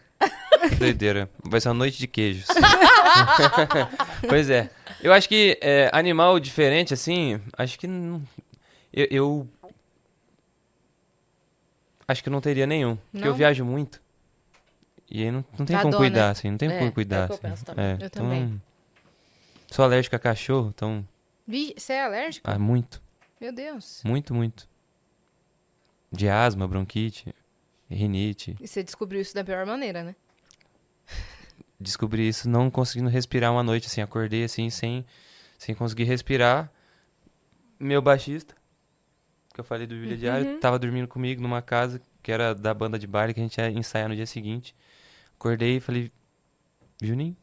Que 0.70 0.76
Doideira. 0.76 1.30
Vai 1.44 1.60
ser 1.60 1.70
uma 1.70 1.76
noite 1.76 1.98
de 1.98 2.08
queijos. 2.08 2.48
pois 4.28 4.50
é. 4.50 4.70
Eu 5.02 5.14
acho 5.14 5.28
que 5.30 5.58
é, 5.62 5.90
animal 5.94 6.40
diferente, 6.40 6.94
assim, 6.94 7.40
acho 7.58 7.78
que 7.78 7.88
não. 7.88 8.22
Eu, 8.92 9.08
eu- 9.12 9.48
Acho 12.08 12.24
que 12.24 12.30
não 12.30 12.40
teria 12.40 12.66
nenhum. 12.66 12.96
Porque 13.12 13.28
eu 13.28 13.32
Não? 13.32 13.38
viajo 13.38 13.66
muito. 13.66 14.02
E 15.10 15.24
aí 15.24 15.32
não, 15.32 15.44
não 15.58 15.66
tem 15.66 15.76
Dá 15.76 15.82
como 15.82 15.92
dó, 15.92 15.98
cuidar, 15.98 16.26
né? 16.26 16.32
assim. 16.32 16.52
Não 16.52 16.58
tem 16.58 16.70
É, 16.70 16.78
como 16.78 16.88
é 16.88 16.92
cuidar. 16.92 17.26
que 17.28 17.32
eu 17.34 17.36
assim. 17.36 17.48
penso 17.48 17.66
também. 17.66 17.86
É, 17.86 17.92
Eu 17.92 17.96
então, 17.96 18.10
também. 18.10 18.62
Sou 19.70 19.84
alérgico 19.84 20.16
a 20.16 20.20
cachorro, 20.20 20.72
então. 20.74 21.06
Você 21.46 21.94
é 21.94 22.04
alérgico? 22.06 22.50
Ah, 22.50 22.58
muito. 22.58 23.02
Meu 23.42 23.52
Deus. 23.52 24.02
Muito, 24.06 24.34
muito. 24.34 24.68
De 26.12 26.30
asma, 26.30 26.66
bronquite, 26.68 27.34
rinite. 27.90 28.56
E 28.62 28.68
você 28.68 28.82
descobriu 28.82 29.20
isso 29.22 29.36
da 29.36 29.44
pior 29.44 29.66
maneira, 29.66 30.02
né? 30.04 30.16
Descobri 31.80 32.28
isso 32.28 32.50
não 32.50 32.70
conseguindo 32.70 33.10
respirar 33.10 33.52
uma 33.52 33.64
noite, 33.64 33.88
assim, 33.88 34.02
acordei 34.02 34.44
assim, 34.44 34.70
sem, 34.70 35.06
sem 35.58 35.76
conseguir 35.76 36.04
respirar. 36.06 36.72
Meu 37.80 38.02
baixista, 38.02 38.56
que 39.54 39.60
eu 39.60 39.64
falei 39.64 39.86
do 39.86 39.96
Bíblia 39.96 40.18
Diário, 40.18 40.60
tava 40.60 40.80
dormindo 40.80 41.08
comigo 41.08 41.42
numa 41.42 41.62
casa 41.62 42.02
que 42.24 42.32
era 42.32 42.54
da 42.56 42.74
banda 42.74 42.98
de 42.98 43.06
baile 43.08 43.34
que 43.34 43.40
a 43.40 43.44
gente 43.44 43.58
ia 43.58 43.70
ensaiar 43.70 44.10
no 44.10 44.16
dia 44.16 44.26
seguinte. 44.26 44.76
Acordei 45.40 45.78
e 45.78 45.80
falei, 45.80 46.12
Juninho, 47.02 47.38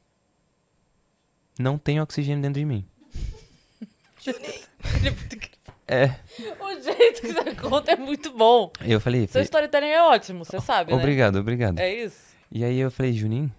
não 1.59 1.79
tem 1.79 2.01
oxigênio 2.01 2.43
dentro 2.43 2.61
de 2.61 2.67
mim. 2.67 2.85
É, 5.87 6.07
O 6.61 6.81
jeito 6.81 7.21
que 7.21 7.33
você 7.33 7.55
conta 7.57 7.93
é 7.93 7.97
muito 7.97 8.33
bom. 8.33 8.73
e 8.83 8.91
eu 8.91 8.99
falei, 9.01 9.23
Seu 9.23 9.33
falei 9.33 9.45
storytelling 9.45 9.87
é 9.89 10.03
ótimo, 10.03 10.43
você 10.45 10.59
sabe, 10.59 10.93
né? 10.93 10.97
obrigado, 10.99 11.37
obrigado. 11.37 11.79
É 11.79 11.93
isso? 11.93 12.35
E 12.51 12.65
aí 12.65 12.79
eu 12.79 12.91
falei, 12.91 13.13
Juninho, 13.13 13.53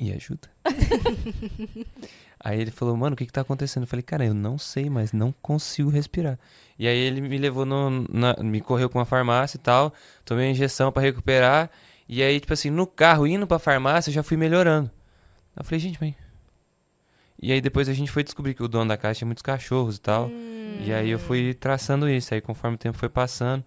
me 0.00 0.12
ajuda. 0.12 0.48
aí 2.40 2.60
ele 2.60 2.70
falou, 2.70 2.96
mano, 2.96 3.14
o 3.14 3.16
que 3.16 3.26
que 3.26 3.32
tá 3.32 3.40
acontecendo? 3.42 3.84
Eu 3.84 3.86
falei, 3.86 4.02
cara, 4.02 4.24
eu 4.24 4.34
não 4.34 4.58
sei, 4.58 4.88
mas 4.90 5.12
não 5.12 5.32
consigo 5.42 5.90
respirar. 5.90 6.38
E 6.78 6.86
aí 6.88 6.96
ele 6.96 7.20
me 7.20 7.38
levou 7.38 7.64
no, 7.64 8.06
na- 8.10 8.36
me 8.42 8.60
correu 8.60 8.88
com 8.88 8.98
uma 8.98 9.04
farmácia 9.04 9.56
e 9.56 9.60
tal, 9.60 9.92
tomei 10.24 10.46
uma 10.46 10.50
injeção 10.52 10.90
pra 10.90 11.02
recuperar. 11.02 11.70
E 12.08 12.22
aí, 12.22 12.40
tipo 12.40 12.52
assim, 12.52 12.70
no 12.70 12.86
carro, 12.86 13.26
indo 13.26 13.46
pra 13.46 13.58
farmácia, 13.58 14.10
eu 14.10 14.14
já 14.14 14.22
fui 14.22 14.36
melhorando. 14.36 14.90
Eu 15.56 15.64
falei, 15.64 15.78
gente, 15.80 15.98
mas... 16.00 16.14
E 17.40 17.50
aí 17.50 17.60
depois 17.60 17.88
a 17.88 17.92
gente 17.92 18.10
foi 18.10 18.22
descobrir 18.22 18.54
que 18.54 18.62
o 18.62 18.68
dono 18.68 18.88
da 18.88 18.96
casa 18.96 19.18
tinha 19.18 19.26
muitos 19.26 19.42
cachorros 19.42 19.96
e 19.96 20.00
tal. 20.00 20.30
E 20.84 20.92
aí 20.92 21.10
eu 21.10 21.18
fui 21.18 21.54
traçando 21.54 22.08
isso. 22.08 22.32
Aí 22.32 22.40
conforme 22.40 22.76
o 22.76 22.78
tempo 22.78 22.96
foi 22.96 23.08
passando, 23.08 23.64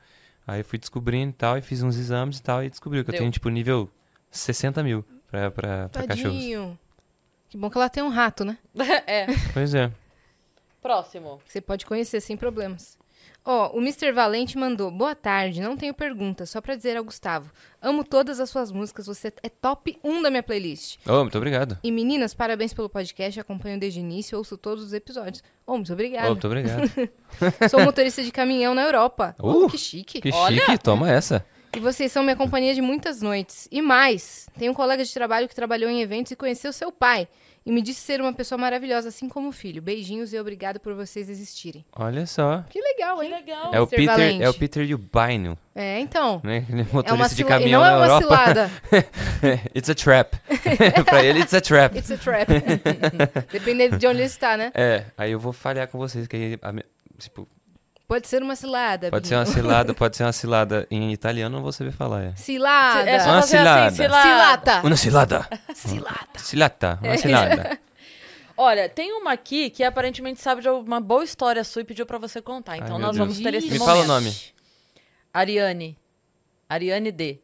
aí 0.47 0.61
eu 0.61 0.65
fui 0.65 0.79
descobrindo 0.79 1.31
e 1.31 1.33
tal, 1.33 1.57
e 1.57 1.61
fiz 1.61 1.81
uns 1.83 1.97
exames 1.97 2.37
e 2.37 2.41
tal, 2.43 2.63
e 2.63 2.69
descobriu 2.69 3.03
que 3.03 3.09
eu 3.09 3.13
Deu. 3.13 3.19
tenho, 3.19 3.31
tipo, 3.31 3.49
nível 3.49 3.89
60 4.31 4.81
mil 4.81 5.03
pra, 5.35 5.51
pra, 5.51 5.89
pra 5.89 6.07
cachorros. 6.07 6.33
Tadinho. 6.33 6.79
Que 7.49 7.57
bom 7.57 7.69
que 7.69 7.77
ela 7.77 7.89
tem 7.89 8.03
um 8.03 8.09
rato, 8.09 8.43
né? 8.43 8.57
é. 9.07 9.27
Pois 9.53 9.73
é. 9.73 9.91
Próximo. 10.81 11.39
Você 11.47 11.61
pode 11.61 11.85
conhecer 11.85 12.21
sem 12.21 12.37
problemas. 12.37 12.97
Ó, 13.47 13.75
o 13.77 13.79
Mr. 13.79 14.11
Valente 14.11 14.57
mandou. 14.57 14.89
Boa 14.89 15.13
tarde, 15.13 15.61
não 15.61 15.77
tenho 15.77 15.93
pergunta, 15.93 16.47
só 16.47 16.59
pra 16.59 16.75
dizer 16.75 16.97
ao 16.97 17.03
Gustavo. 17.03 17.51
Amo 17.79 18.03
todas 18.03 18.39
as 18.39 18.49
suas 18.49 18.71
músicas, 18.71 19.05
você 19.05 19.31
é 19.43 19.49
top 19.49 19.99
1 20.03 20.23
da 20.23 20.31
minha 20.31 20.41
playlist. 20.41 20.97
Oh, 21.07 21.21
muito 21.21 21.37
obrigado. 21.37 21.77
E 21.83 21.91
meninas, 21.91 22.33
parabéns 22.33 22.73
pelo 22.73 22.89
podcast, 22.89 23.39
acompanho 23.39 23.79
desde 23.79 23.99
o 23.99 24.01
início, 24.01 24.35
ouço 24.35 24.57
todos 24.57 24.83
os 24.83 24.93
episódios. 24.93 25.43
Oh, 25.65 25.73
muito 25.75 25.89
Oh, 25.89 25.93
obrigada. 25.93 26.29
muito 26.29 26.47
obrigado. 26.47 26.89
Sou 27.69 27.79
motorista 27.81 28.23
de 28.23 28.31
caminhão 28.31 28.73
na 28.73 28.81
Europa. 28.81 29.35
Uh, 29.39 29.65
Oh, 29.65 29.69
que 29.69 29.77
chique. 29.77 30.21
Que 30.21 30.31
Olha! 30.33 30.65
chique, 30.65 30.77
toma 30.79 31.11
essa. 31.11 31.45
E 31.75 31.79
vocês 31.79 32.11
são 32.11 32.23
minha 32.23 32.35
companhia 32.35 32.73
de 32.73 32.81
muitas 32.81 33.21
noites. 33.21 33.67
E 33.71 33.81
mais, 33.81 34.47
tenho 34.57 34.71
um 34.71 34.75
colega 34.75 35.03
de 35.03 35.13
trabalho 35.13 35.47
que 35.47 35.55
trabalhou 35.55 35.89
em 35.89 36.01
eventos 36.01 36.31
e 36.31 36.35
conheceu 36.35 36.71
seu 36.71 36.91
pai. 36.91 37.27
E 37.65 37.71
me 37.71 37.81
disse 37.81 37.99
ser 38.01 38.21
uma 38.21 38.31
pessoa 38.31 38.59
maravilhosa, 38.59 39.09
assim 39.09 39.27
como 39.27 39.49
o 39.49 39.51
filho. 39.51 39.81
Beijinhos 39.81 40.31
e 40.31 40.39
obrigado 40.39 40.79
por 40.79 40.93
vocês 40.93 41.27
existirem. 41.29 41.83
Olha 41.95 42.27
só. 42.27 42.63
Que 42.69 42.79
legal, 42.79 43.17
Que 43.17 43.25
hein? 43.25 43.31
legal. 43.31 43.71
É 43.73 43.81
o. 43.81 43.87
Peter, 43.87 44.05
Valente. 44.05 44.43
é 44.43 44.49
o 44.49 44.53
Peter 44.53 44.87
Ubino, 44.93 45.57
É, 45.73 45.99
então. 45.99 46.39
né? 46.43 46.63
Ele 46.69 46.81
é 46.81 46.83
É 46.83 46.87
uma 46.87 46.93
motorista 46.93 47.35
de 47.35 47.41
e 47.41 47.45
caminhão 47.45 47.81
não 47.81 47.89
é 47.89 47.95
uma 47.97 48.05
Europa. 48.05 48.21
cilada. 48.21 48.71
it's 49.75 49.89
a 49.89 49.95
trap. 49.95 50.37
pra 51.05 51.23
ele, 51.25 51.39
it's 51.41 51.55
a 51.55 51.59
trap. 51.61 51.97
It's 51.97 52.11
a 52.11 52.17
trap. 52.17 52.47
Dependendo 53.51 53.97
de 53.97 54.05
onde 54.05 54.19
ele 54.19 54.25
está, 54.27 54.55
né? 54.55 54.71
É, 54.75 55.05
aí 55.17 55.31
eu 55.31 55.39
vou 55.39 55.51
falhar 55.51 55.87
com 55.87 55.97
vocês, 55.97 56.27
que 56.27 56.35
aí, 56.35 56.59
tipo, 57.17 57.47
Pode 58.07 58.27
ser 58.27 58.43
uma 58.43 58.55
cilada. 58.55 59.09
pode 59.09 59.27
ser 59.27 59.35
uma 59.35 59.45
cilada, 59.47 59.93
pode 59.93 60.15
ser 60.15 60.23
uma 60.23 60.31
cilada 60.31 60.87
em 60.91 61.11
italiano, 61.11 61.55
não 61.55 61.63
vou 61.63 61.71
saber 61.71 61.91
falar, 61.91 62.23
é. 62.25 62.35
Cilada. 62.35 63.09
É 63.09 63.19
só 63.19 63.29
Uma 63.31 63.41
cilada. 63.41 63.85
assim, 63.87 63.95
cilada. 63.95 64.21
Cilata. 64.29 64.87
Uma 64.87 64.95
cilada. 64.97 65.49
Cilada. 65.73 66.39
Cilata, 66.39 66.99
É. 67.01 67.07
uma 67.07 67.17
cilada. 67.17 67.79
Olha, 68.57 68.87
tem 68.87 69.11
uma 69.11 69.33
aqui 69.33 69.69
que 69.69 69.83
aparentemente 69.83 70.39
sabe 70.41 70.61
de 70.61 70.69
uma 70.69 71.01
boa 71.01 71.23
história 71.23 71.61
sua 71.63 71.81
e 71.81 71.85
pediu 71.85 72.05
pra 72.05 72.17
você 72.17 72.41
contar. 72.41 72.77
Então 72.77 72.95
Ai, 72.95 73.01
nós 73.01 73.17
Deus. 73.17 73.17
vamos 73.17 73.39
ter 73.39 73.53
esse 73.53 73.67
Me 73.69 73.79
momento. 73.79 73.85
fala 73.85 74.03
o 74.03 74.07
nome. 74.07 74.33
Ariane. 75.33 75.97
Ariane 76.69 77.11
D. 77.11 77.39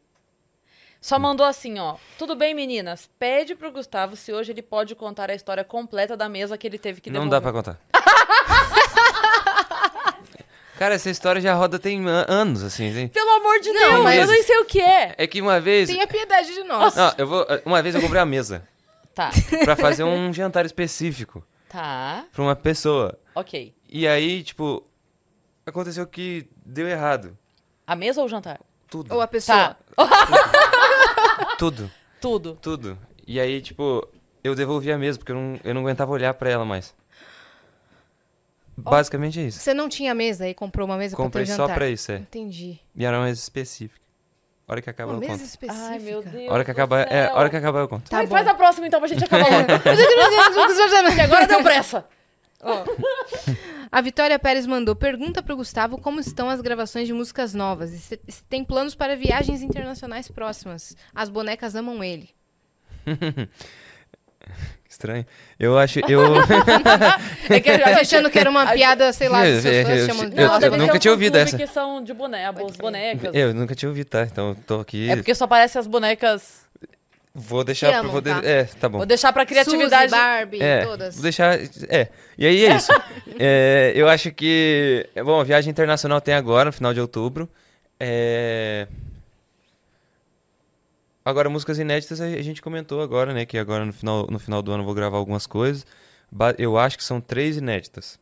Só 1.00 1.18
mandou 1.18 1.44
assim, 1.44 1.78
ó. 1.78 1.96
Tudo 2.16 2.34
bem, 2.36 2.54
meninas? 2.54 3.10
Pede 3.18 3.54
pro 3.54 3.70
Gustavo 3.72 4.16
se 4.16 4.32
hoje 4.32 4.52
ele 4.52 4.62
pode 4.62 4.94
contar 4.94 5.30
a 5.30 5.34
história 5.34 5.64
completa 5.64 6.16
da 6.16 6.28
mesa 6.28 6.56
que 6.56 6.66
ele 6.66 6.78
teve 6.78 7.00
que 7.00 7.10
Não 7.10 7.28
devolver. 7.28 7.40
dá 7.40 7.42
pra 7.42 7.52
contar. 7.52 7.78
Cara, 10.78 10.94
essa 10.94 11.10
história 11.10 11.40
já 11.40 11.54
roda 11.54 11.78
tem 11.78 12.04
an- 12.08 12.24
anos, 12.28 12.62
assim. 12.62 12.92
tem- 12.92 13.08
Pelo 13.08 13.30
amor 13.30 13.60
de 13.60 13.70
Não, 13.72 13.90
Deus, 13.92 14.04
mas- 14.04 14.20
eu 14.20 14.26
nem 14.26 14.42
sei 14.42 14.58
o 14.58 14.64
que 14.64 14.80
é. 14.80 15.14
É 15.18 15.26
que 15.26 15.40
uma 15.40 15.60
vez... 15.60 15.88
Tenha 15.88 16.06
piedade 16.06 16.52
de 16.54 16.64
nós. 16.64 16.94
Não, 16.96 17.12
eu 17.18 17.26
vou... 17.26 17.46
Uma 17.64 17.82
vez 17.82 17.94
eu 17.94 18.00
comprei 18.00 18.20
a 18.20 18.26
mesa 18.26 18.66
Tá, 19.14 19.30
pra 19.64 19.76
fazer 19.76 20.02
um 20.04 20.32
jantar 20.32 20.64
específico 20.64 21.44
tá, 21.68 22.24
pra 22.32 22.42
uma 22.42 22.56
pessoa. 22.56 23.18
ok. 23.34 23.74
E 23.88 24.08
aí, 24.08 24.42
tipo, 24.42 24.82
aconteceu 25.66 26.06
que 26.06 26.48
deu 26.64 26.88
errado. 26.88 27.36
A 27.86 27.94
mesa 27.94 28.20
ou 28.20 28.26
o 28.26 28.28
jantar? 28.30 28.58
Tudo. 28.88 29.12
Ou 29.14 29.20
a 29.20 29.26
pessoa. 29.28 29.76
Tá, 29.96 29.96
Tudo. 31.58 31.90
tudo. 32.20 32.58
Tudo. 32.60 32.98
E 33.26 33.38
aí, 33.38 33.60
tipo, 33.60 34.06
eu 34.42 34.54
devolvi 34.54 34.90
a 34.90 34.98
mesa, 34.98 35.18
porque 35.18 35.32
eu 35.32 35.36
não, 35.36 35.60
eu 35.62 35.74
não 35.74 35.82
aguentava 35.82 36.10
olhar 36.12 36.32
pra 36.34 36.50
ela 36.50 36.64
mais. 36.64 36.94
Basicamente 38.76 39.38
é 39.40 39.44
isso. 39.44 39.60
Você 39.60 39.74
não 39.74 39.88
tinha 39.88 40.14
mesa 40.14 40.48
e 40.48 40.54
comprou 40.54 40.86
uma 40.86 40.96
mesa 40.96 41.14
Comprei 41.16 41.44
pra 41.44 41.52
ter 41.52 41.56
só 41.56 41.64
jantar? 41.64 41.74
pra 41.74 41.88
isso, 41.88 42.10
é. 42.12 42.16
Entendi. 42.16 42.78
E 42.96 43.04
era 43.04 43.18
uma 43.18 43.26
mesa 43.26 43.40
específica. 43.40 44.00
Hora 44.66 44.80
que 44.80 44.88
acabar 44.88 45.12
Uma 45.12 45.16
eu 45.16 45.20
mesa 45.20 45.32
conto. 45.32 45.44
específica. 45.44 45.86
Ai, 45.88 45.98
meu 45.98 46.22
Deus. 46.22 46.50
Hora 46.50 46.64
que 46.64 46.70
acabar, 46.70 47.12
é, 47.12 47.30
hora 47.32 47.50
que 47.50 47.56
acabar 47.56 47.80
eu 47.80 47.88
conto. 47.88 48.08
Tá 48.10 48.18
Ai, 48.18 48.26
bom. 48.26 48.34
faz 48.34 48.46
a 48.46 48.54
próxima 48.54 48.86
então 48.86 49.00
pra 49.00 49.08
gente 49.08 49.24
acabar 49.24 49.50
logo. 49.50 49.66
que 51.14 51.20
agora 51.20 51.46
deu 51.46 51.62
pressa. 51.62 52.06
A 53.90 54.00
Vitória 54.00 54.38
Pérez 54.38 54.66
mandou 54.66 54.94
pergunta 54.96 55.42
pro 55.42 55.56
Gustavo 55.56 55.98
como 55.98 56.20
estão 56.20 56.48
as 56.48 56.60
gravações 56.60 57.06
de 57.06 57.12
músicas 57.12 57.52
novas 57.52 57.92
e 57.92 57.98
se, 57.98 58.20
se 58.28 58.42
tem 58.44 58.64
planos 58.64 58.94
para 58.94 59.16
viagens 59.16 59.62
internacionais 59.62 60.28
próximas. 60.28 60.96
As 61.14 61.28
bonecas 61.28 61.74
amam 61.74 62.02
ele. 62.02 62.30
Estranho. 64.92 65.24
Eu 65.58 65.78
acho. 65.78 66.00
Eu. 66.00 66.20
É 67.48 67.60
que 67.60 67.70
Tô 67.70 67.78
gente- 67.78 68.00
achando 68.00 68.30
que 68.30 68.38
era 68.38 68.50
uma 68.50 68.70
piada, 68.72 69.10
sei 69.12 69.28
lá, 69.28 69.46
Eu- 69.48 69.56
eu- 69.56 69.62
fãs 69.62 69.98
eu- 69.98 70.06
chamando 70.06 70.30
de 70.34 70.40
eu- 70.40 70.48
eu 70.52 70.60
deve 70.60 70.76
nunca 70.76 70.98
tinha 70.98 71.12
ouvido 71.12 71.36
essa. 71.36 71.56
que 71.56 71.66
são 71.66 72.02
de 72.04 72.12
as 72.12 72.76
bonecas. 72.76 73.30
eu 73.34 73.54
nunca 73.54 73.74
tinha 73.74 73.88
ouvido, 73.88 74.06
tá? 74.08 74.22
Então 74.24 74.50
eu 74.50 74.56
tô 74.66 74.80
aqui. 74.80 75.10
É 75.10 75.16
porque 75.16 75.34
só 75.34 75.44
aparecem 75.44 75.80
as 75.80 75.86
bonecas. 75.86 76.62
Vou 77.34 77.64
deixar. 77.64 77.94
Amam, 77.94 78.12
vou 78.12 78.20
de- 78.20 78.28
tá? 78.30 78.40
É, 78.44 78.64
tá 78.64 78.88
bom. 78.90 78.98
Vou 78.98 79.06
deixar 79.06 79.32
pra 79.32 79.46
criatividade. 79.46 80.10
Suzy, 80.10 80.22
Barbie, 80.22 80.62
É, 80.62 80.84
todas. 80.84 81.14
vou 81.14 81.22
deixar. 81.22 81.58
É. 81.88 82.08
E 82.36 82.46
aí 82.46 82.64
é 82.66 82.76
isso. 82.76 82.92
É, 83.40 83.92
eu 83.96 84.06
acho 84.08 84.30
que. 84.30 85.08
Bom, 85.24 85.40
a 85.40 85.44
viagem 85.44 85.70
internacional 85.70 86.20
tem 86.20 86.34
agora, 86.34 86.66
no 86.66 86.72
final 86.72 86.92
de 86.92 87.00
outubro. 87.00 87.48
É. 87.98 88.86
Agora, 91.24 91.48
músicas 91.48 91.78
inéditas 91.78 92.20
a 92.20 92.42
gente 92.42 92.60
comentou 92.60 93.00
agora, 93.00 93.32
né? 93.32 93.46
Que 93.46 93.56
agora 93.56 93.84
no 93.84 93.92
final, 93.92 94.26
no 94.28 94.38
final 94.38 94.60
do 94.60 94.72
ano 94.72 94.82
eu 94.82 94.86
vou 94.86 94.94
gravar 94.94 95.16
algumas 95.16 95.46
coisas. 95.46 95.86
Eu 96.58 96.76
acho 96.78 96.96
que 96.96 97.04
são 97.04 97.20
três 97.20 97.56
inéditas. 97.56 98.18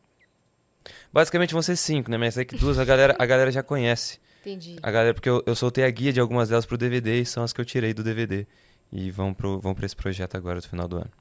Basicamente 1.11 1.53
vão 1.53 1.61
ser 1.61 1.75
cinco, 1.75 2.11
né? 2.11 2.17
Mas 2.17 2.37
é 2.37 2.45
que 2.45 2.55
duas 2.55 2.77
a 2.77 2.85
galera, 2.85 3.15
a 3.17 3.25
galera 3.25 3.51
já 3.51 3.63
conhece. 3.63 4.19
Entendi. 4.41 4.77
A 4.81 4.91
galera, 4.91 5.13
porque 5.13 5.29
eu, 5.29 5.43
eu 5.45 5.55
soltei 5.55 5.83
a 5.83 5.89
guia 5.89 6.11
de 6.11 6.19
algumas 6.19 6.49
delas 6.49 6.65
pro 6.65 6.77
DVD 6.77 7.21
e 7.21 7.25
são 7.25 7.43
as 7.43 7.53
que 7.53 7.61
eu 7.61 7.65
tirei 7.65 7.93
do 7.93 8.03
DVD. 8.03 8.45
E 8.91 9.09
vão 9.09 9.33
pro, 9.33 9.59
vão 9.59 9.73
pra 9.73 9.85
esse 9.85 9.95
projeto 9.95 10.35
agora, 10.35 10.55
no 10.55 10.61
final 10.61 10.87
do 10.87 10.97
ano. 10.97 11.11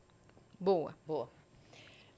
Boa. 0.58 0.94
Boa. 1.06 1.28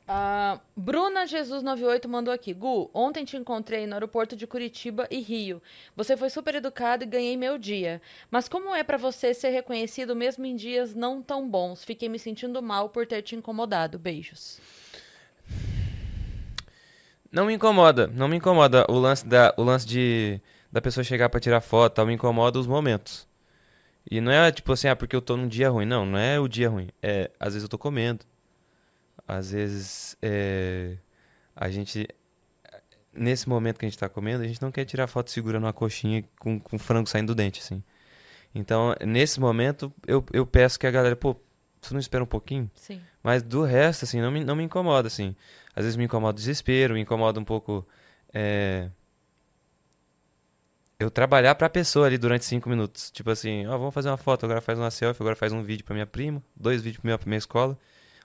A 0.06 0.58
Bruna 0.76 1.26
Jesus 1.26 1.62
98 1.62 2.08
mandou 2.08 2.34
aqui. 2.34 2.52
Gu, 2.52 2.90
ontem 2.92 3.24
te 3.24 3.36
encontrei 3.36 3.86
no 3.86 3.94
aeroporto 3.94 4.34
de 4.34 4.46
Curitiba 4.46 5.06
e 5.10 5.20
Rio. 5.20 5.62
Você 5.96 6.16
foi 6.16 6.28
super 6.28 6.54
educado 6.56 7.04
e 7.04 7.06
ganhei 7.06 7.36
meu 7.36 7.56
dia. 7.56 8.02
Mas 8.30 8.48
como 8.48 8.74
é 8.74 8.82
pra 8.82 8.96
você 8.96 9.32
ser 9.32 9.50
reconhecido 9.50 10.16
mesmo 10.16 10.44
em 10.44 10.56
dias 10.56 10.94
não 10.94 11.22
tão 11.22 11.48
bons? 11.48 11.84
Fiquei 11.84 12.08
me 12.08 12.18
sentindo 12.18 12.60
mal 12.60 12.88
por 12.88 13.06
ter 13.06 13.22
te 13.22 13.36
incomodado. 13.36 13.98
Beijos. 13.98 14.60
Não 17.30 17.46
me 17.46 17.54
incomoda, 17.54 18.08
não 18.08 18.28
me 18.28 18.36
incomoda 18.36 18.84
o 18.90 18.98
lance 18.98 19.26
da, 19.26 19.54
o 19.56 19.62
lance 19.62 19.86
de 19.86 20.38
da 20.70 20.82
pessoa 20.82 21.04
chegar 21.04 21.28
pra 21.28 21.40
tirar 21.40 21.60
foto, 21.60 21.94
tal, 21.94 22.06
me 22.06 22.14
incomoda 22.14 22.58
os 22.58 22.66
momentos. 22.66 23.26
E 24.10 24.20
não 24.20 24.32
é 24.32 24.50
tipo 24.50 24.72
assim, 24.72 24.88
ah, 24.88 24.96
porque 24.96 25.14
eu 25.14 25.22
tô 25.22 25.36
num 25.36 25.48
dia 25.48 25.70
ruim, 25.70 25.86
não, 25.86 26.04
não 26.04 26.18
é 26.18 26.40
o 26.40 26.48
dia 26.48 26.68
ruim. 26.68 26.88
É, 27.02 27.30
às 27.38 27.54
vezes 27.54 27.62
eu 27.62 27.68
tô 27.68 27.78
comendo. 27.78 28.24
Às 29.36 29.50
vezes 29.50 30.16
é, 30.22 30.96
a 31.54 31.68
gente 31.70 32.06
nesse 33.12 33.48
momento 33.48 33.78
que 33.78 33.84
a 33.84 33.88
gente 33.88 33.98
tá 33.98 34.08
comendo, 34.08 34.42
a 34.42 34.46
gente 34.46 34.62
não 34.62 34.72
quer 34.72 34.84
tirar 34.84 35.06
foto 35.06 35.30
segurando 35.30 35.64
uma 35.64 35.72
coxinha 35.72 36.24
com, 36.38 36.58
com 36.58 36.78
frango 36.78 37.08
saindo 37.08 37.28
do 37.28 37.34
dente, 37.34 37.60
assim. 37.60 37.82
Então, 38.54 38.94
nesse 39.04 39.40
momento, 39.40 39.92
eu, 40.06 40.24
eu 40.32 40.46
peço 40.46 40.78
que 40.78 40.86
a 40.86 40.90
galera, 40.90 41.16
pô, 41.16 41.36
você 41.80 41.92
não 41.94 42.00
espera 42.00 42.22
um 42.22 42.26
pouquinho? 42.26 42.70
Sim. 42.74 43.00
Mas 43.22 43.42
do 43.42 43.62
resto, 43.62 44.04
assim, 44.04 44.20
não 44.20 44.30
me, 44.30 44.44
não 44.44 44.56
me 44.56 44.62
incomoda, 44.62 45.08
assim. 45.08 45.34
Às 45.74 45.84
vezes 45.84 45.96
me 45.96 46.04
incomoda 46.04 46.36
o 46.36 46.38
desespero, 46.38 46.94
me 46.94 47.00
incomoda 47.00 47.40
um 47.40 47.44
pouco. 47.44 47.86
é, 48.32 48.88
Eu 50.98 51.10
trabalhar 51.10 51.54
pra 51.54 51.68
pessoa 51.68 52.06
ali 52.06 52.18
durante 52.18 52.44
cinco 52.44 52.68
minutos. 52.68 53.10
Tipo 53.10 53.30
assim, 53.30 53.66
ó, 53.66 53.76
vamos 53.78 53.94
fazer 53.94 54.08
uma 54.10 54.16
foto, 54.18 54.44
agora 54.44 54.60
faz 54.60 54.78
uma 54.78 54.90
selfie, 54.90 55.22
agora 55.22 55.36
faz 55.36 55.52
um 55.52 55.62
vídeo 55.62 55.84
pra 55.84 55.94
minha 55.94 56.06
prima, 56.06 56.42
dois 56.54 56.82
vídeos 56.82 57.00
pra 57.00 57.08
minha, 57.08 57.18
pra 57.18 57.28
minha 57.28 57.38
escola. 57.38 57.78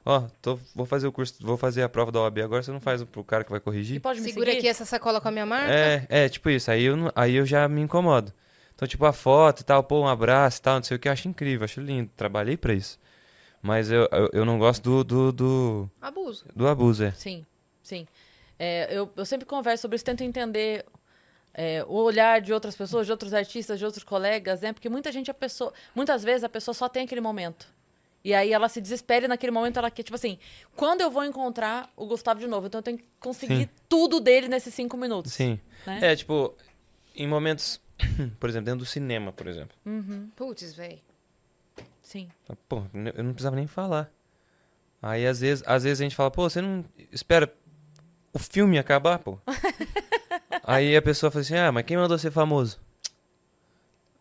Ó, 0.10 0.22
tô, 0.42 0.58
vou 0.74 0.86
fazer 0.86 1.06
o 1.06 1.12
curso, 1.12 1.36
vou 1.42 1.58
fazer 1.58 1.82
a 1.84 1.90
prova 1.90 2.14
da 2.14 2.22
OAB 2.22 2.38
agora, 2.42 2.64
você 2.64 2.72
não 2.72 2.80
faz 2.80 3.04
pro 3.04 3.26
cara 3.26 3.44
que 3.44 3.50
vai 3.50 3.58
E 3.60 3.62
corrigir? 3.62 4.00
pode 4.00 4.22
me 4.22 4.26
Segura 4.30 4.46
seguir? 4.46 4.60
aqui 4.60 4.68
essa 4.70 4.86
sacola 4.86 5.20
com 5.20 5.28
a 5.28 5.32
minha 5.32 5.46
marca. 5.46 5.74
É, 5.74 6.08
é, 6.08 6.30
tipo 6.30 6.50
isso. 6.50 6.72
Aí 6.72 6.84
eu, 6.86 6.96
não- 6.96 7.12
aí 7.14 7.36
eu 7.36 7.46
já 7.46 7.68
me 7.68 7.82
incomodo. 7.82 8.32
Então, 8.74 8.88
tipo, 8.88 9.04
a 9.06 9.12
foto 9.12 9.60
e 9.60 9.64
tal, 9.66 9.84
pô, 9.84 10.00
um 10.02 10.08
abraço 10.08 10.60
e 10.60 10.62
tal, 10.62 10.76
não 10.76 10.84
sei 10.84 10.96
o 10.96 11.00
que, 11.00 11.10
eu 11.10 11.12
acho 11.12 11.28
incrível, 11.28 11.66
acho 11.66 11.82
lindo. 11.82 12.10
Trabalhei 12.16 12.56
pra 12.56 12.74
isso. 12.74 12.98
Mas 13.62 13.92
eu, 13.92 14.08
eu, 14.12 14.30
eu 14.32 14.46
não 14.46 14.58
gosto 14.58 14.82
do, 14.82 15.04
do, 15.04 15.32
do, 15.34 15.90
Abuso. 16.02 16.46
do 16.56 16.68
abuso, 16.70 17.04
é. 17.04 17.12
Sim, 17.12 17.46
sim. 17.84 18.08
É, 18.58 18.88
eu, 18.98 19.12
eu 19.14 19.26
sempre 19.26 19.46
converso 19.46 19.82
sobre 19.82 19.96
isso, 19.98 20.06
tento 20.06 20.24
entender 20.24 20.86
é, 21.54 21.84
o 21.86 21.96
olhar 21.96 22.40
de 22.40 22.54
outras 22.54 22.78
pessoas, 22.78 23.06
de 23.08 23.12
outros 23.12 23.34
artistas, 23.34 23.78
de 23.78 23.84
outros 23.84 24.06
colegas, 24.06 24.62
né? 24.62 24.72
Porque 24.72 24.88
muita 24.88 25.12
gente, 25.12 25.30
a 25.30 25.34
pessoa, 25.34 25.74
muitas 25.94 26.24
vezes 26.24 26.46
a 26.46 26.50
pessoa 26.50 26.74
só 26.74 26.88
tem 26.88 27.04
aquele 27.04 27.20
momento. 27.20 27.68
E 28.24 28.34
aí 28.34 28.52
ela 28.52 28.68
se 28.68 28.82
desespera 28.82 29.26
e 29.26 29.28
naquele 29.28 29.52
momento 29.52 29.78
ela 29.78 29.90
quer, 29.90 30.04
tipo 30.04 30.16
assim, 30.16 30.38
quando 30.76 31.02
eu 31.02 31.10
vou 31.10 31.24
encontrar 31.24 31.90
o 31.96 32.06
Gustavo 32.06 32.40
de 32.40 32.48
novo? 32.48 32.68
Então 32.68 32.80
eu 32.80 32.84
tenho 32.84 32.98
que 32.98 33.06
conseguir 33.20 33.64
Sim. 33.64 33.70
tudo 33.88 34.20
dele 34.20 34.48
nesses 34.48 34.74
cinco 34.74 34.98
minutos. 34.98 35.32
Sim. 35.34 35.60
Né? 35.86 36.12
É, 36.12 36.16
tipo, 36.16 36.56
em 37.16 37.28
momentos, 37.28 37.80
por 38.40 38.50
exemplo, 38.50 38.66
dentro 38.66 38.80
do 38.80 38.86
cinema, 38.86 39.32
por 39.32 39.48
exemplo. 39.48 39.78
Putz, 40.36 40.74
velho. 40.74 41.00
Sim. 42.04 42.30
Pô, 42.68 42.84
eu 43.16 43.24
não 43.24 43.34
precisava 43.34 43.56
nem 43.56 43.68
falar. 43.68 44.12
Aí 45.02 45.26
às 45.28 45.40
vezes, 45.40 45.64
às 45.68 45.84
vezes 45.84 46.02
a 46.02 46.04
gente 46.04 46.16
fala, 46.16 46.32
pô, 46.32 46.50
você 46.50 46.62
não 46.62 46.84
espera 47.12 47.54
o 48.34 48.40
filme 48.40 48.78
acabar, 48.78 49.20
pô. 49.20 49.40
Aí 50.64 50.96
a 50.98 51.02
pessoa 51.02 51.32
fala 51.32 51.42
assim: 51.42 51.56
"Ah, 51.56 51.72
mas 51.72 51.86
quem 51.86 51.96
mandou 51.96 52.18
ser 52.18 52.30
famoso?" 52.30 52.78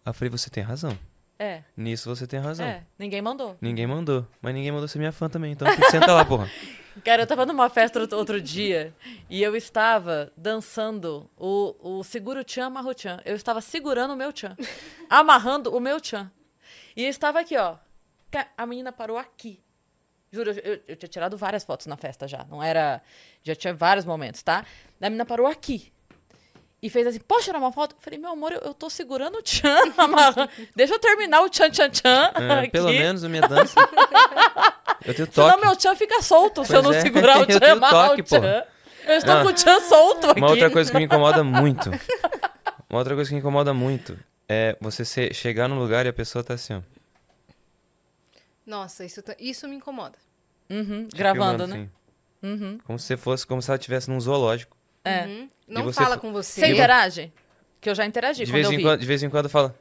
Aí 0.05 0.10
eu 0.10 0.14
falei: 0.14 0.31
"Você 0.31 0.48
tem 0.48 0.62
razão. 0.62 0.97
É, 1.39 1.63
Nisso 1.77 2.09
você 2.15 2.27
tem 2.27 2.41
razão. 2.41 2.65
é. 2.67 2.83
Ninguém 2.99 3.21
mandou. 3.21 3.57
Ninguém 3.61 3.87
mandou, 3.87 4.27
mas 4.41 4.55
ninguém 4.55 4.73
mandou 4.73 4.89
ser 4.89 4.99
minha 4.99 5.13
fã 5.13 5.29
também, 5.29 5.53
então 5.53 5.69
senta 5.91 6.13
lá, 6.13 6.25
porra. 6.25 6.51
Cara, 7.05 7.23
eu 7.23 7.27
tava 7.27 7.45
numa 7.45 7.69
festa 7.69 8.01
outro- 8.17 8.41
dia 8.41 8.95
e 9.29 9.43
eu 9.43 9.55
estava 9.55 10.33
dançando 10.35 11.29
o, 11.37 11.99
o 11.99 12.03
Seguro 12.03 12.43
Tchan 12.43 12.67
Amarro 12.67 12.95
Tchan. 12.95 13.21
Eu 13.25 13.37
estava 13.37 13.61
segurando 13.61 14.15
o 14.15 14.17
meu 14.17 14.33
Tchan, 14.33 14.57
amarrando 15.11 15.77
o 15.77 15.79
meu 15.81 16.01
Tchan. 16.01 16.31
E 16.97 17.05
eu 17.05 17.11
estava 17.11 17.41
aqui, 17.41 17.55
ó. 17.59 17.77
A 18.57 18.65
menina 18.67 18.91
parou 18.93 19.19
aqui. 19.19 19.61
Juro, 20.33 20.51
eu, 20.53 20.57
eu- 20.75 20.81
eu 20.89 20.97
tinha 20.97 21.09
tirado 21.09 21.37
várias 21.37 21.65
fotos 21.65 21.87
na 21.87 21.97
festa 21.99 22.27
já. 22.27 22.45
Não 22.49 22.63
era. 22.63 23.03
Já 23.43 23.55
tinha 23.55 23.75
vários 23.75 24.05
momentos, 24.07 24.43
tá? 24.43 24.65
A 25.01 25.05
menina 25.11 25.27
parou 25.27 25.47
aqui. 25.47 25.93
E 26.82 26.90
fez 26.90 27.07
assim, 27.07 27.19
posso 27.20 27.44
tirar 27.44 27.59
uma 27.59 27.73
foto? 27.73 27.94
Eu 27.97 28.01
falei, 28.01 28.19
meu 28.19 28.31
amor, 28.31 28.53
eu, 28.53 28.61
eu 28.61 28.74
tô 28.74 28.89
segurando 28.90 29.39
o 29.39 29.43
tchan. 29.43 29.77
Deixa 30.77 30.94
eu 30.94 30.98
terminar 30.98 31.40
o 31.40 31.48
tchan, 31.48 31.70
tchan, 31.70 31.90
tchan. 31.90 32.31
É, 32.35 32.69
pelo 32.69 32.89
menos 32.90 33.24
a 33.24 33.28
minha 33.28 33.43
dança. 33.43 33.74
Eu 35.05 35.15
tenho 35.15 35.32
Senão 35.32 35.51
toque. 35.51 35.65
meu 35.66 35.77
tchan 35.77 35.97
fica 35.97 36.20
solto 36.23 36.65
se 36.65 36.74
eu 36.74 36.82
não 36.82 36.90
Pois 36.90 36.97
é, 36.97 37.01
segurar 37.01 37.39
o 37.39 37.43
eu 37.43 37.47
tchan 37.47 37.57
e 37.57 37.61
tenho 37.61 37.73
amarrar 37.73 38.09
toque, 38.11 38.20
o 38.20 38.24
tchan. 38.24 38.40
porra. 38.40 38.66
Eu 39.07 39.15
estou 39.16 39.35
Ah. 39.36 39.43
com 39.43 39.48
o 39.48 39.53
tchan 39.55 39.81
solto 39.81 40.31
aqui. 40.31 40.40
Uma 40.40 40.51
outra 40.51 40.70
coisa 40.70 40.90
que 40.93 40.98
me 40.98 41.05
incomoda 41.05 41.43
muito. 41.44 41.90
Uma 42.90 42.98
outra 42.98 43.15
coisa 43.15 43.28
que 43.31 43.35
me 43.35 43.40
incomoda 43.40 43.73
muito 43.73 44.19
é 44.48 44.77
você 44.81 45.05
ser- 45.05 45.35
chegar 45.35 45.69
num 45.69 45.78
lugar 45.78 46.05
e 46.07 46.09
a 46.11 46.12
pessoa 46.12 46.44
tá 46.44 46.55
assim, 46.55 46.74
ó. 46.74 46.81
Nossa, 48.66 49.05
isso, 49.05 49.23
tá- 49.23 49.36
isso 49.39 49.66
me 49.69 49.77
incomoda. 49.77 50.19
Uhum, 50.69 51.09
gravando, 51.15 51.65
filmando, 51.65 51.66
né? 51.69 51.89
assim. 52.43 52.65
Uhum. 52.65 52.78
Como 52.85 52.98
se 52.98 53.16
fosse, 53.16 53.47
como 53.47 53.62
se 53.62 53.70
ela 53.70 53.77
estivesse 53.78 54.11
num 54.11 54.20
zoológico. 54.20 54.76
É. 55.09 55.24
Uhum. 55.27 55.49
Não 55.69 55.85
você 55.85 56.01
fala 56.03 56.15
fa- 56.16 56.20
com 56.20 56.33
você. 56.33 56.61
Você 56.61 56.66
interage? 56.73 57.33
Que 57.81 57.91
eu 57.91 57.95
já 57.95 58.05
interagi 58.07 58.45
De 58.45 58.51
quando 58.51 58.55
vez, 58.55 58.66
eu 58.66 58.73
em 58.73 58.77
vi. 58.78 58.83
quando, 58.83 59.01
de 59.01 59.07
vez 59.07 59.23
em 59.23 59.31
quando 59.31 59.49
fala. 59.49 59.74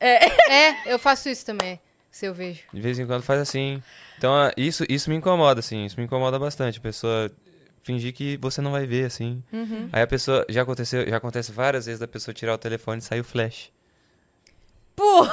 É, 0.00 0.92
eu 0.92 0.98
faço 0.98 1.28
isso 1.28 1.44
também. 1.44 1.78
Se 2.10 2.24
eu 2.26 2.32
vejo. 2.34 2.62
De 2.72 2.80
vez 2.80 2.98
em 2.98 3.06
quando 3.06 3.22
faz 3.22 3.40
assim. 3.40 3.82
Então, 4.18 4.34
ah, 4.34 4.50
isso, 4.56 4.84
isso 4.88 5.10
me 5.10 5.16
incomoda, 5.16 5.60
assim. 5.60 5.84
Isso 5.84 5.96
me 5.98 6.04
incomoda 6.06 6.38
bastante. 6.38 6.78
A 6.78 6.82
pessoa 6.82 7.30
fingir 7.82 8.12
que 8.14 8.36
você 8.38 8.60
não 8.62 8.72
vai 8.72 8.86
ver, 8.86 9.04
assim. 9.04 9.42
Uhum. 9.52 9.88
Aí 9.92 10.02
a 10.02 10.06
pessoa. 10.06 10.44
Já 10.48 10.62
aconteceu, 10.62 11.06
já 11.08 11.16
acontece 11.18 11.52
várias 11.52 11.84
vezes 11.86 12.00
da 12.00 12.08
pessoa 12.08 12.34
tirar 12.34 12.54
o 12.54 12.58
telefone 12.58 12.98
e 13.00 13.02
sair 13.04 13.20
o 13.20 13.24
flash. 13.24 13.70
Pô, 14.96 15.26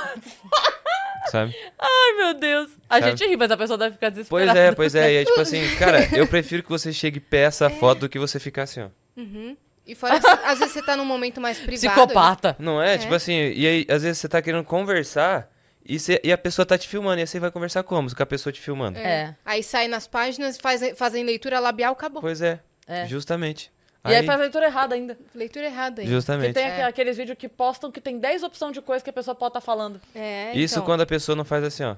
Sabe? 1.32 1.56
ai 1.80 2.14
meu 2.18 2.34
Deus. 2.36 2.70
A 2.90 3.00
Sabe? 3.00 3.12
gente 3.18 3.28
ri, 3.30 3.36
mas 3.38 3.52
a 3.52 3.58
pessoa 3.58 3.78
deve 3.78 3.96
ficar 3.96 4.08
Pois 4.12 4.16
desesperada. 4.28 4.60
é, 4.60 4.72
pois 4.74 4.96
é. 4.96 5.14
E 5.14 5.16
é 5.18 5.26
tipo 5.26 5.40
assim, 5.40 5.62
cara, 5.78 6.08
eu 6.16 6.28
prefiro 6.28 6.64
que 6.64 6.70
você 6.70 6.94
chegue 6.94 7.18
e 7.18 7.22
peça 7.22 7.68
a 7.68 7.70
foto 7.70 8.00
do 8.02 8.10
que 8.10 8.20
você 8.20 8.40
ficar 8.40 8.64
assim, 8.64 8.82
ó. 8.82 8.90
Uhum. 9.18 9.58
E 9.86 9.96
fora, 9.96 10.20
que, 10.20 10.28
às 10.28 10.60
vezes 10.60 10.74
você 10.74 10.82
tá 10.84 10.96
num 10.96 11.06
momento 11.06 11.42
mais 11.42 11.58
privado. 11.60 11.96
Psicopata. 11.96 12.56
Não 12.60 12.82
é? 12.82 12.96
É. 12.96 12.98
Tipo 12.98 13.14
assim, 13.16 13.34
e 13.34 13.66
aí, 13.68 13.86
às 13.90 14.04
vezes 14.04 14.18
você 14.20 14.28
tá 14.30 14.42
querendo 14.42 14.64
conversar 14.64 15.50
e, 15.86 15.98
você- 15.98 16.20
e 16.24 16.32
a 16.32 16.38
pessoa 16.38 16.66
tá 16.66 16.78
te 16.78 16.88
filmando. 16.88 17.20
E 17.20 17.22
aí 17.22 17.28
você 17.28 17.40
vai 17.40 17.50
conversar 17.52 17.84
como? 17.84 18.14
Com 18.14 18.22
a 18.24 18.26
pessoa 18.26 18.52
te 18.54 18.60
filmando. 18.62 18.98
É. 19.00 19.02
É. 19.02 19.36
Aí 19.46 19.64
sai 19.64 19.88
nas 19.88 20.06
páginas, 20.06 20.58
faz, 20.58 20.82
fazem 20.98 21.24
leitura 21.24 21.60
labial, 21.60 21.94
acabou. 21.94 22.22
Pois 22.22 22.42
é, 22.42 22.60
É. 22.86 23.06
justamente. 23.08 23.72
E 24.06 24.14
aí 24.16 24.26
faz 24.26 24.40
a 24.40 24.44
leitura 24.44 24.66
errada 24.68 24.96
ainda. 24.96 25.18
Leitura 25.36 25.66
errada 25.66 26.02
aí. 26.02 26.08
Que 26.08 26.14
Justamente. 26.14 26.54
tem 26.54 26.64
É. 26.64 26.76
aqu- 26.84 26.90
aqueles 26.90 27.18
vídeos 27.18 27.38
que 27.38 27.50
postam 27.50 27.92
que 27.92 28.00
tem 28.00 28.18
10 28.20 28.42
opções 28.44 28.72
de 28.74 28.82
coisa 28.82 29.04
que 29.04 29.10
a 29.10 29.14
pessoa 29.14 29.36
pode 29.36 29.50
estar 29.50 29.60
falando. 29.62 30.00
É, 30.16 30.54
Isso 30.56 30.76
então. 30.76 30.86
quando 30.86 31.02
a 31.02 31.06
pessoa 31.06 31.36
não 31.36 31.44
faz 31.44 31.62
assim, 31.64 31.84
ó. 31.84 31.96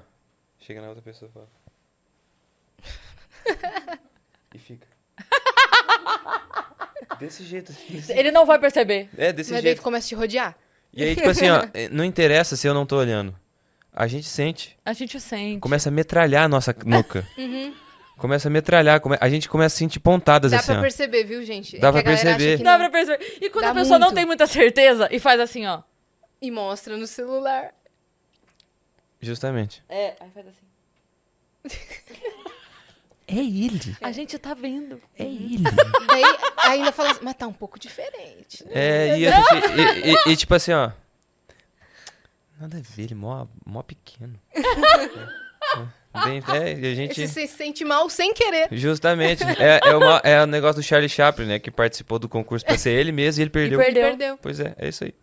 Chega 0.58 0.80
na 0.80 0.88
outra 0.88 1.02
pessoa 1.02 1.28
e 1.28 1.32
fala. 1.32 1.48
e 4.54 4.58
fica. 4.58 4.86
Desse 7.20 7.44
jeito. 7.44 7.70
assim, 7.72 7.92
desse- 7.94 8.12
Ele 8.12 8.30
não 8.32 8.46
vai 8.46 8.58
perceber. 8.58 9.08
É, 9.16 9.32
desse 9.32 9.52
Mas 9.52 9.62
daí 9.62 9.72
jeito. 9.72 9.82
começa 9.82 10.06
a 10.06 10.08
te 10.08 10.14
rodear. 10.14 10.56
E 10.92 11.04
aí, 11.04 11.14
tipo 11.14 11.28
assim, 11.28 11.48
ó, 11.50 11.66
eh, 11.74 11.88
não 11.92 12.04
interessa 12.04 12.56
se 12.56 12.66
eu 12.66 12.74
não 12.74 12.84
tô 12.86 12.96
olhando. 12.96 13.34
A 13.92 14.06
gente 14.06 14.26
sente. 14.26 14.76
A 14.84 14.92
gente 14.92 15.20
sente. 15.20 15.60
Começa 15.60 15.88
a 15.88 15.92
metralhar 15.92 16.44
a 16.44 16.48
nossa 16.48 16.74
nuca. 16.84 17.26
Uhum. 17.38 17.74
Começa 18.16 18.48
a 18.48 18.50
metralhar. 18.50 19.00
come- 19.00 19.16
A 19.18 19.28
gente 19.30 19.48
começa 19.48 19.74
a 19.74 19.78
sentir 19.78 19.98
pontadas 19.98 20.50
Dá 20.52 20.58
assim, 20.58 20.66
pra 20.72 20.78
ó. 20.78 20.82
perceber, 20.82 21.24
viu, 21.24 21.42
gente? 21.42 21.78
Dá 21.78 21.88
É 21.88 21.92
pra 21.92 22.02
perceber. 22.02 22.58
Dá 22.58 22.72
não. 22.72 22.78
pra 22.78 22.90
perceber. 22.90 23.38
E 23.40 23.48
quando 23.48 23.64
Dá 23.64 23.70
a 23.70 23.74
pessoa 23.74 23.98
não 23.98 24.08
muito. 24.08 24.16
tem 24.16 24.26
muita 24.26 24.46
certeza 24.46 25.08
e 25.10 25.18
faz 25.18 25.40
assim, 25.40 25.66
ó. 25.66 25.82
E 26.42 26.50
mostra 26.50 26.96
no 26.98 27.06
celular. 27.06 27.72
Justamente. 29.22 29.82
É, 29.88 30.16
aí 30.20 30.28
faz 30.34 30.46
assim. 30.48 30.66
É 33.32 33.36
ele. 33.38 33.96
A 34.00 34.10
gente 34.10 34.36
tá 34.38 34.54
vendo. 34.54 35.00
É 35.18 35.22
ele. 35.24 35.62
Daí 36.08 36.24
ainda 36.58 36.90
fala 36.90 37.12
assim, 37.12 37.20
mas 37.22 37.34
tá 37.36 37.46
um 37.46 37.52
pouco 37.52 37.78
diferente. 37.78 38.64
É, 38.70 39.16
e, 39.16 39.24
gente- 39.30 40.06
e- 40.06 40.10
e- 40.28 40.32
e 40.32 40.36
tipo 40.36 40.52
assim, 40.54 40.72
ó. 40.72 40.90
Nada 42.60 42.76
a 42.78 42.80
ver, 42.80 43.02
ele 43.04 43.14
mó, 43.14 43.46
mó 43.64 43.82
pequeno. 43.82 44.38
É, 46.12 46.24
bem- 46.24 46.42
é, 46.52 46.78
e 46.78 46.92
a 46.92 46.94
gente. 46.94 47.14
Você 47.14 47.28
se 47.28 47.46
sente 47.56 47.84
mal 47.84 48.10
sem 48.10 48.34
querer. 48.34 48.68
Justamente. 48.72 49.44
É, 49.44 49.80
é, 49.84 49.94
uma- 49.96 50.20
é 50.24 50.42
o 50.42 50.46
negócio 50.46 50.82
do 50.82 50.84
Charlie 50.84 51.08
Chaplin, 51.08 51.46
né? 51.46 51.58
Que 51.60 51.70
participou 51.70 52.18
do 52.18 52.28
concurso 52.28 52.66
pra 52.66 52.76
ser 52.76 52.90
ele 52.90 53.12
mesmo 53.12 53.40
e 53.40 53.42
ele 53.44 53.50
perdeu. 53.50 53.80
E 53.80 53.84
perdeu. 53.84 54.02
Perdeu. 54.08 54.38
Pois 54.38 54.58
é, 54.58 54.74
é 54.76 54.88
isso 54.88 55.04
aí. 55.04 55.14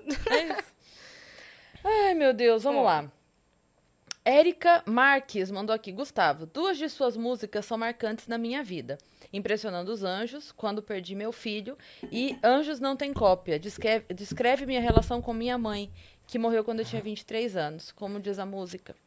Ai, 1.84 2.14
meu 2.14 2.34
Deus, 2.34 2.64
vamos 2.64 2.84
lá. 2.86 3.06
Érica 4.28 4.84
Marques 4.86 5.50
mandou 5.50 5.74
aqui. 5.74 5.90
Gustavo, 5.90 6.46
duas 6.46 6.78
de 6.78 6.90
suas 6.90 7.16
músicas 7.16 7.66
são 7.66 7.78
marcantes 7.78 8.28
na 8.28 8.38
minha 8.38 8.62
vida. 8.62 8.98
Impressionando 9.32 9.90
os 9.90 10.04
Anjos, 10.04 10.52
Quando 10.52 10.84
Perdi 10.84 11.16
Meu 11.16 11.32
Filho, 11.32 11.78
e 12.12 12.38
Anjos 12.44 12.82
Não 12.82 12.98
Tem 12.98 13.14
Cópia. 13.14 13.58
Descreve, 13.58 14.14
descreve 14.14 14.66
minha 14.66 14.82
relação 14.82 15.22
com 15.22 15.34
minha 15.34 15.58
mãe, 15.58 15.90
que 16.28 16.38
morreu 16.38 16.62
quando 16.66 16.82
eu 16.82 16.86
tinha 16.86 17.02
23 17.02 17.56
anos, 17.56 17.94
como 17.94 18.20
diz 18.20 18.38
a 18.38 18.46
música. 18.46 18.98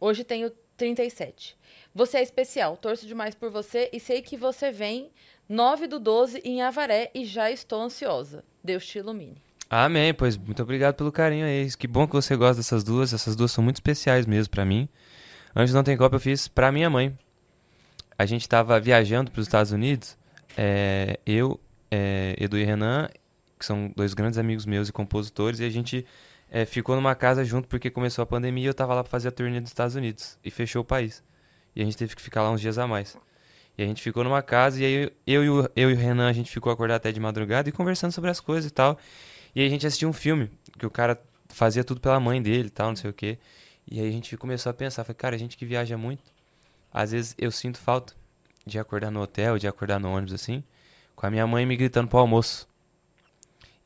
Hoje 0.00 0.24
tenho 0.24 0.50
37. 0.78 1.54
Você 1.94 2.16
é 2.16 2.22
especial, 2.22 2.78
torço 2.78 3.06
demais 3.06 3.34
por 3.34 3.50
você 3.50 3.90
e 3.92 4.00
sei 4.00 4.22
que 4.22 4.38
você 4.38 4.70
vem 4.70 5.10
9 5.46 5.86
do 5.86 5.98
12 5.98 6.40
em 6.42 6.62
Avaré 6.62 7.10
e 7.14 7.26
já 7.26 7.50
estou 7.50 7.82
ansiosa. 7.82 8.42
Deus 8.64 8.86
te 8.86 9.00
ilumine. 9.00 9.45
Amém, 9.68 10.14
pois 10.14 10.36
muito 10.36 10.62
obrigado 10.62 10.94
pelo 10.94 11.10
carinho 11.10 11.44
aí. 11.44 11.68
Que 11.76 11.88
bom 11.88 12.06
que 12.06 12.14
você 12.14 12.36
gosta 12.36 12.56
dessas 12.56 12.84
duas. 12.84 13.12
Essas 13.12 13.34
duas 13.34 13.50
são 13.50 13.64
muito 13.64 13.76
especiais 13.76 14.24
mesmo 14.26 14.50
pra 14.50 14.64
mim. 14.64 14.88
Antes 15.54 15.74
não 15.74 15.82
tem 15.82 15.96
copa 15.96 16.16
eu 16.16 16.20
fiz 16.20 16.46
pra 16.46 16.70
minha 16.70 16.88
mãe. 16.88 17.16
A 18.18 18.24
gente 18.26 18.48
tava 18.48 18.78
viajando 18.80 19.30
pros 19.30 19.46
Estados 19.46 19.72
Unidos. 19.72 20.16
é, 20.56 21.18
eu, 21.26 21.60
é, 21.90 22.34
Edu 22.38 22.56
e 22.58 22.64
Renan, 22.64 23.08
que 23.58 23.64
são 23.66 23.92
dois 23.94 24.14
grandes 24.14 24.38
amigos 24.38 24.64
meus 24.66 24.88
e 24.88 24.92
compositores, 24.92 25.60
e 25.60 25.64
a 25.64 25.70
gente 25.70 26.06
é, 26.50 26.64
ficou 26.64 26.94
numa 26.94 27.14
casa 27.14 27.44
junto 27.44 27.68
porque 27.68 27.90
começou 27.90 28.22
a 28.22 28.26
pandemia 28.26 28.64
e 28.64 28.66
eu 28.66 28.74
tava 28.74 28.94
lá 28.94 29.02
pra 29.02 29.10
fazer 29.10 29.28
a 29.28 29.32
turnê 29.32 29.60
dos 29.60 29.70
Estados 29.70 29.96
Unidos. 29.96 30.38
E 30.44 30.50
fechou 30.50 30.82
o 30.82 30.84
país. 30.84 31.22
E 31.74 31.82
a 31.82 31.84
gente 31.84 31.96
teve 31.96 32.14
que 32.14 32.22
ficar 32.22 32.42
lá 32.42 32.50
uns 32.50 32.60
dias 32.60 32.78
a 32.78 32.86
mais. 32.86 33.16
E 33.76 33.82
a 33.82 33.86
gente 33.86 34.00
ficou 34.00 34.24
numa 34.24 34.42
casa 34.42 34.80
e 34.80 34.84
aí 34.84 35.12
eu, 35.26 35.44
e 35.44 35.50
o, 35.50 35.70
eu 35.76 35.90
e 35.90 35.94
o 35.94 35.96
Renan, 35.96 36.28
a 36.28 36.32
gente 36.32 36.50
ficou 36.50 36.72
acordado 36.72 36.96
até 36.96 37.12
de 37.12 37.20
madrugada 37.20 37.68
e 37.68 37.72
conversando 37.72 38.12
sobre 38.12 38.30
as 38.30 38.40
coisas 38.40 38.70
e 38.70 38.72
tal. 38.72 38.98
E 39.56 39.62
aí 39.62 39.66
a 39.66 39.70
gente 39.70 39.86
assistiu 39.86 40.06
um 40.06 40.12
filme, 40.12 40.50
que 40.78 40.84
o 40.84 40.90
cara 40.90 41.18
fazia 41.48 41.82
tudo 41.82 41.98
pela 41.98 42.20
mãe 42.20 42.42
dele 42.42 42.68
tal, 42.68 42.88
não 42.88 42.96
sei 42.96 43.08
o 43.08 43.14
quê. 43.14 43.38
E 43.90 43.98
aí 43.98 44.06
a 44.06 44.12
gente 44.12 44.36
começou 44.36 44.68
a 44.68 44.74
pensar, 44.74 45.02
falei, 45.02 45.16
cara, 45.16 45.34
a 45.34 45.38
gente 45.38 45.56
que 45.56 45.64
viaja 45.64 45.96
muito, 45.96 46.22
às 46.92 47.12
vezes 47.12 47.34
eu 47.38 47.50
sinto 47.50 47.78
falta 47.78 48.12
de 48.66 48.78
acordar 48.78 49.10
no 49.10 49.22
hotel, 49.22 49.58
de 49.58 49.66
acordar 49.66 49.98
no 49.98 50.10
ônibus 50.10 50.34
assim, 50.34 50.62
com 51.14 51.26
a 51.26 51.30
minha 51.30 51.46
mãe 51.46 51.64
me 51.64 51.74
gritando 51.74 52.06
pro 52.06 52.18
almoço. 52.18 52.68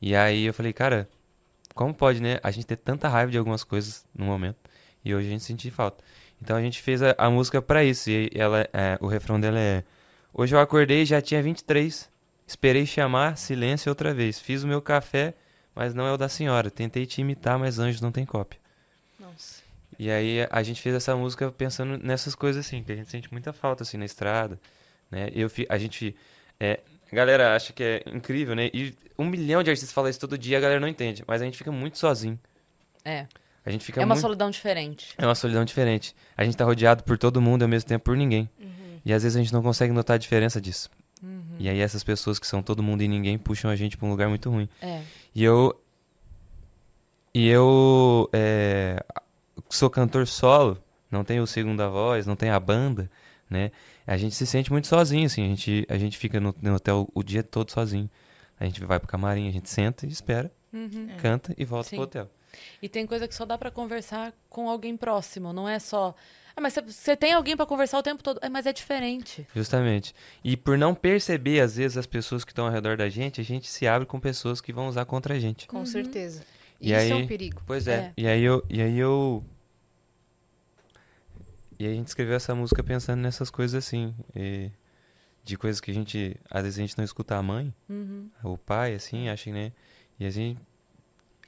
E 0.01 0.13
aí 0.13 0.43
eu 0.43 0.53
falei, 0.53 0.73
cara, 0.73 1.07
como 1.73 1.93
pode, 1.93 2.21
né? 2.21 2.37
A 2.43 2.51
gente 2.51 2.65
ter 2.65 2.75
tanta 2.75 3.07
raiva 3.07 3.31
de 3.31 3.37
algumas 3.37 3.63
coisas 3.63 4.05
no 4.13 4.25
momento 4.25 4.57
e 5.05 5.15
hoje 5.15 5.27
a 5.27 5.31
gente 5.31 5.43
sentir 5.45 5.71
falta. 5.71 6.03
Então 6.41 6.57
a 6.57 6.61
gente 6.61 6.81
fez 6.81 7.01
a, 7.01 7.15
a 7.17 7.29
música 7.29 7.61
pra 7.61 7.81
isso. 7.81 8.09
E 8.09 8.29
ela, 8.35 8.67
é, 8.73 8.97
o 8.99 9.07
refrão 9.07 9.39
dela 9.39 9.57
é: 9.57 9.85
Hoje 10.33 10.53
eu 10.53 10.59
acordei 10.59 11.05
já 11.05 11.21
tinha 11.21 11.41
23. 11.41 12.09
Esperei 12.45 12.85
chamar, 12.85 13.37
silêncio 13.37 13.89
outra 13.89 14.13
vez. 14.13 14.37
Fiz 14.37 14.63
o 14.63 14.67
meu 14.67 14.81
café, 14.81 15.33
mas 15.75 15.93
não 15.93 16.05
é 16.07 16.11
o 16.13 16.17
da 16.17 16.27
senhora. 16.29 16.69
Tentei 16.71 17.05
te 17.05 17.21
imitar, 17.21 17.57
mas 17.59 17.79
anjos 17.79 18.01
não 18.01 18.11
tem 18.11 18.25
cópia. 18.25 18.59
Nossa. 19.19 19.61
E 19.99 20.09
aí 20.09 20.47
a 20.49 20.63
gente 20.63 20.81
fez 20.81 20.95
essa 20.95 21.15
música 21.15 21.51
pensando 21.51 21.97
nessas 21.97 22.33
coisas 22.33 22.65
assim, 22.65 22.83
que 22.83 22.91
a 22.91 22.95
gente 22.95 23.09
sente 23.09 23.31
muita 23.31 23.53
falta 23.53 23.83
assim 23.83 23.97
na 23.97 24.05
estrada, 24.05 24.59
né? 25.11 25.29
Eu 25.33 25.49
fi- 25.49 25.67
a 25.69 25.77
gente 25.77 26.15
é, 26.59 26.79
a 27.11 27.15
galera 27.15 27.55
acha 27.55 27.71
que 27.73 27.83
é 27.83 28.03
incrível, 28.07 28.55
né? 28.55 28.69
E 28.73 28.95
um 29.19 29.25
milhão 29.25 29.61
de 29.61 29.69
artistas 29.69 29.91
falam 29.93 30.09
isso 30.09 30.19
todo 30.19 30.37
dia, 30.37 30.57
a 30.57 30.61
galera 30.61 30.79
não 30.79 30.87
entende, 30.87 31.23
mas 31.27 31.41
a 31.41 31.45
gente 31.45 31.57
fica 31.57 31.71
muito 31.71 31.97
sozinho. 31.99 32.39
É. 33.03 33.27
A 33.63 33.69
gente 33.69 33.85
fica 33.85 34.01
É 34.01 34.05
uma 34.05 34.15
muito 34.15 34.21
solidão 34.21 34.49
diferente. 34.49 35.13
é 35.17 35.25
uma 35.25 35.35
solidão 35.35 35.63
diferente. 35.63 36.15
A 36.35 36.43
gente 36.43 36.57
tá 36.57 36.65
rodeado 36.65 37.03
por 37.03 37.17
todo 37.17 37.39
mundo 37.41 37.61
e 37.61 37.65
ao 37.65 37.69
mesmo 37.69 37.87
tempo 37.87 38.05
por 38.05 38.17
ninguém. 38.17 38.49
E 39.05 39.13
às 39.13 39.21
vezes 39.23 39.35
a 39.35 39.39
gente 39.41 39.53
não 39.53 39.61
consegue 39.61 39.93
notar 39.93 40.15
a 40.15 40.17
diferença 40.17 40.59
disso. 40.61 40.89
E 41.59 41.69
aí 41.69 41.79
essas 41.79 42.03
pessoas 42.03 42.39
que 42.39 42.47
são 42.47 42.63
todo 42.63 42.81
mundo 42.81 43.03
e 43.03 43.07
ninguém 43.07 43.37
puxam 43.37 43.69
a 43.69 43.75
gente 43.75 43.97
pra 43.97 44.07
um 44.07 44.09
lugar 44.09 44.27
muito 44.27 44.49
ruim. 44.49 44.67
É. 44.81 45.01
E 45.35 45.43
eu. 45.43 45.79
E 47.33 47.47
eu. 47.47 48.29
é, 48.33 49.03
sou 49.69 49.89
cantor 49.89 50.27
solo, 50.27 50.77
não 51.09 51.23
tenho 51.23 51.45
segunda 51.45 51.87
voz, 51.89 52.25
não 52.25 52.35
tenho 52.35 52.53
a 52.53 52.59
banda, 52.59 53.09
né? 53.49 53.71
A 54.05 54.17
gente 54.17 54.35
se 54.35 54.45
sente 54.45 54.71
muito 54.71 54.87
sozinho, 54.87 55.25
assim. 55.25 55.45
A 55.45 55.47
gente, 55.47 55.85
a 55.89 55.97
gente 55.97 56.17
fica 56.17 56.39
no, 56.39 56.55
no 56.61 56.75
hotel 56.75 57.07
o 57.13 57.23
dia 57.23 57.43
todo 57.43 57.71
sozinho. 57.71 58.09
A 58.59 58.65
gente 58.65 58.83
vai 58.83 58.99
pro 58.99 59.07
camarim, 59.07 59.47
a 59.47 59.51
gente 59.51 59.69
senta 59.69 60.05
e 60.05 60.09
espera, 60.09 60.51
canta 61.19 61.53
e 61.57 61.65
volta 61.65 61.89
Sim. 61.89 61.95
pro 61.95 62.03
hotel. 62.03 62.29
E 62.81 62.89
tem 62.89 63.05
coisa 63.05 63.27
que 63.27 63.35
só 63.35 63.45
dá 63.45 63.57
pra 63.57 63.71
conversar 63.71 64.33
com 64.49 64.69
alguém 64.69 64.97
próximo, 64.97 65.53
não 65.53 65.67
é 65.67 65.79
só. 65.79 66.15
Ah, 66.55 66.61
mas 66.61 66.75
você- 66.75 67.15
tem 67.15 67.33
alguém 67.33 67.55
pra 67.55 67.65
conversar 67.65 67.97
o 67.99 68.03
tempo 68.03 68.21
todo. 68.23 68.39
É, 68.41 68.49
mas 68.49 68.65
é 68.65 68.73
diferente. 68.73 69.47
Justamente. 69.55 70.13
E 70.43 70.57
por 70.57 70.77
não 70.77 70.93
perceber, 70.93 71.59
às 71.61 71.75
vezes, 71.77 71.97
as 71.97 72.05
pessoas 72.05 72.43
que 72.43 72.51
estão 72.51 72.65
ao 72.65 72.71
redor 72.71 72.97
da 72.97 73.07
gente, 73.09 73.39
a 73.39 73.43
gente 73.43 73.67
se 73.69 73.87
abre 73.87 74.05
com 74.05 74.19
pessoas 74.19 74.59
que 74.61 74.73
vão 74.73 74.87
usar 74.87 75.05
contra 75.05 75.35
a 75.35 75.39
gente. 75.39 75.67
Com 75.67 75.85
certeza. 75.85 76.43
E 76.79 76.91
Isso 76.91 76.99
aí- 76.99 77.11
é 77.11 77.15
um 77.15 77.27
perigo. 77.27 77.61
Pois 77.65 77.87
é. 77.87 77.95
É. 77.95 78.13
E 78.17 78.27
aí 78.27 78.43
eu. 78.43 78.65
E 78.69 78.81
aí 78.81 78.97
eu. 78.99 79.43
E 81.79 81.85
aí 81.85 81.91
a 81.93 81.95
gente 81.95 82.07
escreveu 82.07 82.35
essa 82.35 82.53
música 82.53 82.83
pensando 82.83 83.21
nessas 83.21 83.49
coisas 83.49 83.83
assim. 83.85 84.13
e 84.35 84.69
de 85.43 85.57
coisas 85.57 85.81
que 85.81 85.89
a 85.89 85.93
gente. 85.93 86.35
Às 86.49 86.63
vezes 86.63 86.77
a 86.77 86.81
gente 86.81 86.97
não 86.97 87.03
escuta 87.05 87.35
a 87.35 87.41
mãe, 87.41 87.73
Uhum. 87.89 88.29
o 88.43 88.57
pai, 88.57 88.93
assim, 88.93 89.27
acha 89.27 89.45
que, 89.45 89.51
né? 89.51 89.71
E 90.19 90.25
a 90.25 90.29
gente. 90.29 90.59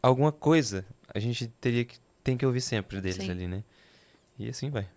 Alguma 0.01 0.31
coisa 0.31 0.85
a 1.13 1.19
gente 1.19 1.47
teria 1.47 1.85
que. 1.85 1.97
Tem 2.23 2.35
que 2.37 2.45
ouvir 2.45 2.61
sempre 2.61 3.01
deles 3.01 3.17
Sim. 3.17 3.29
ali, 3.31 3.47
né? 3.47 3.63
E 4.37 4.49
assim 4.49 4.69
vai. 4.69 4.87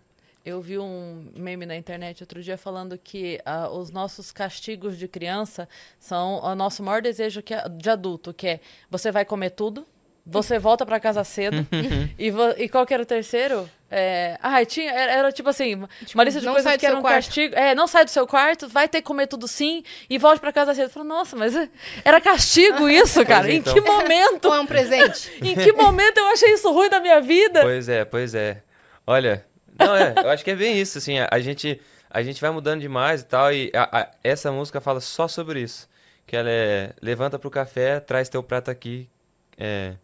Eu 0.45 0.61
vi 0.61 0.77
um 0.79 1.29
meme 1.35 1.65
na 1.65 1.75
internet 1.75 2.23
outro 2.23 2.41
dia 2.41 2.57
falando 2.57 2.97
que 2.97 3.39
ah, 3.45 3.69
os 3.69 3.91
nossos 3.91 4.31
castigos 4.31 4.97
de 4.97 5.05
criança 5.07 5.67
são 5.99 6.41
o 6.41 6.55
nosso 6.55 6.81
maior 6.81 7.01
desejo 7.01 7.41
que 7.41 7.53
é- 7.53 7.67
de 7.67 7.89
adulto, 7.89 8.33
que 8.33 8.47
é 8.47 8.59
você 8.89 9.11
vai 9.11 9.25
comer 9.25 9.49
tudo, 9.49 9.85
você 10.25 10.57
volta 10.59 10.85
pra 10.85 11.01
casa 11.01 11.21
cedo, 11.25 11.67
e, 12.17 12.31
e 12.63 12.69
qual 12.69 12.85
que 12.85 12.93
era 12.93 13.03
o 13.03 13.05
terceiro? 13.05 13.69
É, 13.91 14.37
ah, 14.41 14.63
tinha, 14.65 14.89
era, 14.91 15.11
era 15.11 15.31
tipo 15.33 15.49
assim, 15.49 15.75
uma 16.15 16.23
lista 16.23 16.39
de 16.39 16.45
não 16.45 16.53
coisas 16.53 16.63
sai 16.69 16.77
do 16.77 16.79
que 16.79 16.85
seu 16.85 16.91
eram 16.93 17.01
quarto. 17.01 17.25
castigo. 17.25 17.55
É, 17.55 17.75
não 17.75 17.87
sai 17.87 18.05
do 18.05 18.11
seu 18.11 18.25
quarto, 18.25 18.69
vai 18.69 18.87
ter 18.87 19.01
que 19.01 19.07
comer 19.07 19.27
tudo 19.27 19.49
sim, 19.49 19.83
e 20.09 20.17
volte 20.17 20.39
pra 20.39 20.53
casa 20.53 20.73
cedo. 20.73 20.85
Eu 20.85 20.89
falo, 20.89 21.05
nossa, 21.05 21.35
mas 21.35 21.53
era 22.05 22.21
castigo 22.21 22.89
isso, 22.89 23.25
cara. 23.25 23.51
em 23.51 23.57
então. 23.57 23.73
que 23.73 23.81
momento? 23.81 24.45
Ou 24.45 24.55
é 24.55 24.59
um 24.61 24.65
presente? 24.65 25.29
Em 25.41 25.55
que 25.55 25.73
momento 25.73 26.17
eu 26.19 26.27
achei 26.27 26.53
isso 26.53 26.71
ruim 26.71 26.89
na 26.89 27.01
minha 27.01 27.19
vida? 27.19 27.61
Pois 27.63 27.89
é, 27.89 28.05
pois 28.05 28.33
é. 28.33 28.63
Olha, 29.07 29.45
não 29.79 29.95
é, 29.95 30.13
eu 30.23 30.29
acho 30.29 30.43
que 30.43 30.51
é 30.51 30.55
bem 30.55 30.77
isso, 30.79 30.97
assim, 30.97 31.17
a, 31.17 31.27
a 31.31 31.39
gente 31.39 31.79
a 32.09 32.21
gente 32.23 32.39
vai 32.41 32.49
mudando 32.51 32.79
demais 32.81 33.21
e 33.21 33.25
tal, 33.25 33.51
e 33.53 33.71
a- 33.75 33.99
a- 34.01 34.11
essa 34.23 34.51
música 34.51 34.79
fala 34.81 34.99
só 35.01 35.27
sobre 35.27 35.61
isso, 35.61 35.89
que 36.25 36.35
ela 36.35 36.49
é, 36.49 36.93
levanta 37.01 37.37
pro 37.37 37.49
café, 37.49 37.99
traz 37.99 38.29
teu 38.29 38.41
prato 38.41 38.69
aqui, 38.71 39.09
é, 39.57 39.95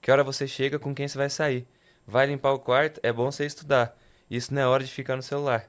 que 0.00 0.10
hora 0.10 0.22
você 0.24 0.46
chega, 0.46 0.78
com 0.78 0.94
quem 0.94 1.06
você 1.08 1.18
vai 1.18 1.28
sair, 1.28 1.66
vai 2.06 2.26
limpar 2.26 2.52
o 2.52 2.58
quarto, 2.58 3.00
é 3.02 3.12
bom 3.12 3.30
você 3.30 3.44
estudar, 3.46 3.96
isso 4.30 4.54
não 4.54 4.62
é 4.62 4.66
hora 4.66 4.84
de 4.84 4.90
ficar 4.90 5.16
no 5.16 5.22
celular. 5.22 5.66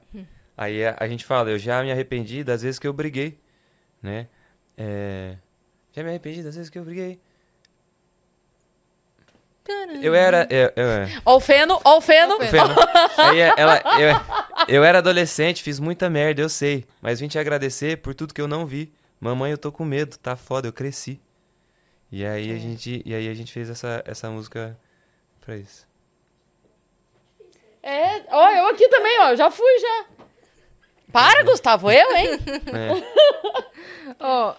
Aí 0.56 0.84
a, 0.84 0.96
a 1.00 1.08
gente 1.08 1.24
fala, 1.24 1.50
eu 1.50 1.58
já 1.58 1.82
me 1.82 1.90
arrependi 1.90 2.44
das 2.44 2.62
vezes 2.62 2.78
que 2.78 2.86
eu 2.86 2.92
briguei, 2.92 3.38
né, 4.02 4.28
é, 4.76 5.36
já 5.92 6.02
me 6.02 6.10
arrependi 6.10 6.42
das 6.42 6.54
vezes 6.54 6.70
que 6.70 6.78
eu 6.78 6.84
briguei. 6.84 7.20
Eu 10.02 10.14
era, 10.14 10.48
eu, 10.50 10.72
eu, 10.74 11.22
Ó 11.24 11.36
o 11.36 11.40
feno, 11.40 11.80
ó 11.84 11.98
o 11.98 12.00
feno. 12.00 12.34
Ó 12.34 12.36
o 12.38 12.46
Feno. 12.46 12.74
Aí 13.16 13.40
é, 13.40 13.54
ela, 13.56 13.82
eu, 14.00 14.76
eu 14.76 14.84
era 14.84 14.98
adolescente, 14.98 15.62
fiz 15.62 15.78
muita 15.78 16.10
merda, 16.10 16.40
eu 16.40 16.48
sei. 16.48 16.84
Mas 17.00 17.20
vim 17.20 17.28
te 17.28 17.38
agradecer 17.38 17.98
por 17.98 18.14
tudo 18.14 18.34
que 18.34 18.40
eu 18.40 18.48
não 18.48 18.66
vi. 18.66 18.92
Mamãe, 19.20 19.52
eu 19.52 19.58
tô 19.58 19.70
com 19.70 19.84
medo, 19.84 20.16
tá 20.16 20.34
foda, 20.34 20.66
eu 20.66 20.72
cresci. 20.72 21.20
E 22.10 22.24
aí 22.24 22.50
a 22.50 22.56
gente, 22.58 23.02
e 23.04 23.14
aí 23.14 23.28
a 23.28 23.34
gente 23.34 23.52
fez 23.52 23.70
essa, 23.70 24.02
essa 24.06 24.28
música 24.30 24.76
pra 25.40 25.56
isso. 25.56 25.86
É, 27.82 28.22
ó, 28.28 28.50
eu 28.50 28.66
aqui 28.68 28.88
também, 28.88 29.20
ó, 29.20 29.34
já 29.36 29.50
fui 29.50 29.78
já. 29.78 30.06
Para, 31.12 31.42
Gustavo, 31.44 31.90
eu, 31.90 32.16
hein? 32.16 32.38
Ó, 34.20 34.50
a 34.50 34.56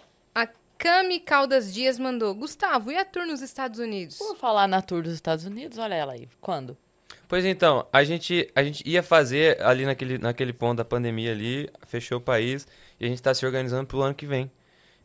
Cami 0.81 1.19
Caldas 1.19 1.71
Dias 1.71 1.99
mandou. 1.99 2.33
Gustavo, 2.33 2.91
e 2.91 2.97
a 2.97 3.05
tour 3.05 3.27
nos 3.27 3.39
Estados 3.43 3.79
Unidos? 3.79 4.17
Por 4.17 4.35
falar 4.35 4.67
na 4.67 4.81
tour 4.81 5.03
dos 5.03 5.13
Estados 5.13 5.45
Unidos, 5.45 5.77
olha 5.77 5.93
ela 5.93 6.13
aí. 6.13 6.27
Quando? 6.41 6.75
Pois 7.27 7.45
então, 7.45 7.87
a 7.93 8.03
gente, 8.03 8.51
a 8.55 8.63
gente 8.63 8.81
ia 8.89 9.03
fazer 9.03 9.61
ali 9.61 9.85
naquele, 9.85 10.17
naquele 10.17 10.51
ponto 10.51 10.79
da 10.79 10.83
pandemia 10.83 11.33
ali, 11.33 11.69
fechou 11.85 12.17
o 12.17 12.21
país, 12.21 12.67
e 12.99 13.05
a 13.05 13.07
gente 13.07 13.21
tá 13.21 13.31
se 13.31 13.45
organizando 13.45 13.85
pro 13.85 14.01
ano 14.01 14.15
que 14.15 14.25
vem. 14.25 14.51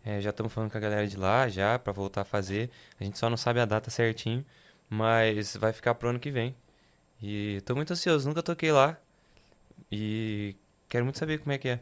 É, 0.03 0.19
já 0.19 0.31
estamos 0.31 0.51
falando 0.51 0.71
com 0.71 0.79
a 0.79 0.81
galera 0.81 1.07
de 1.07 1.19
lá 1.19 1.47
já, 1.47 1.79
pra 1.79 1.93
voltar 1.93 2.23
a 2.23 2.25
fazer. 2.25 2.71
A 2.99 3.05
gente 3.05 3.19
só 3.19 3.29
não 3.29 3.37
sabe 3.37 3.61
a 3.61 3.67
data 3.67 3.91
certinho, 3.91 4.47
mas 4.89 5.59
vai 5.59 5.75
ficar 5.75 5.95
pro 5.95 6.09
ano 6.09 6.19
que 6.19 6.31
vem. 6.31 6.57
E 7.23 7.61
tô 7.67 7.75
muito 7.75 7.93
ansioso, 7.93 8.27
nunca 8.27 8.43
toquei 8.43 8.73
lá. 8.73 8.97
E 9.93 10.57
quero 10.89 11.05
muito 11.05 11.19
saber 11.19 11.39
como 11.39 11.53
é 11.53 11.59
que 11.59 11.69
é. 11.69 11.81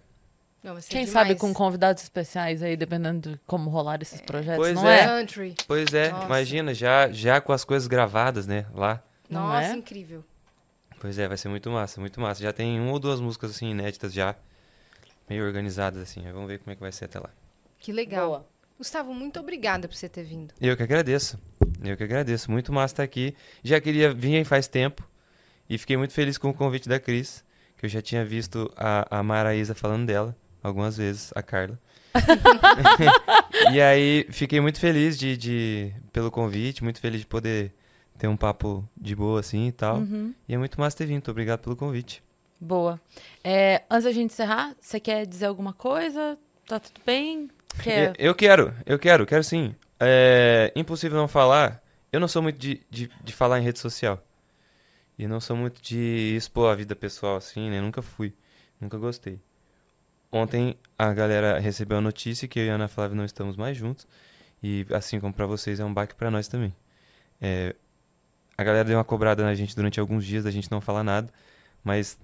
Não, 0.64 0.80
ser 0.80 0.88
Quem 0.88 1.04
demais. 1.04 1.10
sabe 1.28 1.38
com 1.38 1.52
convidados 1.52 2.02
especiais 2.02 2.62
aí, 2.62 2.74
dependendo 2.74 3.32
de 3.32 3.40
como 3.46 3.68
rolar 3.68 4.00
esses 4.00 4.22
projetos, 4.22 4.56
Pois 4.56 4.74
não 4.74 4.88
é. 4.88 5.00
é? 5.00 5.04
Country. 5.04 5.54
Pois 5.66 5.92
é, 5.92 6.08
Nossa. 6.10 6.24
imagina, 6.24 6.72
já, 6.72 7.10
já 7.10 7.38
com 7.38 7.52
as 7.52 7.64
coisas 7.64 7.86
gravadas, 7.86 8.46
né, 8.46 8.64
lá. 8.72 9.02
Não 9.28 9.42
Nossa, 9.48 9.66
é? 9.66 9.72
incrível. 9.74 10.24
Pois 10.98 11.18
é, 11.18 11.28
vai 11.28 11.36
ser 11.36 11.50
muito 11.50 11.70
massa, 11.70 12.00
muito 12.00 12.18
massa. 12.18 12.42
Já 12.42 12.50
tem 12.50 12.80
uma 12.80 12.92
ou 12.92 12.98
duas 12.98 13.20
músicas 13.20 13.50
assim 13.50 13.72
inéditas 13.72 14.10
já, 14.14 14.34
meio 15.28 15.44
organizadas 15.44 16.00
assim. 16.02 16.22
Vamos 16.32 16.48
ver 16.48 16.58
como 16.60 16.72
é 16.72 16.74
que 16.74 16.80
vai 16.80 16.92
ser 16.92 17.04
até 17.04 17.18
lá. 17.18 17.28
Que 17.78 17.92
legal. 17.92 18.28
Boa. 18.28 18.46
Gustavo, 18.78 19.12
muito 19.12 19.38
obrigada 19.38 19.86
por 19.86 19.94
você 19.94 20.08
ter 20.08 20.24
vindo. 20.24 20.54
Eu 20.58 20.74
que 20.78 20.82
agradeço. 20.82 21.38
Eu 21.82 21.94
que 21.94 22.04
agradeço. 22.04 22.50
Muito 22.50 22.72
massa 22.72 22.94
estar 22.94 23.02
aqui. 23.02 23.36
Já 23.62 23.78
queria 23.82 24.14
vir 24.14 24.36
aí 24.36 24.44
faz 24.44 24.66
tempo. 24.66 25.06
E 25.68 25.76
fiquei 25.76 25.98
muito 25.98 26.14
feliz 26.14 26.38
com 26.38 26.48
o 26.48 26.54
convite 26.54 26.88
da 26.88 26.98
Cris. 26.98 27.44
Que 27.76 27.84
eu 27.84 27.90
já 27.90 28.00
tinha 28.00 28.24
visto 28.24 28.72
a, 28.74 29.18
a 29.18 29.22
Maraísa 29.22 29.74
falando 29.74 30.06
dela 30.06 30.34
algumas 30.64 30.96
vezes, 30.96 31.30
a 31.36 31.42
Carla. 31.42 31.78
e 33.72 33.80
aí 33.80 34.26
fiquei 34.30 34.60
muito 34.60 34.80
feliz 34.80 35.18
de, 35.18 35.36
de 35.36 35.92
pelo 36.12 36.30
convite, 36.30 36.82
muito 36.82 37.00
feliz 37.00 37.20
de 37.20 37.26
poder 37.26 37.72
ter 38.18 38.28
um 38.28 38.36
papo 38.36 38.88
de 38.96 39.14
boa 39.14 39.40
assim 39.40 39.68
e 39.68 39.72
tal. 39.72 39.98
Uhum. 39.98 40.34
E 40.48 40.54
é 40.54 40.58
muito 40.58 40.80
massa 40.80 40.96
ter 40.96 41.06
vindo. 41.06 41.28
Obrigado 41.28 41.60
pelo 41.60 41.76
convite. 41.76 42.22
Boa. 42.58 43.00
É, 43.42 43.82
antes 43.90 44.04
da 44.04 44.12
gente 44.12 44.32
encerrar, 44.32 44.74
você 44.80 44.98
quer 44.98 45.26
dizer 45.26 45.46
alguma 45.46 45.72
coisa? 45.72 46.38
Tá 46.66 46.80
tudo 46.80 47.00
bem? 47.04 47.50
Quer... 47.82 48.14
Eu, 48.18 48.34
quero, 48.34 48.74
eu 48.86 48.98
quero, 48.98 49.26
quero 49.26 49.44
sim. 49.44 49.74
É 50.00 50.72
impossível 50.74 51.18
não 51.18 51.28
falar. 51.28 51.82
Eu 52.12 52.20
não 52.20 52.28
sou 52.28 52.40
muito 52.40 52.58
de, 52.58 52.80
de, 52.88 53.10
de 53.22 53.32
falar 53.32 53.60
em 53.60 53.64
rede 53.64 53.78
social. 53.78 54.24
E 55.18 55.26
não 55.26 55.40
sou 55.40 55.56
muito 55.56 55.82
de 55.82 56.34
expor 56.36 56.70
a 56.70 56.74
vida 56.74 56.96
pessoal 56.96 57.36
assim, 57.36 57.68
né? 57.70 57.80
Nunca 57.80 58.00
fui. 58.00 58.32
Nunca 58.80 58.96
gostei. 58.96 59.40
Ontem 60.34 60.76
a 60.98 61.12
galera 61.12 61.60
recebeu 61.60 61.98
a 61.98 62.00
notícia 62.00 62.48
que 62.48 62.58
eu 62.58 62.64
e 62.64 62.68
a 62.68 62.74
Ana 62.74 62.88
Flávia 62.88 63.16
não 63.16 63.24
estamos 63.24 63.56
mais 63.56 63.76
juntos. 63.76 64.04
E 64.60 64.84
assim 64.92 65.20
como 65.20 65.32
pra 65.32 65.46
vocês, 65.46 65.78
é 65.78 65.84
um 65.84 65.94
baque 65.94 66.12
pra 66.12 66.28
nós 66.28 66.48
também. 66.48 66.74
É, 67.40 67.72
a 68.58 68.64
galera 68.64 68.84
deu 68.84 68.98
uma 68.98 69.04
cobrada 69.04 69.44
na 69.44 69.54
gente 69.54 69.76
durante 69.76 70.00
alguns 70.00 70.26
dias 70.26 70.42
da 70.42 70.50
gente 70.50 70.68
não 70.72 70.80
falar 70.80 71.04
nada. 71.04 71.32
Mas 71.84 72.18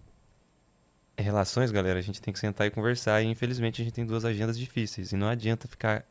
em 1.16 1.22
relações, 1.22 1.70
galera, 1.70 2.00
a 2.00 2.02
gente 2.02 2.20
tem 2.20 2.34
que 2.34 2.40
sentar 2.40 2.66
e 2.66 2.70
conversar. 2.72 3.22
E 3.22 3.26
infelizmente 3.26 3.80
a 3.80 3.84
gente 3.84 3.94
tem 3.94 4.04
duas 4.04 4.24
agendas 4.24 4.58
difíceis. 4.58 5.12
E 5.12 5.16
não 5.16 5.28
adianta 5.28 5.68
ficar 5.68 6.04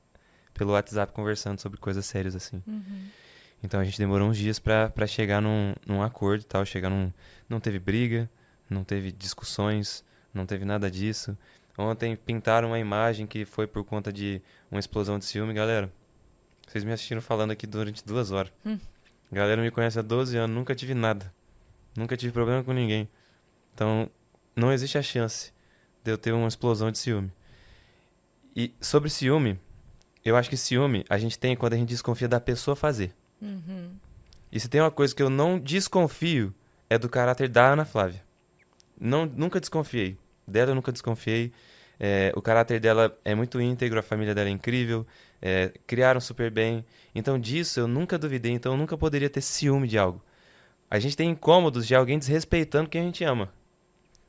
pelo 0.54 0.72
WhatsApp 0.72 1.12
conversando 1.12 1.60
sobre 1.60 1.78
coisas 1.78 2.06
sérias 2.06 2.34
assim. 2.34 2.64
Então 3.62 3.78
a 3.78 3.84
gente 3.84 3.98
demorou 3.98 4.30
uns 4.30 4.38
dias 4.38 4.58
pra 4.58 5.06
chegar 5.06 5.42
num, 5.42 5.76
num 5.86 6.02
acordo 6.02 6.44
e 6.44 6.46
tal. 6.46 6.66
Chegar 6.66 6.90
num. 6.90 7.12
Não 7.50 7.60
teve 7.60 7.78
briga, 7.78 8.30
não 8.70 8.86
teve 8.86 9.12
discussões, 9.12 10.02
não 10.34 10.46
teve 10.46 10.64
nada 10.64 10.90
disso. 10.90 11.38
Ontem 11.82 12.14
pintaram 12.14 12.68
uma 12.68 12.78
imagem 12.78 13.26
que 13.26 13.46
foi 13.46 13.66
por 13.66 13.86
conta 13.86 14.12
de 14.12 14.42
uma 14.70 14.82
explosão 14.82 15.18
de 15.18 15.24
ciúme, 15.24 15.54
galera. 15.54 15.90
Vocês 16.68 16.84
me 16.84 16.92
assistiram 16.92 17.22
falando 17.22 17.52
aqui 17.52 17.66
durante 17.66 18.06
duas 18.06 18.32
horas. 18.32 18.52
Hum. 18.66 18.78
Galera 19.32 19.62
me 19.62 19.72
conhece 19.72 19.98
há 19.98 20.02
12 20.02 20.36
anos, 20.36 20.54
nunca 20.54 20.76
tive 20.76 20.94
nada. 20.94 21.34
Nunca 21.96 22.18
tive 22.18 22.34
problema 22.34 22.62
com 22.66 22.74
ninguém. 22.74 23.08
Então, 23.74 24.10
não 24.54 24.74
existe 24.74 24.98
a 24.98 25.02
chance 25.02 25.54
de 26.04 26.12
eu 26.12 26.18
ter 26.18 26.34
uma 26.34 26.50
explosão 26.50 26.92
de 26.92 26.98
ciúme. 26.98 27.32
E 28.54 28.74
sobre 28.82 29.10
ciúme, 29.10 29.58
eu 30.26 30.36
acho 30.36 30.50
que 30.50 30.58
ciúme 30.58 31.06
a 31.10 31.18
gente 31.18 31.40
tem 31.40 31.56
quando 31.56 31.76
a 31.76 31.78
gente 31.78 31.88
desconfia 31.88 32.28
da 32.28 32.42
pessoa 32.42 32.76
fazer. 32.76 33.16
Uhum. 33.42 33.96
E 34.52 34.60
se 34.60 34.68
tem 34.68 34.82
uma 34.82 34.92
coisa 34.92 35.16
que 35.16 35.24
eu 35.24 35.30
não 35.30 35.58
desconfio, 35.58 36.54
é 36.90 36.98
do 36.98 37.08
caráter 37.08 37.48
da 37.48 37.72
Ana 37.72 37.86
Flávia. 37.86 38.22
Não, 39.00 39.26
nunca 39.26 39.62
desconfiei. 39.62 40.18
Dela 40.46 40.72
eu 40.72 40.76
nunca 40.76 40.92
desconfiei. 40.92 41.54
É, 42.00 42.32
o 42.36 42.42
caráter 42.42 42.80
dela 42.80 43.18
é 43.26 43.36
muito 43.36 43.60
íntegro, 43.62 44.00
a 44.00 44.04
família 44.04 44.34
dela 44.34 44.50
é 44.50 44.52
incrível. 44.52 45.06
é, 45.42 45.72
criaram 45.88 46.20
super 46.20 46.52
bem. 46.52 46.86
Então 47.14 47.40
disso 47.40 47.80
eu 47.80 47.88
nunca 47.88 48.18
duvidei, 48.18 48.52
então 48.52 48.74
eu 48.74 48.78
nunca 48.78 48.98
poderia 48.98 49.30
ter 49.30 49.42
ciúme 49.42 49.88
de 49.88 49.98
algo. 49.98 50.22
A 50.90 51.00
gente 51.00 51.16
tem 51.16 51.30
incômodos 51.30 51.86
de 51.88 51.96
alguém 51.96 52.18
desrespeitando 52.20 52.90
quem 52.90 53.02
a 53.02 53.04
gente 53.06 53.24
ama. 53.24 53.52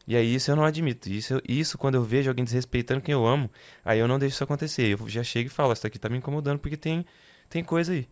E 0.06 0.16
aí 0.16 0.34
isso 0.34 0.50
eu 0.50 0.56
não 0.56 0.64
admito. 0.64 1.08
Isso, 1.10 1.40
isso 1.48 1.78
quando 1.78 1.94
eu 1.94 2.02
vejo 2.02 2.28
alguém 2.28 2.44
desrespeitando 2.44 3.00
quem 3.00 3.12
eu 3.12 3.26
amo, 3.26 3.50
aí 3.84 3.98
eu 3.98 4.08
não 4.08 4.18
deixo 4.18 4.34
isso 4.34 4.44
acontecer. 4.44 4.88
Eu 4.88 5.08
já 5.08 5.22
chego 5.22 5.48
e 5.48 5.52
falo, 5.52 5.72
isso 5.72 5.86
aqui 5.86 5.98
tá 5.98 6.08
me 6.08 6.18
incomodando 6.18 6.58
porque 6.58 6.76
tem, 6.76 7.04
tem 7.48 7.62
coisa 7.64 7.92
aí. 7.92 8.08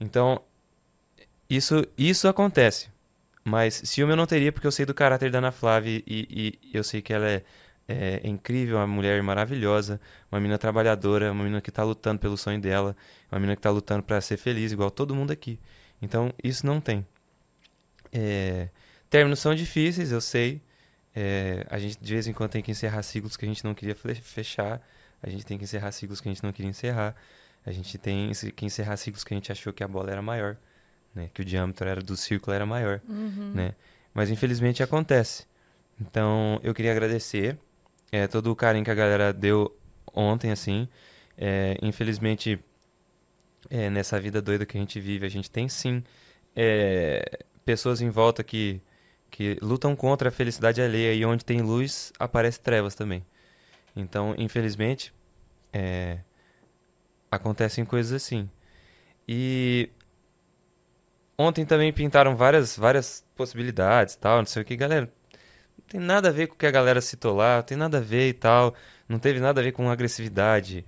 Então, 0.00 0.42
isso, 1.48 1.86
isso 1.96 2.28
acontece. 2.28 2.90
Mas 3.44 3.74
ciúme 3.84 4.12
eu 4.12 4.16
não 4.16 4.26
teria 4.26 4.52
porque 4.52 4.66
eu 4.66 4.72
sei 4.72 4.86
do 4.86 4.94
caráter 4.94 5.30
da 5.30 5.38
Ana 5.38 5.52
Flávia 5.52 6.02
e, 6.06 6.58
e 6.62 6.76
eu 6.76 6.84
sei 6.84 7.02
que 7.02 7.12
ela 7.12 7.28
é, 7.28 7.44
é 7.88 8.20
incrível, 8.24 8.76
uma 8.76 8.86
mulher 8.86 9.22
maravilhosa, 9.22 10.00
uma 10.30 10.40
menina 10.40 10.58
trabalhadora, 10.58 11.32
uma 11.32 11.42
menina 11.42 11.60
que 11.60 11.70
tá 11.70 11.82
lutando 11.82 12.18
pelo 12.18 12.36
sonho 12.36 12.60
dela, 12.60 12.96
uma 13.30 13.38
menina 13.38 13.56
que 13.56 13.62
tá 13.62 13.70
lutando 13.70 14.02
para 14.02 14.20
ser 14.20 14.36
feliz, 14.36 14.72
igual 14.72 14.90
todo 14.90 15.14
mundo 15.14 15.30
aqui. 15.30 15.58
Então, 16.00 16.32
isso 16.42 16.66
não 16.66 16.80
tem. 16.80 17.06
É, 18.12 18.68
términos 19.08 19.38
são 19.38 19.54
difíceis, 19.54 20.12
eu 20.12 20.20
sei. 20.20 20.60
É, 21.14 21.66
a 21.70 21.78
gente 21.78 21.98
de 22.00 22.12
vez 22.12 22.26
em 22.26 22.32
quando 22.32 22.50
tem 22.50 22.62
que 22.62 22.70
encerrar 22.70 23.02
ciclos 23.02 23.36
que 23.36 23.44
a 23.44 23.48
gente 23.48 23.64
não 23.64 23.74
queria 23.74 23.94
fechar. 23.94 24.80
A 25.22 25.28
gente 25.28 25.44
tem 25.44 25.58
que 25.58 25.64
encerrar 25.64 25.92
ciclos 25.92 26.20
que 26.20 26.28
a 26.28 26.32
gente 26.32 26.42
não 26.42 26.52
queria 26.52 26.70
encerrar. 26.70 27.14
A 27.64 27.70
gente 27.70 27.96
tem 27.98 28.32
que 28.56 28.66
encerrar 28.66 28.96
ciclos 28.96 29.22
que 29.22 29.32
a 29.32 29.36
gente 29.36 29.52
achou 29.52 29.72
que 29.72 29.84
a 29.84 29.88
bola 29.88 30.10
era 30.10 30.20
maior, 30.20 30.56
né? 31.14 31.30
Que 31.32 31.42
o 31.42 31.44
diâmetro 31.44 31.88
era 31.88 32.02
do 32.02 32.16
círculo 32.16 32.54
era 32.54 32.66
maior, 32.66 33.00
né? 33.54 33.74
Mas 34.12 34.30
infelizmente 34.30 34.82
acontece. 34.82 35.46
Então 36.00 36.58
eu 36.64 36.74
queria 36.74 36.90
agradecer 36.90 37.56
é, 38.12 38.26
todo 38.28 38.52
o 38.52 38.56
carinho 38.56 38.84
que 38.84 38.90
a 38.90 38.94
galera 38.94 39.32
deu 39.32 39.74
ontem, 40.14 40.52
assim. 40.52 40.86
É, 41.36 41.78
infelizmente 41.82 42.60
é, 43.70 43.88
nessa 43.90 44.20
vida 44.20 44.42
doida 44.42 44.66
que 44.66 44.76
a 44.76 44.80
gente 44.80 45.00
vive, 45.00 45.26
a 45.26 45.28
gente 45.30 45.50
tem 45.50 45.68
sim 45.68 46.04
é, 46.54 47.44
pessoas 47.64 48.00
em 48.00 48.10
volta 48.10 48.44
que 48.44 48.80
que 49.30 49.56
lutam 49.62 49.96
contra 49.96 50.28
a 50.28 50.32
felicidade 50.32 50.82
alheia 50.82 51.14
e 51.14 51.24
onde 51.24 51.42
tem 51.42 51.62
luz 51.62 52.12
aparece 52.18 52.60
trevas 52.60 52.94
também. 52.94 53.24
Então, 53.96 54.34
infelizmente, 54.36 55.10
é, 55.72 56.18
acontecem 57.30 57.82
coisas 57.84 58.12
assim. 58.12 58.50
E 59.26 59.90
ontem 61.38 61.64
também 61.64 61.92
pintaram 61.92 62.36
várias 62.36 62.76
várias 62.76 63.24
possibilidades, 63.34 64.16
tal, 64.16 64.38
não 64.38 64.46
sei 64.46 64.62
o 64.62 64.64
que, 64.66 64.76
galera. 64.76 65.10
Tem 65.88 66.00
nada 66.00 66.28
a 66.28 66.32
ver 66.32 66.46
com 66.46 66.54
o 66.54 66.56
que 66.58 66.66
a 66.66 66.70
galera 66.70 67.00
citou 67.00 67.34
lá, 67.34 67.62
tem 67.62 67.76
nada 67.76 67.98
a 67.98 68.00
ver 68.00 68.28
e 68.28 68.32
tal. 68.32 68.74
Não 69.08 69.18
teve 69.18 69.40
nada 69.40 69.60
a 69.60 69.64
ver 69.64 69.72
com 69.72 69.90
agressividade, 69.90 70.84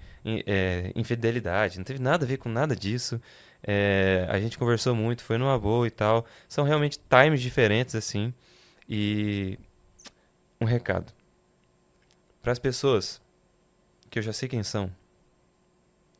é, 0.46 0.90
infidelidade, 0.96 1.76
não 1.76 1.84
teve 1.84 2.00
nada 2.00 2.24
a 2.24 2.28
ver 2.28 2.38
com 2.38 2.48
nada 2.48 2.74
disso. 2.74 3.20
É, 3.62 4.26
a 4.30 4.38
gente 4.38 4.58
conversou 4.58 4.94
muito, 4.94 5.22
foi 5.22 5.38
numa 5.38 5.58
boa 5.58 5.86
e 5.86 5.90
tal. 5.90 6.26
São 6.48 6.64
realmente 6.64 6.98
times 6.98 7.40
diferentes, 7.40 7.94
assim. 7.94 8.32
E 8.88 9.58
um 10.60 10.64
recado. 10.64 11.12
Para 12.42 12.52
as 12.52 12.58
pessoas 12.58 13.20
que 14.10 14.18
eu 14.18 14.22
já 14.22 14.32
sei 14.32 14.48
quem 14.48 14.62
são, 14.62 14.94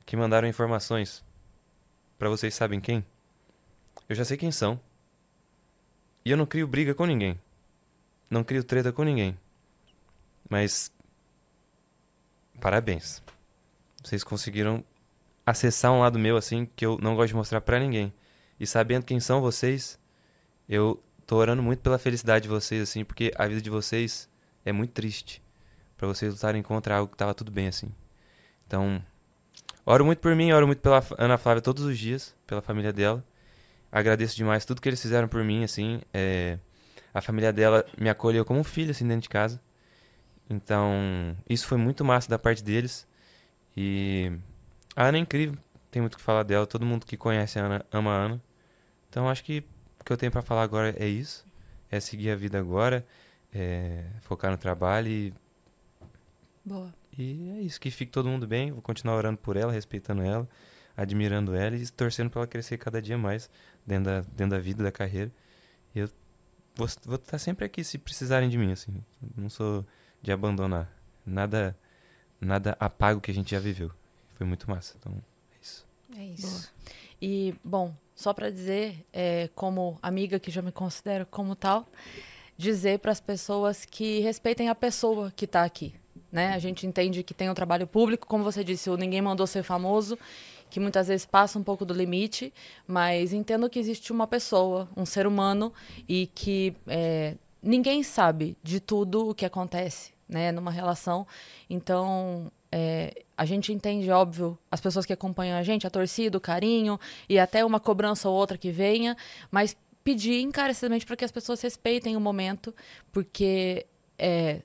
que 0.06 0.16
mandaram 0.16 0.48
informações 0.48 1.24
para 2.18 2.28
vocês 2.28 2.55
sabem 2.55 2.80
quem, 2.80 3.05
eu 4.09 4.16
já 4.16 4.24
sei 4.24 4.36
quem 4.36 4.51
são. 4.51 4.80
E 6.24 6.30
eu 6.30 6.36
não 6.36 6.46
crio 6.46 6.66
briga 6.66 6.94
com 6.94 7.05
ninguém. 7.05 7.38
Não 8.35 8.43
crio 8.43 8.65
treta 8.65 8.93
com 8.93 9.05
ninguém. 9.05 9.39
Mas. 10.51 10.90
Parabéns. 12.61 13.23
Vocês 14.02 14.24
conseguiram 14.24 14.82
acessar 15.47 15.93
um 15.93 16.01
lado 16.01 16.19
meu 16.19 16.36
assim 16.36 16.69
que 16.74 16.85
eu 16.85 16.98
não 17.01 17.15
gosto 17.15 17.28
de 17.28 17.36
mostrar 17.36 17.61
pra 17.61 17.78
ninguém. 17.78 18.12
E 18.59 18.66
sabendo 18.66 19.05
quem 19.05 19.20
são 19.20 19.40
vocês, 19.40 20.01
eu 20.69 21.01
tô 21.24 21.36
orando 21.36 21.62
muito 21.62 21.78
pela 21.78 21.97
felicidade 21.97 22.43
de 22.43 22.48
vocês 22.48 22.82
assim, 22.82 23.05
porque 23.05 23.32
a 23.36 23.47
vida 23.47 23.61
de 23.61 23.70
vocês 23.70 24.28
é 24.65 24.73
muito 24.73 24.90
triste 24.90 25.40
Pra 25.97 26.09
vocês 26.09 26.32
lutarem 26.32 26.61
contra 26.61 26.97
algo 26.97 27.12
que 27.12 27.16
tava 27.16 27.35
tudo 27.35 27.52
bem 27.52 27.69
assim. 27.69 27.94
Então, 28.66 29.01
oro 29.86 30.05
muito 30.05 30.19
por 30.19 30.35
mim, 30.35 30.51
oro 30.51 30.66
muito 30.66 30.81
pela 30.81 31.01
Ana 31.16 31.39
Flávia 31.39 31.62
todos 31.62 31.85
os 31.85 31.97
dias, 31.97 32.35
pela 32.48 32.61
família 32.61 32.93
dela. 32.93 33.24
Agradeço 33.93 34.35
demais 34.35 34.65
tudo 34.65 34.82
que 34.82 34.89
eles 34.89 35.01
fizeram 35.01 35.28
por 35.28 35.44
mim 35.44 35.62
assim, 35.62 36.02
é, 36.12 36.59
a 37.15 37.20
família 37.23 37.53
dela 37.53 37.86
me 37.97 38.11
acolheu 38.11 38.45
como 38.45 38.59
um 38.59 38.65
filho 38.65 38.91
assim 38.91 39.07
dentro 39.07 39.23
de 39.23 39.28
casa. 39.28 39.61
Então, 40.51 41.36
isso 41.49 41.66
foi 41.66 41.78
muito 41.78 42.05
massa 42.05 42.28
da 42.28 42.39
parte 42.39 42.62
deles. 42.62 43.07
E 43.77 44.32
a 44.97 45.07
Ana 45.07 45.19
é 45.19 45.20
incrível, 45.20 45.57
tem 45.91 46.03
muito 46.03 46.15
o 46.15 46.16
que 46.16 46.23
falar 46.23 46.43
dela. 46.43 46.66
Todo 46.66 46.85
mundo 46.85 47.07
que 47.07 47.16
conhece 47.16 47.59
a 47.59 47.65
Ana 47.65 47.86
ama 47.93 48.11
a 48.11 48.16
Ana. 48.16 48.43
Então 49.09 49.28
acho 49.28 49.45
que 49.45 49.65
o 50.01 50.05
que 50.05 50.12
eu 50.12 50.16
tenho 50.16 50.32
pra 50.32 50.43
falar 50.43 50.62
agora 50.62 50.95
é 50.99 51.07
isso. 51.07 51.47
É 51.91 52.01
seguir 52.01 52.31
a 52.31 52.36
vida 52.36 52.59
agora, 52.59 53.07
é 53.53 54.05
focar 54.23 54.51
no 54.51 54.59
trabalho 54.59 55.09
e, 55.09 55.32
Boa. 56.65 56.93
e 57.16 57.51
é 57.59 57.61
isso. 57.61 57.81
Que 57.81 57.91
fique 57.91 58.11
todo 58.11 58.28
mundo 58.28 58.47
bem. 58.47 58.73
Vou 58.73 58.82
continuar 58.82 59.16
orando 59.16 59.39
por 59.39 59.57
ela, 59.57 59.73
respeitando 59.73 60.23
ela, 60.23 60.49
admirando 60.97 61.55
ela 61.55 61.77
e 61.77 61.89
torcendo 61.89 62.28
pra 62.28 62.41
ela 62.41 62.47
crescer 62.49 62.77
cada 62.77 63.01
dia 63.01 63.16
mais 63.16 63.49
dentro 63.86 64.05
da, 64.05 64.20
dentro 64.20 64.51
da 64.51 64.59
vida, 64.59 64.82
da 64.82 64.91
carreira. 64.91 65.31
E 65.95 66.01
eu 66.01 66.09
vou 66.74 66.86
estar 66.86 67.38
sempre 67.38 67.64
aqui 67.64 67.84
se 67.84 67.98
precisarem 67.98 68.48
de 68.48 68.59
mim, 68.59 68.72
assim. 68.72 69.02
Não 69.36 69.48
sou 69.48 69.84
de 70.20 70.32
abandonar. 70.32 70.90
Nada, 71.24 71.76
nada 72.40 72.76
apaga 72.80 73.18
o 73.18 73.20
que 73.20 73.30
a 73.30 73.34
gente 73.34 73.52
já 73.52 73.60
viveu. 73.60 73.90
Foi 74.34 74.46
muito 74.46 74.68
massa. 74.68 74.96
Então, 74.98 75.12
é 75.52 75.62
isso. 75.62 75.86
É 76.18 76.24
isso. 76.24 76.72
E, 77.20 77.55
bom, 77.62 77.94
só 78.14 78.32
pra 78.32 78.51
dizer, 78.51 79.05
é, 79.12 79.48
como 79.55 79.98
amiga 80.02 80.38
que 80.38 80.51
já 80.51 80.62
me 80.62 80.72
considero 80.72 81.26
como 81.26 81.55
tal, 81.55 81.86
dizer 82.56 82.98
para 82.98 83.12
as 83.12 83.20
pessoas 83.20 83.84
que 83.84 84.20
respeitem 84.20 84.68
a 84.68 84.74
pessoa 84.74 85.32
que 85.34 85.46
tá 85.46 85.64
aqui. 85.64 85.94
Né? 86.30 86.52
A 86.52 86.59
gente 86.59 86.86
entende 86.86 87.22
que 87.22 87.34
tem 87.34 87.48
um 87.48 87.55
trabalho 87.55 87.86
público, 87.86 88.26
como 88.26 88.42
você 88.42 88.64
disse, 88.64 88.90
o 88.90 88.96
ninguém 88.96 89.22
mandou 89.22 89.46
ser 89.46 89.62
famoso, 89.62 90.18
que 90.74 90.80
muitas 90.80 91.06
vezes 91.06 91.24
passa 91.24 91.56
um 91.56 91.62
pouco 91.62 91.84
do 91.84 91.94
limite, 91.94 92.52
mas 92.84 93.32
entendo 93.32 93.70
que 93.70 93.78
existe 93.78 94.10
uma 94.10 94.26
pessoa, 94.26 94.88
um 94.96 95.06
ser 95.06 95.24
humano, 95.24 95.72
e 96.09 96.26
que 96.34 96.74
é, 96.88 97.36
ninguém 97.62 98.02
sabe 98.02 98.56
de 98.60 98.80
tudo 98.80 99.28
o 99.28 99.34
que 99.36 99.44
acontece 99.44 100.12
né, 100.28 100.51
numa 100.51 100.72
relação. 100.72 101.28
Então, 101.70 102.51
é, 102.72 103.22
a 103.36 103.44
gente 103.44 103.72
entende, 103.72 104.10
óbvio, 104.10 104.59
as 104.68 104.80
pessoas 104.80 105.06
que 105.06 105.12
acompanham 105.12 105.56
a 105.56 105.62
gente, 105.62 105.86
a 105.86 105.90
torcida, 105.90 106.36
o 106.36 106.40
carinho 106.40 106.98
e 107.28 107.38
até 107.38 107.64
uma 107.64 107.78
cobrança 107.78 108.28
ou 108.28 108.34
outra 108.34 108.59
que 108.59 108.72
venha, 108.72 109.16
mas 109.52 109.76
pedir 110.02 110.40
encarecidamente 110.40 111.06
para 111.06 111.14
que 111.14 111.24
as 111.24 111.30
pessoas 111.30 111.60
respeitem 111.60 112.16
o 112.16 112.20
momento, 112.20 112.74
porque 113.12 113.86
é, 114.18 114.62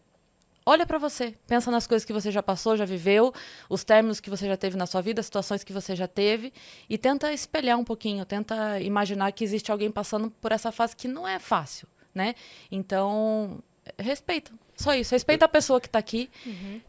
olha 0.70 0.86
para 0.86 1.00
você, 1.00 1.34
pensa 1.48 1.72
nas 1.72 1.88
coisas 1.88 2.06
que 2.06 2.14
você 2.14 2.30
já 2.32 2.44
passou, 2.44 2.78
já 2.78 2.86
viveu, 2.86 3.34
os 3.68 3.84
términos 3.84 4.20
que 4.20 4.30
você 4.30 4.46
já 4.46 4.56
teve 4.56 4.78
na 4.78 4.86
sua 4.86 5.02
vida, 5.02 5.20
as 5.20 5.26
situações 5.26 5.64
que 5.64 5.74
você 5.74 5.96
já 5.96 6.08
teve, 6.08 6.54
e 6.88 6.96
tenta 6.96 7.34
espelhar 7.34 7.78
um 7.80 7.84
pouquinho, 7.84 8.24
tenta 8.24 8.80
imaginar 8.80 9.32
que 9.32 9.44
existe 9.44 9.72
alguém 9.72 9.90
passando 9.90 10.30
por 10.30 10.52
essa 10.52 10.72
fase 10.72 10.96
que 10.96 11.08
não 11.08 11.28
é 11.28 11.40
fácil, 11.40 11.88
né? 12.14 12.36
Então, 12.72 13.58
respeita. 13.98 14.52
Só 14.76 14.94
isso. 14.94 15.14
Respeita 15.14 15.46
a 15.46 15.50
pessoa 15.50 15.82
que 15.82 15.90
tá 15.90 16.00
aqui. 16.00 16.30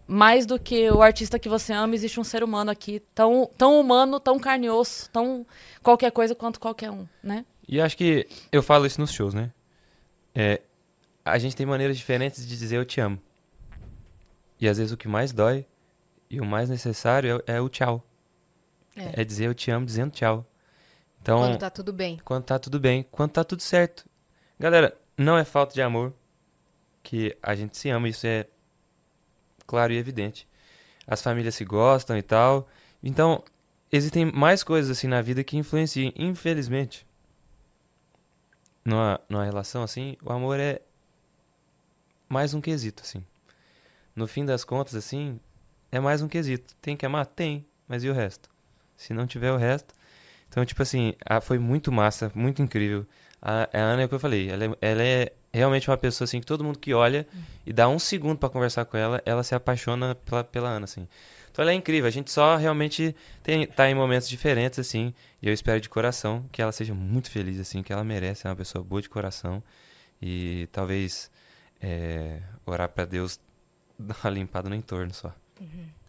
Mais 0.06 0.44
do 0.44 0.60
que 0.60 0.88
o 0.90 1.02
artista 1.02 1.38
que 1.38 1.48
você 1.48 1.72
ama, 1.72 1.94
existe 1.94 2.20
um 2.20 2.24
ser 2.24 2.44
humano 2.44 2.70
aqui, 2.70 3.02
tão, 3.14 3.50
tão 3.56 3.80
humano, 3.80 4.20
tão 4.20 4.38
carne 4.38 4.66
e 4.66 4.70
osso, 4.70 5.10
tão 5.10 5.44
qualquer 5.82 6.12
coisa 6.12 6.34
quanto 6.34 6.60
qualquer 6.60 6.90
um, 6.90 7.08
né? 7.22 7.44
E 7.66 7.80
acho 7.80 7.96
que 7.96 8.28
eu 8.52 8.62
falo 8.62 8.84
isso 8.84 9.00
nos 9.00 9.10
shows, 9.10 9.32
né? 9.32 9.50
É, 10.34 10.60
a 11.24 11.38
gente 11.38 11.56
tem 11.56 11.64
maneiras 11.64 11.96
diferentes 11.96 12.46
de 12.46 12.56
dizer 12.56 12.76
eu 12.76 12.84
te 12.84 13.00
amo. 13.00 13.18
E 14.60 14.68
às 14.68 14.78
vezes 14.78 14.92
o 14.92 14.96
que 14.96 15.08
mais 15.08 15.32
dói 15.32 15.66
e 16.28 16.40
o 16.40 16.44
mais 16.44 16.68
necessário 16.68 17.42
é, 17.46 17.54
é 17.56 17.60
o 17.60 17.68
tchau. 17.68 18.04
É. 18.94 19.22
É. 19.22 19.24
dizer 19.24 19.46
eu 19.46 19.54
te 19.54 19.70
amo 19.70 19.86
dizendo 19.86 20.10
tchau. 20.12 20.46
Então, 21.22 21.38
Quando 21.38 21.58
tá 21.58 21.70
tudo 21.70 21.92
bem. 21.92 22.20
quando 22.24 22.44
tá 22.44 22.58
tudo 22.58 22.80
bem, 22.80 23.06
quando 23.10 23.30
tá 23.32 23.44
tudo 23.44 23.62
certo. 23.62 24.04
Galera, 24.58 24.96
não 25.16 25.36
é 25.36 25.44
falta 25.44 25.74
de 25.74 25.82
amor 25.82 26.12
que 27.02 27.36
a 27.42 27.54
gente 27.54 27.76
se 27.76 27.88
ama, 27.90 28.08
isso 28.08 28.26
é 28.26 28.46
claro 29.66 29.92
e 29.92 29.96
evidente. 29.96 30.48
As 31.06 31.22
famílias 31.22 31.54
se 31.54 31.64
gostam 31.64 32.16
e 32.16 32.22
tal. 32.22 32.68
Então, 33.02 33.42
existem 33.90 34.24
mais 34.24 34.62
coisas 34.62 34.90
assim 34.90 35.06
na 35.06 35.20
vida 35.20 35.42
que 35.44 35.56
influenciam, 35.56 36.12
infelizmente. 36.16 37.06
Numa, 38.84 39.20
numa 39.28 39.44
relação 39.44 39.82
assim, 39.82 40.16
o 40.22 40.32
amor 40.32 40.58
é 40.58 40.80
mais 42.28 42.54
um 42.54 42.60
quesito, 42.60 43.02
assim. 43.02 43.24
No 44.14 44.26
fim 44.26 44.44
das 44.44 44.64
contas, 44.64 44.94
assim, 44.94 45.38
é 45.90 46.00
mais 46.00 46.22
um 46.22 46.28
quesito. 46.28 46.74
Tem 46.80 46.96
que 46.96 47.06
amar? 47.06 47.26
Tem. 47.26 47.66
Mas 47.88 48.04
e 48.04 48.08
o 48.08 48.12
resto? 48.12 48.48
Se 48.96 49.12
não 49.14 49.26
tiver 49.26 49.52
o 49.52 49.56
resto. 49.56 49.94
Então, 50.48 50.64
tipo 50.64 50.82
assim, 50.82 51.14
a- 51.24 51.40
foi 51.40 51.58
muito 51.58 51.90
massa, 51.92 52.30
muito 52.34 52.60
incrível. 52.62 53.06
A, 53.40 53.68
a 53.72 53.78
Ana 53.80 54.02
é 54.02 54.04
o 54.04 54.08
que 54.08 54.14
eu 54.14 54.20
falei. 54.20 54.50
Ela 54.50 54.64
é, 54.64 54.70
ela 54.80 55.02
é 55.02 55.32
realmente 55.52 55.88
uma 55.90 55.96
pessoa 55.96 56.24
assim 56.26 56.40
que 56.40 56.46
todo 56.46 56.62
mundo 56.62 56.78
que 56.78 56.92
olha 56.92 57.26
e 57.66 57.72
dá 57.72 57.88
um 57.88 57.98
segundo 57.98 58.38
pra 58.38 58.48
conversar 58.48 58.84
com 58.84 58.96
ela, 58.96 59.22
ela 59.24 59.42
se 59.42 59.54
apaixona 59.54 60.14
pela, 60.14 60.44
pela 60.44 60.68
Ana, 60.68 60.84
assim. 60.84 61.08
Então 61.50 61.62
ela 61.62 61.72
é 61.72 61.74
incrível. 61.74 62.06
A 62.06 62.10
gente 62.10 62.30
só 62.30 62.56
realmente 62.56 63.14
tem, 63.42 63.66
tá 63.66 63.88
em 63.90 63.94
momentos 63.94 64.28
diferentes, 64.28 64.78
assim. 64.78 65.14
E 65.40 65.48
eu 65.48 65.52
espero 65.54 65.80
de 65.80 65.88
coração 65.88 66.44
que 66.52 66.60
ela 66.60 66.72
seja 66.72 66.94
muito 66.94 67.30
feliz, 67.30 67.58
assim, 67.58 67.82
que 67.82 67.92
ela 67.92 68.04
merece. 68.04 68.46
É 68.46 68.50
uma 68.50 68.56
pessoa 68.56 68.84
boa 68.84 69.00
de 69.00 69.08
coração. 69.08 69.62
E 70.20 70.68
talvez 70.70 71.30
é, 71.80 72.40
orar 72.66 72.88
pra 72.88 73.04
Deus 73.04 73.40
dar 74.06 74.16
uma 74.24 74.30
limpada 74.30 74.68
no 74.68 74.74
entorno 74.74 75.12
só. 75.12 75.34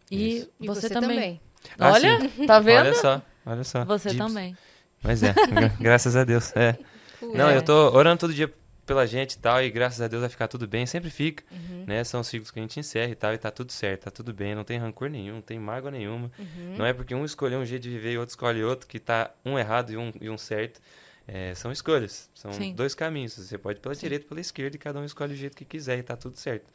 E, 0.09 0.37
Isso. 0.37 0.49
E 0.59 0.67
você, 0.67 0.89
também. 0.89 1.39
Ah, 1.79 1.91
Olha, 1.91 2.29
sim. 2.29 2.45
tá 2.47 2.59
vendo? 2.59 2.79
Olha 2.87 2.93
só, 2.95 3.21
olha 3.45 3.63
só. 3.63 3.85
Você 3.85 4.13
também. 4.15 4.57
Mas 5.03 5.23
é, 5.23 5.33
gra- 5.33 5.73
graças 5.79 6.15
a 6.15 6.23
Deus. 6.23 6.55
É. 6.55 6.77
Não, 7.21 7.49
eu 7.51 7.61
tô 7.61 7.91
orando 7.95 8.19
todo 8.19 8.33
dia 8.33 8.51
pela 8.85 9.05
gente 9.05 9.33
e 9.33 9.37
tal, 9.37 9.61
e 9.63 9.69
graças 9.69 10.01
a 10.01 10.07
Deus 10.07 10.21
vai 10.21 10.29
ficar 10.29 10.47
tudo 10.47 10.67
bem, 10.67 10.85
sempre 10.85 11.09
fica, 11.09 11.43
Uhum. 11.51 11.85
né? 11.87 12.03
São 12.03 12.23
ciclos 12.23 12.51
que 12.51 12.59
a 12.59 12.61
gente 12.63 12.79
encerra 12.79 13.11
e 13.11 13.15
tal, 13.15 13.31
e 13.33 13.37
tá 13.37 13.49
tudo 13.51 13.71
certo, 13.71 14.05
tá 14.05 14.11
tudo 14.11 14.33
bem, 14.33 14.53
não 14.55 14.63
tem 14.63 14.77
rancor 14.79 15.07
nenhum, 15.09 15.35
não 15.35 15.41
tem 15.41 15.57
mágoa 15.59 15.91
nenhuma. 15.91 16.31
Uhum. 16.37 16.75
Não 16.77 16.85
é 16.85 16.91
porque 16.91 17.13
um 17.15 17.23
escolheu 17.23 17.59
um 17.59 17.65
jeito 17.65 17.83
de 17.83 17.89
viver 17.89 18.13
e 18.13 18.17
outro 18.17 18.31
escolhe 18.33 18.63
outro, 18.63 18.87
que 18.87 18.99
tá 18.99 19.31
um 19.45 19.57
errado 19.57 19.91
e 19.91 19.97
um, 19.97 20.11
e 20.19 20.29
um 20.29 20.37
certo. 20.37 20.81
É, 21.27 21.53
são 21.55 21.71
escolhas, 21.71 22.29
são 22.33 22.51
Sim. 22.51 22.73
dois 22.73 22.93
caminhos. 22.95 23.33
Você 23.37 23.57
pode 23.57 23.77
ir 23.77 23.81
pela 23.81 23.95
direita 23.95 24.25
e 24.25 24.27
pela 24.27 24.41
esquerda, 24.41 24.75
e 24.75 24.79
cada 24.79 24.99
um 24.99 25.05
escolhe 25.05 25.33
o 25.33 25.37
jeito 25.37 25.55
que 25.55 25.63
quiser 25.63 25.99
e 25.99 26.03
tá 26.03 26.17
tudo 26.17 26.35
certo. 26.37 26.65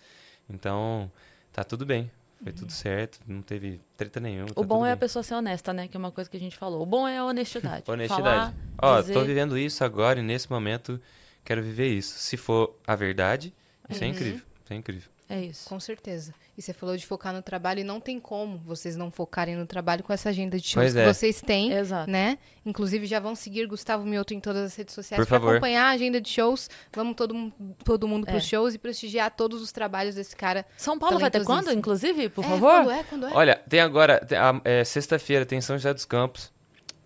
Então, 0.49 1.11
tá 1.53 1.65
tudo 1.65 1.85
bem. 1.87 2.11
Foi 2.43 2.53
tudo 2.53 2.71
certo, 2.71 3.19
não 3.27 3.41
teve 3.41 3.81
treta 3.97 4.21
nenhuma. 4.21 4.45
Uhum. 4.47 4.53
O 4.57 4.61
tá 4.61 4.67
bom 4.67 4.85
é 4.87 4.91
a 4.91 4.95
bem. 4.95 5.01
pessoa 5.01 5.23
ser 5.23 5.35
honesta, 5.35 5.73
né? 5.73 5.89
Que 5.89 5.97
é 5.97 5.99
uma 5.99 6.11
coisa 6.13 6.29
que 6.29 6.37
a 6.37 6.41
gente 6.41 6.55
falou. 6.57 6.83
O 6.83 6.87
bom 6.87 7.09
é 7.09 7.17
a 7.17 7.25
honestidade. 7.25 7.85
Honestidade. 7.91 8.23
Falar, 8.23 8.55
Ó, 8.79 9.01
dizer- 9.01 9.15
tô 9.15 9.25
vivendo 9.25 9.57
isso 9.57 9.83
agora 9.83 10.21
e 10.21 10.23
nesse 10.23 10.51
momento 10.51 11.01
quero 11.43 11.63
viver 11.63 11.89
isso. 11.89 12.19
Se 12.19 12.37
for 12.37 12.77
a 12.87 12.95
verdade, 12.95 13.55
isso 13.89 14.01
Uhum. 14.03 14.07
é 14.07 14.11
incrível. 14.11 14.43
Isso 14.65 14.73
é 14.73 14.77
incrível. 14.77 15.11
É 15.31 15.41
isso. 15.41 15.67
Com 15.69 15.81
certeza. 15.81 16.35
E 16.59 16.63
você 16.63 16.73
falou 16.73 16.97
de 16.97 17.05
focar 17.05 17.35
no 17.35 17.43
trabalho 17.43 17.81
e 17.81 17.85
não 17.85 18.01
tem 18.01 18.19
como 18.19 18.57
vocês 18.65 18.97
não 18.97 19.11
focarem 19.11 19.55
no 19.55 19.67
trabalho 19.67 20.03
com 20.03 20.11
essa 20.11 20.31
agenda 20.31 20.59
de 20.59 20.67
shows 20.67 20.85
Pois 20.85 20.95
que 20.95 21.01
é. 21.01 21.13
vocês 21.13 21.43
têm, 21.43 21.71
Exato. 21.73 22.11
né? 22.11 22.39
Inclusive 22.65 23.05
já 23.05 23.21
vão 23.21 23.35
seguir 23.35 23.67
Gustavo 23.67 24.07
Mioto 24.07 24.33
em 24.33 24.41
todas 24.41 24.63
as 24.65 24.75
redes 24.75 24.95
sociais 24.95 25.23
Por 25.23 25.29
para 25.29 25.39
favor. 25.39 25.53
acompanhar 25.57 25.85
a 25.85 25.91
agenda 25.91 26.19
de 26.19 26.31
shows. 26.31 26.71
Vamos 26.95 27.15
todo, 27.15 27.53
todo 27.85 28.09
mundo 28.09 28.25
pros 28.25 28.43
É. 28.43 28.47
shows 28.47 28.73
e 28.73 28.79
prestigiar 28.79 29.31
todos 29.37 29.61
os 29.61 29.71
trabalhos 29.71 30.15
desse 30.15 30.35
cara. 30.35 30.65
São 30.79 30.99
Paulo 30.99 31.19
vai 31.19 31.31
ter 31.31 31.45
quando, 31.45 31.71
inclusive, 31.71 32.31
por 32.31 32.43
é, 32.43 32.49
favor? 32.49 32.71
Quando 32.85 32.91
é? 32.91 33.03
Quando 33.05 33.27
é? 33.27 33.33
Olha, 33.35 33.57
tem 33.69 33.81
agora, 33.81 34.19
tem 34.25 34.39
a- 34.39 34.59
é, 34.65 34.83
sexta-feira 34.83 35.45
tem 35.45 35.61
São 35.61 35.77
José 35.77 35.93
dos 35.93 36.07
Campos, 36.07 36.51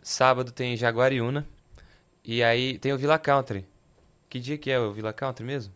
sábado 0.00 0.52
tem 0.52 0.76
Jaguariúna, 0.76 1.44
e 2.24 2.40
aí 2.40 2.78
tem 2.78 2.92
o 2.92 2.98
Villa 2.98 3.18
Country. 3.18 3.66
Que 4.28 4.38
dia 4.38 4.56
que 4.56 4.70
é 4.70 4.78
o 4.78 4.92
Villa 4.92 5.12
Country 5.12 5.44
mesmo? 5.44 5.74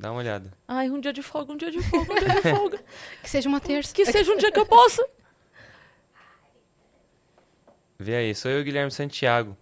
Dá 0.00 0.10
uma 0.10 0.20
olhada. 0.20 0.50
Ai, 0.66 0.88
um 0.88 0.98
dia 0.98 1.12
de 1.12 1.20
folga, 1.22 1.52
um 1.52 1.58
dia 1.58 1.70
de 1.70 1.82
folga, 1.82 2.10
um 2.14 2.18
dia 2.18 2.28
de 2.30 2.40
folga. 2.40 2.82
Que 3.20 3.28
seja 3.28 3.46
uma 3.50 3.60
terça. 3.60 3.94
que 3.94 4.06
seja 4.06 4.32
um 4.32 4.36
dia 4.38 4.50
que 4.50 4.58
eu 4.58 4.64
possa. 4.64 5.06
Vê 8.00 8.16
aí, 8.16 8.34
sou 8.34 8.50
eu 8.50 8.64
Guilherme 8.64 8.90
Santiago. 8.90 9.54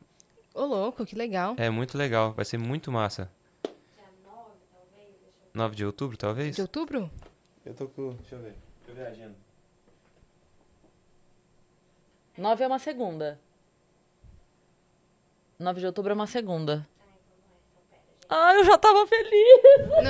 Ô, 0.55 0.65
louco, 0.65 1.05
que 1.05 1.17
legal. 1.17 1.57
É 1.59 1.69
muito 1.69 1.99
legal, 1.99 2.33
vai 2.35 2.45
ser 2.45 2.57
muito 2.57 2.93
massa. 2.93 3.29
9 5.53 5.75
de 5.75 5.85
outubro, 5.85 6.17
talvez? 6.17 6.55
De 6.55 6.63
outubro? 6.63 7.11
Eu 7.67 7.75
tô 7.75 7.89
com. 7.89 8.13
Deixa 8.15 8.37
eu 8.37 8.41
ver. 8.41 8.55
Deixa 8.87 8.91
eu 8.91 8.95
ver 8.95 9.07
a 9.07 9.09
agenda. 9.09 9.35
Nove 12.37 12.63
é 12.63 12.67
uma 12.69 12.79
segunda. 12.79 13.41
9 15.59 15.81
de 15.81 15.87
outubro 15.87 16.13
é 16.13 16.15
uma 16.15 16.29
segunda. 16.29 16.87
Ai, 18.31 18.59
eu 18.59 18.65
já 18.65 18.77
tava 18.79 19.07
feliz. 19.07 19.63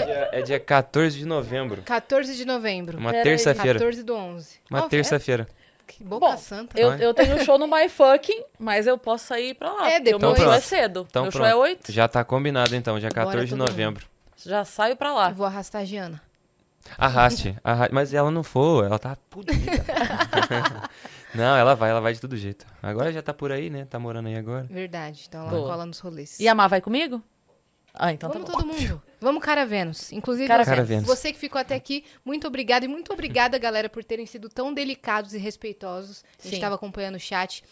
Dia- 0.04 0.28
É 0.32 0.42
dia 0.42 0.58
14 0.60 1.16
de 1.18 1.24
novembro. 1.24 1.82
14 1.82 2.34
de 2.36 2.44
novembro. 2.44 2.98
Uma 2.98 3.12
terça-feira. 3.12 3.78
14 3.78 4.02
do 4.02 4.14
11. 4.14 4.58
Uma 4.70 4.80
é, 4.80 4.88
terça-feira. 4.88 5.46
que 5.86 6.02
boca 6.04 6.26
Bom, 6.26 6.36
santa. 6.36 6.78
Eu, 6.78 6.90
Vai. 6.90 7.04
eu 7.04 7.14
tenho 7.14 7.44
show 7.44 7.56
no 7.58 7.66
My 7.68 7.88
Fucking, 7.88 8.42
mas 8.58 8.86
eu 8.86 8.98
posso 8.98 9.26
sair 9.26 9.54
pra 9.54 9.72
lá. 9.72 9.90
É, 9.90 10.00
porque 10.00 10.14
o 10.14 10.18
meu 10.18 10.30
depois- 10.32 10.38
show 10.42 10.52
é 10.52 10.56
Então 10.56 10.68
cedo. 10.68 11.06
Então 11.08 11.22
meu 11.22 11.32
show 11.32 11.40
pronto. 11.42 11.52
é 11.52 11.56
8. 11.56 11.92
Já 11.92 12.08
tá 12.08 12.24
combinado 12.24 12.74
então, 12.74 12.98
dia 12.98 13.08
Bora 13.08 13.24
14 13.26 13.44
de 13.46 13.50
todo 13.52 13.58
mundo. 13.60 13.68
novembro. 13.70 14.06
Já 14.36 14.64
saio 14.64 14.96
pra 14.96 15.12
lá. 15.14 15.30
Eu 15.30 15.34
vou 15.34 15.46
arrastar 15.46 15.82
a 15.82 15.84
Giana. 15.84 16.20
Arraste, 16.96 17.56
arraste. 17.62 17.94
Mas 17.94 18.14
ela 18.14 18.30
não 18.30 18.42
for, 18.42 18.84
ela 18.84 18.98
tá 18.98 19.16
pudida. 19.28 19.54
não, 21.34 21.56
ela 21.56 21.74
vai, 21.74 21.90
ela 21.90 22.00
vai 22.00 22.12
de 22.14 22.20
todo 22.20 22.36
jeito. 22.36 22.66
Agora 22.82 23.12
já 23.12 23.20
tá 23.22 23.34
por 23.34 23.52
aí, 23.52 23.68
né? 23.70 23.84
Tá 23.88 23.98
morando 23.98 24.28
aí 24.28 24.36
agora. 24.36 24.64
Verdade. 24.70 25.24
Então 25.28 25.42
ela 25.42 25.50
Boa. 25.50 25.68
cola 25.70 25.86
nos 25.86 25.98
rolês. 25.98 26.38
E 26.40 26.48
a 26.48 26.54
Mar 26.54 26.68
vai 26.68 26.80
comigo? 26.80 27.22
Ah, 27.98 28.12
então 28.12 28.30
Vamos 28.30 28.46
tá 28.46 28.52
bom. 28.52 28.58
todo 28.60 28.72
mundo. 28.80 29.02
Vamos 29.20 29.42
Cara 29.42 29.66
Vênus. 29.66 30.12
Inclusive, 30.12 30.46
Cara 30.46 30.64
você, 30.64 30.70
Cara 30.70 30.84
Vênus. 30.84 31.06
você 31.06 31.32
que 31.32 31.38
ficou 31.38 31.60
até 31.60 31.74
aqui, 31.74 32.04
muito 32.24 32.46
obrigada. 32.46 32.84
E 32.84 32.88
muito 32.88 33.12
obrigada, 33.12 33.58
galera, 33.58 33.88
por 33.88 34.04
terem 34.04 34.24
sido 34.26 34.48
tão 34.48 34.72
delicados 34.72 35.34
e 35.34 35.38
respeitosos. 35.38 36.24
A 36.38 36.42
gente 36.44 36.54
estava 36.54 36.76
acompanhando 36.76 37.16
o 37.16 37.20
chat 37.20 37.64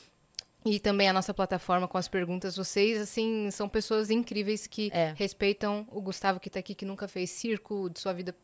e 0.65 0.81
também 0.81 1.09
a 1.09 1.13
nossa 1.13 1.33
plataforma 1.33 1.87
com 1.87 1.97
as 1.97 2.09
perguntas. 2.09 2.57
Vocês, 2.57 3.01
assim, 3.01 3.49
são 3.53 3.69
pessoas 3.69 4.11
incríveis 4.11 4.67
que 4.67 4.91
É. 4.93 5.15
respeitam 5.17 5.87
o 5.93 6.01
Gustavo 6.01 6.41
que 6.41 6.51
tá 6.51 6.59
aqui, 6.59 6.75
que 6.75 6.85
nunca 6.85 7.07
fez 7.07 7.31
circo 7.31 7.89
de 7.89 8.01
sua 8.01 8.13
vida 8.13 8.35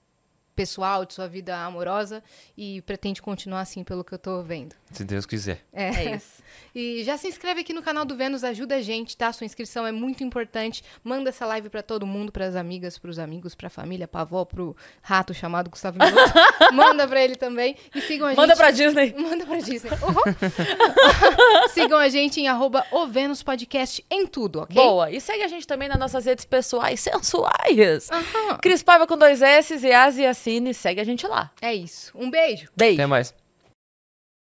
pessoal, 0.54 1.04
de 1.04 1.14
sua 1.14 1.26
vida 1.28 1.56
amorosa 1.56 2.22
e 2.56 2.82
pretende 2.82 3.22
continuar 3.22 3.60
assim, 3.60 3.82
pelo 3.84 4.04
que 4.04 4.12
eu 4.12 4.18
tô 4.18 4.42
vendo. 4.42 4.74
Se 4.90 5.04
Deus 5.04 5.24
quiser. 5.26 5.64
É 5.72 6.16
isso. 6.16 6.42
E 6.74 7.02
já 7.04 7.16
se 7.18 7.28
inscreve 7.28 7.60
aqui 7.60 7.72
no 7.72 7.82
canal 7.82 8.04
do 8.04 8.14
Vênus, 8.16 8.44
ajuda 8.44 8.76
a 8.76 8.80
gente, 8.82 9.14
tá? 9.16 9.30
Sua 9.32 9.44
inscrição 9.44 9.86
é 9.86 9.92
muito 9.92 10.22
importante. 10.24 10.82
Manda 11.04 11.28
essa 11.30 11.44
live 11.46 11.68
pra 11.68 11.82
todo 11.82 12.06
mundo, 12.06 12.32
pras 12.32 12.56
amigas, 12.56 12.98
pros 12.98 13.18
amigos, 13.18 13.54
pra 13.54 13.68
família, 13.70 14.06
pra 14.08 14.22
avó, 14.22 14.44
pro 14.44 14.74
rato 15.02 15.32
chamado 15.34 15.68
Gustavo 15.70 15.98
Mioto. 15.98 16.32
Manda 16.74 17.06
pra 17.08 17.22
ele 17.22 17.36
também. 17.36 17.76
E 17.94 18.00
sigam 18.02 18.26
a 18.28 18.34
Manda 18.34 18.48
gente. 18.48 18.56
pra 18.56 18.70
Disney. 18.70 19.14
Manda 19.16 19.46
pra 19.46 19.58
Disney. 19.58 19.90
Uhum. 19.90 21.68
sigam 21.72 21.98
a 21.98 22.08
gente 22.08 22.40
em 22.40 22.48
arroba 22.48 22.84
o 22.90 23.06
Vênus 23.06 23.42
Podcast 23.42 24.04
em 24.10 24.26
tudo, 24.26 24.60
ok? 24.60 24.74
Boa. 24.74 25.10
E 25.10 25.20
segue 25.20 25.42
a 25.42 25.48
gente 25.48 25.66
também 25.66 25.88
nas 25.88 25.98
nossas 25.98 26.24
redes 26.24 26.44
pessoais 26.44 27.00
sensuais. 27.00 28.10
Aham. 28.10 28.58
Cris 28.60 28.82
Paiva 28.82 29.06
com 29.06 29.16
dois 29.16 29.42
S 29.42 29.74
e 29.86 29.92
Asi 29.92 30.24
Assine. 30.42 30.74
Segue 30.74 31.00
a 31.00 31.04
gente 31.04 31.26
lá. 31.26 31.52
É 31.60 31.72
isso. 31.72 32.12
Um 32.14 32.28
beijo. 32.28 32.68
Beijo. 32.76 32.94
Até 32.94 33.06
mais. 33.06 33.32